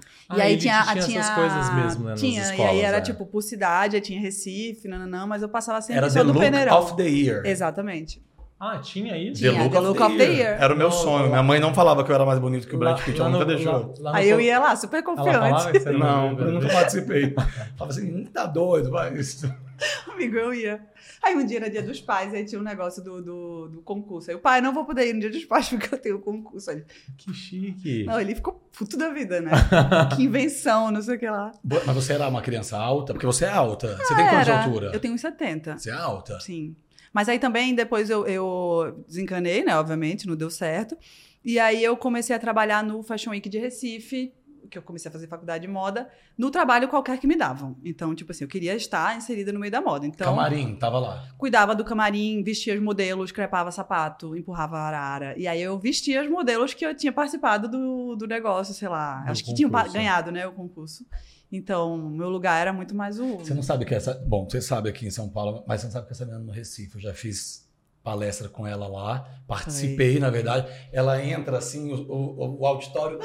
e 0.00 0.02
Ah, 0.28 0.34
aí 0.34 0.40
a 0.42 0.46
Elite 0.48 0.62
tinha, 0.62 0.82
tinha 0.92 1.02
tinha 1.04 1.20
essas 1.20 1.34
coisas 1.34 1.74
mesmo, 1.74 2.04
né? 2.04 2.10
nas 2.10 2.20
Tinha, 2.20 2.40
e 2.40 2.42
escolas, 2.42 2.70
aí 2.72 2.80
era 2.80 2.96
é. 2.98 3.00
tipo 3.00 3.24
por 3.26 3.42
cidade, 3.42 3.94
aí 3.96 4.02
tinha 4.02 4.20
Recife, 4.20 4.88
nananã, 4.88 5.24
mas 5.26 5.42
eu 5.42 5.48
passava 5.48 5.80
sempre 5.80 5.98
Era 5.98 6.10
só 6.10 6.18
The 6.20 6.24
no 6.24 6.32
Look 6.32 6.44
Peneirão. 6.44 6.78
of 6.80 6.96
the 6.96 7.04
Year. 7.08 7.42
Exatamente. 7.46 8.20
Ah, 8.58 8.76
tinha 8.78 9.16
isso? 9.16 9.40
Tinha. 9.40 9.70
The 9.70 9.80
Look 9.80 10.02
of 10.02 10.18
the 10.18 10.24
Year. 10.24 10.60
Era 10.62 10.74
o 10.74 10.76
meu 10.76 10.88
Não, 10.90 10.94
sonho. 10.94 11.22
lá- 11.22 11.28
Minha 11.30 11.42
mãe 11.42 11.58
não 11.60 11.72
falava 11.72 12.04
que 12.04 12.10
eu 12.10 12.14
era 12.14 12.26
mais 12.26 12.38
bonito 12.38 12.68
que 12.68 12.76
o 12.76 12.78
Brad 12.78 13.00
Pitt, 13.02 13.18
ela 13.18 13.30
nunca 13.30 13.44
deixou. 13.46 13.72
lá- 14.00 14.10
lá 14.10 14.16
Aí 14.18 14.28
eu 14.28 14.38
ia 14.40 14.58
lá, 14.58 14.76
super 14.76 15.02
confiante. 15.02 15.72
que 15.72 15.78
você 15.80 15.88
era 15.88 15.98
Não, 15.98 16.38
eu 16.38 16.52
nunca 16.52 16.68
participei. 16.68 17.32
Falava 17.34 17.86
assim, 17.88 18.14
"Hum, 18.14 18.26
tá 18.32 18.44
doido, 18.46 18.90
vai. 18.90 19.14
Isso. 19.14 19.50
Amigo, 20.12 20.36
eu 20.36 20.54
ia. 20.54 20.80
Aí 21.22 21.34
um 21.34 21.44
dia 21.44 21.58
era 21.58 21.70
dia 21.70 21.82
dos 21.82 22.00
pais, 22.00 22.32
aí 22.34 22.44
tinha 22.44 22.60
um 22.60 22.64
negócio 22.64 23.02
do, 23.02 23.22
do, 23.22 23.68
do 23.68 23.82
concurso. 23.82 24.30
Aí 24.30 24.36
o 24.36 24.40
pai, 24.40 24.60
não 24.60 24.72
vou 24.72 24.84
poder 24.84 25.08
ir 25.08 25.12
no 25.14 25.20
dia 25.20 25.30
dos 25.30 25.44
pais 25.44 25.68
porque 25.70 25.94
eu 25.94 25.98
tenho 25.98 26.18
concurso. 26.20 26.70
Aí, 26.70 26.84
Que 27.16 27.32
chique. 27.34 28.04
não, 28.04 28.20
ele 28.20 28.34
ficou 28.34 28.54
puto 28.76 28.96
da 28.96 29.10
vida, 29.10 29.40
né? 29.40 29.50
que 30.16 30.22
invenção, 30.22 30.90
não 30.90 31.02
sei 31.02 31.16
o 31.16 31.18
que 31.18 31.28
lá. 31.28 31.52
Mas 31.64 31.94
você 31.94 32.12
era 32.14 32.28
uma 32.28 32.42
criança 32.42 32.76
alta? 32.78 33.12
Porque 33.12 33.26
você 33.26 33.44
é 33.44 33.50
alta. 33.50 33.96
Você 33.96 34.14
tem 34.14 34.28
quanto 34.28 34.44
de 34.44 34.50
altura? 34.50 34.90
Eu 34.92 35.00
tenho 35.00 35.14
uns 35.14 35.20
70. 35.20 35.78
Você 35.78 35.90
é 35.90 35.94
alta? 35.94 36.38
Sim. 36.40 36.76
Mas 37.12 37.28
aí 37.28 37.38
também 37.38 37.74
depois 37.74 38.08
eu, 38.08 38.26
eu 38.26 39.04
desencanei, 39.08 39.64
né? 39.64 39.76
Obviamente, 39.76 40.26
não 40.26 40.36
deu 40.36 40.50
certo. 40.50 40.96
E 41.44 41.58
aí 41.58 41.82
eu 41.82 41.96
comecei 41.96 42.36
a 42.36 42.38
trabalhar 42.38 42.84
no 42.84 43.02
Fashion 43.02 43.30
Week 43.30 43.48
de 43.48 43.58
Recife, 43.58 44.32
que 44.70 44.78
eu 44.78 44.82
comecei 44.82 45.08
a 45.08 45.12
fazer 45.12 45.26
faculdade 45.26 45.66
de 45.66 45.72
moda, 45.72 46.08
no 46.38 46.50
trabalho 46.50 46.88
qualquer 46.88 47.18
que 47.18 47.26
me 47.26 47.36
davam. 47.36 47.76
Então, 47.84 48.14
tipo 48.14 48.30
assim, 48.32 48.44
eu 48.44 48.48
queria 48.48 48.74
estar 48.74 49.16
inserida 49.16 49.52
no 49.52 49.58
meio 49.58 49.72
da 49.72 49.80
moda. 49.80 50.06
Então, 50.06 50.28
Camarim, 50.28 50.76
tava 50.76 50.98
lá. 50.98 51.28
cuidava 51.36 51.74
do 51.74 51.84
camarim, 51.84 52.42
vestia 52.42 52.74
os 52.74 52.80
modelos, 52.80 53.32
crepava 53.32 53.70
sapato, 53.70 54.36
empurrava 54.36 54.78
a 54.78 54.82
arara. 54.82 55.38
E 55.38 55.46
aí 55.46 55.60
eu 55.60 55.78
vestia 55.78 56.22
os 56.22 56.30
modelos 56.30 56.72
que 56.72 56.86
eu 56.86 56.94
tinha 56.94 57.12
participado 57.12 57.68
do, 57.68 58.16
do 58.16 58.26
negócio, 58.26 58.72
sei 58.72 58.88
lá. 58.88 59.22
Do 59.22 59.32
acho 59.32 59.44
que 59.44 59.54
tinham 59.54 59.70
ganhado, 59.92 60.30
né, 60.30 60.46
o 60.46 60.52
concurso. 60.52 61.04
Então, 61.52 61.98
meu 61.98 62.28
lugar 62.28 62.60
era 62.60 62.72
muito 62.72 62.94
mais 62.94 63.18
o. 63.18 63.38
Você 63.38 63.52
não 63.52 63.62
sabe 63.62 63.84
que 63.84 63.94
essa. 63.94 64.14
Bom, 64.14 64.48
você 64.48 64.60
sabe 64.60 64.88
aqui 64.88 65.06
em 65.06 65.10
São 65.10 65.28
Paulo, 65.28 65.64
mas 65.66 65.80
você 65.80 65.88
não 65.88 65.92
sabe 65.92 66.06
que 66.06 66.12
essa 66.12 66.24
menina 66.24 66.44
no 66.44 66.52
Recife. 66.52 66.94
Eu 66.94 67.00
já 67.00 67.12
fiz 67.12 67.68
palestra 68.02 68.48
com 68.48 68.66
ela 68.66 68.86
lá, 68.88 69.28
participei, 69.46 70.18
na 70.18 70.30
verdade. 70.30 70.66
Ela 70.92 71.22
entra 71.24 71.58
assim, 71.58 71.92
o, 71.92 71.96
o- 72.10 72.60
o 72.60 72.66
auditório. 72.66 73.18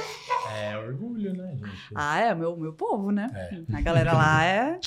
É 0.54 0.78
orgulho, 0.78 1.34
né, 1.34 1.52
gente? 1.56 1.72
Ah, 1.96 2.20
é, 2.20 2.36
meu, 2.36 2.56
meu 2.58 2.74
povo, 2.74 3.12
né? 3.12 3.30
É. 3.34 3.76
A 3.78 3.82
galera 3.82 4.14
lá 4.14 4.44
é. 4.46 4.80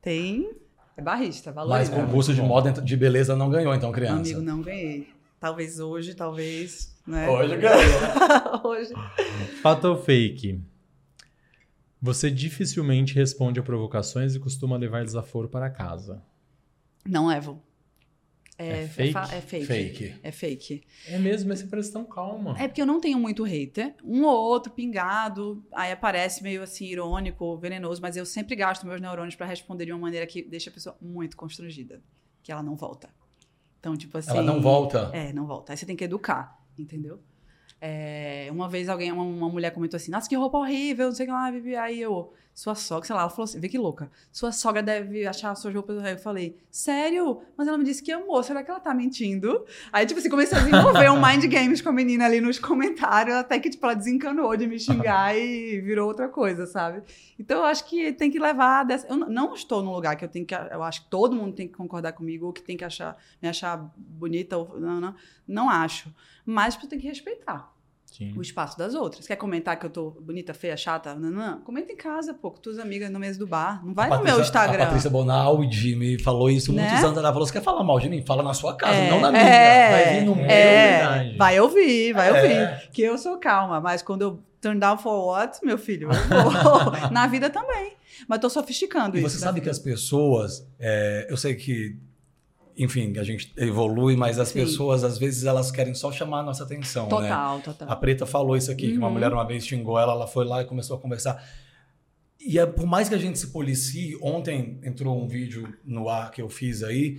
Tem. 0.00 0.50
É 0.96 1.02
barrista, 1.02 1.52
Mas 1.52 1.66
valoriza. 1.88 1.92
concurso 1.92 2.34
de 2.34 2.42
moda 2.42 2.72
de 2.72 2.96
beleza 2.96 3.36
não 3.36 3.48
ganhou, 3.50 3.74
então, 3.74 3.92
criança. 3.92 4.20
Amigo, 4.20 4.40
não 4.40 4.60
ganhei. 4.62 5.08
Talvez 5.38 5.78
hoje, 5.78 6.14
talvez. 6.14 6.96
Né? 7.06 7.28
Hoje 7.28 7.56
ganhou. 7.56 7.80
hoje. 8.64 8.92
Fato 9.62 9.84
ou 9.86 9.96
fake? 10.02 10.60
Você 12.00 12.30
dificilmente 12.30 13.14
responde 13.14 13.58
a 13.60 13.62
provocações 13.62 14.34
e 14.34 14.40
costuma 14.40 14.76
levar 14.76 15.04
desaforo 15.04 15.48
para 15.48 15.68
casa. 15.70 16.22
Não 17.06 17.26
levo. 17.28 17.62
É 18.60 18.82
É, 18.82 18.88
fake? 18.88 19.12
fa- 19.12 19.28
É 19.32 19.40
fake. 19.40 19.66
Fake. 19.66 20.14
É 20.20 20.32
fake. 20.32 20.82
É 21.06 21.16
mesmo, 21.18 21.48
mas 21.48 21.60
você 21.60 21.66
parece 21.68 21.92
tão 21.92 22.04
calma. 22.04 22.56
É 22.58 22.66
porque 22.66 22.82
eu 22.82 22.86
não 22.86 23.00
tenho 23.00 23.16
muito 23.18 23.44
hater. 23.44 23.94
Um 24.04 24.24
ou 24.24 24.36
outro 24.36 24.72
pingado, 24.72 25.64
aí 25.72 25.92
aparece 25.92 26.42
meio 26.42 26.62
assim, 26.62 26.86
irônico, 26.86 27.56
venenoso, 27.56 28.02
mas 28.02 28.16
eu 28.16 28.26
sempre 28.26 28.56
gasto 28.56 28.84
meus 28.84 29.00
neurônios 29.00 29.36
pra 29.36 29.46
responder 29.46 29.86
de 29.86 29.92
uma 29.92 30.00
maneira 30.00 30.26
que 30.26 30.42
deixa 30.42 30.70
a 30.70 30.72
pessoa 30.72 30.96
muito 31.00 31.36
constrangida. 31.36 32.02
Que 32.42 32.50
ela 32.50 32.62
não 32.62 32.74
volta. 32.74 33.08
Então, 33.78 33.96
tipo 33.96 34.18
assim. 34.18 34.30
Ela 34.30 34.42
não 34.42 34.60
volta. 34.60 35.10
É, 35.14 35.32
não 35.32 35.46
volta. 35.46 35.72
Aí 35.72 35.76
você 35.76 35.86
tem 35.86 35.94
que 35.94 36.02
educar, 36.04 36.58
entendeu? 36.76 37.20
É, 37.80 38.48
uma 38.50 38.68
vez 38.68 38.88
alguém, 38.88 39.12
uma, 39.12 39.22
uma 39.22 39.48
mulher 39.48 39.70
comentou 39.70 39.96
assim, 39.96 40.10
nossa, 40.10 40.28
que 40.28 40.34
roupa 40.34 40.58
horrível, 40.58 41.06
não 41.06 41.14
sei 41.14 41.26
o 41.26 41.28
que 41.28 41.32
lá, 41.32 41.48
Vivi. 41.50 41.76
Aí 41.76 42.00
eu, 42.00 42.32
sua 42.58 42.74
sogra, 42.74 43.06
sei 43.06 43.14
lá, 43.14 43.20
ela 43.20 43.30
falou 43.30 43.44
assim, 43.44 43.60
vê 43.60 43.68
que 43.68 43.78
louca. 43.78 44.10
Sua 44.32 44.50
sogra 44.50 44.82
deve 44.82 45.24
achar 45.24 45.54
suas 45.54 45.72
roupas. 45.72 45.96
Aí 46.02 46.14
eu 46.14 46.18
falei, 46.18 46.56
sério? 46.72 47.40
Mas 47.56 47.68
ela 47.68 47.78
me 47.78 47.84
disse 47.84 48.02
que 48.02 48.10
amou, 48.10 48.42
será 48.42 48.64
que 48.64 48.70
ela 48.72 48.80
tá 48.80 48.92
mentindo? 48.92 49.64
Aí, 49.92 50.04
tipo 50.04 50.18
assim, 50.18 50.28
comecei 50.28 50.58
a 50.58 50.62
desenvolver 50.62 51.08
um 51.08 51.24
mind 51.24 51.44
games 51.44 51.80
com 51.80 51.90
a 51.90 51.92
menina 51.92 52.24
ali 52.24 52.40
nos 52.40 52.58
comentários, 52.58 53.36
até 53.36 53.60
que, 53.60 53.70
tipo, 53.70 53.86
ela 53.86 53.94
desencanou 53.94 54.56
de 54.56 54.66
me 54.66 54.76
xingar 54.76 55.38
e 55.38 55.80
virou 55.82 56.08
outra 56.08 56.28
coisa, 56.28 56.66
sabe? 56.66 57.04
Então, 57.38 57.58
eu 57.58 57.64
acho 57.64 57.84
que 57.84 58.12
tem 58.12 58.28
que 58.28 58.40
levar 58.40 58.82
dessa... 58.82 59.06
Eu 59.06 59.16
não 59.16 59.54
estou 59.54 59.80
num 59.80 59.92
lugar 59.92 60.16
que 60.16 60.24
eu 60.24 60.28
tenho 60.28 60.44
que... 60.44 60.52
Eu 60.52 60.82
acho 60.82 61.04
que 61.04 61.10
todo 61.10 61.36
mundo 61.36 61.54
tem 61.54 61.68
que 61.68 61.74
concordar 61.74 62.10
comigo, 62.10 62.46
ou 62.46 62.52
que 62.52 62.60
tem 62.60 62.76
que 62.76 62.84
achar, 62.84 63.16
me 63.40 63.48
achar 63.48 63.88
bonita, 63.96 64.58
ou... 64.58 64.80
Não, 64.80 65.00
não, 65.00 65.14
não 65.46 65.70
acho. 65.70 66.12
Mas 66.44 66.74
tu 66.74 66.88
tem 66.88 66.98
que 66.98 67.06
respeitar 67.06 67.72
Sim. 68.10 68.32
o 68.36 68.42
espaço 68.42 68.76
das 68.76 68.94
outras. 68.94 69.26
Quer 69.26 69.36
comentar 69.36 69.78
que 69.78 69.86
eu 69.86 69.90
tô 69.90 70.10
bonita, 70.20 70.52
feia, 70.54 70.76
chata? 70.76 71.14
Não, 71.14 71.30
não. 71.30 71.60
Comenta 71.60 71.92
em 71.92 71.96
casa, 71.96 72.34
pô, 72.34 72.50
com 72.50 72.58
tuas 72.60 72.78
amigas 72.78 73.10
no 73.10 73.18
mesa 73.18 73.38
do 73.38 73.46
bar. 73.46 73.84
Não 73.84 73.92
vai 73.94 74.06
A 74.06 74.16
no 74.16 74.24
meu 74.24 74.32
Patrícia- 74.34 74.42
Instagram. 74.42 74.82
A 74.82 74.86
Patrícia 74.86 75.10
Bonaldi 75.10 75.94
me 75.94 76.18
falou 76.22 76.50
isso 76.50 76.72
Né? 76.72 76.82
muitos 76.88 77.04
anos. 77.04 77.18
Ela 77.18 77.32
falou: 77.32 77.46
você 77.46 77.52
quer 77.52 77.62
falar 77.62 77.84
mal 77.84 78.00
de 78.00 78.08
mim? 78.08 78.24
Fala 78.26 78.42
na 78.42 78.54
sua 78.54 78.74
casa, 78.76 78.94
É, 78.96 79.10
não 79.10 79.20
na 79.20 79.30
minha. 79.30 79.42
é, 79.42 79.90
Vai 79.90 80.14
vir 80.20 80.26
no 80.26 80.34
meu. 80.36 80.46
é, 80.46 81.34
vai 81.36 81.60
ouvir, 81.60 82.12
vai 82.12 82.28
É. 82.28 82.32
ouvir. 82.32 82.88
Que 82.92 83.02
eu 83.02 83.16
sou 83.18 83.36
calma, 83.38 83.80
mas 83.80 84.02
quando 84.02 84.22
eu 84.22 84.42
turn 84.60 84.80
down 84.80 84.98
for 84.98 85.26
what, 85.26 85.58
meu 85.64 85.78
filho, 85.78 86.08
eu 86.10 86.50
vou. 86.50 86.90
Na 87.12 87.26
vida 87.26 87.48
também. 87.50 87.92
Mas 88.26 88.40
tô 88.40 88.50
sofisticando 88.50 89.16
E 89.16 89.20
isso. 89.20 89.30
você 89.30 89.38
sabe 89.38 89.60
que 89.60 89.66
vida. 89.66 89.70
as 89.70 89.78
pessoas, 89.78 90.66
é, 90.80 91.26
eu 91.30 91.36
sei 91.36 91.54
que, 91.54 91.96
enfim, 92.78 93.18
a 93.18 93.24
gente 93.24 93.52
evolui, 93.56 94.14
mas 94.16 94.38
as 94.38 94.48
Sim. 94.48 94.60
pessoas, 94.60 95.02
às 95.04 95.18
vezes, 95.18 95.44
elas 95.44 95.70
querem 95.70 95.94
só 95.94 96.12
chamar 96.12 96.40
a 96.40 96.42
nossa 96.44 96.62
atenção, 96.64 97.04
né? 97.04 97.10
Total, 97.10 97.60
total. 97.60 97.90
A 97.90 97.96
Preta 97.96 98.24
falou 98.24 98.56
isso 98.56 98.70
aqui, 98.70 98.92
que 98.92 98.98
uma 98.98 99.08
Uhum. 99.08 99.12
mulher 99.14 99.32
uma 99.32 99.44
vez 99.46 99.66
xingou 99.66 99.98
ela, 99.98 100.12
ela 100.12 100.26
foi 100.26 100.44
lá 100.44 100.62
e 100.62 100.64
começou 100.64 100.96
a 100.96 101.00
conversar. 101.00 101.42
E 102.40 102.58
é, 102.58 102.64
por 102.64 102.86
mais 102.86 103.08
que 103.08 103.14
a 103.14 103.18
gente 103.18 103.38
se 103.38 103.48
policie, 103.48 104.16
ontem 104.22 104.78
entrou 104.84 105.20
um 105.20 105.26
vídeo 105.26 105.68
no 105.84 106.08
ar 106.08 106.30
que 106.30 106.40
eu 106.40 106.48
fiz 106.48 106.82
aí, 106.84 107.18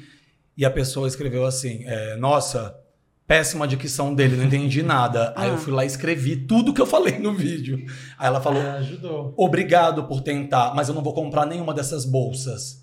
e 0.58 0.64
a 0.66 0.72
pessoa 0.72 1.08
escreveu 1.08 1.46
assim: 1.46 1.84
é, 1.86 2.16
Nossa, 2.16 2.76
péssima 3.28 3.68
dicção 3.68 4.16
dele, 4.16 4.36
não 4.38 4.46
entendi 4.46 4.82
nada. 4.82 5.34
Aí 5.38 5.50
eu 5.50 5.56
Ah. 5.56 5.58
fui 5.58 5.72
lá 5.74 5.84
e 5.84 5.88
escrevi 5.88 6.36
tudo 6.36 6.74
que 6.74 6.82
eu 6.82 6.86
falei 6.86 7.20
no 7.20 7.34
vídeo. 7.34 7.78
Aí 8.18 8.28
ela 8.28 8.42
falou: 8.42 8.62
Ah, 8.62 8.76
ajudou. 8.76 9.34
Obrigado 9.38 10.06
por 10.06 10.22
tentar, 10.22 10.74
mas 10.74 10.88
eu 10.90 10.96
não 10.96 11.04
vou 11.04 11.14
comprar 11.14 11.46
nenhuma 11.46 11.74
dessas 11.74 12.06
bolsas. 12.06 12.82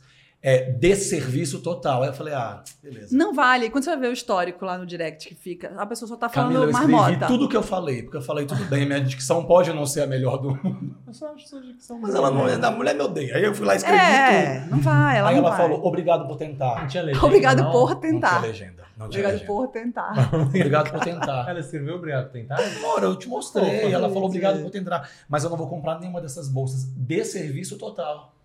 É 0.48 0.70
desserviço 0.70 1.60
total. 1.60 2.02
Aí 2.04 2.10
eu 2.10 2.12
falei: 2.14 2.32
Ah, 2.32 2.62
beleza. 2.80 3.16
Não 3.16 3.34
vale. 3.34 3.68
Quando 3.68 3.82
você 3.82 3.90
vai 3.90 3.98
ver 3.98 4.08
o 4.10 4.12
histórico 4.12 4.64
lá 4.64 4.78
no 4.78 4.86
direct 4.86 5.28
que 5.28 5.34
fica, 5.34 5.74
a 5.76 5.84
pessoa 5.84 6.08
só 6.08 6.14
tá 6.16 6.28
falando 6.28 6.52
Camila, 6.52 6.66
eu 6.66 6.72
marmota. 6.72 7.26
tudo 7.26 7.48
que 7.48 7.56
eu 7.56 7.64
falei, 7.64 8.02
porque 8.04 8.16
eu 8.18 8.22
falei 8.22 8.46
tudo 8.46 8.64
bem, 8.66 8.86
minha 8.86 9.00
dicção 9.00 9.44
pode 9.44 9.72
não 9.72 9.84
ser 9.84 10.02
a 10.02 10.06
melhor 10.06 10.36
do 10.38 10.50
mundo. 10.54 10.96
Eu 11.04 11.12
só 11.12 11.34
acho 11.34 11.48
sua 11.48 11.60
dicção 11.60 11.98
Mas 12.00 12.14
ela 12.14 12.30
não 12.30 12.46
é, 12.48 12.54
a 12.54 12.70
mulher 12.70 12.94
me 12.94 13.00
odeia. 13.02 13.34
Aí 13.36 13.42
eu 13.42 13.52
fui 13.52 13.66
lá 13.66 13.74
e 13.74 13.76
escrevi 13.78 13.98
É, 13.98 14.60
tudo. 14.60 14.70
não 14.70 14.80
vai, 14.80 15.18
ela 15.18 15.28
Aí 15.30 15.34
não 15.34 15.42
ela 15.42 15.50
vai. 15.56 15.58
falou, 15.66 15.84
obrigado 15.84 16.28
por 16.28 16.36
tentar. 16.36 16.80
Não 16.80 16.86
tinha 16.86 17.02
legenda, 17.02 17.26
Obrigado 17.26 17.62
não? 17.64 17.72
por 17.72 17.90
Não 17.90 18.00
tinha 18.00 18.12
tentar. 18.12 18.40
legenda. 18.40 18.82
Não 18.96 19.08
tinha 19.08 19.26
Obrigado 19.26 19.32
legenda. 19.32 19.46
por 19.52 19.66
tentar. 19.68 20.30
Obrigado 20.46 20.90
por 20.92 21.00
tentar. 21.00 21.50
Ela 21.50 21.58
escreveu 21.58 21.96
obrigado 21.96 22.26
por 22.26 22.32
tentar? 22.34 22.56
Amor, 22.60 23.02
eu 23.02 23.16
te 23.16 23.28
mostrei. 23.28 23.92
Ela 23.92 24.08
falou, 24.08 24.26
obrigado 24.26 24.62
por 24.62 24.70
tentar. 24.70 25.10
Mas 25.28 25.42
eu 25.42 25.50
não 25.50 25.56
vou 25.56 25.68
comprar 25.68 25.98
nenhuma 25.98 26.20
dessas 26.20 26.48
bolsas 26.48 26.84
de 26.96 27.24
serviço 27.24 27.76
total. 27.76 28.35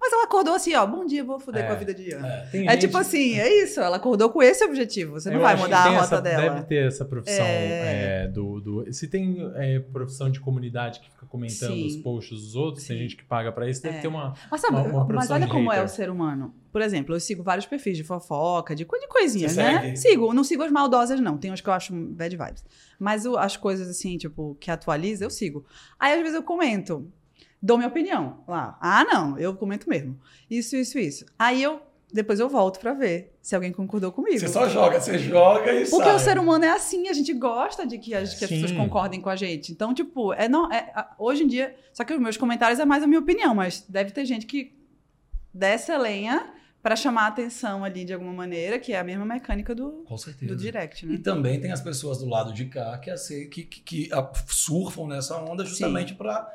Mas 0.00 0.12
ela 0.12 0.24
acordou 0.24 0.54
assim, 0.54 0.74
ó, 0.74 0.86
bom 0.86 1.04
dia, 1.04 1.24
vou 1.24 1.40
foder 1.40 1.64
É. 1.64 1.66
com 1.66 1.72
a 1.72 1.76
vida 1.76 1.92
de 1.92 2.10
Ian. 2.10 2.24
É. 2.24 2.46
Tem 2.52 2.66
É 2.68 2.72
gente- 2.72 2.82
tipo 2.82 2.96
assim, 2.98 3.38
é 3.38 3.62
isso. 3.64 3.80
Ela 3.80 3.96
acordou 3.96 4.30
com 4.30 4.40
esse 4.42 4.64
objetivo. 4.64 5.12
Você 5.12 5.28
não 5.28 5.36
Eu 5.38 5.42
vai 5.42 5.56
mudar 5.56 5.80
a 5.80 5.82
tem 5.84 5.92
rota 5.94 6.04
essa- 6.04 6.20
dela. 6.22 6.42
Deve 6.54 6.62
ter 6.66 6.86
essa 6.86 7.04
profissão 7.04 7.44
É. 7.44 8.24
é, 8.24 8.28
do, 8.28 8.60
do. 8.60 8.92
Se 8.92 9.08
tem 9.08 9.38
é, 9.56 9.80
profissão 9.80 10.30
de 10.30 10.38
comunidade 10.40 11.00
que 11.00 11.10
fica 11.10 11.26
comentando 11.26 11.72
Sim. 11.72 11.86
os 11.86 11.96
posts 11.96 12.40
dos 12.40 12.54
outros, 12.54 12.86
tem 12.86 12.96
Sim. 12.96 13.02
gente 13.02 13.16
que 13.16 13.24
paga 13.24 13.50
pra 13.50 13.68
isso, 13.68 13.82
deve 13.82 13.98
É. 13.98 14.00
ter 14.00 14.08
uma. 14.08 14.34
Mas 14.50 14.60
sabe, 14.60 14.76
Uma- 14.76 15.04
uma 15.04 15.14
mas 15.14 15.30
olha 15.30 15.46
como 15.48 15.72
é 15.72 15.76
hater. 15.76 15.84
o 15.86 15.88
ser 15.88 16.10
humano. 16.10 16.54
Por 16.70 16.80
exemplo, 16.82 17.14
eu 17.14 17.18
sigo 17.20 17.42
vários 17.42 17.66
perfis 17.66 17.96
de 17.96 18.04
fofoca, 18.04 18.76
de, 18.76 18.84
de 18.84 19.08
coisinhas, 19.08 19.52
Você 19.52 19.62
né? 19.62 19.80
segue? 19.80 19.96
Sigo. 19.96 20.32
Não 20.34 20.44
sigo 20.44 20.62
as 20.62 20.70
maldosas, 20.70 21.18
não. 21.18 21.36
Tem 21.36 21.50
uns 21.50 21.60
que 21.60 21.68
eu 21.68 21.72
acho 21.72 21.92
bad 21.92 22.36
vibes. 22.36 22.64
Mas 23.00 23.26
o- 23.26 23.36
as 23.36 23.56
coisas, 23.56 23.88
assim, 23.88 24.16
tipo, 24.16 24.56
que 24.60 24.70
atualiza, 24.70 25.24
eu 25.24 25.30
sigo. 25.30 25.64
Aí, 25.98 26.12
às 26.12 26.20
vezes, 26.20 26.34
eu 26.34 26.42
comento. 26.42 27.10
Dou 27.60 27.76
minha 27.76 27.88
opinião 27.88 28.44
lá. 28.46 28.78
Ah, 28.80 29.04
não. 29.04 29.38
Eu 29.38 29.54
comento 29.54 29.88
mesmo. 29.88 30.18
Isso, 30.50 30.76
isso, 30.76 30.98
isso. 30.98 31.26
Aí, 31.38 31.62
eu... 31.62 31.80
Depois 32.10 32.40
eu 32.40 32.48
volto 32.48 32.80
pra 32.80 32.94
ver 32.94 33.36
se 33.42 33.54
alguém 33.54 33.70
concordou 33.70 34.10
comigo. 34.10 34.38
Você 34.40 34.48
só 34.48 34.66
joga, 34.66 34.98
você 34.98 35.18
joga 35.18 35.70
e 35.74 35.86
Porque 35.86 36.06
sai. 36.08 36.16
o 36.16 36.18
ser 36.18 36.38
humano 36.38 36.64
é 36.64 36.70
assim, 36.70 37.06
a 37.06 37.12
gente 37.12 37.34
gosta 37.34 37.86
de 37.86 37.98
que 37.98 38.14
as, 38.14 38.32
que 38.34 38.44
as 38.46 38.50
pessoas 38.50 38.72
concordem 38.72 39.20
com 39.20 39.28
a 39.28 39.36
gente. 39.36 39.72
Então, 39.72 39.92
tipo, 39.92 40.32
é, 40.32 40.48
não, 40.48 40.72
é, 40.72 40.90
hoje 41.18 41.42
em 41.42 41.46
dia. 41.46 41.76
Só 41.92 42.04
que 42.04 42.14
os 42.14 42.18
meus 42.18 42.38
comentários 42.38 42.80
é 42.80 42.86
mais 42.86 43.02
a 43.02 43.06
minha 43.06 43.20
opinião, 43.20 43.54
mas 43.54 43.84
deve 43.86 44.10
ter 44.10 44.24
gente 44.24 44.46
que 44.46 44.74
desce 45.52 45.92
a 45.92 45.98
lenha 45.98 46.50
pra 46.82 46.96
chamar 46.96 47.24
a 47.24 47.26
atenção 47.26 47.84
ali 47.84 48.06
de 48.06 48.14
alguma 48.14 48.32
maneira, 48.32 48.78
que 48.78 48.94
é 48.94 48.98
a 48.98 49.04
mesma 49.04 49.26
mecânica 49.26 49.74
do, 49.74 50.04
Com 50.06 50.16
certeza. 50.16 50.54
do 50.54 50.58
direct, 50.58 51.04
E 51.04 51.08
né? 51.10 51.18
também 51.22 51.60
tem 51.60 51.72
as 51.72 51.82
pessoas 51.82 52.16
do 52.18 52.26
lado 52.26 52.54
de 52.54 52.64
cá 52.66 52.96
que, 52.96 53.10
assim, 53.10 53.50
que, 53.50 53.64
que, 53.64 53.80
que, 53.82 54.10
surfam 54.46 55.06
nessa 55.08 55.36
onda 55.36 55.62
justamente 55.62 56.14
pra. 56.14 56.50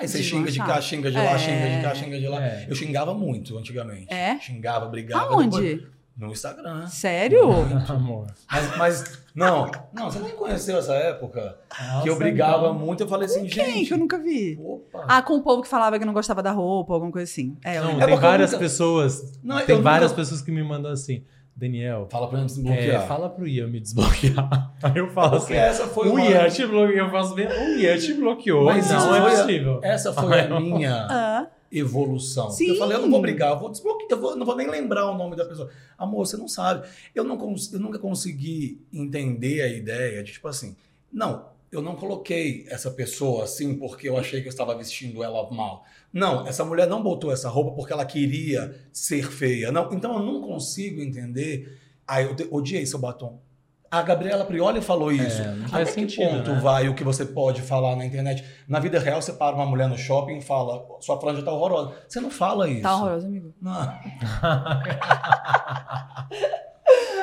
Aí 0.00 0.08
você 0.08 0.22
xinga 0.22 0.50
de 0.50 0.58
cá, 0.58 0.80
xinga 0.80 1.10
de 1.10 1.16
lá, 1.16 1.22
É. 1.34 1.38
xinga 1.38 1.76
de 1.76 1.82
cá, 1.82 1.94
xinga 1.94 2.18
de 2.18 2.28
lá. 2.28 2.44
É. 2.44 2.66
Eu 2.68 2.74
xingava 2.74 3.14
muito 3.14 3.56
antigamente. 3.58 4.12
É? 4.12 4.38
Xingava, 4.40 4.86
brigava. 4.86 5.34
Aonde? 5.34 5.60
depois- 5.74 6.00
No 6.16 6.32
Instagram. 6.32 6.86
Sério? 6.86 7.50
Amor. 7.88 8.26
Mas, 8.50 8.76
mas, 8.76 9.18
não, 9.34 9.70
não, 9.92 10.10
você 10.10 10.18
nem 10.18 10.32
conheceu 10.32 10.76
essa 10.76 10.92
época 10.94 11.56
que 11.70 12.08
eu 12.08 12.12
Nossa, 12.14 12.16
brigava 12.16 12.66
então. 12.66 12.74
muito. 12.74 13.02
Eu 13.02 13.08
falei 13.08 13.24
assim, 13.26 13.46
Quem 13.46 13.64
gente. 13.74 13.86
que 13.88 13.94
eu 13.94 13.98
nunca 13.98 14.18
vi? 14.18 14.58
Opa. 14.62 15.04
Ah, 15.08 15.22
com 15.22 15.34
o 15.36 15.42
povo 15.42 15.62
que 15.62 15.68
falava 15.68 15.98
que 15.98 16.04
não 16.04 16.12
gostava 16.12 16.42
da 16.42 16.50
roupa, 16.50 16.92
alguma 16.92 17.10
coisa 17.10 17.30
assim. 17.30 17.56
É, 17.64 17.78
eu 17.78 17.84
Não. 17.84 18.02
É 18.02 18.06
tem 18.06 18.16
várias 18.18 18.50
nunca- 18.52 18.62
pessoas. 18.62 19.38
Não, 19.42 19.56
tem 19.64 19.76
nunca- 19.76 19.82
várias 19.90 20.12
pessoas 20.12 20.42
que 20.42 20.50
me 20.50 20.62
mandam 20.62 20.92
assim, 20.92 21.24
Daniel. 21.60 22.08
Fala 22.10 22.26
pra 22.28 22.38
mim 22.38 22.44
é, 22.44 22.46
desbloquear. 22.46 23.06
fala 23.06 23.28
pro 23.28 23.46
Ian 23.46 23.66
me 23.68 23.78
desbloquear. 23.80 24.72
Aí 24.82 24.96
eu 24.96 25.08
falo 25.10 25.38
Porque 25.38 25.52
assim. 25.52 25.82
essa 25.82 25.86
foi 25.88 26.08
O 26.08 26.12
uma... 26.12 26.24
Ian 26.24 26.48
te 26.48 26.66
bloqueou. 26.66 26.90
Eu 26.96 27.10
faço 27.10 27.34
bem. 27.34 27.46
O 27.46 27.78
Ian 27.78 27.98
te 27.98 28.14
bloqueou. 28.14 28.64
Mas 28.64 28.90
não 28.90 29.14
é 29.14 29.30
possível. 29.30 29.80
Essa 29.82 30.12
foi 30.12 30.40
a 30.40 30.48
minha 30.60 31.06
Ah, 31.10 31.46
evolução. 31.70 32.50
Sim. 32.50 32.68
Eu 32.70 32.76
falei, 32.76 32.96
eu 32.96 33.02
não 33.02 33.10
vou 33.10 33.20
brigar, 33.20 33.50
eu 33.52 33.58
vou 33.58 33.70
desbloquear, 33.70 34.08
eu 34.10 34.20
vou- 34.20 34.36
não 34.36 34.46
vou 34.46 34.56
nem 34.56 34.68
lembrar 34.70 35.10
o 35.10 35.16
nome 35.16 35.36
da 35.36 35.44
pessoa. 35.44 35.68
Amor, 35.98 36.26
você 36.26 36.36
não 36.36 36.48
sabe. 36.48 36.86
Eu, 37.14 37.24
não 37.24 37.36
cons- 37.36 37.72
eu 37.72 37.78
nunca 37.78 37.98
consegui 37.98 38.80
entender 38.92 39.60
a 39.62 39.68
ideia 39.68 40.22
de, 40.22 40.32
tipo 40.32 40.48
assim, 40.48 40.74
não, 41.12 41.44
eu 41.72 41.80
não 41.80 41.94
coloquei 41.94 42.66
essa 42.68 42.90
pessoa 42.90 43.44
assim 43.44 43.76
porque 43.76 44.08
eu 44.08 44.16
achei 44.16 44.40
que 44.40 44.48
eu 44.48 44.50
estava 44.50 44.76
vestindo 44.76 45.22
ela 45.22 45.48
mal. 45.50 45.84
Não, 46.12 46.46
essa 46.46 46.64
mulher 46.64 46.88
não 46.88 47.02
botou 47.02 47.32
essa 47.32 47.48
roupa 47.48 47.70
porque 47.72 47.92
ela 47.92 48.04
queria 48.04 48.74
ser 48.92 49.30
feia. 49.30 49.70
Não, 49.70 49.92
então 49.92 50.14
eu 50.14 50.20
não 50.24 50.40
consigo 50.42 51.00
entender. 51.00 51.78
Aí 52.06 52.24
eu 52.24 52.34
odiei 52.50 52.84
seu 52.84 52.98
batom. 52.98 53.40
A 53.88 54.02
Gabriela 54.02 54.44
Prioli 54.44 54.80
falou 54.80 55.10
isso. 55.10 55.42
É, 55.42 55.56
Até 55.66 55.84
que 55.84 55.90
sentido, 55.92 56.28
ponto 56.30 56.50
né? 56.52 56.60
vai 56.60 56.88
o 56.88 56.94
que 56.94 57.02
você 57.02 57.24
pode 57.24 57.60
falar 57.60 57.96
na 57.96 58.04
internet? 58.06 58.44
Na 58.68 58.78
vida 58.78 59.00
real, 59.00 59.20
você 59.20 59.32
para 59.32 59.56
uma 59.56 59.66
mulher 59.66 59.88
no 59.88 59.98
shopping 59.98 60.38
e 60.38 60.40
fala, 60.40 60.84
sua 61.00 61.20
franja 61.20 61.42
tá 61.42 61.52
horrorosa. 61.52 61.94
Você 62.08 62.20
não 62.20 62.30
fala 62.30 62.68
isso. 62.68 62.82
tá 62.82 62.94
horroroso, 62.94 63.26
amigo. 63.26 63.52
Não. 63.60 63.72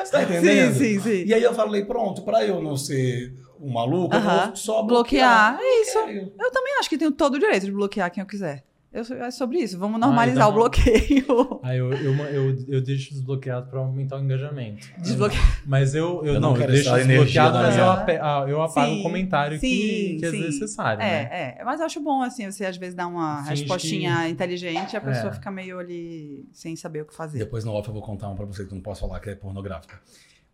você 0.04 0.12
tá 0.12 0.22
entendendo? 0.24 0.74
Sim, 0.74 0.98
sim, 0.98 1.00
sim. 1.00 1.24
E 1.24 1.32
aí 1.32 1.42
eu 1.42 1.54
falei, 1.54 1.86
pronto, 1.86 2.20
pra 2.20 2.44
eu 2.44 2.62
não 2.62 2.76
ser 2.76 3.34
um 3.60 3.72
maluco, 3.72 4.14
eu 4.14 4.18
Aham. 4.20 4.46
vou 4.48 4.56
só 4.56 4.82
Bloquear. 4.82 5.54
bloquear. 5.54 5.60
É 5.60 5.82
isso. 5.82 5.98
Bloqueio. 5.98 6.32
Eu 6.38 6.50
também 6.52 6.78
acho 6.78 6.88
que 6.88 6.98
tenho 6.98 7.12
todo 7.12 7.34
o 7.34 7.38
direito 7.38 7.66
de 7.66 7.72
bloquear 7.72 8.10
quem 8.10 8.20
eu 8.20 8.26
quiser. 8.26 8.64
Eu, 8.90 9.02
é 9.22 9.30
sobre 9.30 9.58
isso. 9.58 9.78
Vamos 9.78 10.00
normalizar 10.00 10.48
então- 10.48 10.50
o 10.50 10.52
bloqueio. 10.54 11.60
Aí 11.62 11.76
eu, 11.76 11.92
eu, 11.92 12.14
eu, 12.24 12.56
eu 12.68 12.80
deixo 12.82 13.10
desbloqueado 13.10 13.68
pra 13.68 13.80
aumentar 13.80 14.16
o 14.16 14.20
engajamento. 14.24 14.88
Desbloquear. 14.98 15.62
Mas 15.66 15.94
eu, 15.94 16.24
eu, 16.24 16.34
Eu 16.34 16.40
não 16.40 16.54
não, 16.54 16.60
eu 16.62 16.66
deixo 16.66 16.94
desbloqueado, 16.94 17.58
mas 17.58 17.76
eu, 17.76 17.84
ah, 17.84 18.46
eu 18.48 18.62
apago 18.62 18.90
Sim, 18.90 19.00
o 19.00 19.02
comentário 19.02 19.60
que, 19.60 19.66
sim, 19.66 20.16
que 20.18 20.24
é 20.24 20.30
sim. 20.30 20.40
desnecessário, 20.40 21.00
né? 21.00 21.28
É, 21.30 21.58
é. 21.60 21.64
Mas 21.64 21.80
eu 21.80 21.86
acho 21.86 22.00
bom, 22.00 22.22
assim, 22.22 22.50
você 22.50 22.64
às 22.64 22.78
vezes 22.78 22.94
dá 22.94 23.06
uma 23.06 23.42
Finge 23.44 23.60
respostinha 23.60 24.26
inteligente 24.26 24.94
e 24.94 24.96
a 24.96 25.00
pessoa 25.02 25.28
É. 25.28 25.34
fica 25.34 25.50
meio 25.50 25.78
ali 25.78 26.48
sem 26.54 26.74
saber 26.74 27.02
o 27.02 27.04
que 27.04 27.14
fazer. 27.14 27.38
Depois 27.38 27.66
no 27.66 27.72
off 27.74 27.86
eu 27.88 27.92
vou 27.94 28.02
contar 28.02 28.28
um 28.30 28.34
pra 28.34 28.46
você 28.46 28.64
que 28.64 28.72
eu 28.72 28.74
não 28.76 28.82
posso 28.82 29.02
falar 29.02 29.20
que 29.20 29.28
é 29.28 29.34
pornográfica. 29.34 30.00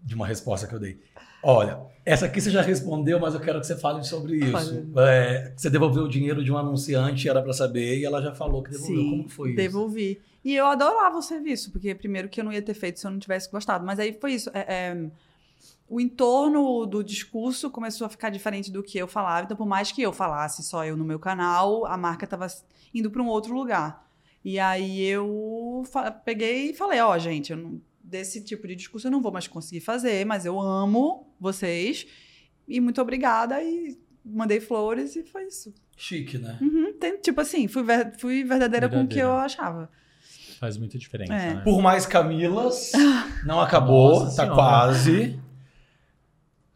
De 0.02 0.14
uma 0.16 0.26
resposta 0.26 0.66
que 0.66 0.74
eu 0.74 0.80
dei. 0.80 0.98
Olha, 1.44 1.80
essa 2.04 2.26
aqui 2.26 2.40
você 2.40 2.50
já 2.50 2.62
respondeu, 2.62 3.20
mas 3.20 3.34
eu 3.34 3.40
quero 3.40 3.60
que 3.60 3.66
você 3.66 3.76
fale 3.76 4.02
sobre 4.04 4.36
isso. 4.36 4.84
É, 4.98 5.52
você 5.56 5.68
devolveu 5.70 6.04
o 6.04 6.08
dinheiro 6.08 6.42
de 6.42 6.50
um 6.52 6.56
anunciante, 6.58 7.28
era 7.28 7.42
pra 7.42 7.52
saber, 7.52 7.98
e 7.98 8.04
ela 8.04 8.20
já 8.22 8.34
falou 8.34 8.62
que 8.62 8.70
devolveu. 8.70 8.96
Sim, 9.02 9.10
Como 9.10 9.28
foi 9.28 9.48
isso? 9.50 9.56
devolvi. 9.56 10.20
E 10.44 10.54
eu 10.54 10.66
adorava 10.66 11.16
o 11.16 11.22
serviço, 11.22 11.70
porque 11.72 11.94
primeiro 11.94 12.28
que 12.28 12.40
eu 12.40 12.44
não 12.44 12.52
ia 12.52 12.60
ter 12.62 12.74
feito 12.74 13.00
se 13.00 13.06
eu 13.06 13.10
não 13.10 13.18
tivesse 13.18 13.50
gostado. 13.50 13.84
Mas 13.86 13.98
aí 13.98 14.12
foi 14.20 14.32
isso. 14.32 14.50
é, 14.52 14.60
é, 14.68 15.10
o 15.88 16.00
entorno 16.00 16.84
do 16.86 17.02
discurso 17.04 17.70
começou 17.70 18.06
a 18.06 18.10
ficar 18.10 18.30
diferente 18.30 18.70
do 18.70 18.82
que 18.82 18.98
eu 18.98 19.06
falava. 19.06 19.44
Então, 19.44 19.56
por 19.56 19.66
mais 19.66 19.92
que 19.92 20.02
eu 20.02 20.12
falasse 20.12 20.62
só 20.62 20.84
eu 20.84 20.96
no 20.96 21.04
meu 21.04 21.18
canal, 21.18 21.86
a 21.86 21.96
marca 21.96 22.24
estava 22.24 22.46
indo 22.94 23.10
para 23.10 23.22
um 23.22 23.28
outro 23.28 23.54
lugar. 23.54 24.06
E 24.44 24.58
aí 24.58 25.02
eu 25.02 25.82
peguei 26.24 26.70
e 26.70 26.74
falei, 26.74 27.00
ó, 27.00 27.16
gente, 27.18 27.52
eu 27.52 27.56
não- 27.58 27.80
desse 28.04 28.40
tipo 28.44 28.68
de 28.68 28.76
discurso 28.76 29.06
eu 29.06 29.10
não 29.10 29.22
vou 29.22 29.32
mais 29.32 29.48
conseguir 29.48 29.80
fazer, 29.80 30.24
mas 30.26 30.44
eu 30.44 30.60
amo 30.60 31.34
vocês 31.40 32.06
e 32.68 32.80
muito 32.80 33.00
obrigada 33.00 33.60
e 33.62 33.98
mandei 34.24 34.60
flores 34.60 35.16
e 35.16 35.22
foi 35.24 35.46
isso. 35.46 35.72
Chique, 35.96 36.38
né? 36.38 36.58
Uhum, 36.60 36.92
tem- 36.98 37.16
tipo 37.18 37.40
assim, 37.40 37.66
fui, 37.66 37.82
ver- 37.82 38.12
fui 38.18 38.44
verdadeira, 38.44 38.88
com 38.88 39.02
o 39.02 39.06
que 39.08 39.14
Verdadeira. 39.16 39.28
eu 39.28 39.44
achava. 39.44 39.90
Faz 40.60 40.76
muita 40.76 40.98
diferença, 40.98 41.32
É. 41.34 41.54
né? 41.54 41.60
Por 41.64 41.80
mais 41.82 42.06
Camilas, 42.06 42.92
não 43.44 43.60
acabou, 43.60 44.20
Nossa 44.20 44.36
tá 44.36 44.42
Senhora. 44.42 44.54
quase. 44.54 45.40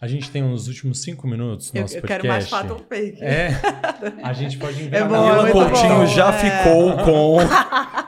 A 0.01 0.07
gente 0.07 0.31
tem 0.31 0.45
uns 0.45 0.69
últimos 0.69 1.03
cinco 1.03 1.27
minutos 1.27 1.73
no 1.73 1.79
Eu, 1.79 1.83
nosso 1.83 1.97
eu 1.97 2.01
podcast. 2.03 2.23
quero 2.23 2.33
mais 2.33 2.49
fato 2.49 2.73
ou 2.75 2.79
fake. 2.79 3.21
É, 3.21 3.49
a 4.23 4.33
gente 4.33 4.57
pode 4.57 4.81
É 4.81 4.85
inventar. 4.85 5.09
bom, 5.09 5.15
Camila 5.29 5.49
é 5.49 5.53
Coutinho 5.53 5.95
bom, 5.97 6.07
já 6.07 6.29
é. 6.33 6.39
ficou 6.39 6.97
com. 6.99 7.39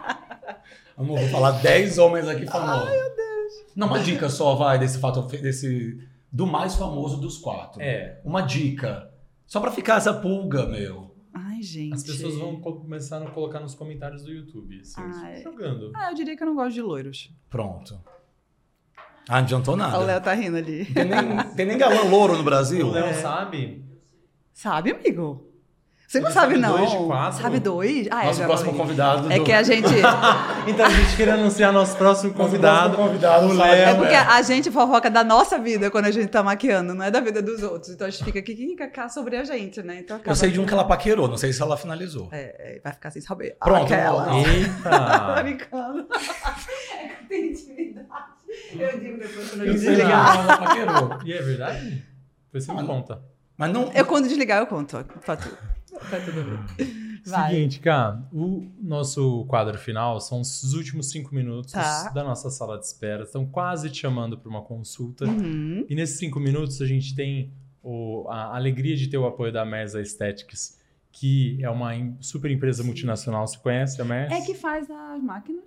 Amor, 1.00 1.18
vou 1.18 1.28
falar 1.28 1.52
10 1.52 1.98
homens 1.98 2.28
aqui 2.28 2.46
famosos. 2.46 2.88
Ai, 2.88 2.96
meu 2.96 3.16
Deus. 3.16 3.52
Não, 3.74 3.86
uma 3.86 3.98
dica 4.00 4.28
só, 4.28 4.54
vai, 4.54 4.78
desse 4.78 4.98
fato, 4.98 5.22
desse. 5.22 5.98
Do 6.32 6.46
mais 6.46 6.74
famoso 6.76 7.16
dos 7.20 7.38
quatro. 7.38 7.80
É, 7.82 8.20
Uma 8.24 8.42
dica. 8.42 9.10
Só 9.46 9.58
pra 9.60 9.70
ficar 9.72 9.96
essa 9.96 10.12
pulga, 10.14 10.66
meu. 10.66 11.10
Ai, 11.34 11.62
gente. 11.62 11.94
as 11.94 12.02
pessoas 12.04 12.34
vão 12.36 12.60
co- 12.60 12.76
começar 12.76 13.20
a 13.22 13.30
colocar 13.30 13.60
nos 13.60 13.74
comentários 13.74 14.22
do 14.24 14.30
YouTube, 14.32 14.80
assim, 14.80 15.00
Ai. 15.00 15.42
jogando. 15.42 15.90
Ah, 15.94 16.10
eu 16.10 16.14
diria 16.14 16.36
que 16.36 16.42
eu 16.42 16.46
não 16.46 16.54
gosto 16.54 16.74
de 16.74 16.82
loiros. 16.82 17.32
Pronto. 17.48 18.00
Ah, 19.28 19.36
não 19.36 19.38
adiantou 19.38 19.74
O 19.74 19.76
nada. 19.76 19.98
Léo 19.98 20.20
tá 20.20 20.32
rindo 20.34 20.56
ali. 20.56 20.84
Tem 20.86 21.04
nem, 21.04 21.44
tem 21.56 21.66
nem 21.66 21.78
galã 21.78 22.02
louro 22.02 22.36
no 22.36 22.42
Brasil. 22.42 22.86
O 22.86 22.90
Léo 22.90 23.06
É. 23.06 23.14
sabe? 23.14 23.84
Sabe, 24.52 24.92
amigo? 24.92 25.49
Você 26.10 26.18
não 26.18 26.26
Ele 26.26 26.34
sabe, 26.34 26.54
sabe 26.54 26.60
não. 26.60 26.76
dois 26.76 26.90
de 26.90 26.96
quatro? 27.06 27.40
Sabe 27.42 27.60
dois? 27.60 28.08
Ah, 28.10 28.24
Nosso 28.24 28.42
é, 28.42 28.46
próximo 28.46 28.74
convidado. 28.74 29.32
É 29.32 29.38
do- 29.38 29.44
que 29.44 29.52
a 29.52 29.62
gente. 29.62 29.86
Então 30.66 30.84
a 30.86 30.90
gente 30.90 31.16
queria 31.16 31.34
anunciar 31.34 31.72
nosso 31.72 31.96
próximo 31.96 32.30
Nosso 32.32 32.42
convidado. 32.44 32.94
próximo 32.96 33.06
convidado, 33.08 33.46
o 33.46 33.56
sabe? 33.56 33.68
É 33.70 33.86
Léo. 33.86 33.96
porque 33.98 34.14
a 34.16 34.42
gente 34.42 34.70
fofoca 34.72 35.08
da 35.08 35.22
nossa 35.22 35.56
vida 35.56 35.88
quando 35.88 36.06
a 36.06 36.10
gente 36.10 36.26
tá 36.26 36.42
maquiando, 36.42 36.94
não 36.94 37.04
é 37.04 37.12
da 37.12 37.20
vida 37.20 37.40
dos 37.40 37.62
outros. 37.62 37.92
Então 37.92 38.08
a 38.08 38.10
gente 38.10 38.24
fica 38.24 38.40
aqui 38.40 38.74
cá 38.92 39.08
sobre 39.08 39.36
a 39.36 39.44
gente, 39.44 39.80
né? 39.84 40.00
Então 40.00 40.16
acaba 40.16 40.32
Eu 40.32 40.34
sei 40.36 40.50
de 40.50 40.58
um 40.60 40.66
que 40.66 40.72
ela 40.74 40.82
paquerou, 40.84 41.28
não 41.28 41.36
sei 41.36 41.52
se 41.52 41.62
ela 41.62 41.76
finalizou. 41.76 42.28
É, 42.32 42.76
é, 42.76 42.80
vai 42.82 42.92
ficar 42.92 43.12
sem 43.12 43.22
saber. 43.22 43.56
Pronto, 43.62 43.84
Aquela. 43.84 44.26
não. 44.26 44.42
Tô 44.42 44.48
Eita! 44.50 45.42
brincando. 45.44 46.06
Tem 47.28 47.50
intimidade. 47.52 48.08
Eu 48.76 48.98
digo 48.98 49.16
depois 49.18 49.50
quando 49.50 49.64
eu 49.64 49.72
desligar. 49.74 50.32
que 50.32 50.38
ela 50.42 50.56
paquerou. 50.58 51.18
E 51.24 51.32
é 51.32 51.40
verdade? 51.40 52.04
Depois 52.46 52.64
você 52.64 52.72
me 52.72 52.84
conta. 52.84 53.22
Mas 53.56 53.72
não. 53.72 53.92
Eu 53.92 54.04
quando 54.06 54.26
desligar 54.26 54.58
eu 54.58 54.66
conto. 54.66 54.96
ó, 54.96 55.04
Pra 56.08 56.20
tudo 56.20 56.42
bem. 56.76 57.20
Vai. 57.26 57.50
Seguinte, 57.54 57.80
cara, 57.80 58.22
o 58.32 58.66
nosso 58.80 59.44
quadro 59.46 59.76
final 59.78 60.18
são 60.20 60.40
os 60.40 60.72
últimos 60.72 61.10
cinco 61.10 61.34
minutos 61.34 61.72
Tá. 61.72 62.08
da 62.10 62.24
nossa 62.24 62.48
sala 62.50 62.78
de 62.78 62.86
espera. 62.86 63.24
Estão 63.24 63.44
quase 63.46 63.90
te 63.90 63.98
chamando 63.98 64.38
para 64.38 64.48
uma 64.48 64.62
consulta. 64.62 65.26
Uhum. 65.26 65.84
E 65.88 65.94
nesses 65.94 66.18
cinco 66.18 66.40
minutos 66.40 66.80
a 66.80 66.86
gente 66.86 67.14
tem 67.14 67.52
o- 67.82 68.26
a 68.28 68.56
alegria 68.56 68.96
de 68.96 69.06
ter 69.08 69.18
o 69.18 69.26
apoio 69.26 69.52
da 69.52 69.64
Mesa 69.66 69.98
Aesthetics, 69.98 70.78
que 71.12 71.62
é 71.62 71.68
uma 71.68 71.90
super 72.20 72.50
empresa 72.50 72.82
multinacional. 72.82 73.46
Você 73.46 73.58
conhece 73.58 74.00
a 74.00 74.04
Mesa? 74.04 74.34
É 74.34 74.40
que 74.40 74.54
faz 74.54 74.90
as 74.90 75.22
máquinas. 75.22 75.64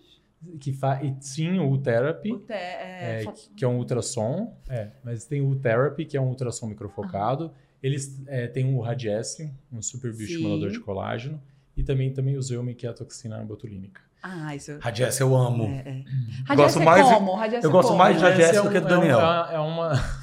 que 0.60 0.74
faz 0.74 1.16
sim 1.22 1.58
o 1.60 1.78
Therapy. 1.78 2.34
O 2.34 2.40
te, 2.40 2.52
é, 2.52 3.24
é, 3.24 3.34
que 3.56 3.64
é 3.64 3.68
um 3.68 3.78
ultrassom, 3.78 4.58
é, 4.68 4.90
mas 5.02 5.24
tem 5.24 5.40
o 5.42 5.56
Therapy, 5.56 6.04
que 6.04 6.18
é 6.18 6.22
um 6.22 6.28
ultrassom 6.28 6.68
microfocado. 6.68 7.54
Eles 7.84 8.20
é, 8.28 8.48
têm 8.48 8.74
o 8.74 8.80
Radiesse, 8.80 9.52
um 9.72 9.82
super 9.82 10.14
bioestimulador 10.14 10.72
de 10.72 10.80
colágeno. 10.80 11.40
E 11.76 11.84
também, 11.84 12.14
também 12.14 12.38
usei 12.38 12.58
uma 12.58 12.74
que 12.74 12.88
é 12.88 12.90
a 12.90 12.94
toxina 12.94 13.38
botulínica. 13.40 14.00
Ah, 14.22 14.56
isso. 14.56 14.78
Radiessa 14.80 15.22
eu 15.22 15.36
amo. 15.36 15.66
É, 15.66 15.80
é. 15.90 16.04
Eu 16.50 16.56
gosto 16.56 16.80
é 16.80 16.86
mais 16.86 17.06
de- 17.06 17.14
como? 17.14 17.32
Eu 17.32 17.60
é 17.60 17.62
gosto 17.68 17.88
como? 17.90 17.98
mais 17.98 18.18
de 18.18 18.26
é 18.26 18.62
do 18.62 18.70
que 18.70 18.80
do 18.80 18.88
é 18.88 18.90
Daniel. 18.90 19.20
É 19.20 19.60
uma... 19.60 19.92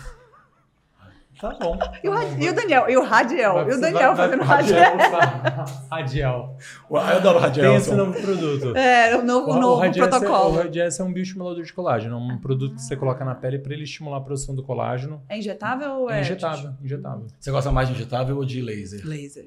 tá 1.41 1.57
bom. 1.61 1.79
E 2.03 2.09
o, 2.09 2.13
Ra- 2.13 2.25
e 2.39 2.49
o 2.49 2.55
Daniel? 2.55 2.85
E 2.89 2.97
o 2.97 3.03
Radiel? 3.03 3.55
Vai- 3.55 3.71
E 3.71 3.75
o 3.75 3.81
Daniel 3.81 4.15
vai- 4.15 4.29
fazendo 4.29 4.45
vai- 4.45 4.57
Radiel? 4.63 5.65
Radiel. 5.91 6.57
Eu 6.91 6.97
adoro 6.97 7.39
Tem 7.39 7.47
Radiessa. 7.49 7.77
esse 7.77 7.95
novo 7.95 8.13
produto. 8.21 8.77
É, 8.77 9.17
o 9.17 9.23
novo, 9.25 9.51
o 9.53 9.57
novo 9.61 9.85
é- 9.85 9.91
protocolo. 9.93 10.51
o 10.55 10.57
Radiesse 10.59 11.01
é 11.01 11.05
um 11.05 11.13
bioestimulador 11.13 11.63
de 11.63 11.73
colágeno. 11.73 12.15
É 12.17 12.19
um 12.19 12.39
produto 12.39 12.75
que 12.77 12.83
você 12.83 12.97
coloca 12.97 13.25
na 13.25 13.35
pele 13.35 13.59
para 13.59 13.73
ele 13.73 13.85
estimular 13.85 14.19
a 14.19 14.21
produção 14.21 14.55
do 14.55 14.63
colágeno. 14.63 15.23
É 15.29 15.39
injetável 15.39 15.91
ou 16.03 16.11
É 16.11 16.19
é? 16.19 16.21
injetável, 16.21 16.73
injetável. 16.83 17.27
Você 17.39 17.51
gosta 17.51 17.71
mais 17.73 17.89
de 17.89 17.95
injetável 17.95 18.37
ou 18.37 18.45
de 18.45 18.61
laser? 18.61 19.01
Laser. 19.05 19.47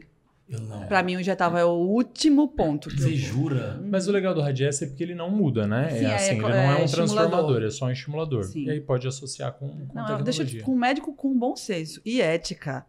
Eu 0.50 0.60
não. 0.60 0.86
Pra 0.88 1.02
mim, 1.02 1.16
o 1.16 1.20
injetável 1.20 1.58
é 1.58 1.66
o 1.66 1.70
último 1.72 2.48
ponto. 2.50 2.90
que 2.90 2.96
eu 2.96 3.00
Você 3.00 3.10
vou. 3.10 3.18
jura? 3.18 3.82
Mas 3.90 4.08
o 4.08 4.12
legal 4.12 4.34
do 4.36 4.42
Radiesse 4.42 4.84
é 4.84 4.88
porque 4.88 5.02
ele 5.04 5.16
não 5.16 5.30
muda, 5.32 5.66
né? 5.66 5.90
Sim, 5.90 5.96
é 5.98 6.04
é, 6.10 6.16
assim, 6.16 6.36
ele 6.36 6.46
é 6.46 6.50
não 6.50 6.50
é 6.50 6.82
um 6.82 6.86
estimulador. 6.86 6.92
transformador, 7.30 7.64
é 7.64 7.70
só 7.72 7.86
um 7.86 7.92
estimulador. 7.92 8.44
Sim. 8.44 8.64
E 8.66 8.70
aí 8.72 8.82
pode 8.82 9.08
associar 9.08 9.54
com, 9.54 9.68
com 9.70 9.76
Não, 9.96 10.06
tecnologia. 10.06 10.44
deixa 10.46 10.64
com 10.66 10.72
um 10.74 10.78
médico 10.78 11.14
com 11.16 11.38
bom 11.38 11.56
senso 11.56 12.02
e 12.06 12.22
ética. 12.22 12.86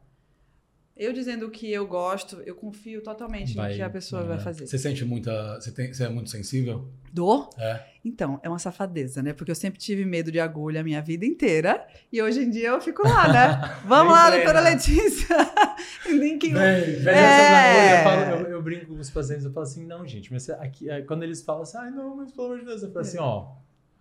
Eu 0.97 1.13
dizendo 1.13 1.47
o 1.47 1.51
que 1.51 1.73
eu 1.73 1.85
gosto, 1.89 2.41
eu 2.47 2.55
confio 2.55 3.03
totalmente 3.03 3.55
Vai, 3.55 3.71
no 3.71 3.77
que 3.77 3.83
a 3.83 3.91
pessoa 3.91 4.23
é. 4.23 4.27
vai 4.27 4.39
fazer. 4.39 4.65
Você 4.67 4.79
sente 4.79 5.05
muita. 5.05 5.61
Você, 5.61 5.73
tem, 5.73 5.93
você 5.93 6.05
é 6.05 6.09
muito 6.09 6.31
sensível? 6.31 6.87
Dor? 7.13 7.51
É. 7.59 7.81
Então, 8.05 8.39
é 8.45 8.49
uma 8.49 8.61
safadeza, 8.61 9.21
né? 9.21 9.33
Porque 9.33 9.51
eu 9.51 9.57
sempre 9.57 9.81
tive 9.81 10.05
medo 10.05 10.31
de 10.31 10.39
agulha 10.39 10.83
a 10.83 10.85
minha 10.85 11.03
vida 11.03 11.27
inteira. 11.27 11.85
E 12.13 12.23
hoje 12.23 12.43
em 12.45 12.51
dia 12.51 12.69
eu 12.69 12.81
fico 12.81 13.03
lá, 13.03 13.27
né? 13.33 13.77
Vamos 13.87 14.13
lá, 14.13 14.31
doutora 14.31 14.61
Letícia. 14.61 15.37
Nem 16.09 16.39
que... 16.39 16.51
Vem, 16.53 16.63
É. 16.63 18.01
eu, 18.01 18.05
falo- 18.05 18.21
eu- 18.47 18.51
eu 18.53 18.63
brinco 18.63 18.87
com 18.87 18.95
os 19.01 19.11
pacientes, 19.11 19.45
eu 19.45 19.53
falo 19.53 19.67
assim, 19.67 19.85
não, 19.85 20.07
gente, 20.07 20.33
mas 20.33 20.49
aqui, 20.49 20.89
aí 20.91 21.03
quando 21.03 21.23
eles 21.25 21.43
falam 21.43 21.63
assim, 21.63 21.77
ai, 21.79 21.91
não, 21.91 22.17
mas 22.17 22.31
pelo 22.31 22.47
amor 22.49 22.59
de 22.61 22.67
Deus, 22.67 22.83
eu 22.83 22.89
falo 22.93 23.01
assim, 23.01 23.19
ó. 23.19 23.49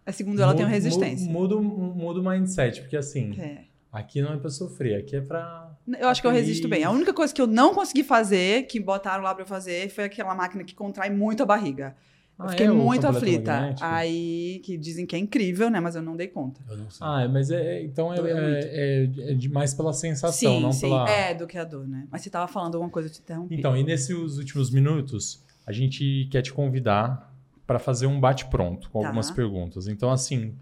A 0.06 0.12
segundo 0.12 0.42
ela 0.42 0.52
tem 0.54 0.64
uma 0.64 0.70
muda- 0.70 0.76
resistência. 0.76 1.32
Muda, 1.32 1.56
muda 1.56 2.20
o 2.20 2.24
mindset, 2.30 2.82
porque 2.82 2.98
assim, 2.98 3.34
É. 3.40 3.64
aqui 3.94 4.22
não 4.22 4.34
é 4.34 4.38
pra 4.38 4.50
sofrer, 4.50 4.96
aqui 5.00 5.16
é 5.16 5.22
pra. 5.22 5.72
Eu 6.00 6.10
acho 6.10 6.20
que 6.22 6.28
eu 6.28 6.32
resisto 6.32 6.68
bem. 6.68 6.84
A 6.84 6.90
única 6.92 7.14
coisa 7.14 7.34
que 7.34 7.42
eu 7.42 7.48
não 7.48 7.74
consegui 7.74 8.04
fazer, 8.04 8.64
que 8.68 8.80
botaram 8.80 9.24
lá 9.24 9.34
pra 9.34 9.44
eu 9.44 9.48
fazer, 9.48 9.90
foi 9.90 10.06
aquela 10.06 10.34
máquina 10.36 10.64
que 10.64 10.74
contrai 10.74 11.10
muito 11.10 11.44
a 11.44 11.46
barriga. 11.46 11.96
Eu 12.40 12.46
Ah, 12.46 12.50
fiquei 12.50 12.66
é 12.66 12.72
muito 12.72 13.06
aflita. 13.06 13.76
Aí, 13.80 14.60
que 14.66 14.76
dizem 14.76 15.06
que 15.06 15.16
é 15.16 15.20
incrível, 15.20 15.70
né? 15.70 15.80
Mas 15.80 15.96
eu 15.96 16.02
não 16.02 16.16
dei 16.16 16.28
conta. 16.28 16.62
Eu 16.68 16.78
não 16.78 16.90
sei. 16.90 17.06
Ah, 17.06 17.28
mas 17.30 17.52
é, 17.52 17.76
é- 17.78 17.84
então 17.84 18.12
é, 18.12 18.18
é, 18.18 18.24
é, 18.64 19.32
é 19.32 19.34
de- 19.36 19.50
mais 19.50 19.74
pela 19.76 19.94
sensação, 19.94 20.54
sim, 20.56 20.60
não 20.62 20.72
sim. 20.72 20.82
pela. 20.90 21.08
É, 21.08 21.36
do 21.36 21.46
que 21.46 21.58
a 21.60 21.64
dor, 21.64 21.88
né? 21.88 22.08
Mas 22.10 22.22
você 22.24 22.32
tava 22.32 22.48
falando 22.48 22.74
alguma 22.74 22.90
coisa, 22.92 23.08
eu 23.08 23.14
te 23.14 23.20
interrompi. 23.20 23.54
Então, 23.56 23.78
e 23.78 23.84
nesses 23.84 24.10
últimos 24.38 24.72
minutos, 24.72 25.44
a 25.68 25.72
gente 25.72 26.28
quer 26.32 26.42
te 26.42 26.52
convidar 26.52 27.32
para 27.68 27.78
fazer 27.78 28.08
um 28.08 28.20
bate-pronto 28.20 28.90
com 28.90 29.02
Tá. 29.02 29.08
algumas 29.08 29.30
perguntas. 29.30 29.88
Então, 29.88 30.10
assim, 30.12 30.56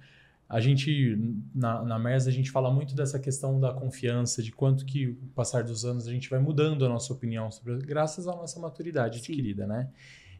a 0.54 0.60
gente, 0.60 1.18
na, 1.56 1.82
na 1.82 1.98
MERS, 1.98 2.28
a 2.28 2.32
gente 2.32 2.52
fala 2.52 2.70
muito 2.70 2.94
dessa 2.94 3.18
questão 3.18 3.58
da 3.58 3.74
confiança, 3.74 4.44
de 4.44 4.52
quanto 4.52 4.86
que, 4.86 5.08
o 5.08 5.16
passar 5.34 5.64
dos 5.64 5.86
anos, 5.86 6.06
a 6.08 6.12
gente 6.12 6.30
vai 6.30 6.40
mudando 6.40 6.86
a 6.86 6.90
nossa 6.90 7.14
opinião 7.14 7.50
sobre, 7.50 7.78
graças 7.80 8.28
à 8.28 8.32
nossa 8.36 8.60
maturidade 8.60 9.20
Sim. 9.20 9.32
adquirida, 9.32 9.66
né? 9.66 9.88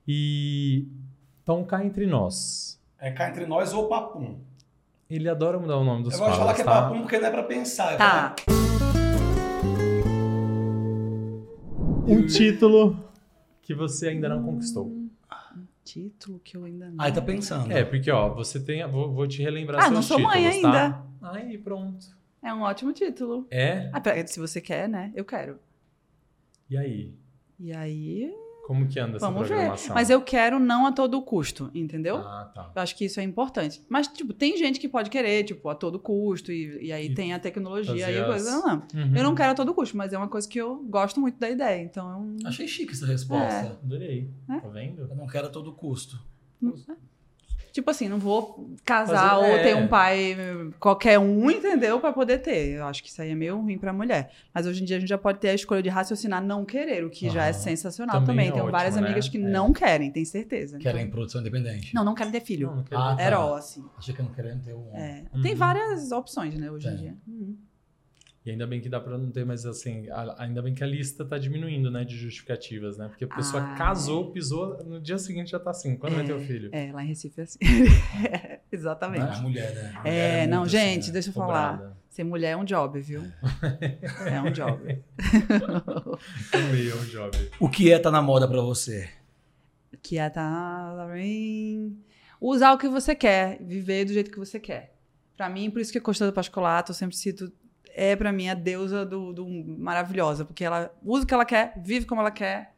E, 0.06 0.86
então, 1.42 1.64
cá 1.64 1.86
entre 1.86 2.06
nós, 2.06 2.78
É 3.00 3.10
cá 3.10 3.30
entre 3.30 3.46
nós 3.46 3.72
ou 3.74 3.88
papum. 3.88 4.38
ele 5.10 5.30
adora 5.30 5.58
mudar 5.58 5.78
o 5.78 5.84
nome 5.86 6.04
dos 6.04 6.14
Eu 6.14 6.20
gosto 6.20 6.34
de 6.34 6.38
falar 6.40 6.54
que 6.56 6.62
é 6.62 6.66
tá? 6.66 6.72
papum 6.82 7.02
porque 7.02 7.18
não 7.18 7.28
é 7.28 7.32
pra 7.32 7.44
pensar. 7.44 7.94
é 7.94 7.98
Tá. 7.98 8.36
Um 12.08 12.26
título 12.28 13.00
que 13.62 13.74
você 13.74 14.10
ainda 14.10 14.28
não 14.28 14.44
conquistou. 14.44 14.92
Título 15.92 16.40
que 16.40 16.56
eu 16.56 16.64
ainda 16.64 16.90
não. 16.90 16.96
pra- 16.96 17.06
Aí 17.06 17.12
tá 17.12 17.22
pensando. 17.22 17.70
É, 17.72 17.84
porque, 17.84 18.10
ó, 18.10 18.34
você 18.34 18.60
tem. 18.64 18.88
Vou, 18.88 19.12
vou 19.14 19.28
te 19.28 19.42
relembrar 19.42 19.80
Ah, 19.82 19.84
seus 19.84 19.94
não 19.94 20.02
sou 20.02 20.20
mãe 20.20 20.50
títulos, 20.50 20.66
ainda. 20.66 20.92
Tá? 21.20 21.32
Aí, 21.34 21.58
pronto. 21.58 22.06
É 22.42 22.54
um 22.54 22.62
ótimo 22.62 22.94
título. 22.94 23.46
É? 23.52 23.90
Ah, 23.92 24.02
se 24.26 24.40
você 24.40 24.62
quer, 24.62 24.88
né? 24.88 25.12
Eu 25.14 25.26
quero. 25.26 25.60
E 26.70 26.78
aí? 26.78 27.14
E 27.60 27.74
aí, 27.74 28.34
Como 28.72 28.88
que 28.88 28.98
anda 29.00 29.18
essa 29.18 29.26
vamos 29.30 29.42
ver. 29.50 29.56
programação? 29.56 29.94
Mas 29.96 30.10
eu 30.10 30.22
quero 30.22 30.58
não 30.60 30.86
a 30.88 30.94
todo 30.94 31.22
custo, 31.22 31.70
entendeu? 31.76 32.16
Ah, 32.18 32.50
tá. 32.56 32.72
Eu 32.74 32.82
acho 32.82 32.96
que 32.96 33.04
isso 33.04 33.20
é 33.20 33.24
importante. 33.24 33.82
Mas, 33.90 34.08
tipo, 34.08 34.32
tem 34.34 34.56
gente 34.56 34.80
que 34.80 34.88
pode 34.88 35.10
querer, 35.10 35.44
tipo, 35.44 35.68
a 35.68 35.76
todo 35.76 36.00
custo, 36.00 36.52
e, 36.54 36.86
e 36.88 36.92
aí 36.94 37.08
E 37.08 37.14
tem 37.14 37.34
a 37.34 37.40
tecnologia 37.40 38.10
e 38.10 38.18
a 38.18 38.26
coisa. 38.26 38.50
as- 38.58 38.64
Não, 38.64 38.76
Uhum. 38.96 39.16
Eu 39.18 39.24
não 39.24 39.36
quero 39.36 39.52
a 39.52 39.56
todo 39.56 39.74
custo, 39.74 39.98
mas 39.98 40.14
é 40.14 40.18
uma 40.18 40.30
coisa 40.30 40.48
que 40.48 40.58
eu 40.60 40.78
gosto 40.90 41.20
muito 41.20 41.38
da 41.38 41.50
ideia. 41.50 41.82
Então, 41.84 42.36
eu... 42.42 42.48
Achei 42.48 42.66
chique 42.68 42.94
essa 42.94 43.06
resposta. 43.06 43.78
Adorei. 43.84 44.30
É. 44.50 44.60
Tá 44.60 44.68
vendo? 44.70 45.02
Eu 45.02 45.16
não 45.16 45.28
quero 45.28 45.48
a 45.48 45.50
todo 45.50 45.74
custo. 45.74 46.18
Tipo 47.72 47.90
assim, 47.90 48.08
não 48.10 48.20
vou 48.20 48.70
casar 48.86 49.32
Fazer- 49.32 49.46
ou 49.52 49.58
é. 49.58 49.64
ter 49.64 49.76
um 49.76 49.88
pai 49.88 50.36
qualquer 50.80 51.18
um, 51.20 51.50
entendeu? 51.50 52.00
Pra 52.00 52.12
poder 52.14 52.40
ter. 52.40 52.70
Eu 52.76 52.86
acho 52.86 53.02
que 53.04 53.10
isso 53.10 53.22
aí 53.22 53.32
é 53.32 53.36
meio 53.36 53.58
ruim 53.60 53.78
pra 53.78 53.92
mulher. 53.94 54.32
Mas 54.54 54.66
hoje 54.68 54.82
em 54.82 54.86
dia 54.86 54.98
a 54.98 55.00
gente 55.00 55.10
já 55.10 55.18
pode 55.18 55.40
ter 55.40 55.50
a 55.50 55.54
escolha 55.54 55.82
de 55.82 55.90
raciocinar 55.90 56.44
não 56.44 56.66
querer, 56.66 57.04
o 57.06 57.10
que 57.10 57.30
já 57.30 57.46
é 57.46 57.54
sensacional 57.54 58.16
Também 58.16 58.28
também. 58.28 58.48
é 58.48 58.52
Tenho 58.52 58.64
ótimo, 58.66 58.78
várias 58.78 58.96
né? 58.96 59.06
amigas 59.06 59.30
que 59.30 59.38
É. 59.38 59.42
não 59.42 59.72
querem, 59.74 60.12
tem 60.12 60.26
certeza. 60.26 60.78
Então- 60.78 60.92
Querem 60.92 61.10
produção 61.10 61.42
independente. 61.42 61.94
Não, 61.96 62.04
não 62.04 62.14
querem 62.16 62.32
ter 62.32 62.42
filho. 62.42 62.68
Não, 62.68 62.76
não 62.78 62.84
quero 62.84 63.02
Ah, 63.02 63.16
tá. 63.16 63.58
Assim. 63.58 63.84
Achei 63.98 64.14
que 64.14 64.22
não 64.22 64.32
querem 64.34 64.58
ter 64.60 64.74
um. 64.74 64.90
É. 64.96 65.24
Uhum. 65.34 65.42
Tem 65.42 65.56
várias 65.56 66.12
opções, 66.12 66.56
né, 66.58 66.70
hoje 66.70 66.88
em 66.88 66.92
Tem. 66.92 67.00
dia. 67.00 67.16
Uhum. 67.28 67.58
E 68.44 68.50
ainda 68.50 68.66
bem 68.66 68.82
que 68.82 68.90
dá 68.90 69.00
pra 69.00 69.18
não 69.20 69.30
ter 69.30 69.46
mais 69.46 69.66
assim. 69.68 70.08
Ainda 70.40 70.64
bem 70.64 70.74
que 70.74 70.84
a 70.84 70.88
lista 70.88 71.24
tá 71.24 71.38
diminuindo, 71.38 71.92
né? 71.92 72.04
De 72.04 72.18
justificativas, 72.18 72.98
né? 72.98 73.08
Porque 73.08 73.24
a 73.24 73.28
pessoa 73.28 73.62
Ah, 73.62 73.76
casou, 73.76 74.32
pisou, 74.32 74.84
no 74.84 75.00
dia 75.00 75.20
seguinte 75.20 75.52
já 75.52 75.60
tá 75.60 75.70
assim. 75.70 75.96
Quando 75.96 76.16
vai 76.16 76.26
ter 76.26 76.34
o 76.34 76.40
filho? 76.40 76.70
É, 76.74 76.92
lá 76.92 77.04
em 77.04 77.08
Recife 77.08 77.40
é 77.40 77.44
assim. 77.44 77.60
Ah, 78.64 78.76
Exatamente. 78.76 79.24
a 79.24 79.42
mulher, 79.42 79.76
né? 79.76 79.92
A 79.96 80.00
mulher 80.00 80.44
É, 80.44 80.48
não, 80.48 80.60
muito 80.62 80.72
gente, 80.72 81.00
assim, 81.02 81.08
né? 81.10 81.14
deixa 81.14 81.30
eu 81.30 81.34
falar. 81.34 81.74
Cobrada. 81.78 81.98
Ser 82.10 82.24
mulher 82.24 82.52
é 82.52 82.58
um 82.58 82.66
job, 82.66 83.00
viu? 83.00 83.22
É 84.26 84.42
um 84.42 84.52
job. 84.52 85.02
Também 86.52 86.90
é 86.90 86.96
um 86.96 87.06
job. 87.06 87.38
O 87.60 87.70
que 87.70 87.92
é 87.92 88.00
tá 88.00 88.10
na 88.12 88.22
moda 88.22 88.48
pra 88.48 88.62
você? 88.62 89.10
que 90.02 90.18
é 90.18 90.30
tá 90.30 90.96
em 91.16 91.96
usar 92.40 92.74
o 92.74 92.78
que 92.78 92.88
você 92.88 93.14
quer, 93.14 93.62
viver 93.62 94.06
do 94.06 94.14
jeito 94.14 94.32
que 94.32 94.40
você 94.40 94.60
quer. 94.60 94.96
Pra 95.38 95.48
mim, 95.50 95.70
por 95.70 95.80
isso 95.80 95.92
que 95.92 95.98
a 95.98 96.02
Costa 96.02 96.26
do 96.26 96.34
Pascolato, 96.34 96.92
eu 96.92 96.96
sempre 96.96 97.16
cito, 97.16 97.52
é 97.96 98.16
pra 98.16 98.32
mim 98.32 98.50
a 98.50 98.54
deusa 98.54 99.06
do, 99.06 99.32
do 99.34 99.46
maravilhosa, 99.48 100.46
porque 100.46 100.64
ela 100.64 100.92
usa 101.04 101.24
o 101.24 101.28
que 101.28 101.34
ela 101.34 101.46
quer, 101.46 101.74
vive 101.84 102.06
como 102.06 102.22
ela 102.22 102.32
quer, 102.32 102.74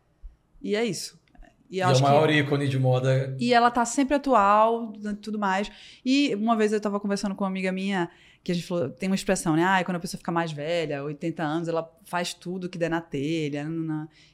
e 0.62 0.76
é 0.76 0.84
isso. 0.86 1.22
E, 1.70 1.78
E 1.78 1.82
é 1.82 1.88
o 1.88 1.90
acho 1.90 2.02
que- 2.04 2.08
maior 2.08 2.30
ícone 2.30 2.68
de 2.68 2.78
moda. 2.80 3.36
e 3.40 3.54
ela 3.54 3.72
tá 3.72 3.84
sempre 3.86 4.16
atual, 4.16 4.94
tudo 5.22 5.40
mais. 5.40 5.72
E 6.06 6.36
uma 6.36 6.56
vez 6.56 6.72
eu 6.72 6.80
tava 6.80 7.00
conversando 7.00 7.34
com 7.36 7.44
uma 7.44 7.50
amiga 7.50 7.72
minha, 7.72 8.10
que 8.44 8.52
a 8.52 8.56
gente 8.56 8.68
falou, 8.68 8.90
tem 8.90 9.08
uma 9.10 9.16
expressão, 9.16 9.56
né? 9.56 9.64
Ah, 9.64 9.84
quando 9.86 9.96
a 9.96 10.00
pessoa 10.00 10.18
fica 10.20 10.32
mais 10.32 10.52
velha, 10.52 11.04
80 11.04 11.42
anos, 11.42 11.68
ela 11.70 11.90
faz 12.04 12.34
tudo 12.34 12.68
que 12.70 12.78
der 12.78 12.90
na 12.90 13.00
telha. 13.02 13.66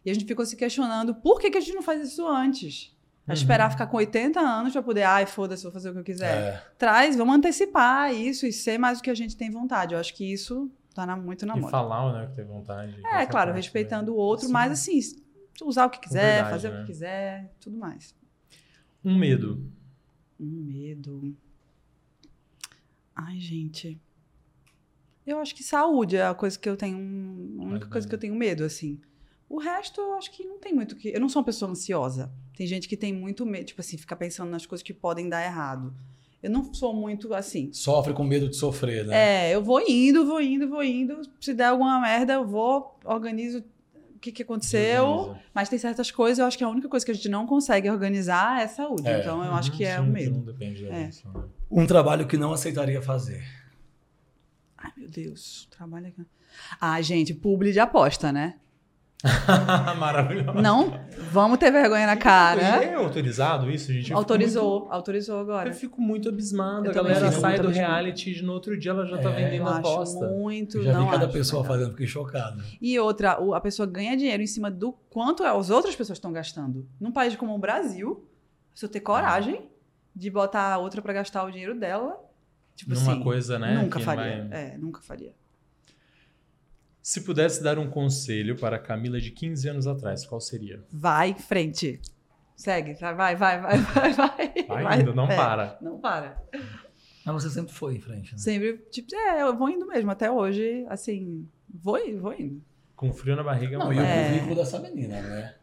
E 0.04 0.10
a 0.10 0.14
gente 0.14 0.26
ficou 0.26 0.44
se 0.46 0.56
questionando, 0.58 1.14
por 1.14 1.40
que, 1.40 1.50
que 1.52 1.58
a 1.58 1.62
gente 1.62 1.76
não 1.76 1.82
faz 1.84 2.02
isso 2.02 2.28
antes? 2.28 2.92
Uhum. 3.30 3.34
esperar 3.42 3.70
ficar 3.72 3.88
com 3.88 3.98
80 3.98 4.40
anos 4.40 4.74
pra 4.74 4.82
poder, 4.82 5.04
ai, 5.04 5.26
foda-se, 5.26 5.64
vou 5.64 5.72
fazer 5.72 5.90
o 5.90 5.94
que 5.94 6.00
eu 6.00 6.04
quiser. 6.04 6.38
É. 6.38 6.64
Traz, 6.78 7.16
vamos 7.16 7.36
antecipar 7.36 8.14
isso 8.14 8.46
e 8.46 8.54
ser 8.54 8.78
mais 8.78 9.00
o 9.00 9.02
que 9.04 9.10
a 9.10 9.16
gente 9.16 9.36
tem 9.38 9.50
vontade. 9.52 9.94
Eu 9.94 10.00
acho 10.00 10.14
que 10.16 10.32
isso 10.32 10.70
tá 10.94 11.06
na- 11.06 11.16
muito 11.18 11.46
na 11.46 11.56
E 11.58 11.60
moda. 11.60 11.72
falar, 11.72 12.14
né? 12.14 12.28
Que 12.28 12.36
tem 12.36 12.46
vontade. 12.46 12.96
É, 13.06 13.26
claro, 13.26 13.52
parte, 13.52 13.56
respeitando 13.56 14.12
né? 14.12 14.18
o 14.18 14.20
outro, 14.20 14.48
Sim. 14.48 14.52
mas 14.54 14.72
assim, 14.72 15.00
usar 15.64 15.86
o 15.86 15.90
que 15.90 16.00
quiser, 16.00 16.44
verdade, 16.44 16.50
fazer 16.52 16.68
o 16.70 16.72
né? 16.74 16.80
que 16.82 16.86
quiser, 16.88 17.54
tudo 17.60 17.78
mais. 17.78 18.16
Um 19.04 19.18
medo. 19.18 19.64
Um 20.40 20.46
medo. 20.66 21.36
Ai, 23.16 23.40
gente. 23.40 24.00
Eu 25.26 25.40
acho 25.40 25.54
que 25.54 25.64
saúde 25.64 26.16
é 26.18 26.26
a 26.26 26.34
coisa 26.34 26.58
que 26.58 26.68
eu 26.68 26.76
tenho. 26.78 26.98
A 26.98 27.64
única 27.64 27.86
Mas, 27.86 27.92
coisa 27.94 28.08
né? 28.08 28.10
que 28.10 28.16
eu 28.16 28.20
tenho 28.20 28.36
medo, 28.36 28.64
assim. 28.64 29.00
O 29.48 29.58
resto, 29.60 30.00
eu 30.00 30.14
acho 30.14 30.32
que 30.32 30.44
não 30.46 30.58
tem 30.60 30.74
muito 30.74 30.96
que. 30.96 31.10
Eu 31.10 31.20
não 31.20 31.30
sou 31.30 31.42
uma 31.42 31.46
pessoa 31.46 31.70
ansiosa. 31.72 32.32
Tem 32.60 32.68
gente 32.68 32.90
que 32.90 32.98
tem 32.98 33.14
muito 33.14 33.46
medo, 33.46 33.68
tipo 33.68 33.80
assim, 33.80 33.98
ficar 33.98 34.18
pensando 34.18 34.50
nas 34.52 34.66
coisas 34.66 34.84
que 34.84 34.94
podem 34.94 35.30
dar 35.30 35.42
errado. 35.42 35.94
Eu 36.44 36.50
não 36.52 36.74
sou 36.74 36.94
muito 36.94 37.34
assim. 37.34 37.72
Sofre 37.72 38.12
com 38.14 38.22
medo 38.26 38.50
de 38.50 38.58
sofrer, 38.58 39.06
né? 39.06 39.48
É, 39.48 39.56
eu 39.56 39.64
vou 39.64 39.80
indo, 39.80 40.26
vou 40.26 40.42
indo, 40.42 40.68
vou 40.68 40.84
indo. 40.84 41.22
Se 41.40 41.54
der 41.54 41.68
alguma 41.68 42.02
merda, 42.02 42.34
eu 42.34 42.46
vou, 42.46 43.00
organizo 43.06 43.60
o 44.14 44.20
que, 44.20 44.34
que 44.34 44.44
aconteceu. 44.44 45.06
Organiza. 45.06 45.40
Mas 45.56 45.70
tem 45.70 45.80
certas 45.80 46.12
coisas, 46.12 46.40
eu 46.40 46.46
acho 46.46 46.58
que 46.58 46.64
a 46.66 46.68
única 46.68 46.90
coisa 46.90 47.06
que 47.06 47.12
a 47.14 47.16
gente 47.16 47.30
não 47.30 47.48
consegue 47.48 47.90
organizar 47.90 48.62
é 48.62 48.68
saúde. 48.68 49.08
É. 49.08 49.22
Então 49.22 49.42
eu 49.42 49.54
acho 49.54 49.72
Uhum, 49.72 49.78
que 49.78 49.86
é 49.86 49.96
sim, 49.96 50.02
o 50.02 50.06
medo. 50.08 50.36
Não 50.36 50.42
depende 50.44 50.84
da 50.84 50.90
É. 50.90 51.04
né? 51.06 51.12
Um 51.72 51.88
trabalho 51.88 52.28
que 52.28 52.36
não 52.36 52.52
aceitaria 52.52 53.02
fazer. 53.02 53.42
Ai, 54.78 54.92
meu 54.98 55.10
Deus, 55.10 55.66
trabalho 55.72 56.08
aqui. 56.08 56.26
Ah, 56.82 57.02
gente, 57.02 57.34
publi 57.34 57.72
de 57.72 57.80
aposta, 57.80 58.34
né? 58.34 58.56
Maravilhoso. 59.98 60.54
Não, 60.62 61.00
Vamos 61.32 61.58
ter 61.60 61.70
vergonha 61.72 62.08
na 62.08 62.16
cara. 62.18 62.62
É 62.62 62.96
autorizado 62.96 63.70
isso, 63.70 63.88
gente? 63.92 64.00
Eu 64.00 64.06
fico 64.08 64.18
Autorizou, 64.18 64.80
muito- 64.80 64.92
autorizou 64.94 65.40
agora. 65.40 65.70
Eu 65.70 65.74
fico 65.74 66.02
muito 66.02 66.30
abismado. 66.30 66.86
Eu 66.86 66.92
a 66.92 66.94
galera 66.94 67.32
sai 67.32 67.60
do 67.60 67.68
reality 67.70 68.40
e 68.40 68.42
no 68.42 68.54
outro 68.54 68.78
dia 68.80 68.92
ela 68.92 69.06
já 69.06 69.18
tá 69.18 69.30
É, 69.30 69.36
vendendo 69.36 69.62
Eu 69.64 69.68
a 69.68 69.78
aposta. 69.78 70.28
muito. 70.30 70.78
Eu 70.78 70.84
já 70.84 70.94
não 70.94 71.06
vi 71.06 71.12
cada 71.12 71.28
pessoa 71.28 71.62
legal. 71.62 71.76
fazendo, 71.78 71.92
fiquei 71.92 72.08
chocado. 72.08 72.64
E 72.82 72.98
outra, 73.00 73.34
a 73.54 73.62
pessoa 73.62 73.86
ganha 73.86 74.16
dinheiro 74.18 74.42
em 74.42 74.48
cima 74.48 74.72
do 74.72 74.92
quanto 75.10 75.44
as 75.44 75.70
outras 75.70 75.96
pessoas 75.96 76.18
estão 76.18 76.32
gastando. 76.32 76.88
Num 77.00 77.12
país 77.12 77.36
como 77.36 77.54
o 77.54 77.60
Brasil, 77.60 78.26
a 78.70 78.74
pessoa 78.74 78.90
ter 78.92 79.02
coragem 79.02 79.70
de 80.16 80.30
botar 80.32 80.74
a 80.74 80.78
outra 80.78 81.02
pra 81.02 81.14
gastar 81.14 81.44
o 81.44 81.52
dinheiro 81.52 81.78
dela. 81.78 82.18
Tipo 82.76 82.94
Numa 82.96 83.12
assim, 83.12 83.22
coisa, 83.24 83.60
né? 83.60 83.82
Nunca 83.84 84.00
faria. 84.00 84.48
vai- 84.50 84.60
É, 84.60 84.78
nunca 84.78 85.02
faria. 85.02 85.34
Se 87.02 87.22
pudesse 87.22 87.64
dar 87.64 87.80
um 87.80 87.90
conselho 87.90 88.56
para 88.58 88.76
a 88.76 88.80
Camila 88.80 89.20
de 89.20 89.32
15 89.32 89.70
anos 89.70 89.88
atrás, 89.88 90.26
qual 90.26 90.40
seria? 90.42 90.84
Vai 90.92 91.30
em 91.30 91.36
frente. 91.40 92.00
Segue, 92.56 92.94
tá? 92.96 93.14
vai, 93.14 93.36
vai, 93.36 93.60
vai, 93.62 93.78
vai, 93.80 94.14
vai. 94.14 94.54
Vai 94.68 95.02
indo, 95.02 95.16
não 95.16 95.26
É, 95.32 95.36
para. 95.36 95.78
Não 95.82 95.98
para. 95.98 96.42
Mas 97.26 97.44
você 97.44 97.50
sempre 97.50 97.74
foi 97.74 97.96
em 97.96 98.00
frente, 98.02 98.34
né? 98.34 98.38
Sempre, 98.38 98.78
tipo, 98.92 99.16
é, 99.16 99.42
eu 99.44 99.56
vou 99.58 99.70
indo 99.70 99.88
mesmo. 99.88 100.12
Até 100.12 100.30
hoje, 100.30 100.86
assim, 100.90 101.48
vou, 101.74 101.98
vou 102.20 102.34
indo. 102.34 102.62
Com 102.96 103.14
frio 103.14 103.36
na 103.36 103.44
barriga, 103.44 103.78
Não, 103.78 103.94
e 103.94 103.98
o. 103.98 104.02
É. 104.02 104.28
currículo 104.30 104.56
dessa 104.56 104.80
menina, 104.80 105.22
né? 105.22 105.56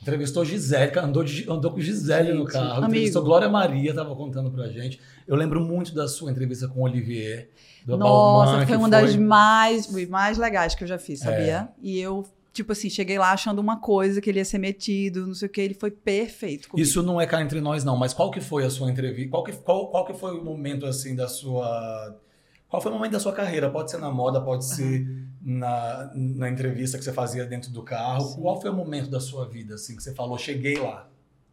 Entrevistou 0.00 0.44
Gisele, 0.44 0.96
andou, 0.98 1.24
andou 1.48 1.72
com 1.72 1.80
Gisele 1.80 2.32
no 2.32 2.42
Gente, 2.44 2.52
carro. 2.52 2.70
amigo. 2.74 2.86
Entrevistou 2.86 3.22
Glória 3.24 3.48
Maria, 3.48 3.92
tava 3.94 4.14
contando 4.14 4.50
pra 4.50 4.68
gente. 4.68 5.00
Eu 5.28 5.36
lembro 5.36 5.60
muito 5.60 5.94
da 5.94 6.08
sua 6.08 6.30
entrevista 6.30 6.66
com 6.66 6.80
o 6.80 6.84
Olivier. 6.84 7.50
Do 7.84 7.98
Nossa, 7.98 8.52
Bauman, 8.52 8.66
foi 8.66 8.76
uma 8.78 8.88
das 8.88 9.14
mais, 9.14 10.08
mais 10.08 10.38
legais 10.38 10.74
que 10.74 10.84
eu 10.84 10.88
já 10.88 10.98
fiz, 10.98 11.20
sabia? 11.20 11.68
É. 11.68 11.68
E 11.82 12.00
eu, 12.00 12.24
tipo 12.50 12.72
assim, 12.72 12.88
cheguei 12.88 13.18
lá 13.18 13.32
achando 13.32 13.58
uma 13.58 13.78
coisa 13.78 14.22
que 14.22 14.30
ele 14.30 14.38
ia 14.38 14.44
ser 14.44 14.56
metido, 14.56 15.26
não 15.26 15.34
sei 15.34 15.46
o 15.46 15.50
que, 15.50 15.60
ele 15.60 15.74
foi 15.74 15.90
perfeito 15.90 16.70
comigo. 16.70 16.82
Isso 16.82 17.02
não 17.02 17.20
é 17.20 17.26
cá 17.26 17.42
entre 17.42 17.60
nós, 17.60 17.84
não, 17.84 17.94
mas 17.94 18.14
qual 18.14 18.30
que 18.30 18.40
foi 18.40 18.64
a 18.64 18.70
sua 18.70 18.90
entrevista? 18.90 19.30
Qual 19.30 19.44
que, 19.44 19.52
qual, 19.52 19.90
qual 19.90 20.06
que 20.06 20.14
foi 20.14 20.34
o 20.34 20.42
momento, 20.42 20.86
assim, 20.86 21.14
da 21.14 21.28
sua... 21.28 22.18
Qual 22.66 22.80
foi 22.80 22.90
o 22.90 22.94
momento 22.94 23.12
da 23.12 23.20
sua 23.20 23.32
carreira? 23.32 23.70
Pode 23.70 23.90
ser 23.90 23.98
na 23.98 24.10
moda, 24.10 24.40
pode 24.40 24.64
ser 24.64 25.06
na, 25.42 26.10
na 26.14 26.48
entrevista 26.48 26.96
que 26.98 27.04
você 27.04 27.12
fazia 27.12 27.44
dentro 27.44 27.70
do 27.70 27.82
carro. 27.82 28.26
Sim. 28.26 28.40
Qual 28.40 28.60
foi 28.60 28.70
o 28.70 28.74
momento 28.74 29.10
da 29.10 29.20
sua 29.20 29.46
vida, 29.46 29.74
assim, 29.74 29.94
que 29.94 30.02
você 30.02 30.14
falou, 30.14 30.38
cheguei 30.38 30.78
lá? 30.78 31.08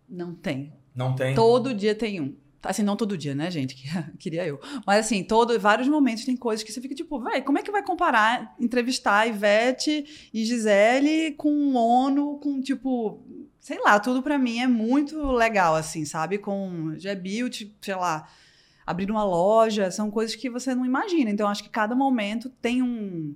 Não 0.10 0.34
tem. 0.34 0.73
Não 0.93 1.14
tem? 1.14 1.35
Todo 1.35 1.73
dia 1.73 1.93
tem 1.93 2.22
um. 2.22 2.35
Assim, 2.66 2.84
não 2.84 2.96
todo 2.96 3.18
dia, 3.18 3.34
né, 3.36 3.50
gente? 3.52 3.76
Que- 3.76 4.18
Queria 4.18 4.46
eu. 4.46 4.60
Mas 4.86 5.06
assim, 5.06 5.24
todo, 5.24 5.58
vários 5.60 5.88
momentos 5.88 6.26
tem 6.26 6.36
coisas 6.36 6.64
que 6.64 6.72
você 6.72 6.82
fica 6.82 6.96
tipo, 6.96 7.20
véi, 7.22 7.42
como 7.42 7.58
é 7.60 7.64
que 7.64 7.72
vai 7.72 7.84
comparar, 7.84 8.56
entrevistar 8.60 9.28
Ivete 9.28 10.30
e 10.34 10.44
Gisele 10.46 11.32
com 11.34 11.74
ONU, 11.76 12.40
com 12.40 12.60
tipo, 12.62 13.22
sei 13.60 13.80
lá, 13.82 14.00
tudo 14.00 14.22
pra 14.22 14.38
mim 14.38 14.60
é 14.60 14.68
muito 14.68 15.32
legal, 15.32 15.76
assim, 15.76 16.06
sabe? 16.06 16.38
Com 16.38 16.94
G-Built, 16.98 17.64
sei 17.82 17.96
lá, 17.96 18.28
abrir 18.86 19.10
uma 19.10 19.24
loja, 19.24 19.90
são 19.92 20.12
coisas 20.12 20.36
que 20.36 20.50
você 20.50 20.76
não 20.76 20.86
imagina. 20.86 21.30
Então, 21.32 21.48
acho 21.48 21.64
que 21.64 21.70
cada 21.70 21.96
momento 21.96 22.50
tem 22.62 22.82
um, 22.84 23.36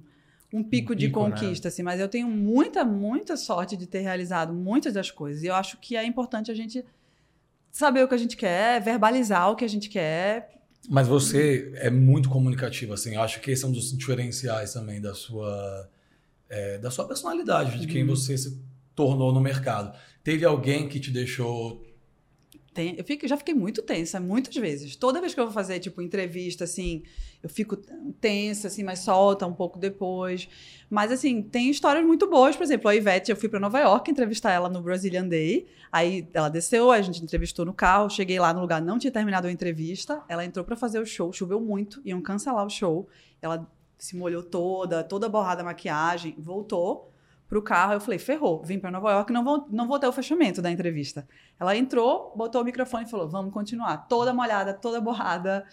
um 0.53 0.63
pico 0.63 0.95
de 0.95 1.07
pico, 1.07 1.23
né? 1.27 1.31
conquista, 1.31 1.67
assim. 1.67 1.81
Mas 1.83 1.99
eu 1.99 2.07
tenho 2.07 2.27
muita, 2.27 2.85
muita 2.85 3.35
sorte 3.35 3.75
de 3.75 3.87
ter 3.87 3.99
realizado 4.01 4.53
muitas 4.53 4.93
das 4.93 5.09
coisas. 5.11 5.41
E 5.43 5.47
eu 5.47 5.55
acho 5.55 5.77
que 5.77 5.95
é 5.95 6.03
importante 6.05 6.51
a 6.51 6.53
gente 6.55 6.85
saber 7.71 8.03
o 8.03 8.07
que 8.07 8.15
a 8.15 8.17
gente 8.17 8.35
quer, 8.37 8.81
verbalizar 8.81 9.51
o 9.51 9.55
que 9.55 9.65
a 9.65 9.69
gente 9.69 9.89
quer. 9.89 10.49
Mas 10.89 11.07
você 11.07 11.71
é 11.75 11.89
muito 11.89 12.29
comunicativo, 12.29 12.93
assim. 12.93 13.15
Eu 13.15 13.21
acho 13.21 13.39
que 13.41 13.51
esse 13.51 13.63
é 13.63 13.67
um 13.67 13.71
dos 13.71 13.95
diferenciais 13.95 14.73
também 14.73 14.99
da 14.99 15.13
sua, 15.13 15.89
é, 16.49 16.77
da 16.79 16.89
sua 16.89 17.05
personalidade, 17.07 17.79
de 17.79 17.85
quem 17.87 18.01
Uhum. 18.03 18.15
você 18.15 18.37
se 18.37 18.59
tornou 18.95 19.31
no 19.33 19.39
mercado. 19.41 19.95
Teve 20.23 20.45
alguém 20.45 20.87
que 20.87 20.99
te 20.99 21.11
deixou. 21.11 21.85
Tem- 22.73 22.95
eu 22.97 23.03
fico- 23.03 23.27
já 23.27 23.35
fiquei 23.35 23.53
muito 23.53 23.81
tensa, 23.81 24.19
muitas 24.19 24.55
vezes. 24.55 24.95
Toda 24.95 25.19
vez 25.19 25.33
que 25.33 25.39
eu 25.39 25.45
vou 25.45 25.53
fazer, 25.53 25.79
tipo, 25.79 26.01
entrevista, 26.01 26.63
assim, 26.65 27.03
eu 27.41 27.49
fico 27.49 27.75
tensa, 28.21 28.67
assim, 28.67 28.83
mas 28.83 28.99
solta 28.99 29.47
um 29.47 29.53
pouco 29.53 29.79
depois. 29.79 30.47
Mas, 30.89 31.11
assim, 31.11 31.41
tem 31.41 31.69
histórias 31.69 32.05
muito 32.05 32.29
boas. 32.29 32.55
Por 32.55 32.63
exemplo, 32.63 32.89
a 32.89 32.95
Ivete, 32.95 33.31
eu 33.31 33.35
fui 33.37 33.49
para 33.49 33.59
Nova 33.59 33.79
York 33.79 34.09
entrevistar 34.11 34.51
ela 34.51 34.69
no 34.69 34.81
Brazilian 34.81 35.27
Day. 35.27 35.67
Aí 35.91 36.27
ela 36.33 36.49
desceu, 36.49 36.91
a 36.91 37.01
gente 37.01 37.23
entrevistou 37.23 37.65
no 37.65 37.73
carro. 37.73 38.09
Cheguei 38.09 38.39
lá 38.39 38.53
no 38.53 38.61
lugar, 38.61 38.81
não 38.81 38.99
tinha 38.99 39.11
terminado 39.11 39.47
a 39.47 39.51
entrevista. 39.51 40.21
Ela 40.29 40.45
entrou 40.45 40.63
para 40.63 40.75
fazer 40.75 40.99
o 40.99 41.05
show, 41.05 41.33
choveu 41.33 41.59
muito, 41.59 42.01
iam 42.05 42.21
cancelar 42.21 42.65
o 42.65 42.69
show. 42.69 43.07
Ela 43.41 43.67
se 43.97 44.15
molhou 44.15 44.41
toda, 44.43 45.03
toda 45.03 45.27
borrada 45.27 45.61
a 45.61 45.65
maquiagem, 45.65 46.35
voltou 46.37 47.08
pro 47.49 47.61
carro. 47.61 47.93
Eu 47.93 47.99
falei, 47.99 48.19
ferrou, 48.19 48.63
vim 48.63 48.79
para 48.79 48.91
Nova 48.91 49.11
York, 49.11 49.33
não 49.33 49.43
vou, 49.43 49.65
não 49.69 49.87
vou 49.87 49.99
ter 49.99 50.07
o 50.07 50.11
fechamento 50.13 50.61
da 50.61 50.71
entrevista. 50.71 51.27
Ela 51.59 51.75
entrou, 51.75 52.31
botou 52.37 52.61
o 52.61 52.63
microfone 52.63 53.03
e 53.05 53.09
falou: 53.09 53.27
vamos 53.27 53.51
continuar. 53.53 54.07
Toda 54.07 54.31
molhada, 54.33 54.73
toda 54.73 55.01
borrada. 55.01 55.65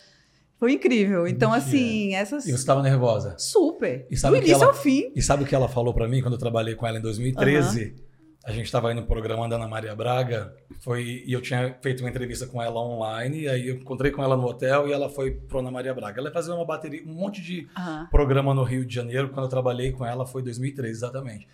Foi 0.59 0.73
incrível. 0.73 1.27
Então, 1.29 1.51
Mentira. 1.53 1.69
assim, 1.69 2.15
essas. 2.15 2.47
E 2.47 2.51
você 2.51 2.57
estava 2.57 2.83
nervosa. 2.83 3.37
Super. 3.39 4.07
E 4.11 4.17
sabe 4.17 4.37
Do 4.39 4.43
que 4.43 4.49
início 4.49 4.63
ela- 4.65 4.73
ao 4.73 4.79
fim. 4.79 5.13
E 5.15 5.21
sabe 5.21 5.45
o 5.45 5.47
que 5.47 5.55
ela 5.55 5.69
falou 5.69 5.93
pra 5.93 6.09
mim 6.09 6.23
quando 6.23 6.33
eu 6.33 6.39
trabalhei 6.41 6.75
com 6.75 6.87
ela 6.87 6.99
em 6.99 7.03
2013? 7.03 7.95
A 8.43 8.53
gente 8.53 8.67
estava 8.67 8.93
indo 8.93 9.01
no 9.01 9.07
programa 9.09 9.49
da 9.49 9.57
Ana 9.57 9.67
Maria 9.67 9.93
Braga, 9.95 10.55
foi 10.79 11.25
e 11.27 11.33
eu 11.33 11.43
tinha 11.43 11.77
feito 11.83 12.01
uma 12.05 12.09
entrevista 12.09 12.47
com 12.47 12.63
ela 12.63 12.81
online, 12.81 13.41
e 13.41 13.49
aí 13.49 13.69
eu 13.69 13.75
encontrei 13.75 14.13
com 14.13 14.23
ela 14.23 14.37
no 14.37 14.47
hotel 14.47 14.87
e 14.87 14.93
ela 14.93 15.09
foi 15.11 15.33
pro 15.33 15.59
Ana 15.59 15.71
Maria 15.73 15.93
Braga. 15.93 16.21
Ela 16.21 16.29
ia 16.29 16.33
fazer 16.33 16.53
uma 16.53 16.65
bateria, 16.65 17.03
um 17.05 17.13
monte 17.13 17.43
de 17.43 17.67
programa 18.09 18.55
no 18.55 18.63
Rio 18.63 18.87
de 18.87 18.95
Janeiro, 18.95 19.31
quando 19.31 19.47
eu 19.47 19.51
trabalhei 19.51 19.91
com 19.91 20.07
ela 20.07 20.25
foi 20.25 20.43
2013 20.45 20.93
exatamente. 20.97 21.49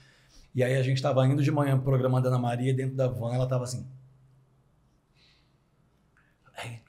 E 0.55 0.62
aí 0.62 0.77
a 0.77 0.83
gente 0.83 0.97
estava 0.97 1.27
indo 1.27 1.43
de 1.43 1.51
manhã 1.51 1.74
pro 1.77 1.85
programa 1.85 2.20
da 2.20 2.29
Ana 2.29 2.39
Maria, 2.39 2.74
dentro 2.74 2.95
da 2.95 3.09
van, 3.09 3.35
ela 3.35 3.47
tava 3.47 3.65
assim. 3.65 3.87
Aí, 6.57 6.81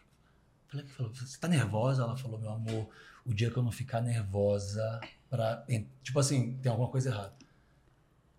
falei, 0.67 0.85
falou, 0.87 1.13
você 1.13 1.39
tá 1.39 1.47
nervosa? 1.47 2.03
Ela 2.03 2.17
falou, 2.17 2.39
meu 2.39 2.51
amor, 2.51 2.89
o 3.25 3.33
dia 3.33 3.49
que 3.49 3.57
eu 3.57 3.63
não 3.63 3.71
ficar 3.71 4.01
nervosa 4.01 4.99
pra. 5.29 5.65
Tipo 6.01 6.19
assim, 6.19 6.57
tem 6.61 6.69
alguma 6.69 6.89
coisa 6.89 7.09
errada. 7.09 7.33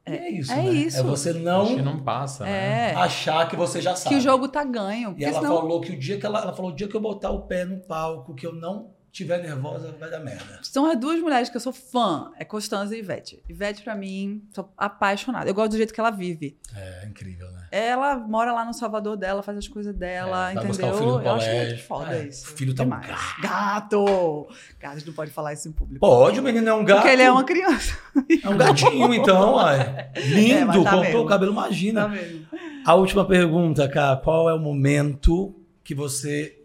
E 0.07 0.13
é 0.13 0.31
isso, 0.31 0.53
é 0.53 0.57
né? 0.57 0.71
isso. 0.71 0.99
É 0.99 1.03
você 1.03 1.31
Acho 1.31 1.39
que 1.39 1.83
não 1.83 1.95
não 1.95 2.05
passa, 2.05 2.45
né? 2.45 2.91
É. 2.91 2.95
achar 2.95 3.49
que 3.49 3.57
você 3.57 3.81
já 3.81 3.97
sabe. 3.97 4.15
Que 4.15 4.21
o 4.21 4.23
jogo 4.23 4.49
tá 4.49 4.63
ganho. 4.63 5.15
E 5.17 5.25
ela 5.25 5.41
senão. 5.41 5.57
falou 5.57 5.81
que 5.81 5.93
o 5.93 5.99
dia 5.99 6.19
que 6.19 6.27
ela, 6.27 6.43
ela 6.43 6.53
falou, 6.53 6.71
o 6.71 6.75
dia 6.75 6.87
que 6.87 6.95
eu 6.95 7.01
botar 7.01 7.31
o 7.31 7.47
pé 7.47 7.65
no 7.65 7.79
palco, 7.79 8.35
que 8.35 8.47
eu 8.47 8.55
não 8.55 8.93
tiver 9.15 9.39
nervosa, 9.41 9.95
vai 9.99 10.11
dar 10.11 10.19
merda. 10.19 10.59
São 10.63 10.85
as 10.91 10.99
duas 10.99 11.21
mulheres 11.21 11.49
que 11.49 11.57
eu 11.57 11.61
sou 11.61 11.73
fã. 11.73 12.33
É 12.37 12.45
Constanza 12.45 12.97
e 12.97 12.99
Ivete. 12.99 13.41
Ivete, 13.49 13.81
pra 13.83 13.95
mim, 13.95 14.43
sou 14.53 14.69
apaixonada. 14.77 15.49
Eu 15.49 15.55
gosto 15.55 15.71
do 15.71 15.77
jeito 15.77 15.95
que 15.95 16.01
ela 16.01 16.11
vive. 16.11 16.59
É 16.75 17.07
incrível, 17.07 17.49
né? 17.53 17.69
Ela 17.71 18.17
mora 18.17 18.53
lá 18.53 18.65
no 18.65 18.75
Salvador 18.75 19.17
dela, 19.17 19.41
faz 19.41 19.57
as 19.57 19.69
coisas 19.69 19.95
dela, 19.95 20.51
É, 20.51 20.55
entendeu? 20.55 20.71
o 20.73 20.75
filho 20.99 21.11
no 21.19 21.23
eu 21.23 21.31
acho 21.33 21.49
muito 21.49 21.83
foda 21.85 22.17
É, 22.17 22.27
isso. 22.27 22.45
o 22.45 22.57
filho 22.57 22.75
tá 22.75 22.83
um 22.83 22.87
Demais. 22.87 23.07
Gato! 23.41 24.49
Gato 24.81 25.07
não 25.07 25.13
pode 25.15 25.31
falar 25.31 25.53
isso 25.53 25.69
em 25.69 25.73
público. 25.73 26.01
Pode, 26.01 26.41
o 26.41 26.43
menino 26.43 26.69
é 26.69 26.75
um 26.75 26.85
gato. 26.85 26.99
Porque 27.03 27.13
ele 27.13 27.23
é 27.23 27.31
uma 27.31 27.45
criança. 27.45 27.97
É 28.43 28.49
um 28.49 28.57
gatinho, 28.59 29.15
então, 29.15 29.55
uai. 29.55 30.11
Lindo, 30.27 30.55
É, 30.81 30.83
tá 30.85 30.91
cortou 30.91 31.01
mesmo. 31.01 31.21
o 31.21 31.27
cabelo, 31.27 31.53
imagina. 31.53 32.03
Tá 32.03 32.07
vendo? 32.09 32.47
A 32.85 32.95
última 32.95 33.25
pergunta, 33.25 33.89
Cá, 33.89 34.17
qual 34.17 34.51
é 34.51 34.55
o 34.55 34.59
momento 34.59 35.55
que 35.85 35.95
você 35.95 36.61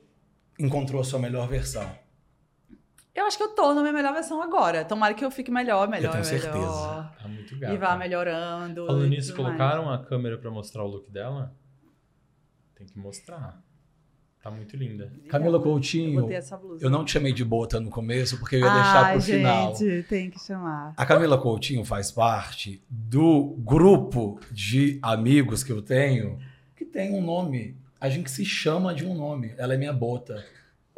encontrou 0.60 1.00
a 1.00 1.04
sua 1.04 1.20
melhor 1.20 1.48
versão? 1.48 1.90
Eu 3.20 3.26
acho 3.26 3.38
que 3.38 3.44
eu 3.44 3.50
tô 3.50 3.74
na 3.74 3.82
minha 3.82 3.94
melhor 3.94 4.14
versão 4.14 4.42
agora. 4.42 4.86
Tomara 4.86 5.14
que 5.14 5.24
eu 5.26 5.30
fique 5.32 5.52
melhor, 5.52 5.88
melhor, 5.90 6.12
tenho 6.14 6.24
melhor. 6.24 6.40
certeza. 6.42 7.12
Tá 7.22 7.28
muito 7.28 7.54
E 7.56 7.60
gato. 7.60 7.78
vá 7.80 7.96
melhorando. 7.98 8.86
Falando 8.86 9.06
e 9.06 9.10
nisso, 9.10 9.32
tudo 9.34 9.44
mais. 9.44 9.58
colocaram 9.58 9.92
a 9.92 9.98
câmera 10.04 10.38
pra 10.38 10.50
mostrar 10.50 10.84
o 10.84 10.88
look 10.88 11.12
dela? 11.12 11.54
Tem 12.76 12.88
que 12.88 12.98
mostrar. 12.98 13.62
Tá 14.42 14.50
muito 14.50 14.78
linda. 14.78 15.12
Camila 15.28 15.58
Eu 15.58 15.62
Coutinho, 15.62 16.22
botei 16.22 16.38
essa 16.38 16.56
blusa. 16.56 16.84
eu 16.86 16.90
não 16.90 17.04
te 17.04 17.12
chamei 17.12 17.34
de 17.34 17.44
bota 17.44 17.78
no 17.78 17.90
começo, 17.90 18.40
porque 18.40 18.56
eu 18.56 18.62
ia 18.62 18.74
deixar 18.74 19.04
Ai, 19.08 19.14
pro 19.16 19.22
final. 19.22 19.76
gente, 19.76 20.04
tem 20.08 20.30
que 20.32 20.40
chamar. 20.40 20.94
A 20.96 21.06
Camila 21.06 21.38
Coutinho 21.38 21.84
faz 21.84 22.10
parte 22.10 22.82
do 22.90 23.54
grupo 23.60 24.40
de 24.50 24.98
amigos 25.02 25.62
que 25.62 25.74
eu 25.74 25.82
tenho 25.82 26.40
que 26.74 26.86
tem 26.86 27.14
um 27.14 27.22
nome. 27.22 27.76
A 28.00 28.08
gente 28.08 28.32
se 28.32 28.46
chama 28.46 28.96
de 28.96 29.06
um 29.06 29.14
nome. 29.14 29.54
Ela 29.58 29.74
é 29.74 29.78
minha 29.78 29.92
bota. 29.92 30.42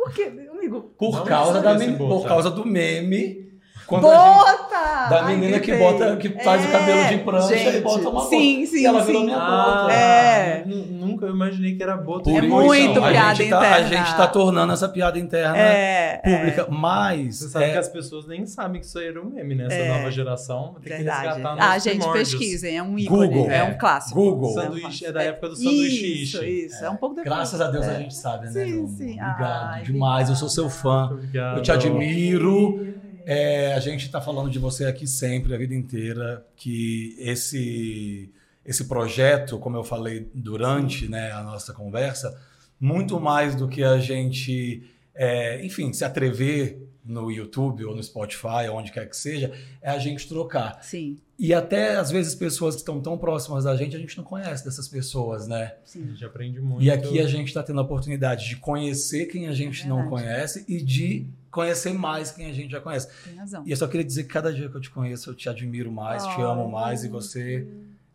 Por 0.02 0.12
quê, 0.14 0.24
amigo? 0.24 0.92
Por, 0.98 1.14
Não 1.14 1.24
causa, 1.24 1.62
da, 1.62 1.78
por 1.96 2.26
causa 2.28 2.50
do 2.50 2.66
meme. 2.66 3.52
Quando 3.86 4.08
a 4.08 4.61
Bota! 4.82 5.10
da 5.10 5.26
Ai, 5.26 5.36
menina 5.36 5.60
que 5.60 5.74
bota- 5.76 6.16
que 6.18 6.30
faz 6.44 6.66
o 6.66 6.72
cabelo 6.72 7.08
de 7.10 7.18
prancha 7.20 7.58
gente, 7.58 7.78
e 7.78 7.82
bota 7.82 8.10
uma 8.10 8.22
Sim, 8.30 8.66
sim, 8.66 8.78
E 8.82 8.86
ela 8.86 9.00
sim. 9.02 9.08
virou 9.08 9.24
minha 9.24 9.40
bota. 9.40 9.92
É. 9.94 10.64
nu- 10.66 10.92
Nunca 11.02 11.26
eu 11.26 11.32
imaginei 11.34 11.76
que 11.76 11.82
era 11.84 11.98
bota. 11.98 12.24
Por 12.24 12.32
É 12.44 12.46
isso, 12.46 12.56
muito 12.56 13.04
a 13.04 13.10
piada 13.12 13.36
gente 13.36 13.50
tá, 13.50 13.60
A 13.60 13.80
interna. 13.82 13.88
gente 13.90 14.16
tá 14.18 14.28
tornando 14.28 14.72
essa 14.74 14.88
piada 14.88 15.20
interna 15.20 15.58
É, 15.58 16.18
pública, 16.24 16.68
mas 16.70 17.38
Você 17.40 17.50
sabe 17.50 17.66
é, 17.66 17.72
que 17.72 17.78
as 17.78 17.90
pessoas 17.90 18.28
nem 18.28 18.46
sabem 18.46 18.80
que 18.80 18.86
isso 18.88 18.98
aí 19.00 19.08
era 19.08 19.20
um 19.22 19.26
meme, 19.26 19.56
né? 19.56 19.66
Essa 19.66 19.76
É. 19.76 19.88
nova 19.98 20.12
geração 20.12 20.76
tem 20.76 20.84
que 20.84 20.90
verdade. 21.04 21.28
resgatar 21.28 21.56
nos 21.56 21.66
Ah, 21.66 21.78
gente, 21.80 21.98
primórdios. 21.98 22.30
pesquisem. 22.30 22.78
É 22.78 22.84
um 22.84 22.98
ícone. 22.98 23.28
Google. 23.28 23.50
É, 23.52 23.58
É. 23.58 23.64
um 23.64 23.78
clássico. 23.78 24.16
Google. 24.22 24.50
É 24.52 24.54
Sanduíche, 24.64 25.06
é 25.06 25.12
da 25.12 25.24
época 25.24 25.50
do 25.50 25.56
sanduíche 25.56 26.24
Isso, 26.24 26.44
isso. 26.46 26.86
É, 26.86 26.90
um 26.90 26.96
pouco 26.96 27.16
depois. 27.16 27.36
graças 27.36 27.60
a 27.60 27.68
Deus 27.72 27.88
a 27.88 27.94
É. 27.94 27.98
gente 28.00 28.16
sabe, 28.16 28.46
né? 28.46 28.52
Sim, 28.52 28.88
sim. 28.88 29.12
Obrigado 29.14 29.70
Ai, 29.74 29.82
demais, 29.84 30.30
eu 30.30 30.36
sou 30.36 30.50
seu 30.50 30.70
fã. 30.70 31.10
Obrigado. 31.12 31.58
Eu 31.58 31.64
te 31.64 31.72
admiro. 31.72 32.91
É, 33.26 33.74
a 33.74 33.80
gente 33.80 34.06
está 34.06 34.22
falando 34.22 34.50
de 34.50 34.60
você 34.60 34.86
aqui 34.86 35.08
sempre, 35.08 35.54
a 35.54 35.58
vida 35.58 35.74
inteira, 35.74 36.46
que 36.56 37.16
esse 37.20 38.32
esse 38.64 38.86
projeto, 38.86 39.58
como 39.58 39.76
eu 39.76 39.84
falei 39.84 40.30
durante 40.34 41.08
né, 41.08 41.32
a 41.32 41.42
nossa 41.44 41.74
conversa, 41.74 42.40
muito 42.80 43.20
mais 43.20 43.56
do 43.56 43.68
que 43.68 43.84
a 43.84 44.00
gente, 44.00 44.84
é, 45.16 45.66
enfim, 45.66 45.92
se 45.92 46.06
atrever 46.06 46.88
no 47.04 47.32
YouTube 47.32 47.84
ou 47.86 47.96
no 47.96 48.04
Spotify, 48.04 48.70
onde 48.72 48.92
quer 48.92 49.10
que 49.10 49.18
seja, 49.18 49.52
é 49.82 49.90
a 49.90 49.98
gente 49.98 50.28
trocar. 50.28 50.84
Sim. 50.84 51.18
E 51.38 51.54
até, 51.54 51.96
às 51.96 52.12
vezes, 52.12 52.36
pessoas 52.36 52.76
que 52.76 52.82
estão 52.82 53.02
tão 53.02 53.18
próximas 53.18 53.64
da 53.64 53.76
gente, 53.76 53.96
a 53.96 54.00
gente 54.00 54.16
não 54.16 54.24
conhece 54.24 54.64
dessas 54.64 54.88
pessoas, 54.88 55.48
né? 55.48 55.74
A 55.84 55.98
gente 55.98 56.24
aprende 56.24 56.62
muito. 56.62 56.84
E 56.84 56.92
aqui 56.92 57.20
a 57.20 57.26
gente 57.26 57.48
está 57.48 57.64
tendo 57.64 57.80
a 57.80 57.84
oportunidade 57.84 58.48
de 58.48 58.58
conhecer 58.58 59.26
quem 59.26 59.48
a 59.48 59.52
gente 59.52 59.86
É 59.86 59.88
não 59.88 60.08
conhece 60.08 60.64
e 60.68 60.84
de 60.84 61.28
conhecer 61.52 61.94
mais 61.94 62.32
quem 62.32 62.50
a 62.50 62.54
gente 62.54 62.72
já 62.72 62.80
conhece. 62.82 63.08
Tem 63.26 63.36
razão. 63.36 63.64
E 63.66 63.72
eu 63.72 63.78
só 63.78 63.88
queria 63.88 64.06
dizer 64.06 64.24
que 64.24 64.30
cada 64.30 64.54
dia 64.54 64.70
que 64.70 64.76
eu 64.76 64.82
te 64.82 64.90
conheço, 64.90 65.30
eu 65.30 65.36
te 65.36 65.50
admiro 65.50 65.92
mais, 65.92 66.24
te 66.26 66.40
Oh. 66.42 66.46
amo 66.52 66.72
mais 66.72 67.04
e 67.04 67.10
você 67.10 67.68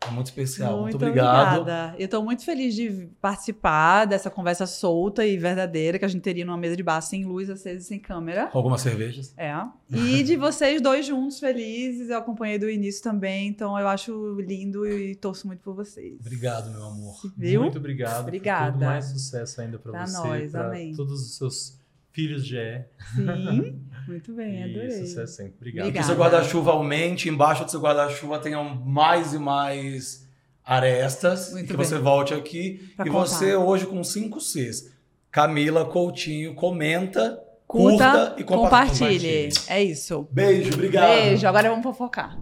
é 0.07 0.11
muito 0.11 0.27
especial. 0.27 0.73
Muito, 0.81 0.83
Muito 0.93 0.95
obrigado. 1.05 1.59
obrigada. 1.61 1.95
Eu 1.99 2.05
estou 2.05 2.23
muito 2.23 2.43
feliz 2.45 2.73
de 2.75 3.09
participar 3.19 4.05
dessa 4.05 4.29
conversa 4.29 4.65
solta 4.67 5.25
e 5.25 5.37
verdadeira 5.37 5.97
que 5.99 6.05
a 6.05 6.07
gente 6.07 6.21
teria 6.21 6.45
numa 6.45 6.57
mesa 6.57 6.75
de 6.77 6.83
bar 6.83 7.01
sem 7.01 7.25
luz 7.25 7.49
acesa 7.49 7.79
e 7.79 7.83
sem 7.83 7.99
câmera. 7.99 8.47
Com 8.47 8.57
algumas 8.59 8.81
cervejas. 8.81 9.33
É. 9.37 9.53
E 9.91 10.23
de 10.23 10.35
vocês 10.35 10.81
dois 10.81 11.05
juntos, 11.05 11.39
felizes. 11.39 12.09
Eu 12.09 12.17
acompanhei 12.19 12.57
do 12.59 12.69
início 12.69 13.03
também, 13.03 13.47
então 13.47 13.77
eu 13.77 13.87
acho 13.87 14.39
lindo 14.39 14.87
e 14.87 15.15
torço 15.15 15.47
muito 15.47 15.59
por 15.61 15.73
vocês. 15.75 16.15
Obrigado, 16.21 16.71
meu 16.71 16.85
amor. 16.85 17.15
Viu? 17.35 17.61
Muito 17.61 17.77
obrigado. 17.79 18.21
Obrigada. 18.21 18.71
Tudo 18.73 18.85
mais 18.85 19.05
sucesso 19.05 19.59
ainda 19.61 19.77
para 19.79 19.91
Pra 19.91 20.05
você, 20.07 20.17
nós, 20.17 20.51
pra 20.51 20.67
amém. 20.67 20.95
todos 20.95 21.21
os 21.21 21.35
seus 21.37 21.77
filhos 22.17 22.43
de 22.47 22.57
é. 22.57 22.87
Sim. 23.15 23.79
Muito 24.07 24.33
bem, 24.33 24.61
E 24.61 24.63
adorei. 24.63 24.89
sucesso 25.05 25.35
sempre. 25.35 25.53
Obrigado. 25.57 25.83
Que 25.85 25.89
Obrigada. 25.99 26.07
seu 26.07 26.15
guarda-chuva 26.17 26.71
aumente, 26.71 27.29
embaixo 27.29 27.63
do 27.63 27.69
seu 27.69 27.79
guarda-chuva 27.79 28.39
tenham 28.39 28.63
mais 28.83 29.33
e 29.35 29.37
mais 29.37 30.27
arestas. 30.65 31.51
Muito 31.51 31.65
e 31.65 31.67
que 31.67 31.77
bem. 31.77 31.85
você 31.85 31.99
volte 31.99 32.33
aqui. 32.33 32.91
Pra 32.95 33.05
e 33.05 33.09
contar. 33.09 33.25
você 33.27 33.55
hoje 33.55 33.85
com 33.85 34.03
5 34.03 34.39
Cs. 34.41 34.91
Camila 35.29 35.85
Coutinho, 35.85 36.55
comenta, 36.55 37.39
Curta, 37.67 38.09
curta 38.11 38.35
e 38.41 38.43
compartilha. 38.45 39.09
compartilhe. 39.09 39.49
É 39.67 39.83
isso. 39.83 40.27
Beijo, 40.31 40.73
obrigado. 40.73 41.09
Beijo. 41.09 41.45
Agora 41.47 41.69
vamos 41.69 41.83
fofocar. 41.83 42.35